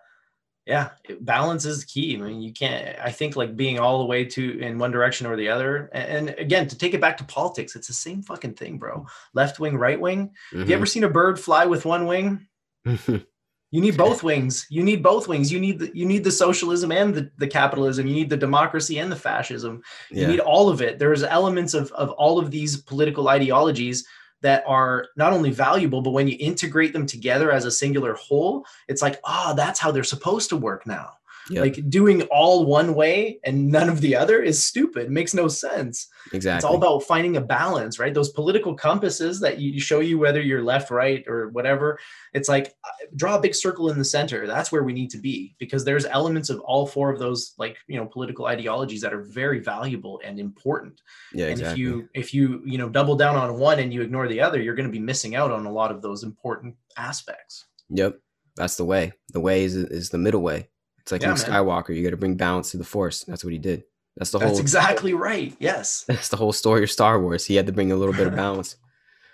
yeah 0.67 0.89
it, 1.05 1.23
balance 1.23 1.63
is 1.63 1.85
key 1.85 2.15
i 2.15 2.19
mean 2.19 2.41
you 2.41 2.51
can't 2.51 2.99
i 2.99 3.09
think 3.09 3.37
like 3.37 3.55
being 3.55 3.79
all 3.79 3.99
the 3.99 4.05
way 4.05 4.25
to 4.25 4.59
in 4.59 4.77
one 4.77 4.91
direction 4.91 5.25
or 5.25 5.37
the 5.37 5.47
other 5.47 5.89
and, 5.93 6.27
and 6.27 6.39
again 6.39 6.67
to 6.67 6.77
take 6.77 6.93
it 6.93 6.99
back 6.99 7.15
to 7.15 7.23
politics 7.23 7.75
it's 7.75 7.87
the 7.87 7.93
same 7.93 8.21
fucking 8.21 8.53
thing 8.53 8.77
bro 8.77 9.05
left 9.33 9.59
wing 9.59 9.77
right 9.77 9.99
wing 9.99 10.17
Mm-hmm. 10.27 10.59
have 10.59 10.69
you 10.69 10.75
ever 10.75 10.85
seen 10.85 11.03
a 11.03 11.09
bird 11.09 11.39
fly 11.39 11.65
with 11.65 11.85
one 11.85 12.05
wing. 12.05 12.47
you 13.71 13.81
need 13.81 13.97
both 13.97 14.23
wings. 14.23 14.65
You 14.69 14.81
need 14.83 15.03
both 15.03 15.27
wings. 15.27 15.51
You 15.51 15.59
need 15.59 15.79
the, 15.79 15.91
you 15.95 16.05
need 16.05 16.23
the 16.23 16.31
socialism 16.31 16.91
and 16.91 17.13
the, 17.13 17.29
the 17.37 17.47
capitalism. 17.47 18.07
You 18.07 18.13
need 18.13 18.29
the 18.29 18.37
democracy 18.37 18.99
and 18.99 19.11
the 19.11 19.15
fascism. 19.15 19.81
You 20.09 20.21
yeah. 20.21 20.27
need 20.27 20.39
all 20.39 20.69
of 20.69 20.81
it. 20.81 20.99
There's 20.99 21.23
elements 21.23 21.73
of, 21.73 21.91
of 21.91 22.11
all 22.11 22.39
of 22.39 22.49
these 22.49 22.77
political 22.77 23.27
ideologies 23.27 24.07
that 24.41 24.63
are 24.67 25.07
not 25.15 25.33
only 25.33 25.51
valuable 25.51 26.01
but 26.01 26.11
when 26.11 26.27
you 26.27 26.37
integrate 26.39 26.93
them 26.93 27.05
together 27.05 27.51
as 27.51 27.65
a 27.65 27.71
singular 27.71 28.13
whole 28.13 28.63
it's 28.87 29.01
like 29.01 29.19
ah 29.23 29.51
that's 29.57 29.79
how 29.79 29.91
they're 29.91 30.03
supposed 30.03 30.47
to 30.49 30.55
work 30.55 30.85
now 30.85 31.09
Yep. 31.49 31.63
like 31.63 31.89
doing 31.89 32.23
all 32.23 32.65
one 32.65 32.93
way 32.93 33.39
and 33.43 33.71
none 33.71 33.89
of 33.89 34.01
the 34.01 34.15
other 34.15 34.41
is 34.41 34.65
stupid 34.65 35.05
it 35.05 35.11
makes 35.11 35.33
no 35.33 35.47
sense 35.47 36.07
exactly. 36.33 36.57
it's 36.57 36.65
all 36.65 36.75
about 36.75 37.03
finding 37.03 37.37
a 37.37 37.41
balance 37.41 37.99
right 37.99 38.13
those 38.13 38.31
political 38.31 38.73
compasses 38.73 39.39
that 39.39 39.59
you 39.59 39.79
show 39.79 39.99
you 39.99 40.17
whether 40.19 40.41
you're 40.41 40.63
left 40.63 40.91
right 40.91 41.23
or 41.27 41.49
whatever 41.49 41.99
it's 42.33 42.49
like 42.49 42.75
uh, 42.83 43.05
draw 43.15 43.37
a 43.37 43.41
big 43.41 43.55
circle 43.55 43.89
in 43.89 43.97
the 43.97 44.05
center 44.05 44.45
that's 44.45 44.71
where 44.71 44.83
we 44.83 44.93
need 44.93 45.09
to 45.09 45.17
be 45.17 45.55
because 45.57 45.85
there's 45.85 46.05
elements 46.05 46.49
of 46.49 46.59
all 46.61 46.85
four 46.85 47.11
of 47.11 47.19
those 47.19 47.53
like 47.57 47.77
you 47.87 47.97
know 47.97 48.05
political 48.05 48.45
ideologies 48.45 49.01
that 49.01 49.13
are 49.13 49.23
very 49.23 49.59
valuable 49.59 50.19
and 50.25 50.39
important 50.39 51.01
yeah, 51.33 51.45
and 51.45 51.53
exactly. 51.53 51.71
if 51.71 51.77
you 51.77 52.09
if 52.13 52.33
you 52.33 52.61
you 52.65 52.77
know 52.77 52.89
double 52.89 53.15
down 53.15 53.35
on 53.35 53.57
one 53.57 53.79
and 53.79 53.93
you 53.93 54.01
ignore 54.01 54.27
the 54.27 54.41
other 54.41 54.61
you're 54.61 54.75
going 54.75 54.87
to 54.87 54.91
be 54.91 54.99
missing 54.99 55.35
out 55.35 55.51
on 55.51 55.65
a 55.65 55.71
lot 55.71 55.91
of 55.91 56.01
those 56.01 56.23
important 56.23 56.75
aspects 56.97 57.65
Yep. 57.89 58.19
That's 58.55 58.75
the 58.75 58.85
way. 58.85 59.13
The 59.33 59.39
way 59.39 59.63
is 59.63 59.75
is 59.75 60.09
the 60.09 60.17
middle 60.17 60.41
way. 60.41 60.69
It's 61.07 61.11
like 61.13 61.21
Yeah, 61.21 61.29
Luke. 61.29 61.37
Skywalker. 61.37 61.95
You 61.95 62.03
got 62.03 62.09
to 62.09 62.17
bring 62.17 62.35
balance 62.35 62.71
to 62.71 62.77
the 62.77 62.83
Force. 62.83 63.23
That's 63.23 63.41
what 63.45 63.53
he 63.53 63.59
did. 63.59 63.85
That's 64.17 64.31
the 64.31 64.39
whole. 64.39 64.47
that's 64.49 64.59
exactly 64.59 65.13
right 65.13 65.55
yes 65.59 66.03
That's 66.07 66.27
the 66.27 66.35
whole 66.37 66.51
story 66.51 66.83
of 66.83 66.91
Star 66.91 67.21
Wars. 67.21 67.45
He 67.45 67.55
had 67.55 67.65
to 67.67 67.71
bring 67.71 67.93
a 67.93 67.95
little 67.95 68.13
bit 68.13 68.27
of 68.27 68.35
balance. 68.35 68.75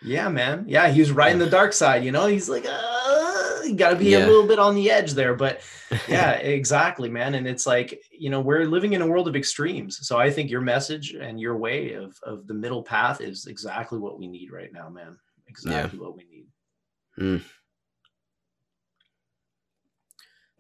Yeah, 0.06 0.28
man. 0.28 0.66
Yeah, 0.68 0.90
he 0.90 1.00
was 1.00 1.14
riding 1.14 1.40
the 1.40 1.50
dark 1.50 1.72
side. 1.72 2.04
You 2.04 2.12
know, 2.12 2.28
he's 2.28 2.50
like, 2.50 2.66
uh, 2.68 3.60
you 3.64 3.74
got 3.74 3.92
to 3.92 3.96
be 3.96 4.08
Yeah. 4.10 4.26
a 4.26 4.28
little 4.28 4.46
bit 4.46 4.60
on 4.60 4.76
the 4.76 4.92
edge 4.92 5.14
there. 5.14 5.34
But 5.34 5.62
yeah, 6.10 6.32
exactly, 6.34 7.10
man. 7.10 7.36
And 7.36 7.48
it's 7.48 7.66
like, 7.66 8.04
you 8.12 8.30
know, 8.30 8.42
we're 8.42 8.66
living 8.66 8.92
in 8.92 9.02
a 9.02 9.08
world 9.08 9.30
of 9.30 9.36
extremes. 9.38 10.06
So 10.06 10.20
I 10.20 10.30
think 10.30 10.52
your 10.52 10.60
message 10.60 11.14
and 11.14 11.40
your 11.40 11.56
way 11.58 11.94
of 11.94 12.20
of 12.24 12.48
the 12.48 12.54
middle 12.54 12.84
path 12.84 13.22
is 13.22 13.46
exactly 13.48 13.98
what 13.98 14.20
we 14.20 14.28
need 14.28 14.52
right 14.52 14.74
now, 14.74 14.90
man. 14.90 15.18
Exactly 15.48 15.98
what 15.98 16.18
we 16.18 16.26
need. 16.30 17.42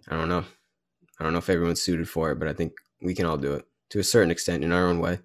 I 0.07 0.15
don't 0.15 0.29
know. 0.29 0.45
I 1.23 1.25
don't 1.25 1.31
know 1.31 1.39
if 1.39 1.49
everyone's 1.49 1.81
suited 1.81 2.09
for 2.09 2.31
it, 2.31 2.35
but 2.39 2.49
I 2.49 2.53
think 2.53 2.73
we 3.01 3.15
can 3.15 3.25
all 3.25 3.37
do 3.37 3.53
it 3.53 3.65
to 3.91 3.99
a 3.99 4.03
certain 4.03 4.29
extent 4.29 4.61
in 4.61 4.73
our 4.73 4.87
own 4.87 4.99
way. 4.99 5.19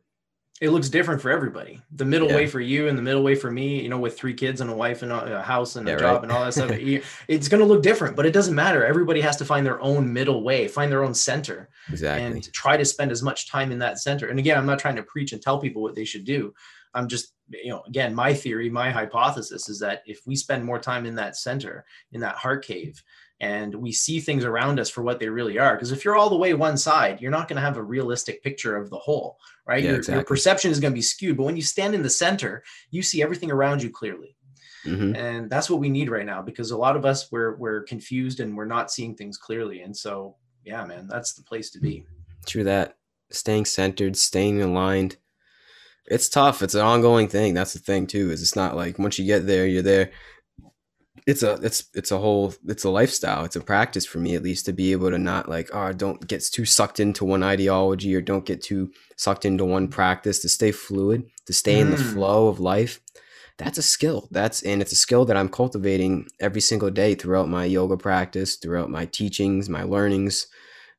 It 0.60 0.70
looks 0.70 0.88
different 0.88 1.20
for 1.20 1.30
everybody. 1.32 1.80
The 1.90 2.04
middle 2.04 2.28
Yeah. 2.28 2.36
way 2.36 2.46
for 2.46 2.60
you 2.60 2.86
and 2.86 2.96
the 2.96 3.02
middle 3.02 3.24
way 3.24 3.34
for 3.34 3.50
me, 3.50 3.82
you 3.82 3.88
know, 3.88 3.98
with 3.98 4.16
three 4.16 4.34
kids 4.34 4.60
and 4.60 4.70
a 4.70 4.74
wife 4.74 5.02
and 5.02 5.10
a 5.10 5.42
house 5.42 5.74
and 5.74 5.88
Yeah, 5.88 5.94
a 5.94 5.98
job 5.98 6.14
right. 6.14 6.22
and 6.22 6.30
all 6.30 6.44
that 6.44 6.52
stuff, 6.54 6.70
it's 7.28 7.48
going 7.48 7.60
to 7.60 7.66
look 7.66 7.82
different, 7.82 8.14
but 8.14 8.26
it 8.26 8.32
doesn't 8.32 8.54
matter. 8.54 8.84
Everybody 8.86 9.20
has 9.22 9.36
to 9.38 9.44
find 9.44 9.66
their 9.66 9.80
own 9.80 10.12
middle 10.12 10.44
way, 10.44 10.68
find 10.68 10.90
their 10.92 11.02
own 11.02 11.14
center. 11.14 11.68
Exactly. 11.90 12.24
and 12.24 12.52
try 12.52 12.76
to 12.76 12.84
spend 12.84 13.10
as 13.10 13.24
much 13.24 13.50
time 13.50 13.72
in 13.72 13.80
that 13.80 13.98
center. 13.98 14.28
And 14.28 14.38
again, 14.38 14.56
I'm 14.56 14.66
not 14.66 14.78
trying 14.78 14.96
to 14.96 15.02
preach 15.02 15.32
and 15.32 15.42
tell 15.42 15.58
people 15.58 15.82
what 15.82 15.96
they 15.96 16.04
should 16.04 16.24
do. 16.24 16.54
I'm 16.94 17.08
just, 17.08 17.34
you 17.50 17.70
know, 17.70 17.82
again, 17.88 18.14
my 18.14 18.32
theory, 18.34 18.70
my 18.70 18.90
hypothesis 18.92 19.68
is 19.68 19.80
that 19.80 20.02
if 20.06 20.20
we 20.26 20.36
spend 20.36 20.64
more 20.64 20.78
time 20.78 21.06
in 21.06 21.16
that 21.16 21.36
center, 21.36 21.84
in 22.12 22.20
that 22.20 22.36
heart 22.36 22.64
cave, 22.64 23.02
and 23.40 23.74
we 23.74 23.92
see 23.92 24.20
things 24.20 24.44
around 24.44 24.80
us 24.80 24.90
for 24.90 25.02
what 25.02 25.20
they 25.20 25.28
really 25.28 25.58
are, 25.58 25.74
because 25.74 25.92
if 25.92 26.04
you're 26.04 26.16
all 26.16 26.30
the 26.30 26.36
way 26.36 26.54
one 26.54 26.76
side, 26.76 27.20
you're 27.20 27.30
not 27.30 27.48
going 27.48 27.56
to 27.56 27.62
have 27.62 27.76
a 27.76 27.82
realistic 27.82 28.42
picture 28.42 28.76
of 28.76 28.90
the 28.90 28.98
whole, 28.98 29.38
right? 29.66 29.82
Yeah, 29.82 29.92
your, 29.92 30.02
your 30.02 30.24
perception 30.24 30.70
is 30.70 30.80
going 30.80 30.92
to 30.92 30.98
be 30.98 31.02
skewed. 31.02 31.36
But 31.36 31.44
when 31.44 31.56
you 31.56 31.62
stand 31.62 31.94
in 31.94 32.02
the 32.02 32.10
center, 32.10 32.64
you 32.90 33.02
see 33.02 33.22
everything 33.22 33.50
around 33.50 33.82
you 33.82 33.90
clearly 33.90 34.34
hmm 34.84 35.12
and 35.16 35.50
that's 35.50 35.68
what 35.68 35.80
we 35.80 35.88
need 35.88 36.08
right 36.08 36.24
now 36.24 36.40
because 36.40 36.70
a 36.70 36.76
lot 36.76 36.94
of 36.94 37.04
us 37.04 37.32
we're 37.32 37.56
we're 37.56 37.82
confused 37.82 38.38
and 38.38 38.56
we're 38.56 38.64
not 38.64 38.92
seeing 38.92 39.12
things 39.12 39.36
clearly 39.36 39.80
and 39.80 39.94
so 39.94 40.36
yeah 40.64 40.84
man 40.84 41.08
that's 41.08 41.32
the 41.32 41.42
place 41.42 41.68
to 41.68 41.80
be 41.80 42.06
True 42.48 42.64
that. 42.64 42.96
Staying 43.30 43.66
centered, 43.66 44.16
staying 44.16 44.62
aligned. 44.62 45.16
It's 46.06 46.30
tough. 46.30 46.62
It's 46.62 46.74
an 46.74 46.80
ongoing 46.80 47.28
thing. 47.28 47.52
That's 47.52 47.74
the 47.74 47.78
thing 47.78 48.06
too. 48.06 48.30
Is 48.30 48.40
it's 48.40 48.56
not 48.56 48.74
like 48.74 48.98
once 48.98 49.18
you 49.18 49.26
get 49.26 49.46
there, 49.46 49.66
you're 49.66 49.82
there. 49.82 50.10
It's 51.26 51.42
a 51.42 51.54
it's 51.62 51.84
it's 51.94 52.10
a 52.10 52.18
whole 52.18 52.54
it's 52.66 52.84
a 52.84 52.90
lifestyle. 52.90 53.44
It's 53.44 53.56
a 53.56 53.60
practice 53.60 54.06
for 54.06 54.18
me 54.18 54.34
at 54.34 54.42
least 54.42 54.66
to 54.66 54.72
be 54.72 54.92
able 54.92 55.10
to 55.10 55.18
not 55.18 55.48
like 55.48 55.70
oh 55.72 55.92
don't 55.92 56.26
get 56.26 56.42
too 56.44 56.64
sucked 56.64 57.00
into 57.00 57.24
one 57.24 57.42
ideology 57.42 58.14
or 58.14 58.20
don't 58.20 58.44
get 58.44 58.62
too 58.62 58.90
sucked 59.16 59.44
into 59.44 59.64
one 59.64 59.88
practice 59.88 60.40
to 60.40 60.48
stay 60.48 60.72
fluid, 60.72 61.24
to 61.46 61.52
stay 61.52 61.78
in 61.80 61.90
the 61.90 61.96
Mm. 61.96 62.12
flow 62.12 62.48
of 62.48 62.60
life. 62.60 63.00
That's 63.58 63.78
a 63.78 63.82
skill. 63.82 64.28
That's 64.30 64.62
and 64.62 64.80
it's 64.80 64.92
a 64.92 64.96
skill 64.96 65.24
that 65.24 65.36
I'm 65.36 65.48
cultivating 65.48 66.28
every 66.40 66.60
single 66.60 66.90
day 66.90 67.14
throughout 67.14 67.48
my 67.48 67.64
yoga 67.64 67.96
practice, 67.96 68.56
throughout 68.56 68.88
my 68.90 69.06
teachings, 69.06 69.68
my 69.68 69.82
learnings, 69.82 70.46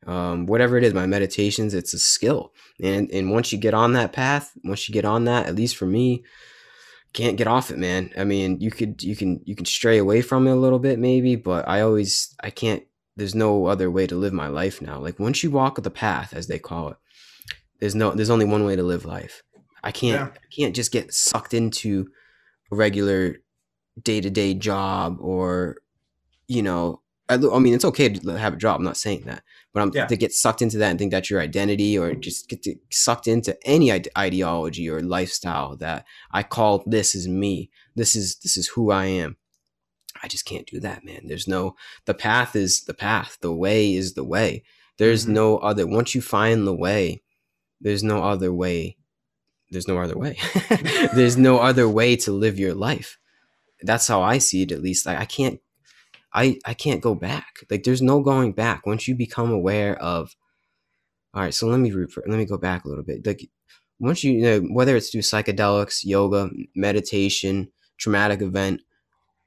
um, 0.05 0.45
whatever 0.45 0.78
it 0.78 0.84
is, 0.84 0.93
my 0.93 1.05
meditations. 1.05 1.74
It's 1.74 1.93
a 1.93 1.99
skill, 1.99 2.51
and 2.82 3.09
and 3.11 3.32
once 3.32 3.51
you 3.53 3.57
get 3.57 3.74
on 3.74 3.93
that 3.93 4.11
path, 4.13 4.51
once 4.63 4.89
you 4.89 4.93
get 4.93 5.05
on 5.05 5.24
that, 5.26 5.47
at 5.47 5.55
least 5.55 5.78
for 5.78 5.86
me, 5.86 6.24
can't 7.14 7.38
get 7.38 7.47
off 7.47 7.72
it, 7.72 7.78
man. 7.78 8.12
I 8.18 8.24
mean, 8.24 8.60
you 8.62 8.72
could 8.72 9.01
you 9.03 9.16
can 9.16 9.41
you 9.45 9.55
can 9.55 9.66
stray 9.66 9.97
away 9.97 10.22
from 10.22 10.47
it 10.47 10.51
a 10.51 10.55
little 10.55 10.80
bit 10.80 10.99
maybe, 10.99 11.36
but 11.36 11.68
I 11.68 11.82
always 11.82 12.36
I 12.41 12.49
can't. 12.49 12.84
There's 13.16 13.36
no 13.36 13.66
other 13.66 13.91
way 13.91 14.07
to 14.07 14.16
live 14.16 14.32
my 14.32 14.47
life 14.47 14.82
now. 14.82 14.99
Like 14.99 15.20
once 15.20 15.43
you 15.43 15.51
walk 15.51 15.82
the 15.82 15.89
path, 15.89 16.34
as 16.34 16.47
they 16.47 16.60
call 16.60 16.89
it, 16.89 16.97
there's 17.80 17.95
no 17.95 18.12
there's 18.12 18.30
only 18.30 18.45
one 18.45 18.66
way 18.66 18.76
to 18.76 18.84
live 18.84 19.05
life. 19.05 19.43
I 19.84 19.91
can't 19.91 20.20
Yeah. 20.20 20.28
I 20.36 20.55
can't 20.55 20.76
just 20.76 20.91
get 20.91 21.14
sucked 21.14 21.53
into 21.53 22.07
a 22.72 22.76
regular 22.76 23.38
day 24.01 24.22
to 24.22 24.30
day 24.30 24.53
job 24.53 25.18
or 25.20 25.78
you 26.47 26.62
know 26.62 27.01
I, 27.28 27.36
I 27.36 27.60
mean 27.60 27.74
it's 27.74 27.86
okay 27.86 28.10
to 28.10 28.38
have 28.38 28.53
a 28.53 28.57
job. 28.57 28.78
I'm 28.78 28.84
not 28.84 28.97
saying 28.97 29.24
that, 29.26 29.43
but 29.74 29.82
I'm 29.82 29.91
Yeah. 29.93 30.07
to 30.07 30.17
get 30.17 30.34
sucked 30.34 30.61
into 30.61 30.78
that 30.80 30.89
and 30.89 30.99
think 30.99 31.11
that's 31.11 31.30
your 31.30 31.41
identity 31.41 31.97
or 31.97 32.13
just 32.15 32.49
get 32.49 32.63
to, 32.63 32.76
sucked 32.91 33.28
into 33.28 33.57
any 33.67 33.91
ideology 34.17 34.89
or 34.89 35.01
lifestyle 35.01 35.76
that 35.78 36.05
I 36.32 36.43
call 36.43 36.84
this 36.86 37.13
is 37.15 37.28
me. 37.28 37.70
This 37.95 38.15
is 38.15 38.36
this 38.38 38.57
is 38.57 38.67
who 38.70 38.91
I 38.91 39.05
am. 39.05 39.38
I 40.24 40.28
just 40.28 40.45
can't 40.45 40.65
do 40.67 40.80
that, 40.82 41.05
man. 41.05 41.28
There's 41.28 41.47
no 41.47 41.76
the 42.05 42.13
path 42.13 42.55
is 42.55 42.84
the 42.86 42.93
path. 42.93 43.38
The 43.41 43.53
way 43.53 43.93
is 43.93 44.13
the 44.15 44.24
way. 44.24 44.63
There's 44.97 45.26
Mhm. 45.26 45.30
no 45.30 45.57
other 45.59 45.86
once 45.88 46.13
you 46.15 46.22
find 46.22 46.65
the 46.67 46.76
way, 46.76 47.22
there's 47.80 48.03
no 48.03 48.24
other 48.24 48.51
way. 48.53 48.97
There's 49.72 49.88
no 49.88 49.99
other 49.99 50.17
way. 50.17 50.38
there's 51.13 51.38
no 51.38 51.59
other 51.59 51.88
way 51.88 52.15
to 52.17 52.32
live 52.32 52.57
your 52.57 52.74
life. 52.74 53.17
That's 53.84 54.07
how 54.07 54.22
I 54.22 54.39
see 54.39 54.63
it 54.63 54.72
at 54.72 54.82
least. 54.82 55.05
Like 55.05 55.20
I 55.20 55.26
can't 55.26 55.61
I 56.34 56.60
I 56.66 56.74
can't 56.74 57.02
go 57.02 57.16
back. 57.16 57.66
Like 57.70 57.84
there's 57.84 58.02
no 58.02 58.22
going 58.22 58.54
back 58.54 58.86
once 58.86 59.08
you 59.08 59.16
become 59.16 59.52
aware 59.52 59.96
of 60.02 60.36
all 61.34 61.44
right, 61.44 61.54
so 61.54 61.68
let 61.68 61.80
me 61.80 61.92
refer, 61.92 62.24
let 62.26 62.38
me 62.38 62.46
go 62.46 62.58
back 62.58 62.86
a 62.86 62.88
little 62.88 63.04
bit. 63.04 63.26
Like 63.26 63.48
once 64.00 64.24
you, 64.24 64.32
you 64.34 64.42
know 64.42 64.60
whether 64.74 64.96
it's 64.96 65.10
through 65.10 65.22
psychedelics, 65.22 66.04
yoga, 66.04 66.50
meditation, 66.76 67.72
traumatic 67.98 68.42
event, 68.42 68.82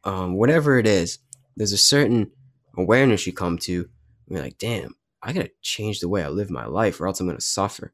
um, 0.05 0.35
whatever 0.35 0.79
it 0.79 0.87
is, 0.87 1.19
there's 1.57 1.73
a 1.73 1.79
certain 1.79 2.31
awareness 2.77 3.27
you 3.27 3.33
come 3.33 3.59
to. 3.59 3.89
You're 4.29 4.43
like, 4.43 4.59
damn, 4.59 4.95
I 5.23 5.33
gotta 5.33 5.51
change 5.61 6.01
the 6.01 6.09
way 6.09 6.23
I 6.23 6.29
live 6.29 6.51
my 6.51 6.67
life, 6.67 7.01
or 7.01 7.09
else 7.09 7.19
I'm 7.19 7.27
gonna 7.27 7.41
suffer. 7.41 7.93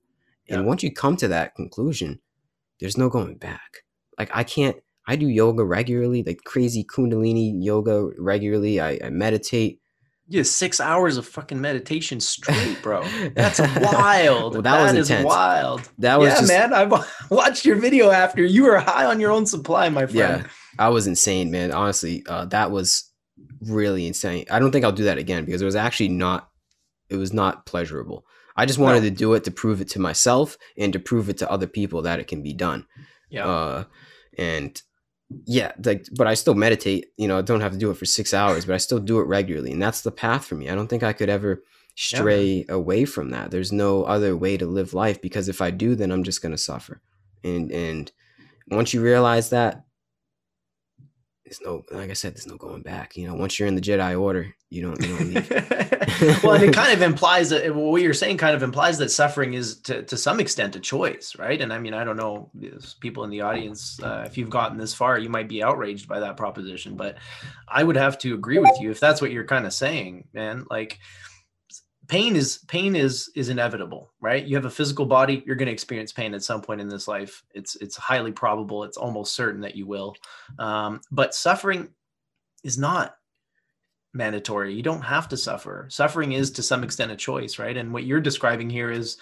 And 0.51 0.66
once 0.66 0.82
you 0.82 0.93
come 0.93 1.16
to 1.16 1.28
that 1.28 1.55
conclusion, 1.55 2.20
there's 2.80 2.97
no 2.97 3.09
going 3.09 3.36
back. 3.36 3.84
Like 4.18 4.30
I 4.34 4.45
can't. 4.45 4.76
I 5.09 5.16
do 5.16 5.26
yoga 5.26 5.64
regularly, 5.64 6.22
like 6.22 6.44
crazy 6.44 6.84
Kundalini 6.84 7.64
yoga 7.64 8.11
regularly. 8.18 8.78
I, 8.78 8.98
I 9.02 9.09
meditate. 9.09 9.80
Yeah, 10.28 10.42
six 10.42 10.80
hours 10.80 11.16
of 11.16 11.26
fucking 11.26 11.59
meditation 11.59 12.20
straight, 12.20 12.76
bro. 12.82 13.02
That's 13.35 13.59
wild. 13.59 14.52
Well, 14.52 14.62
that 14.62 14.94
was 14.94 15.10
is 15.10 15.24
wild. 15.24 15.89
That 15.97 16.18
was 16.18 16.28
yeah, 16.28 16.35
just, 16.35 16.48
man. 16.48 16.74
I 16.74 17.05
watched 17.30 17.64
your 17.64 17.76
video 17.76 18.10
after. 18.10 18.44
You 18.44 18.64
were 18.64 18.78
high 18.78 19.06
on 19.06 19.18
your 19.18 19.30
own 19.30 19.47
supply, 19.47 19.89
my 19.89 20.05
friend. 20.05 20.43
Yeah, 20.44 20.47
I 20.78 20.90
was 20.90 21.06
insane, 21.06 21.51
man. 21.51 21.72
Honestly, 21.72 22.22
uh, 22.28 22.44
that 22.47 22.70
was 22.70 23.10
really 23.62 24.06
insane. 24.06 24.44
I 24.51 24.59
don't 24.59 24.72
think 24.72 24.85
I'll 24.85 24.93
do 24.93 25.05
that 25.05 25.16
again 25.16 25.47
because 25.47 25.62
it 25.62 25.64
was 25.64 25.76
actually 25.76 26.10
not. 26.10 26.51
It 27.09 27.16
was 27.16 27.32
not 27.32 27.64
pleasurable. 27.64 28.26
I 28.55 28.66
just 28.66 28.78
wanted 28.78 29.05
No. 29.05 29.09
to 29.09 29.14
do 29.14 29.32
it 29.32 29.44
to 29.44 29.51
prove 29.51 29.80
it 29.80 29.89
to 29.90 30.01
myself 30.01 30.59
and 30.76 30.93
to 30.93 30.98
prove 30.98 31.30
it 31.30 31.39
to 31.39 31.51
other 31.51 31.66
people 31.66 32.02
that 32.02 32.20
it 32.20 32.26
can 32.26 32.43
be 32.43 32.52
done. 32.52 32.86
Yeah. 33.30 33.47
Uh, 33.47 33.85
and 34.36 34.82
yeah, 35.44 35.72
like, 35.84 36.06
but 36.16 36.26
I 36.26 36.34
still 36.34 36.55
meditate. 36.55 37.06
You 37.16 37.28
know, 37.28 37.38
I 37.38 37.42
don't 37.42 37.60
have 37.60 37.72
to 37.72 37.78
do 37.78 37.90
it 37.90 37.96
for 37.96 38.06
six 38.06 38.32
hours, 38.32 38.64
but 38.64 38.74
I 38.74 38.78
still 38.78 38.98
do 38.98 39.20
it 39.20 39.26
regularly, 39.26 39.72
and 39.72 39.82
that's 39.82 40.02
the 40.02 40.10
path 40.10 40.44
for 40.46 40.55
me. 40.55 40.68
I 40.70 40.74
don't 40.74 40.88
think 40.88 41.02
I 41.02 41.12
could 41.12 41.28
ever 41.28 41.62
Yeah, 42.10 42.24
stray 42.24 42.64
away 42.68 43.05
from 43.05 43.30
that. 43.30 43.50
There's 43.50 43.72
no 43.72 44.05
other 44.05 44.36
way 44.36 44.56
to 44.56 44.66
live 44.66 44.94
life 44.94 45.20
because 45.20 45.48
if 45.48 45.60
I 45.60 45.70
do, 45.70 45.94
then 45.94 46.10
I'm 46.10 46.24
just 46.24 46.42
gonna 46.42 46.59
suffer. 46.59 47.02
And 47.44 47.70
and 47.72 48.10
once 48.70 48.94
you 48.94 49.02
realize 49.02 49.50
that, 49.50 49.84
there's 51.44 51.60
no, 51.62 51.82
like 51.90 52.10
I 52.10 52.14
said, 52.14 52.34
there's 52.34 52.46
no 52.46 52.56
going 52.56 52.82
back. 52.82 53.16
You 53.16 53.26
know, 53.26 53.34
once 53.34 53.59
you're 53.59 53.68
in 53.68 53.74
the 53.74 53.80
Jedi 53.80 54.18
Order, 54.20 54.55
You 54.70 54.82
don't. 54.82 55.03
You 55.03 55.16
don't 55.16 55.35
leave. 55.35 55.51
well, 56.45 56.55
and 56.55 56.65
it 56.65 56.74
kind 56.74 56.93
of 56.93 57.01
implies 57.11 57.51
that 57.51 57.74
what 57.74 58.03
you're 58.03 58.12
saying 58.12 58.36
kind 58.36 58.55
of 58.55 58.62
implies 58.62 58.99
that 58.99 59.11
suffering 59.11 59.55
is 59.55 59.81
to, 59.82 60.03
to 60.03 60.16
some 60.16 60.40
extent 60.40 60.77
a 60.77 60.81
choice, 60.81 61.35
right? 61.39 61.61
And 61.61 61.73
I 61.73 61.78
mean, 61.78 61.95
I 61.95 62.05
don't 62.05 62.19
know, 62.19 62.51
people 63.01 63.24
in 63.24 63.31
the 63.31 63.40
audience, 63.40 63.99
uh, 64.03 64.24
if 64.27 64.36
you've 64.36 64.51
gotten 64.51 64.77
this 64.77 64.93
far, 64.93 65.19
you 65.19 65.31
might 65.31 65.49
be 65.49 65.62
outraged 65.62 66.07
by 66.07 66.20
that 66.20 66.36
proposition, 66.36 66.97
but 66.97 67.16
I 67.66 67.82
would 67.82 67.97
have 67.97 68.19
to 68.19 68.35
agree 68.35 68.59
with 68.59 68.78
you 68.81 68.90
if 68.90 69.01
that's 69.01 69.23
what 69.23 69.31
you're 69.31 69.45
kind 69.45 69.65
of 69.65 69.73
saying, 69.73 70.28
man. 70.35 70.66
Like, 70.70 70.99
pain 72.09 72.36
is 72.36 72.59
pain 72.69 72.97
is 72.97 73.31
is 73.36 73.51
inevitable 73.51 74.11
right 74.19 74.47
you 74.47 74.57
have 74.57 74.65
a 74.65 74.70
physical 74.70 75.05
body 75.05 75.43
you're 75.47 75.55
going 75.55 75.66
to 75.66 75.73
experience 75.73 76.11
pain 76.11 76.32
at 76.32 76.43
some 76.43 76.62
point 76.62 76.81
in 76.81 76.89
this 76.89 77.07
life 77.07 77.45
it's 77.53 77.77
it's 77.77 77.97
highly 77.97 78.32
probable 78.32 78.82
it's 78.82 78.97
almost 78.97 79.35
certain 79.35 79.61
that 79.61 79.77
you 79.77 79.86
will 79.86 80.16
um, 80.59 81.03
but 81.11 81.35
suffering 81.35 81.86
is 82.65 82.78
not 82.78 83.18
mandatory 84.14 84.74
you 84.74 84.82
don't 84.82 85.02
have 85.02 85.28
to 85.28 85.36
suffer 85.36 85.86
suffering 85.90 86.32
is 86.32 86.51
to 86.51 86.62
some 86.62 86.82
extent 86.82 87.12
a 87.12 87.16
choice 87.16 87.59
right 87.59 87.76
and 87.76 87.93
what 87.93 88.05
you're 88.05 88.20
describing 88.20 88.70
here 88.70 88.90
is 88.90 89.18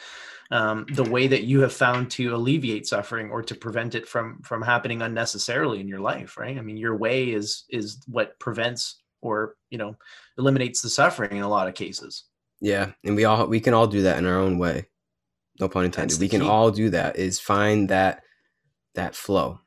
um, 0.52 0.86
the 0.92 1.02
way 1.02 1.26
that 1.26 1.42
you 1.42 1.60
have 1.62 1.72
found 1.72 2.08
to 2.12 2.32
alleviate 2.32 2.86
suffering 2.86 3.30
or 3.30 3.42
to 3.42 3.54
prevent 3.56 3.96
it 3.96 4.06
from 4.06 4.40
from 4.42 4.62
happening 4.62 5.02
unnecessarily 5.02 5.80
in 5.80 5.88
your 5.88 6.00
life 6.00 6.36
right 6.36 6.56
i 6.56 6.60
mean 6.60 6.76
your 6.76 6.96
way 6.96 7.30
is 7.30 7.64
is 7.68 8.02
what 8.06 8.38
prevents 8.38 9.02
or 9.22 9.56
you 9.70 9.78
know 9.78 9.96
eliminates 10.38 10.80
the 10.80 10.88
suffering 10.88 11.36
in 11.36 11.42
a 11.42 11.48
lot 11.48 11.66
of 11.66 11.74
cases 11.74 12.24
yeah, 12.60 12.92
and 13.04 13.16
we 13.16 13.24
all 13.24 13.46
we 13.46 13.60
can 13.60 13.74
all 13.74 13.86
do 13.86 14.02
that 14.02 14.18
in 14.18 14.26
our 14.26 14.38
own 14.38 14.58
way. 14.58 14.86
No 15.60 15.68
pun 15.68 15.84
intended. 15.84 16.18
We 16.20 16.28
can 16.28 16.42
all 16.42 16.70
do 16.70 16.90
that. 16.90 17.16
Is 17.16 17.38
find 17.38 17.88
that 17.90 18.22
that 18.94 19.14
flow 19.14 19.60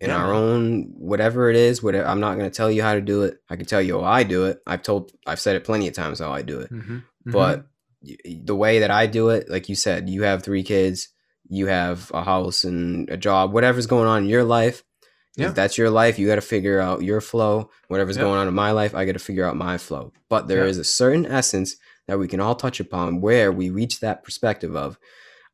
in 0.00 0.10
yeah. 0.10 0.16
our 0.16 0.32
own 0.32 0.92
whatever 0.96 1.50
it 1.50 1.56
is. 1.56 1.82
Whatever 1.82 2.06
I'm 2.06 2.20
not 2.20 2.36
going 2.38 2.50
to 2.50 2.56
tell 2.56 2.70
you 2.70 2.82
how 2.82 2.94
to 2.94 3.00
do 3.00 3.22
it. 3.22 3.38
I 3.48 3.56
can 3.56 3.66
tell 3.66 3.82
you 3.82 4.00
how 4.00 4.04
I 4.04 4.22
do 4.22 4.46
it. 4.46 4.60
I've 4.66 4.82
told 4.82 5.12
I've 5.26 5.40
said 5.40 5.56
it 5.56 5.64
plenty 5.64 5.88
of 5.88 5.94
times 5.94 6.20
how 6.20 6.32
I 6.32 6.42
do 6.42 6.60
it. 6.60 6.72
Mm-hmm. 6.72 6.96
Mm-hmm. 6.96 7.30
But 7.30 7.66
the 8.24 8.56
way 8.56 8.80
that 8.80 8.90
I 8.90 9.06
do 9.06 9.30
it, 9.30 9.50
like 9.50 9.68
you 9.68 9.74
said, 9.74 10.08
you 10.08 10.22
have 10.22 10.42
three 10.42 10.62
kids, 10.62 11.08
you 11.48 11.66
have 11.66 12.10
a 12.14 12.22
house 12.22 12.64
and 12.64 13.08
a 13.10 13.16
job, 13.16 13.52
whatever's 13.52 13.86
going 13.86 14.06
on 14.06 14.24
in 14.24 14.28
your 14.28 14.44
life. 14.44 14.84
Yeah. 15.36 15.48
If 15.48 15.54
that's 15.54 15.78
your 15.78 15.90
life, 15.90 16.18
you 16.18 16.26
got 16.26 16.34
to 16.34 16.40
figure 16.40 16.80
out 16.80 17.02
your 17.02 17.20
flow. 17.20 17.70
Whatever's 17.86 18.16
yeah. 18.16 18.24
going 18.24 18.40
on 18.40 18.48
in 18.48 18.54
my 18.54 18.72
life, 18.72 18.94
I 18.94 19.04
got 19.04 19.12
to 19.12 19.20
figure 19.20 19.44
out 19.44 19.56
my 19.56 19.78
flow. 19.78 20.12
But 20.28 20.48
there 20.48 20.66
is 20.66 20.78
a 20.78 20.84
certain 20.84 21.26
essence 21.26 21.76
that 22.08 22.18
we 22.18 22.26
can 22.26 22.40
all 22.40 22.56
touch 22.56 22.80
upon 22.80 23.20
where 23.20 23.52
we 23.52 23.70
reach 23.70 24.00
that 24.00 24.24
perspective 24.24 24.74
of 24.74 24.98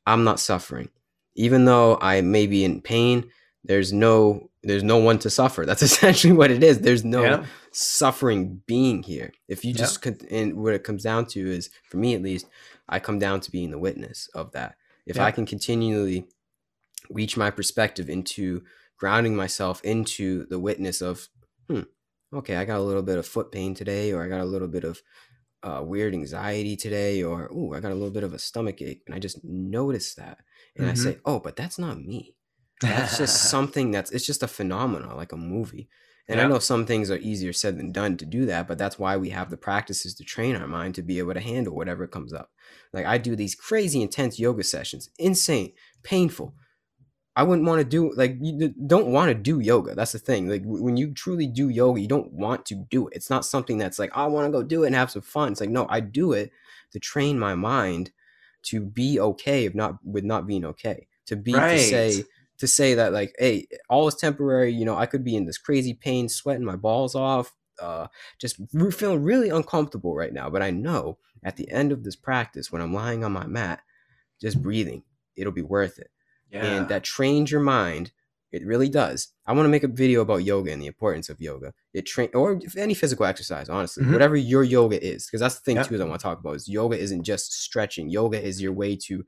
I'm 0.07 0.25
not 0.25 0.41
suffering. 0.41 0.89
Even 1.35 1.67
though 1.67 1.99
I 2.01 2.23
may 2.23 2.47
be 2.47 2.65
in 2.65 2.81
pain, 2.81 3.31
there's 3.65 3.93
no 3.93 4.51
there's 4.63 4.83
no 4.83 4.99
one 4.99 5.19
to 5.21 5.31
suffer. 5.31 5.65
That's 5.67 5.83
essentially 5.91 6.33
what 6.33 6.51
it 6.51 6.63
is. 6.63 6.81
There's 6.81 7.05
no 7.05 7.23
yeah. 7.23 7.45
suffering 7.73 8.63
being 8.67 9.03
here. 9.03 9.33
If 9.49 9.65
you 9.65 9.75
just 9.75 10.05
yeah. 10.05 10.13
and 10.31 10.57
what 10.57 10.75
it 10.75 10.85
comes 10.85 11.03
down 11.03 11.27
to 11.27 11.41
is 11.41 11.71
for 11.91 11.97
me 11.97 12.15
at 12.15 12.23
least, 12.23 12.47
I 12.89 13.01
come 13.01 13.19
down 13.19 13.41
to 13.41 13.51
being 13.51 13.71
the 13.71 13.79
witness 13.79 14.29
of 14.35 14.53
that. 14.53 14.77
If 15.07 15.17
yeah. 15.17 15.25
I 15.25 15.31
can 15.31 15.47
continually 15.47 16.27
reach 17.11 17.37
my 17.37 17.51
perspective 17.51 18.09
into 18.09 18.63
grounding 18.99 19.37
myself 19.37 19.83
into 19.83 20.47
the 20.47 20.59
witness 20.59 21.03
of, 21.03 21.29
hmm, 21.69 21.83
okay, 22.33 22.57
I 22.57 22.65
got 22.65 22.79
a 22.79 22.83
little 22.83 23.03
bit 23.03 23.19
of 23.19 23.27
foot 23.27 23.53
pain 23.53 23.75
today, 23.75 24.13
or 24.13 24.23
I 24.23 24.29
got 24.29 24.41
a 24.41 24.47
little 24.47 24.69
bit 24.69 24.85
of 24.85 25.03
uh, 25.63 25.83
weird 25.83 26.15
anxiety 26.15 26.77
today, 26.77 27.23
or 27.23 27.51
oh, 27.53 27.75
I 27.75 27.81
got 27.81 27.93
a 27.93 27.95
little 27.95 28.11
bit 28.11 28.23
of 28.23 28.33
a 28.33 28.39
stomach 28.39 28.81
ache, 28.81 29.03
and 29.07 29.15
I 29.15 29.19
just 29.19 29.45
notice 29.45 30.15
that, 30.15 30.39
and 30.77 30.87
mm-hmm. 30.87 30.93
I 30.93 30.95
say, 30.95 31.19
oh, 31.25 31.41
but 31.41 31.57
that's 31.57 31.79
not 31.79 32.01
me. 32.01 32.35
That's 32.81 33.19
just 33.19 33.51
something 33.51 33.91
that's 33.91 34.11
it's 34.11 34.27
just 34.27 34.43
a 34.43 34.49
phenomenon, 34.49 35.17
like 35.17 35.33
a 35.33 35.37
movie. 35.37 35.89
And 36.27 36.39
yeah. 36.39 36.47
I 36.47 36.49
know 36.49 36.59
some 36.59 36.87
things 36.87 37.11
are 37.11 37.19
easier 37.19 37.53
said 37.53 37.77
than 37.79 37.93
done 37.93 38.17
to 38.17 38.25
do 38.25 38.47
that, 38.47 38.67
but 38.67 38.79
that's 38.79 38.99
why 38.99 39.19
we 39.19 39.29
have 39.31 39.51
the 39.51 39.59
practices 39.59 40.15
to 40.15 40.25
train 40.25 40.57
our 40.57 40.67
mind 40.67 40.95
to 40.95 41.03
be 41.03 41.19
able 41.19 41.35
to 41.35 41.41
handle 41.41 41.75
whatever 41.75 42.07
comes 42.07 42.33
up. 42.33 42.51
Like 42.95 43.05
I 43.05 43.19
do 43.19 43.37
these 43.37 43.55
crazy 43.55 44.01
intense 44.01 44.39
yoga 44.39 44.65
sessions, 44.65 45.11
insane, 45.19 45.73
painful, 46.03 46.55
I 47.37 47.43
wouldn't 47.43 47.67
want 47.67 47.81
to 47.81 47.85
do 47.85 48.13
like 48.15 48.37
you 48.41 48.73
don't 48.87 49.09
want 49.09 49.29
to 49.29 49.35
do 49.35 49.59
yoga. 49.59 49.95
That's 49.95 50.13
the 50.13 50.21
thing. 50.21 50.49
Like 50.49 50.63
when 50.65 50.97
you 50.97 51.13
truly 51.13 51.49
do 51.49 51.69
yoga, 51.69 52.01
you 52.01 52.07
don't 52.07 52.33
want 52.33 52.65
to 52.67 52.77
do 52.77 53.09
it. 53.09 53.17
It's 53.17 53.31
not 53.31 53.45
something 53.45 53.77
that's 53.77 53.99
like 53.99 54.17
I 54.17 54.27
want 54.27 54.47
to 54.47 54.53
go 54.53 54.63
do 54.63 54.85
it 54.85 54.89
and 54.89 54.95
have 54.95 55.11
some 55.11 55.23
fun. 55.23 55.53
It's 55.53 55.61
like 55.61 55.71
no, 55.71 55.87
I 55.89 55.99
do 56.01 56.33
it 56.33 56.53
to 56.93 57.01
train 57.01 57.39
my 57.39 57.57
mind 57.57 58.13
to 58.65 58.81
be 58.81 59.19
okay 59.19 59.65
if 59.65 59.75
not 59.75 59.97
with 60.05 60.25
not 60.25 60.47
being 60.47 60.65
okay. 60.65 61.09
To 61.27 61.37
be 61.37 61.55
right. 61.55 61.73
to 61.73 61.79
say 61.79 62.25
to 62.59 62.67
say 62.67 62.95
that 62.95 63.13
like 63.13 63.35
hey, 63.39 63.67
all 63.89 64.09
is 64.09 64.15
temporary. 64.15 64.73
You 64.73 64.85
know, 64.85 64.97
I 64.97 65.07
could 65.07 65.25
be 65.25 65.37
in 65.37 65.47
this 65.47 65.59
crazy 65.59 65.95
pain, 65.95 66.29
sweating 66.29 66.65
my 66.65 66.77
balls 66.77 67.15
off, 67.15 67.53
uh, 67.81 68.07
just 68.39 68.57
feeling 68.93 69.23
really 69.23 69.49
uncomfortable 69.49 70.15
right 70.15 70.33
now. 70.33 70.51
But 70.51 70.63
I 70.63 70.71
know 70.71 71.19
at 71.43 71.57
the 71.57 71.71
end 71.71 71.93
of 71.93 72.05
this 72.05 72.17
practice, 72.17 72.73
when 72.73 72.83
I'm 72.83 72.95
lying 72.95 73.25
on 73.25 73.33
my 73.33 73.47
mat, 73.47 73.81
just 74.41 74.63
breathing, 74.63 75.03
it'll 75.37 75.53
be 75.53 75.63
worth 75.63 75.99
it 75.99 76.11
yeah. 76.55 76.65
and 76.65 76.89
that 76.89 77.05
trains 77.05 77.51
your 77.51 77.61
mind. 77.61 78.13
It 78.53 78.65
really 78.65 78.89
does. 78.89 79.29
I 79.47 79.53
want 79.53 79.65
to 79.65 79.71
make 79.71 79.83
a 79.83 79.89
video 79.89 80.21
about 80.21 80.45
yoga 80.45 80.71
and 80.71 80.81
the 80.81 80.87
importance 80.87 81.29
of 81.29 81.41
yoga. 81.41 81.73
It 81.93 82.07
train 82.07 82.29
or 82.35 82.61
any 82.77 82.95
physical 82.95 83.27
exercise, 83.27 83.69
honestly, 83.69 84.05
mm-hmm. 84.05 84.13
whatever 84.13 84.37
your 84.37 84.63
yoga 84.63 85.05
is, 85.05 85.27
because 85.27 85.41
that's 85.41 85.57
the 85.57 85.63
thing 85.63 85.83
too. 85.83 85.99
That 85.99 86.05
I 86.05 86.09
want 86.09 86.21
to 86.21 86.23
talk 86.23 86.39
about 86.39 86.55
is 86.55 86.69
yoga 86.69 86.97
isn't 86.97 87.25
just 87.25 87.53
stretching. 87.53 88.11
Yoga 88.11 88.41
is 88.41 88.63
your 88.63 88.73
way 88.73 88.97
to 89.07 89.25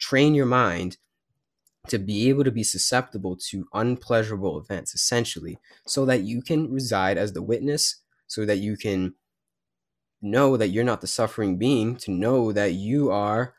train 0.00 0.34
your 0.34 0.46
mind 0.46 0.96
to 1.90 1.98
be 1.98 2.28
able 2.28 2.44
to 2.44 2.50
be 2.50 2.62
susceptible 2.62 3.36
to 3.50 3.66
unpleasurable 3.72 4.58
events, 4.58 4.94
essentially, 4.94 5.58
so 5.86 6.04
that 6.06 6.22
you 6.22 6.42
can 6.42 6.70
reside 6.70 7.18
as 7.18 7.32
the 7.32 7.42
witness, 7.42 8.02
so 8.26 8.44
that 8.44 8.58
you 8.58 8.76
can 8.76 9.14
know 10.20 10.56
that 10.56 10.68
you're 10.68 10.84
not 10.84 11.00
the 11.00 11.06
suffering 11.06 11.58
being, 11.58 11.96
to 11.96 12.10
know 12.10 12.52
that 12.52 12.72
you 12.72 13.10
are 13.10 13.54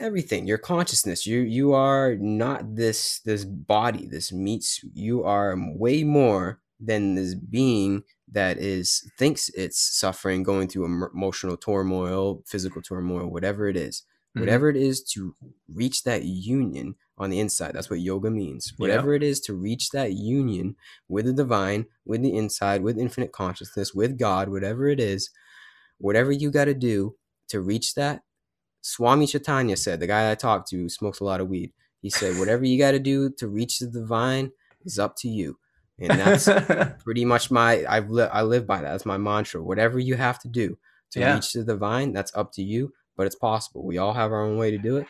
everything 0.00 0.46
your 0.46 0.58
consciousness. 0.58 1.26
You 1.26 1.40
you 1.40 1.72
are 1.72 2.16
not 2.16 2.76
this 2.76 3.20
this 3.20 3.44
body 3.44 4.06
this 4.06 4.32
meat 4.32 4.64
suit. 4.64 4.90
You 4.94 5.24
are 5.24 5.56
way 5.56 6.04
more 6.04 6.60
than 6.80 7.14
this 7.14 7.34
being 7.34 8.02
that 8.30 8.58
is 8.58 9.10
thinks 9.18 9.48
it's 9.50 9.80
suffering 9.80 10.42
going 10.42 10.68
through 10.68 11.08
emotional 11.14 11.56
turmoil 11.56 12.42
physical 12.46 12.82
turmoil 12.82 13.30
whatever 13.30 13.68
it 13.68 13.76
is, 13.76 14.00
mm-hmm. 14.30 14.40
whatever 14.40 14.68
it 14.68 14.76
is 14.76 15.02
to 15.02 15.34
reach 15.72 16.02
that 16.02 16.24
union 16.24 16.96
on 17.18 17.30
the 17.30 17.38
inside 17.38 17.72
that's 17.72 17.90
what 17.90 18.00
yoga 18.00 18.30
means 18.30 18.72
whatever 18.78 19.12
yeah. 19.12 19.16
it 19.16 19.22
is 19.22 19.40
to 19.40 19.54
reach 19.54 19.90
that 19.90 20.12
union 20.12 20.74
with 21.08 21.26
the 21.26 21.32
divine 21.32 21.86
with 22.04 22.22
the 22.22 22.34
inside 22.36 22.82
with 22.82 22.98
infinite 22.98 23.32
consciousness 23.32 23.94
with 23.94 24.18
god 24.18 24.48
whatever 24.48 24.88
it 24.88 24.98
is 24.98 25.30
whatever 25.98 26.32
you 26.32 26.50
got 26.50 26.64
to 26.64 26.74
do 26.74 27.14
to 27.48 27.60
reach 27.60 27.94
that 27.94 28.22
Swami 28.82 29.26
Chaitanya 29.26 29.76
said, 29.76 30.00
the 30.00 30.06
guy 30.06 30.30
I 30.30 30.34
talked 30.34 30.68
to 30.70 30.88
smokes 30.88 31.20
a 31.20 31.24
lot 31.24 31.40
of 31.40 31.48
weed. 31.48 31.72
He 32.00 32.10
said, 32.10 32.38
whatever 32.38 32.64
you 32.64 32.78
got 32.78 32.90
to 32.90 32.98
do 32.98 33.30
to 33.38 33.48
reach 33.48 33.78
the 33.78 33.86
divine 33.86 34.50
is 34.84 34.98
up 34.98 35.16
to 35.18 35.28
you. 35.28 35.56
And 36.00 36.10
that's 36.10 36.48
pretty 37.04 37.24
much 37.24 37.50
my, 37.50 37.84
I, 37.84 38.00
li- 38.00 38.28
I 38.32 38.42
live 38.42 38.66
by 38.66 38.82
that. 38.82 38.90
That's 38.90 39.06
my 39.06 39.18
mantra. 39.18 39.62
Whatever 39.62 40.00
you 40.00 40.16
have 40.16 40.40
to 40.40 40.48
do 40.48 40.76
to 41.12 41.20
yeah. 41.20 41.34
reach 41.34 41.52
the 41.52 41.62
divine, 41.62 42.12
that's 42.12 42.34
up 42.34 42.52
to 42.54 42.62
you, 42.62 42.92
but 43.16 43.26
it's 43.26 43.36
possible. 43.36 43.84
We 43.84 43.98
all 43.98 44.14
have 44.14 44.32
our 44.32 44.42
own 44.42 44.56
way 44.56 44.72
to 44.72 44.78
do 44.78 44.96
it, 44.96 45.06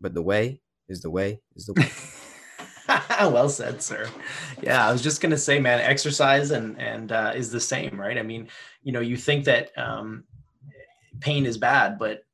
but 0.00 0.14
the 0.14 0.22
way 0.22 0.60
is 0.90 1.00
the 1.00 1.10
way 1.10 1.40
is 1.56 1.66
the 1.66 1.74
way. 1.74 1.90
well 3.20 3.48
said, 3.48 3.82
sir. 3.82 4.08
Yeah, 4.62 4.86
I 4.86 4.92
was 4.92 5.02
just 5.02 5.20
gonna 5.20 5.36
say, 5.36 5.58
man, 5.58 5.80
exercise 5.80 6.50
and 6.50 6.78
and 6.80 7.12
uh, 7.12 7.32
is 7.34 7.50
the 7.50 7.60
same, 7.60 7.98
right? 7.98 8.18
I 8.18 8.22
mean, 8.22 8.48
you 8.82 8.92
know, 8.92 9.00
you 9.00 9.16
think 9.16 9.44
that 9.44 9.70
um, 9.78 10.24
pain 11.20 11.46
is 11.46 11.58
bad, 11.58 11.98
but 11.98 12.24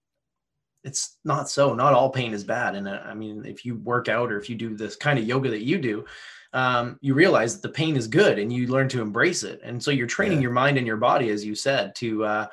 it's 0.84 1.18
not 1.24 1.48
so. 1.48 1.74
Not 1.74 1.92
all 1.92 2.10
pain 2.10 2.32
is 2.32 2.44
bad. 2.44 2.76
And 2.76 2.88
uh, 2.88 3.00
I 3.04 3.14
mean, 3.14 3.44
if 3.44 3.64
you 3.64 3.76
work 3.76 4.08
out 4.08 4.30
or 4.30 4.38
if 4.38 4.48
you 4.48 4.56
do 4.56 4.76
this 4.76 4.96
kind 4.96 5.18
of 5.18 5.26
yoga 5.26 5.50
that 5.50 5.64
you 5.64 5.78
do, 5.78 6.04
um, 6.52 6.96
you 7.00 7.14
realize 7.14 7.54
that 7.54 7.62
the 7.66 7.74
pain 7.74 7.96
is 7.96 8.06
good 8.06 8.38
and 8.38 8.52
you 8.52 8.68
learn 8.68 8.88
to 8.90 9.02
embrace 9.02 9.42
it. 9.42 9.60
And 9.64 9.82
so 9.82 9.90
you're 9.90 10.06
training 10.06 10.38
yeah. 10.38 10.42
your 10.42 10.52
mind 10.52 10.78
and 10.78 10.86
your 10.86 10.96
body, 10.96 11.30
as 11.30 11.44
you 11.44 11.54
said, 11.54 11.94
to 11.96 12.24
uh, 12.24 12.46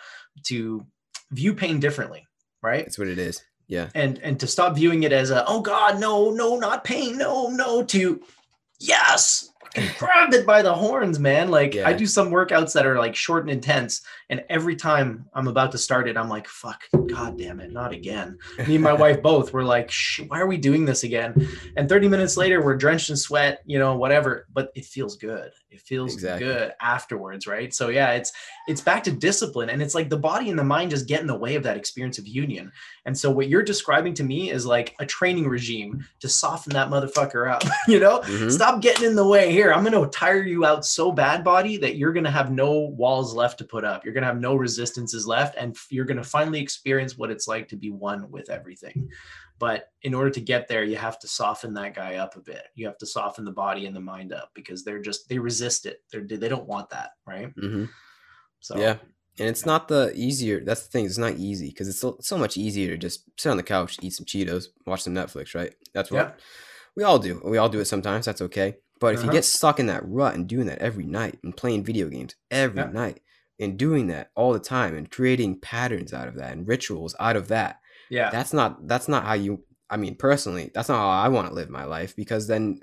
to 0.48 0.86
view 1.32 1.54
pain 1.54 1.80
differently, 1.80 2.26
right? 2.62 2.84
That's 2.84 2.98
what 2.98 3.08
it 3.08 3.20
is. 3.20 3.42
Yeah. 3.68 3.90
And 3.96 4.20
and 4.20 4.40
to 4.40 4.48
stop 4.48 4.76
viewing 4.76 5.04
it 5.04 5.12
as 5.12 5.32
a 5.32 5.46
oh 5.48 5.62
God, 5.62 6.00
no, 6.00 6.32
no, 6.32 6.58
not 6.58 6.84
pain, 6.84 7.18
no, 7.18 7.50
no, 7.50 7.84
to 7.84 8.22
yes, 8.80 9.50
grab 9.98 10.34
it 10.34 10.46
by 10.46 10.62
the 10.62 10.74
horns, 10.74 11.20
man. 11.20 11.50
Like 11.50 11.74
yeah. 11.74 11.88
I 11.88 11.94
do 11.94 12.06
some 12.06 12.32
workouts 12.32 12.74
that 12.74 12.86
are 12.86 12.98
like 12.98 13.16
short 13.16 13.44
and 13.44 13.52
intense, 13.52 14.02
and 14.30 14.44
every 14.50 14.76
time 14.76 15.26
I'm 15.34 15.48
about 15.48 15.72
to 15.74 15.78
start 15.78 16.08
it, 16.08 16.18
I'm 16.18 16.30
like, 16.30 16.48
"Fuck, 16.48 16.84
god 17.08 17.38
damn 17.38 17.60
it, 17.60 17.72
not 17.72 17.92
again." 17.92 18.38
Me 18.68 18.76
and 18.76 18.84
my 18.84 18.94
wife 19.04 19.22
both 19.22 19.54
were 19.54 19.64
like, 19.64 19.92
"Why 20.28 20.40
are 20.40 20.48
we 20.48 20.58
doing 20.58 20.86
this 20.86 21.04
again?" 21.04 21.48
And 21.78 21.88
30 21.88 22.08
minutes 22.08 22.38
later, 22.38 22.64
we're 22.64 22.78
drenched 22.78 23.10
in 23.10 23.18
sweat, 23.18 23.62
you 23.66 23.80
know, 23.80 23.96
whatever. 23.96 24.48
But 24.54 24.72
it 24.76 24.86
feels 24.86 25.16
good. 25.18 25.52
It 25.70 25.82
feels 25.82 26.14
exactly. 26.14 26.48
good 26.48 26.74
afterwards, 26.82 27.48
right? 27.48 27.74
So 27.74 27.90
yeah, 27.90 28.12
it's 28.12 28.32
it's 28.68 28.82
back 28.82 29.04
to 29.04 29.12
discipline, 29.12 29.70
and 29.70 29.82
it's 29.82 29.96
like 29.96 30.10
the 30.10 30.18
body 30.18 30.50
and 30.50 30.60
the 30.60 30.64
mind 30.64 30.92
just 30.92 31.08
get 31.08 31.22
in 31.22 31.28
the 31.28 31.36
way 31.36 31.56
of 31.56 31.64
that 31.64 31.78
experience 31.78 32.18
of 32.18 32.28
union. 32.28 32.72
And 33.06 33.18
so 33.18 33.32
what 33.32 33.50
you're 33.50 33.64
describing 33.64 34.14
to 34.16 34.24
me 34.24 34.50
is 34.50 34.66
like 34.66 34.96
a 35.00 35.06
training 35.06 35.48
regime 35.48 36.06
to 36.20 36.30
soften 36.30 36.74
that 36.74 36.90
motherfucker 36.90 37.52
up. 37.52 37.64
you 37.88 38.00
know, 38.00 38.20
mm-hmm. 38.20 38.50
stop 38.50 38.82
getting 38.82 39.06
in 39.06 39.16
the 39.16 39.28
way 39.28 39.52
here 39.54 39.72
I'm 39.72 39.84
going 39.84 39.94
to 39.94 40.10
tire 40.10 40.44
you 40.44 40.66
out 40.66 40.86
so 40.86 41.12
bad, 41.12 41.44
body, 41.44 41.78
that 41.78 41.96
you're 41.96 42.14
going 42.14 42.24
to 42.26 42.32
have 42.32 42.52
no 42.52 42.72
walls 42.72 43.34
left 43.34 43.58
to 43.60 43.64
put 43.64 43.86
up. 43.86 44.04
You're 44.04 44.14
going 44.14 44.24
to 44.24 44.28
have 44.28 44.40
no 44.40 44.56
resistances 44.56 45.26
left. 45.28 45.56
And 45.58 45.78
you're 45.90 46.06
going 46.06 46.18
to 46.18 46.24
finally 46.24 46.62
experience 46.62 47.18
what 47.18 47.32
it's 47.32 47.48
like 47.48 47.68
to 47.70 47.76
be 47.76 47.92
one 47.92 48.30
with 48.32 48.50
everything. 48.50 49.10
But 49.60 49.90
in 50.02 50.14
order 50.14 50.32
to 50.32 50.42
get 50.42 50.68
there, 50.68 50.84
you 50.84 50.98
have 50.98 51.20
to 51.20 51.28
soften 51.28 51.74
that 51.76 51.96
guy 51.96 52.16
up 52.16 52.36
a 52.36 52.42
bit. 52.42 52.64
You 52.76 52.88
have 52.88 52.98
to 52.98 53.06
soften 53.06 53.46
the 53.46 53.52
body 53.52 53.86
and 53.86 53.96
the 53.96 54.02
mind 54.02 54.34
up 54.34 54.50
because 54.54 54.84
they're 54.84 55.02
just, 55.02 55.30
they 55.30 55.40
resist 55.40 55.86
it. 55.86 56.02
They're, 56.12 56.24
they 56.24 56.50
don't 56.50 56.68
want 56.68 56.90
that. 56.90 57.12
Right. 57.26 57.56
Mm-hmm. 57.56 57.86
So, 58.60 58.78
yeah. 58.78 58.98
And 59.40 59.50
it's 59.50 59.66
not 59.66 59.88
the 59.88 60.12
easier. 60.16 60.64
That's 60.64 60.84
the 60.84 60.90
thing. 60.90 61.06
It's 61.06 61.18
not 61.18 61.38
easy 61.38 61.70
because 61.70 61.88
it's 61.88 62.00
so, 62.00 62.18
so, 62.22 62.38
much 62.38 62.56
easier 62.56 62.90
to 62.90 62.98
just 62.98 63.24
sit 63.38 63.50
on 63.50 63.58
the 63.58 63.64
couch, 63.64 63.98
eat 64.02 64.12
some 64.12 64.26
Cheetos, 64.26 64.66
watch 64.86 65.02
some 65.02 65.16
Netflix, 65.16 65.56
right? 65.56 65.74
That's 65.94 66.12
what 66.12 66.18
yeah. 66.18 66.32
we 66.96 67.04
all 67.04 67.18
do. 67.18 67.42
We 67.44 67.58
all 67.58 67.70
do 67.70 67.80
it 67.80 67.86
sometimes. 67.86 68.26
That's 68.26 68.42
okay. 68.42 68.76
But 69.00 69.16
if 69.16 69.20
uh-huh. 69.20 69.28
you 69.28 69.34
get 69.34 69.46
stuck 69.46 69.80
in 69.80 69.88
that 69.88 70.08
rut 70.08 70.36
and 70.36 70.48
doing 70.48 70.68
that 70.68 70.80
every 70.80 71.06
night 71.06 71.40
and 71.44 71.56
playing 71.56 71.84
video 71.84 72.08
games 72.08 72.36
every 72.50 72.82
yeah. 72.82 72.92
night 72.92 73.22
and 73.60 73.78
doing 73.78 74.08
that 74.08 74.32
all 74.36 74.54
the 74.54 74.60
time 74.60 74.96
and 74.96 75.12
creating 75.12 75.60
patterns 75.60 76.14
out 76.14 76.28
of 76.28 76.36
that 76.36 76.54
and 76.54 76.68
rituals 76.68 77.16
out 77.20 77.36
of 77.36 77.50
that, 77.50 77.80
yeah, 78.10 78.30
that's 78.30 78.54
not 78.54 78.88
that's 78.88 79.08
not 79.08 79.26
how 79.26 79.34
you. 79.34 79.64
I 79.90 79.98
mean, 79.98 80.16
personally, 80.16 80.72
that's 80.74 80.90
not 80.90 80.98
how 80.98 81.10
I 81.10 81.28
want 81.28 81.48
to 81.48 81.54
live 81.54 81.70
my 81.70 81.84
life 81.84 82.16
because 82.16 82.48
then 82.48 82.80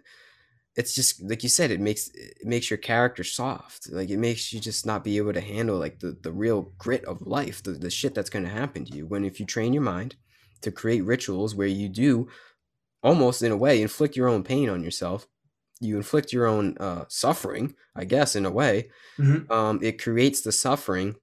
it's 0.77 0.95
just 0.95 1.23
like 1.23 1.43
you 1.43 1.49
said 1.49 1.70
it 1.70 1.81
makes 1.81 2.09
it 2.15 2.45
makes 2.45 2.70
your 2.70 2.78
character 2.78 3.24
soft 3.24 3.91
like 3.91 4.09
it 4.09 4.19
makes 4.19 4.53
you 4.53 4.61
just 4.61 4.87
not 4.87 5.03
be 5.03 5.16
able 5.16 5.32
to 5.32 5.41
handle 5.41 5.77
like 5.77 5.99
the, 5.99 6.16
the 6.23 6.32
real 6.32 6.73
grit 6.78 7.05
of 7.05 7.23
life 7.23 7.62
the, 7.62 7.73
the 7.73 7.91
shit 7.91 8.15
that's 8.15 8.31
going 8.31 8.45
to 8.45 8.51
happen 8.51 8.85
to 8.85 8.97
you 8.97 9.07
when 9.07 9.24
if 9.24 9.41
you 9.41 9.47
train 9.47 9.73
your 9.73 9.82
mind 9.82 10.15
to 10.61 10.70
create 10.70 11.05
rituals 11.05 11.55
where 11.55 11.66
you 11.66 11.89
do 11.89 12.28
almost 13.03 13.43
in 13.43 13.51
a 13.51 13.57
way 13.57 13.82
inflict 13.82 14.16
your 14.16 14.28
own 14.28 14.43
pain 14.43 14.69
on 14.69 14.82
yourself 14.82 15.27
you 15.81 15.97
inflict 15.97 16.32
your 16.32 16.47
own 16.47 16.77
uh, 16.78 17.05
suffering 17.09 17.74
i 17.97 18.05
guess 18.05 18.36
in 18.36 18.47
a 18.47 18.51
way 18.51 18.90
mm-hmm. 19.19 19.51
um, 19.52 19.78
it 19.82 20.02
creates 20.02 20.43
the 20.43 20.52
suffering 20.52 21.16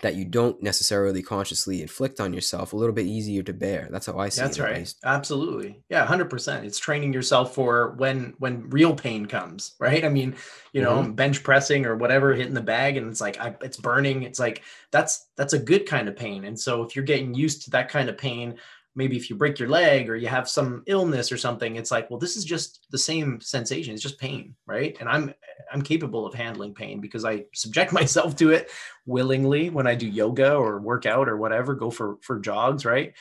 that 0.00 0.14
you 0.14 0.24
don't 0.24 0.62
necessarily 0.62 1.22
consciously 1.22 1.82
inflict 1.82 2.18
on 2.18 2.32
yourself 2.32 2.72
a 2.72 2.76
little 2.76 2.94
bit 2.94 3.06
easier 3.06 3.42
to 3.42 3.52
bear. 3.52 3.88
That's 3.90 4.06
how 4.06 4.18
i 4.18 4.30
see 4.30 4.40
that's 4.40 4.56
it 4.56 4.62
That's 4.62 4.72
right. 4.72 4.94
absolutely. 5.04 5.82
Yeah 5.90 6.06
100% 6.06 6.64
it's 6.64 6.78
training 6.78 7.12
yourself 7.12 7.54
for 7.54 7.94
when 7.98 8.34
when 8.38 8.70
real 8.70 8.94
pain 8.94 9.26
comes 9.26 9.74
right? 9.78 10.04
I 10.04 10.08
mean 10.08 10.36
you 10.72 10.80
know 10.80 11.02
mm-hmm. 11.02 11.12
bench 11.12 11.42
pressing 11.42 11.84
or 11.84 11.96
whatever 11.96 12.34
hitting 12.34 12.54
the 12.54 12.62
bag 12.62 12.96
and 12.96 13.08
it's 13.08 13.20
like 13.20 13.38
I, 13.38 13.54
it's 13.60 13.76
burning. 13.76 14.22
It's 14.22 14.38
like 14.38 14.62
that's 14.90 15.26
that's 15.36 15.52
a 15.52 15.58
good 15.58 15.86
kind 15.86 16.08
of 16.08 16.16
pain. 16.16 16.44
And 16.44 16.58
so 16.58 16.82
if 16.82 16.96
you're 16.96 17.04
getting 17.04 17.34
used 17.34 17.62
to 17.64 17.70
that 17.70 17.90
kind 17.90 18.08
of 18.08 18.16
pain 18.16 18.56
maybe 18.94 19.16
if 19.16 19.30
you 19.30 19.36
break 19.36 19.58
your 19.58 19.68
leg 19.68 20.08
or 20.08 20.16
you 20.16 20.28
have 20.28 20.48
some 20.48 20.82
illness 20.86 21.32
or 21.32 21.36
something 21.36 21.76
it's 21.76 21.90
like 21.90 22.08
well 22.10 22.18
this 22.18 22.36
is 22.36 22.44
just 22.44 22.86
the 22.90 22.98
same 22.98 23.40
sensation 23.40 23.94
it's 23.94 24.02
just 24.02 24.18
pain 24.18 24.54
right? 24.66 24.96
And 25.00 25.08
i'm 25.08 25.34
i'm 25.72 25.82
capable 25.82 26.26
of 26.26 26.34
handling 26.34 26.74
pain 26.74 27.00
because 27.00 27.24
i 27.24 27.44
subject 27.54 27.92
myself 28.00 28.36
to 28.36 28.50
it 28.50 28.70
willingly 29.06 29.70
when 29.70 29.86
i 29.86 29.94
do 29.94 30.06
yoga 30.06 30.54
or 30.54 30.80
work 30.80 31.06
out 31.06 31.28
or 31.28 31.36
whatever 31.36 31.74
go 31.74 31.90
for 31.90 32.16
for 32.22 32.38
jogs 32.38 32.84
right? 32.84 33.14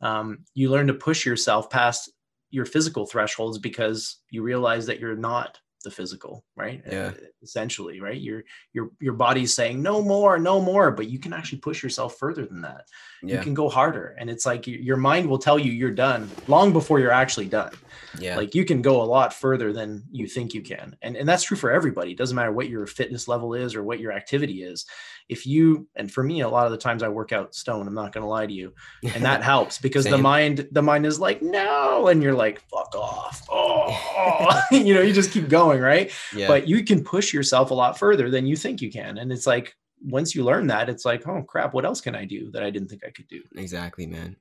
Um, 0.00 0.44
you 0.54 0.70
learn 0.70 0.86
to 0.86 0.94
push 0.94 1.26
yourself 1.26 1.70
past 1.70 2.10
your 2.50 2.64
physical 2.64 3.06
thresholds 3.06 3.58
because 3.58 4.18
you 4.30 4.42
realize 4.42 4.86
that 4.86 5.00
you're 5.00 5.16
not 5.16 5.58
the 5.84 5.90
physical 5.90 6.44
right? 6.56 6.82
Yeah. 6.90 7.06
Uh, 7.06 7.12
essentially 7.42 8.00
right? 8.00 8.20
Your 8.20 8.44
your 8.72 8.90
your 9.00 9.12
body's 9.12 9.54
saying 9.54 9.82
no 9.82 10.02
more 10.02 10.38
no 10.38 10.60
more 10.60 10.90
but 10.90 11.08
you 11.08 11.18
can 11.18 11.32
actually 11.32 11.58
push 11.58 11.82
yourself 11.82 12.16
further 12.18 12.46
than 12.46 12.62
that. 12.62 12.86
Yeah. 13.22 13.36
you 13.36 13.42
can 13.42 13.54
go 13.54 13.68
harder 13.68 14.16
and 14.18 14.30
it's 14.30 14.46
like 14.46 14.66
your 14.66 14.96
mind 14.96 15.28
will 15.28 15.38
tell 15.38 15.58
you 15.58 15.72
you're 15.72 15.90
done 15.90 16.30
long 16.46 16.72
before 16.72 17.00
you're 17.00 17.12
actually 17.12 17.46
done. 17.46 17.72
Yeah. 18.18 18.36
Like 18.36 18.54
you 18.54 18.64
can 18.64 18.82
go 18.82 19.02
a 19.02 19.04
lot 19.04 19.34
further 19.34 19.72
than 19.72 20.04
you 20.10 20.26
think 20.26 20.54
you 20.54 20.62
can 20.62 20.96
and 21.02 21.16
and 21.16 21.28
that's 21.28 21.44
true 21.44 21.56
for 21.56 21.70
everybody. 21.70 22.12
It 22.12 22.18
doesn't 22.18 22.36
matter 22.36 22.52
what 22.52 22.68
your 22.68 22.86
fitness 22.86 23.28
level 23.28 23.54
is 23.54 23.74
or 23.74 23.82
what 23.82 24.00
your 24.00 24.12
activity 24.12 24.62
is. 24.62 24.86
If 25.28 25.46
you 25.46 25.88
and 25.94 26.10
for 26.10 26.22
me 26.22 26.40
a 26.40 26.48
lot 26.48 26.66
of 26.66 26.72
the 26.72 26.78
times 26.78 27.02
i 27.02 27.08
work 27.08 27.32
out 27.32 27.54
stone 27.54 27.86
i'm 27.86 27.94
not 27.94 28.12
going 28.12 28.22
to 28.22 28.28
lie 28.28 28.46
to 28.46 28.52
you 28.52 28.72
and 29.14 29.24
that 29.24 29.42
helps 29.52 29.78
because 29.78 30.04
the 30.04 30.16
mind 30.16 30.66
the 30.72 30.82
mind 30.82 31.04
is 31.04 31.20
like 31.20 31.42
no 31.42 32.08
and 32.08 32.22
you're 32.22 32.34
like 32.34 32.60
fuck 32.70 32.94
off. 32.94 33.46
Oh. 33.50 33.68
You 34.70 34.94
know 34.94 35.02
you 35.02 35.12
just 35.12 35.32
keep 35.32 35.48
going 35.48 35.67
right? 35.76 36.12
Yeah. 36.34 36.48
but 36.48 36.66
you 36.68 36.84
can 36.84 37.04
push 37.04 37.32
yourself 37.32 37.70
a 37.70 37.74
lot 37.74 37.98
further 37.98 38.30
than 38.30 38.46
you 38.46 38.56
think 38.56 38.80
you 38.80 38.90
can. 38.90 39.18
And 39.18 39.32
it's 39.32 39.46
like 39.46 39.74
once 40.02 40.34
you 40.34 40.44
learn 40.44 40.68
that 40.68 40.88
it's 40.88 41.04
like 41.04 41.26
oh 41.26 41.42
crap 41.42 41.74
what 41.74 41.84
else 41.84 42.00
can 42.00 42.14
i 42.14 42.24
do 42.24 42.52
that 42.52 42.62
i 42.62 42.70
didn't 42.70 42.88
think 42.88 43.02
i 43.04 43.10
could 43.10 43.28
do? 43.28 43.42
Exactly 43.56 44.06
man. 44.06 44.36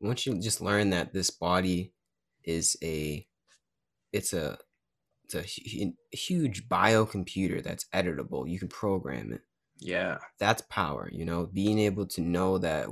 Once 0.00 0.26
you 0.26 0.38
just 0.40 0.60
learn 0.60 0.90
that 0.90 1.12
this 1.12 1.30
body 1.30 1.92
is 2.44 2.76
a 2.82 3.26
it's 4.12 4.32
a 4.32 4.58
it's 5.24 5.34
a 5.34 6.16
huge 6.16 6.68
biocomputer 6.68 7.62
that's 7.62 7.86
editable. 7.94 8.50
You 8.50 8.58
can 8.58 8.68
program 8.68 9.32
it. 9.32 9.42
Yeah. 9.78 10.18
That's 10.38 10.62
power, 10.62 11.08
you 11.12 11.24
know, 11.24 11.46
being 11.46 11.78
able 11.78 12.06
to 12.06 12.20
know 12.20 12.58
that 12.58 12.88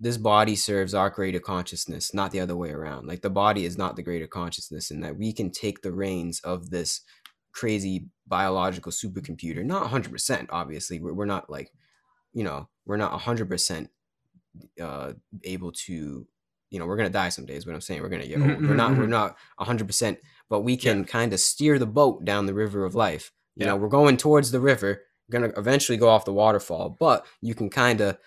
this 0.00 0.16
body 0.16 0.54
serves 0.54 0.94
our 0.94 1.10
greater 1.10 1.40
consciousness, 1.40 2.14
not 2.14 2.30
the 2.30 2.40
other 2.40 2.56
way 2.56 2.70
around. 2.70 3.06
Like 3.06 3.22
the 3.22 3.30
body 3.30 3.64
is 3.64 3.76
not 3.76 3.96
the 3.96 4.02
greater 4.02 4.26
consciousness, 4.26 4.90
and 4.90 5.02
that 5.02 5.16
we 5.16 5.32
can 5.32 5.50
take 5.50 5.82
the 5.82 5.92
reins 5.92 6.40
of 6.40 6.70
this 6.70 7.00
crazy 7.52 8.06
biological 8.26 8.92
supercomputer. 8.92 9.64
Not 9.64 9.90
100%, 9.90 10.46
obviously. 10.50 11.00
We're, 11.00 11.14
we're 11.14 11.24
not 11.24 11.50
like, 11.50 11.72
you 12.32 12.44
know, 12.44 12.68
we're 12.86 12.96
not 12.96 13.18
100% 13.18 13.88
uh, 14.80 15.12
able 15.42 15.72
to, 15.72 16.26
you 16.70 16.78
know, 16.78 16.86
we're 16.86 16.96
going 16.96 17.08
to 17.08 17.12
die 17.12 17.30
someday, 17.30 17.56
is 17.56 17.66
what 17.66 17.74
I'm 17.74 17.80
saying. 17.80 18.00
We're 18.00 18.08
going 18.08 18.22
to 18.22 18.28
get 18.28 18.40
old. 18.40 18.62
we're 18.68 18.74
not, 18.74 18.96
we're 18.96 19.06
not 19.06 19.36
100%, 19.58 20.18
but 20.48 20.60
we 20.60 20.76
can 20.76 21.00
yeah. 21.00 21.04
kind 21.04 21.32
of 21.32 21.40
steer 21.40 21.78
the 21.78 21.86
boat 21.86 22.24
down 22.24 22.46
the 22.46 22.54
river 22.54 22.84
of 22.84 22.94
life. 22.94 23.32
You 23.56 23.64
yeah. 23.64 23.72
know, 23.72 23.76
we're 23.76 23.88
going 23.88 24.16
towards 24.16 24.52
the 24.52 24.60
river 24.60 25.02
gonna 25.30 25.52
eventually 25.56 25.98
go 25.98 26.08
off 26.08 26.24
the 26.24 26.32
waterfall, 26.32 26.96
but 26.98 27.26
you 27.40 27.54
can 27.54 27.68
kind 27.70 28.00
of 28.00 28.18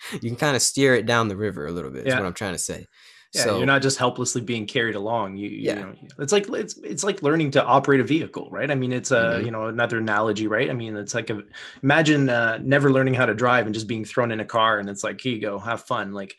you 0.12 0.30
can 0.30 0.36
kind 0.36 0.56
of 0.56 0.62
steer 0.62 0.94
it 0.94 1.06
down 1.06 1.28
the 1.28 1.36
river 1.36 1.66
a 1.66 1.72
little 1.72 1.90
bit. 1.90 2.06
Yeah. 2.06 2.14
Is 2.14 2.18
what 2.18 2.26
I'm 2.26 2.34
trying 2.34 2.54
to 2.54 2.58
say. 2.58 2.86
Yeah, 3.32 3.44
so, 3.44 3.58
you're 3.58 3.66
not 3.66 3.80
just 3.80 3.96
helplessly 3.96 4.40
being 4.40 4.66
carried 4.66 4.96
along. 4.96 5.36
You, 5.36 5.48
yeah. 5.50 5.74
you 5.74 5.80
know, 5.80 5.94
it's 6.18 6.32
like 6.32 6.48
it's 6.48 6.76
it's 6.78 7.04
like 7.04 7.22
learning 7.22 7.52
to 7.52 7.64
operate 7.64 8.00
a 8.00 8.04
vehicle, 8.04 8.48
right? 8.50 8.68
I 8.68 8.74
mean, 8.74 8.92
it's 8.92 9.12
a 9.12 9.14
mm-hmm. 9.14 9.44
you 9.44 9.50
know 9.52 9.66
another 9.66 9.98
analogy, 9.98 10.48
right? 10.48 10.68
I 10.68 10.72
mean, 10.72 10.96
it's 10.96 11.14
like 11.14 11.30
a 11.30 11.42
imagine 11.84 12.28
uh, 12.28 12.58
never 12.60 12.90
learning 12.90 13.14
how 13.14 13.26
to 13.26 13.34
drive 13.34 13.66
and 13.66 13.74
just 13.74 13.86
being 13.86 14.04
thrown 14.04 14.32
in 14.32 14.40
a 14.40 14.44
car, 14.44 14.80
and 14.80 14.90
it's 14.90 15.04
like, 15.04 15.20
here 15.20 15.32
you 15.32 15.40
go, 15.40 15.60
have 15.60 15.82
fun. 15.82 16.12
Like 16.12 16.36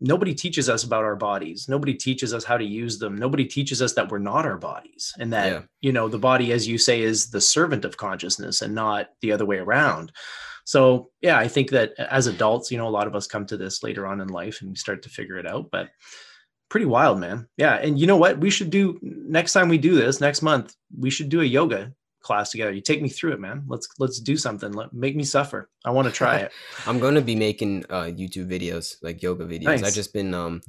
nobody 0.00 0.34
teaches 0.34 0.68
us 0.68 0.84
about 0.84 1.04
our 1.04 1.16
bodies 1.16 1.68
nobody 1.68 1.94
teaches 1.94 2.32
us 2.32 2.44
how 2.44 2.56
to 2.56 2.64
use 2.64 2.98
them 2.98 3.16
nobody 3.16 3.44
teaches 3.44 3.82
us 3.82 3.94
that 3.94 4.10
we're 4.10 4.18
not 4.18 4.46
our 4.46 4.56
bodies 4.56 5.12
and 5.18 5.32
that 5.32 5.52
yeah. 5.52 5.60
you 5.80 5.92
know 5.92 6.08
the 6.08 6.18
body 6.18 6.52
as 6.52 6.68
you 6.68 6.78
say 6.78 7.00
is 7.00 7.30
the 7.30 7.40
servant 7.40 7.84
of 7.84 7.96
consciousness 7.96 8.62
and 8.62 8.74
not 8.74 9.08
the 9.22 9.32
other 9.32 9.44
way 9.44 9.58
around 9.58 10.12
so 10.68 11.10
yeah 11.22 11.38
i 11.38 11.48
think 11.48 11.70
that 11.70 11.92
as 11.98 12.26
adults 12.26 12.70
you 12.70 12.76
know 12.76 12.86
a 12.86 12.96
lot 12.98 13.06
of 13.06 13.14
us 13.14 13.26
come 13.26 13.46
to 13.46 13.56
this 13.56 13.82
later 13.82 14.06
on 14.06 14.20
in 14.20 14.28
life 14.28 14.60
and 14.60 14.68
we 14.68 14.76
start 14.76 15.02
to 15.02 15.08
figure 15.08 15.38
it 15.38 15.46
out 15.46 15.70
but 15.72 15.88
pretty 16.68 16.84
wild 16.84 17.18
man 17.18 17.48
yeah 17.56 17.76
and 17.76 17.98
you 17.98 18.06
know 18.06 18.16
what 18.16 18.38
we 18.38 18.50
should 18.50 18.68
do 18.68 18.98
next 19.02 19.54
time 19.54 19.70
we 19.70 19.78
do 19.78 19.94
this 19.94 20.20
next 20.20 20.42
month 20.42 20.74
we 20.98 21.08
should 21.08 21.30
do 21.30 21.40
a 21.40 21.44
yoga 21.44 21.90
class 22.20 22.50
together. 22.50 22.72
You 22.72 22.82
take 22.82 23.00
me 23.00 23.08
through 23.08 23.32
it, 23.32 23.40
man. 23.40 23.64
Let's 23.66 23.88
let's 23.98 24.20
do 24.20 24.36
something. 24.36 24.72
Let 24.72 24.92
make 24.92 25.16
me 25.16 25.24
suffer. 25.24 25.70
I 25.84 25.90
want 25.90 26.06
to 26.08 26.12
try 26.12 26.36
it. 26.38 26.52
I'm 26.86 26.98
gonna 26.98 27.22
be 27.22 27.36
making 27.36 27.84
uh, 27.88 28.10
YouTube 28.20 28.48
videos, 28.50 28.96
like 29.02 29.22
yoga 29.22 29.46
videos. 29.46 29.64
Nice. 29.64 29.84
I've 29.84 29.94
just 29.94 30.12
been 30.12 30.34
um, 30.34 30.60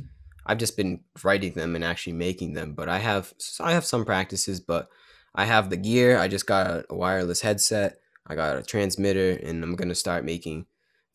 I've 0.46 0.58
just 0.58 0.78
been 0.78 1.02
writing 1.24 1.54
them 1.54 1.76
and 1.76 1.84
actually 1.84 2.14
making 2.14 2.54
them. 2.54 2.74
But 2.74 2.88
I 2.90 3.00
have 3.00 3.34
I 3.60 3.74
have 3.74 3.86
some 3.86 4.06
practices, 4.06 4.60
but 4.60 4.88
I 5.36 5.46
have 5.46 5.70
the 5.70 5.78
gear. 5.78 6.18
I 6.18 6.28
just 6.28 6.48
got 6.48 6.86
a 6.90 6.96
wireless 6.96 7.42
headset. 7.42 8.00
I 8.30 8.36
got 8.36 8.58
a 8.58 8.64
transmitter, 8.64 9.40
and 9.44 9.64
I'm 9.64 9.76
gonna 9.76 9.96
start 9.96 10.24
making 10.24 10.66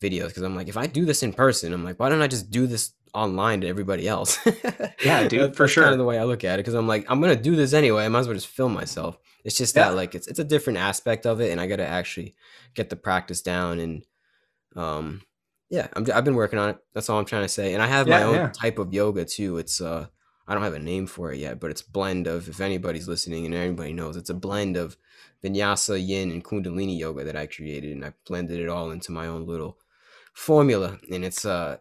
videos 0.01 0.27
because 0.27 0.43
I'm 0.43 0.55
like, 0.55 0.67
if 0.67 0.77
I 0.77 0.87
do 0.87 1.05
this 1.05 1.23
in 1.23 1.33
person, 1.33 1.73
I'm 1.73 1.83
like, 1.83 1.99
why 1.99 2.09
don't 2.09 2.21
I 2.21 2.27
just 2.27 2.51
do 2.51 2.67
this 2.67 2.93
online 3.13 3.61
to 3.61 3.67
everybody 3.67 4.07
else? 4.07 4.37
yeah, 5.03 5.27
dude, 5.27 5.55
for 5.55 5.67
sure. 5.67 5.83
Kind 5.83 5.93
of 5.93 5.99
the 5.99 6.05
way 6.05 6.19
I 6.19 6.25
look 6.25 6.43
at 6.43 6.59
it 6.59 6.63
because 6.63 6.73
I'm 6.73 6.87
like, 6.87 7.05
I'm 7.09 7.21
gonna 7.21 7.35
do 7.35 7.55
this 7.55 7.73
anyway. 7.73 8.05
I 8.05 8.09
might 8.09 8.19
as 8.19 8.27
well 8.27 8.35
just 8.35 8.47
film 8.47 8.73
myself. 8.73 9.17
It's 9.45 9.57
just 9.57 9.75
yeah. 9.75 9.89
that 9.89 9.95
like 9.95 10.15
it's 10.15 10.27
it's 10.27 10.39
a 10.39 10.43
different 10.43 10.79
aspect 10.79 11.25
of 11.25 11.39
it, 11.39 11.51
and 11.51 11.61
I 11.61 11.67
got 11.67 11.77
to 11.77 11.87
actually 11.87 12.35
get 12.73 12.89
the 12.89 12.95
practice 12.95 13.41
down. 13.41 13.79
And 13.79 14.03
um, 14.75 15.21
yeah, 15.69 15.87
i 15.95 16.13
have 16.13 16.25
been 16.25 16.35
working 16.35 16.59
on 16.59 16.71
it. 16.71 16.77
That's 16.93 17.09
all 17.09 17.19
I'm 17.19 17.25
trying 17.25 17.43
to 17.43 17.49
say. 17.49 17.73
And 17.73 17.81
I 17.81 17.87
have 17.87 18.07
yeah, 18.07 18.17
my 18.17 18.23
own 18.23 18.35
yeah. 18.35 18.49
type 18.49 18.79
of 18.79 18.93
yoga 18.93 19.23
too. 19.23 19.59
It's 19.59 19.79
uh, 19.79 20.07
I 20.47 20.53
don't 20.53 20.63
have 20.63 20.73
a 20.73 20.79
name 20.79 21.07
for 21.07 21.31
it 21.31 21.39
yet, 21.39 21.59
but 21.59 21.71
it's 21.71 21.81
blend 21.81 22.27
of. 22.27 22.47
If 22.47 22.61
anybody's 22.61 23.07
listening 23.07 23.45
and 23.45 23.55
everybody 23.55 23.93
knows, 23.93 24.15
it's 24.15 24.29
a 24.29 24.35
blend 24.35 24.77
of 24.77 24.95
Vinyasa, 25.43 26.05
Yin, 26.05 26.31
and 26.31 26.43
Kundalini 26.43 26.97
yoga 26.97 27.23
that 27.23 27.35
I 27.35 27.47
created, 27.47 27.91
and 27.91 28.05
I 28.05 28.13
blended 28.27 28.59
it 28.59 28.69
all 28.69 28.91
into 28.91 29.11
my 29.11 29.27
own 29.27 29.45
little 29.45 29.77
formula. 30.33 30.99
And 31.11 31.25
it's 31.25 31.45
uh, 31.45 31.77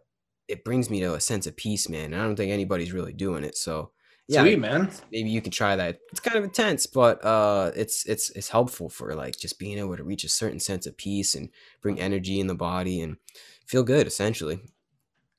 it 0.49 0.65
brings 0.65 0.89
me 0.89 1.01
to 1.01 1.15
a 1.15 1.21
sense 1.21 1.47
of 1.47 1.57
peace, 1.57 1.89
man. 1.89 2.13
And 2.13 2.17
I 2.17 2.25
don't 2.25 2.37
think 2.37 2.53
anybody's 2.53 2.93
really 2.93 3.13
doing 3.13 3.45
it. 3.45 3.57
So 3.57 3.91
yeah, 4.27 4.41
Sweet, 4.41 4.59
man. 4.59 4.91
Maybe 5.13 5.29
you 5.29 5.43
can 5.43 5.51
try 5.51 5.77
that. 5.77 5.99
It's 6.11 6.21
kind 6.21 6.37
of 6.37 6.45
intense, 6.45 6.87
but 6.87 7.23
uh, 7.23 7.73
it's 7.77 8.07
it's 8.07 8.31
it's 8.31 8.49
helpful 8.49 8.89
for 8.89 9.15
like 9.15 9.39
just 9.39 9.59
being 9.59 9.79
able 9.79 9.97
to 9.99 10.05
reach 10.05 10.25
a 10.25 10.31
certain 10.31 10.61
sense 10.61 10.87
of 10.87 10.97
peace 10.97 11.35
and 11.35 11.51
bring 11.83 12.01
energy 12.01 12.41
in 12.41 12.47
the 12.47 12.55
body 12.55 13.03
and 13.03 13.19
feel 13.67 13.83
good, 13.83 14.07
essentially. 14.07 14.61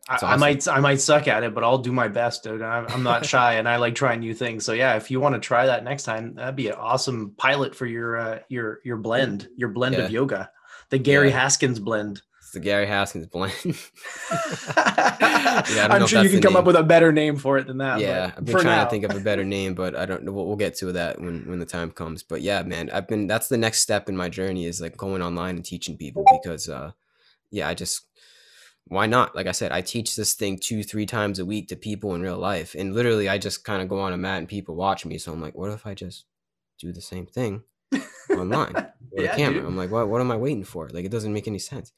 I, 0.07 0.33
I, 0.33 0.35
might 0.35 0.67
I 0.67 0.79
might 0.79 1.01
suck 1.01 1.27
at 1.27 1.43
it, 1.43 1.55
but 1.55 1.63
I'll 1.63 1.79
do 1.79 1.91
my 1.91 2.07
best, 2.07 2.43
dude. 2.43 2.61
I'm, 2.61 2.85
I'm 2.89 3.03
not 3.03 3.25
shy, 3.25 3.55
and 3.55 3.67
I 3.67 3.77
like 3.77 3.95
trying 3.95 4.19
new 4.19 4.33
things. 4.33 4.63
So 4.63 4.73
yeah, 4.73 4.95
if 4.95 5.09
you 5.09 5.19
want 5.19 5.33
to 5.33 5.41
try 5.41 5.65
that 5.65 5.83
next 5.83 6.03
time, 6.03 6.35
that'd 6.35 6.55
be 6.55 6.67
an 6.67 6.75
awesome 6.75 7.33
pilot 7.37 7.75
for 7.75 7.85
your 7.85 8.17
uh, 8.17 8.39
your 8.49 8.81
your 8.83 8.97
blend, 8.97 9.47
your 9.55 9.69
blend 9.69 9.95
yeah. 9.95 10.01
of 10.01 10.11
yoga, 10.11 10.51
the 10.89 10.99
Gary 10.99 11.29
yeah. 11.29 11.39
Haskins 11.39 11.79
blend. 11.79 12.21
It's 12.39 12.51
the 12.51 12.59
Gary 12.59 12.85
Haskins 12.85 13.25
blend. 13.25 13.55
yeah, 13.65 15.87
I'm 15.89 16.05
sure 16.05 16.21
you 16.21 16.29
can 16.29 16.41
come 16.41 16.53
name. 16.53 16.59
up 16.59 16.65
with 16.65 16.75
a 16.75 16.83
better 16.83 17.11
name 17.11 17.37
for 17.37 17.57
it 17.57 17.65
than 17.65 17.79
that. 17.79 17.99
Yeah, 17.99 18.31
I've 18.37 18.45
been 18.45 18.53
trying 18.53 18.65
now. 18.65 18.83
to 18.83 18.89
think 18.91 19.05
of 19.05 19.15
a 19.15 19.19
better 19.19 19.43
name, 19.43 19.73
but 19.73 19.95
I 19.95 20.05
don't 20.05 20.23
know. 20.23 20.31
We'll, 20.31 20.45
we'll 20.45 20.55
get 20.55 20.75
to 20.75 20.91
that 20.91 21.19
when 21.19 21.49
when 21.49 21.57
the 21.57 21.65
time 21.65 21.89
comes. 21.89 22.21
But 22.21 22.41
yeah, 22.41 22.61
man, 22.61 22.91
I've 22.91 23.07
been 23.07 23.25
that's 23.25 23.47
the 23.47 23.57
next 23.57 23.79
step 23.79 24.07
in 24.07 24.15
my 24.15 24.29
journey 24.29 24.65
is 24.65 24.81
like 24.81 24.97
going 24.97 25.23
online 25.23 25.55
and 25.55 25.65
teaching 25.65 25.97
people 25.97 26.25
because 26.31 26.69
uh 26.69 26.91
yeah, 27.49 27.67
I 27.67 27.73
just 27.73 28.05
why 28.87 29.07
not? 29.07 29.35
Like 29.35 29.47
I 29.47 29.51
said, 29.51 29.71
I 29.71 29.81
teach 29.81 30.15
this 30.15 30.33
thing 30.33 30.59
two, 30.59 30.83
three 30.83 31.05
times 31.05 31.39
a 31.39 31.45
week 31.45 31.69
to 31.69 31.75
people 31.75 32.13
in 32.13 32.21
real 32.21 32.37
life. 32.37 32.75
And 32.75 32.93
literally, 32.93 33.27
I 33.27 33.37
just 33.37 33.63
kind 33.63 33.81
of 33.81 33.89
go 33.89 33.99
on 33.99 34.13
a 34.13 34.17
mat 34.17 34.39
and 34.39 34.47
people 34.47 34.75
watch 34.75 35.05
me. 35.05 35.17
So 35.17 35.33
I'm 35.33 35.41
like, 35.41 35.55
what 35.55 35.71
if 35.71 35.87
I 35.87 35.95
just 35.95 36.25
do 36.79 36.93
the 36.93 37.01
same 37.01 37.25
thing 37.25 37.63
online 38.29 38.73
with 39.11 39.25
yeah, 39.25 39.33
a 39.33 39.35
camera? 39.35 39.61
Dude. 39.61 39.65
I'm 39.65 39.77
like, 39.77 39.89
what, 39.89 40.07
what 40.07 40.21
am 40.21 40.31
I 40.31 40.37
waiting 40.37 40.63
for? 40.63 40.87
Like, 40.89 41.05
it 41.05 41.11
doesn't 41.11 41.33
make 41.33 41.47
any 41.47 41.59
sense. 41.59 41.93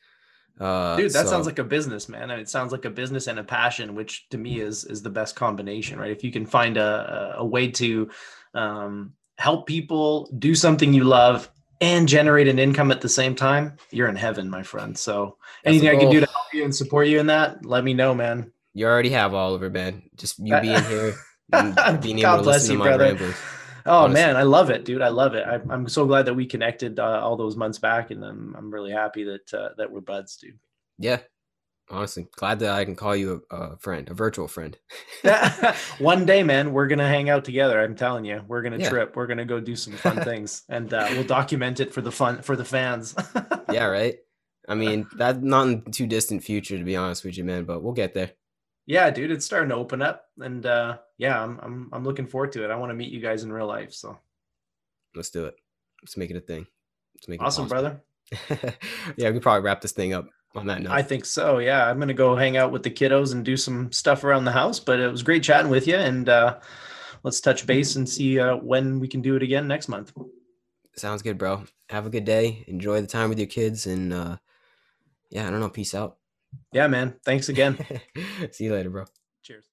Uh, 0.59 0.95
dude, 0.95 1.11
that 1.11 1.25
so, 1.25 1.31
sounds 1.31 1.45
like 1.45 1.59
a 1.59 1.63
business, 1.63 2.09
man. 2.09 2.31
it 2.31 2.49
sounds 2.49 2.71
like 2.71 2.85
a 2.85 2.89
business 2.89 3.27
and 3.27 3.37
a 3.37 3.43
passion, 3.43 3.93
which 3.93 4.27
to 4.29 4.39
me 4.39 4.59
is 4.59 4.85
is 4.85 5.03
the 5.03 5.09
best 5.09 5.35
combination, 5.35 5.99
right? 5.99 6.09
If 6.09 6.23
you 6.23 6.31
can 6.31 6.47
find 6.47 6.77
a, 6.77 7.35
a 7.37 7.45
way 7.45 7.69
to 7.73 8.09
um, 8.55 9.13
help 9.37 9.67
people 9.67 10.31
do 10.39 10.55
something 10.55 10.93
you 10.93 11.03
love 11.03 11.51
and 11.81 12.07
generate 12.07 12.47
an 12.47 12.59
income 12.59 12.91
at 12.91 13.01
the 13.01 13.09
same 13.09 13.35
time, 13.35 13.77
you're 13.91 14.07
in 14.07 14.15
heaven, 14.15 14.49
my 14.49 14.63
friend. 14.63 14.97
So 14.97 15.37
anything 15.65 15.89
I 15.89 15.95
can 15.95 16.09
do 16.09 16.19
to 16.19 16.25
help 16.25 16.53
you 16.53 16.63
and 16.63 16.75
support 16.75 17.07
you 17.07 17.19
in 17.19 17.27
that, 17.27 17.65
let 17.65 17.83
me 17.83 17.93
know, 17.93 18.13
man. 18.13 18.51
You 18.73 18.87
already 18.87 19.09
have 19.09 19.33
Oliver, 19.33 19.69
man. 19.69 20.03
Just 20.15 20.39
you 20.39 20.59
being 20.59 20.83
here 20.83 21.15
and 21.51 21.75
being 22.01 22.19
able 22.19 22.37
to 22.37 22.41
listen 22.41 22.77
you, 22.77 22.83
brother. 22.83 23.05
ramblings. 23.05 23.35
Oh 23.85 24.03
Honestly. 24.03 24.21
man, 24.21 24.35
I 24.35 24.43
love 24.43 24.69
it, 24.69 24.83
dude. 24.83 25.01
I 25.01 25.07
love 25.07 25.33
it. 25.33 25.45
I, 25.47 25.73
am 25.73 25.87
so 25.87 26.05
glad 26.05 26.25
that 26.25 26.33
we 26.33 26.45
connected 26.45 26.99
uh, 26.99 27.21
all 27.23 27.37
those 27.37 27.55
months 27.55 27.79
back, 27.79 28.11
and 28.11 28.23
I'm, 28.23 28.53
I'm 28.57 28.69
really 28.69 28.91
happy 28.91 29.23
that 29.23 29.53
uh, 29.53 29.69
that 29.77 29.89
we're 29.89 30.01
buds, 30.01 30.35
dude. 30.35 30.59
Yeah, 30.99 31.19
honestly 31.89 32.27
glad 32.35 32.59
that 32.59 32.71
i 32.71 32.83
can 32.83 32.95
call 32.95 33.15
you 33.15 33.43
a, 33.49 33.55
a 33.55 33.77
friend 33.77 34.09
a 34.09 34.13
virtual 34.13 34.47
friend. 34.47 34.77
One 35.99 36.25
day 36.25 36.43
man 36.43 36.73
we're 36.73 36.87
gonna 36.87 37.07
hang 37.07 37.29
out 37.29 37.45
together 37.45 37.81
i'm 37.81 37.95
telling 37.95 38.25
you. 38.25 38.43
We're 38.47 38.61
gonna 38.61 38.77
yeah. 38.77 38.89
trip. 38.89 39.15
We're 39.15 39.27
gonna 39.27 39.45
go 39.45 39.59
do 39.59 39.75
some 39.75 39.93
fun 39.93 40.17
things 40.23 40.63
and 40.69 40.93
uh, 40.93 41.07
we'll 41.11 41.23
document 41.23 41.79
it 41.79 41.93
for 41.93 42.01
the 42.01 42.11
fun 42.11 42.41
for 42.41 42.55
the 42.55 42.65
fans. 42.65 43.15
Yeah 43.71 43.85
right? 43.85 44.17
I 44.67 44.75
mean 44.75 45.07
that's 45.17 45.39
not 45.41 45.67
in 45.67 45.91
too 45.91 46.07
distant 46.07 46.41
future 46.43 46.77
to 46.77 46.83
be 46.83 46.95
honest 46.95 47.25
with 47.25 47.37
you 47.37 47.43
man 47.43 47.65
but 47.65 47.83
we'll 47.83 47.93
get 47.93 48.13
there. 48.13 48.31
Yeah 48.85 49.09
dude 49.09 49.31
it's 49.31 49.45
starting 49.45 49.69
to 49.69 49.75
open 49.75 50.01
up 50.01 50.25
and 50.39 50.65
uh, 50.65 50.97
yeah 51.17 51.41
i'm 51.41 51.59
i'm, 51.61 51.89
I'm 51.93 52.03
looking 52.03 52.27
forward 52.27 52.51
to 52.53 52.63
it. 52.63 52.71
I 52.71 52.75
want 52.75 52.89
to 52.89 52.95
meet 52.95 53.11
you 53.11 53.21
guys 53.21 53.43
in 53.43 53.51
real 53.51 53.67
life 53.67 53.93
so. 53.93 54.17
Let's 55.15 55.29
do 55.29 55.45
it. 55.45 55.55
Let's 56.03 56.17
make 56.17 56.29
it 56.29 56.37
a 56.37 56.41
thing. 56.41 56.67
Let's 57.15 57.27
make 57.27 57.41
it 57.41 57.43
awesome 57.43 57.67
brother. 57.67 58.01
Yeah 58.49 59.29
we 59.29 59.31
can 59.31 59.39
probably 59.39 59.63
wrap 59.63 59.81
this 59.81 59.93
thing 59.93 60.13
up 60.13 60.27
on 60.55 60.67
that 60.67 60.81
note. 60.81 60.91
I 60.91 61.01
think 61.01 61.25
so. 61.25 61.59
Yeah, 61.59 61.87
I'm 61.87 61.99
gonna 61.99 62.13
go 62.13 62.35
hang 62.35 62.57
out 62.57 62.71
with 62.71 62.83
the 62.83 62.91
kiddos 62.91 63.33
and 63.33 63.43
do 63.43 63.57
some 63.57 63.91
stuff 63.91 64.23
around 64.23 64.45
the 64.45 64.51
house. 64.51 64.79
But 64.79 64.99
it 64.99 65.09
was 65.09 65.23
great 65.23 65.43
chatting 65.43 65.71
with 65.71 65.87
you, 65.87 65.95
and 65.95 66.27
uh, 66.27 66.59
let's 67.23 67.41
touch 67.41 67.65
base 67.65 67.95
and 67.95 68.07
see 68.07 68.39
uh, 68.39 68.55
when 68.57 68.99
we 68.99 69.07
can 69.07 69.21
do 69.21 69.35
it 69.35 69.43
again 69.43 69.67
next 69.67 69.87
month. 69.87 70.13
Sounds 70.95 71.21
good, 71.21 71.37
bro. 71.37 71.63
Have 71.89 72.05
a 72.05 72.09
good 72.09 72.25
day. 72.25 72.63
Enjoy 72.67 72.99
the 73.01 73.07
time 73.07 73.29
with 73.29 73.39
your 73.39 73.47
kids, 73.47 73.85
and 73.85 74.13
uh, 74.13 74.37
yeah, 75.29 75.47
I 75.47 75.51
don't 75.51 75.59
know. 75.59 75.69
Peace 75.69 75.93
out. 75.93 76.17
Yeah, 76.71 76.87
man. 76.87 77.15
Thanks 77.23 77.49
again. 77.49 77.77
see 78.51 78.65
you 78.65 78.73
later, 78.73 78.89
bro. 78.89 79.05
Cheers. 79.43 79.65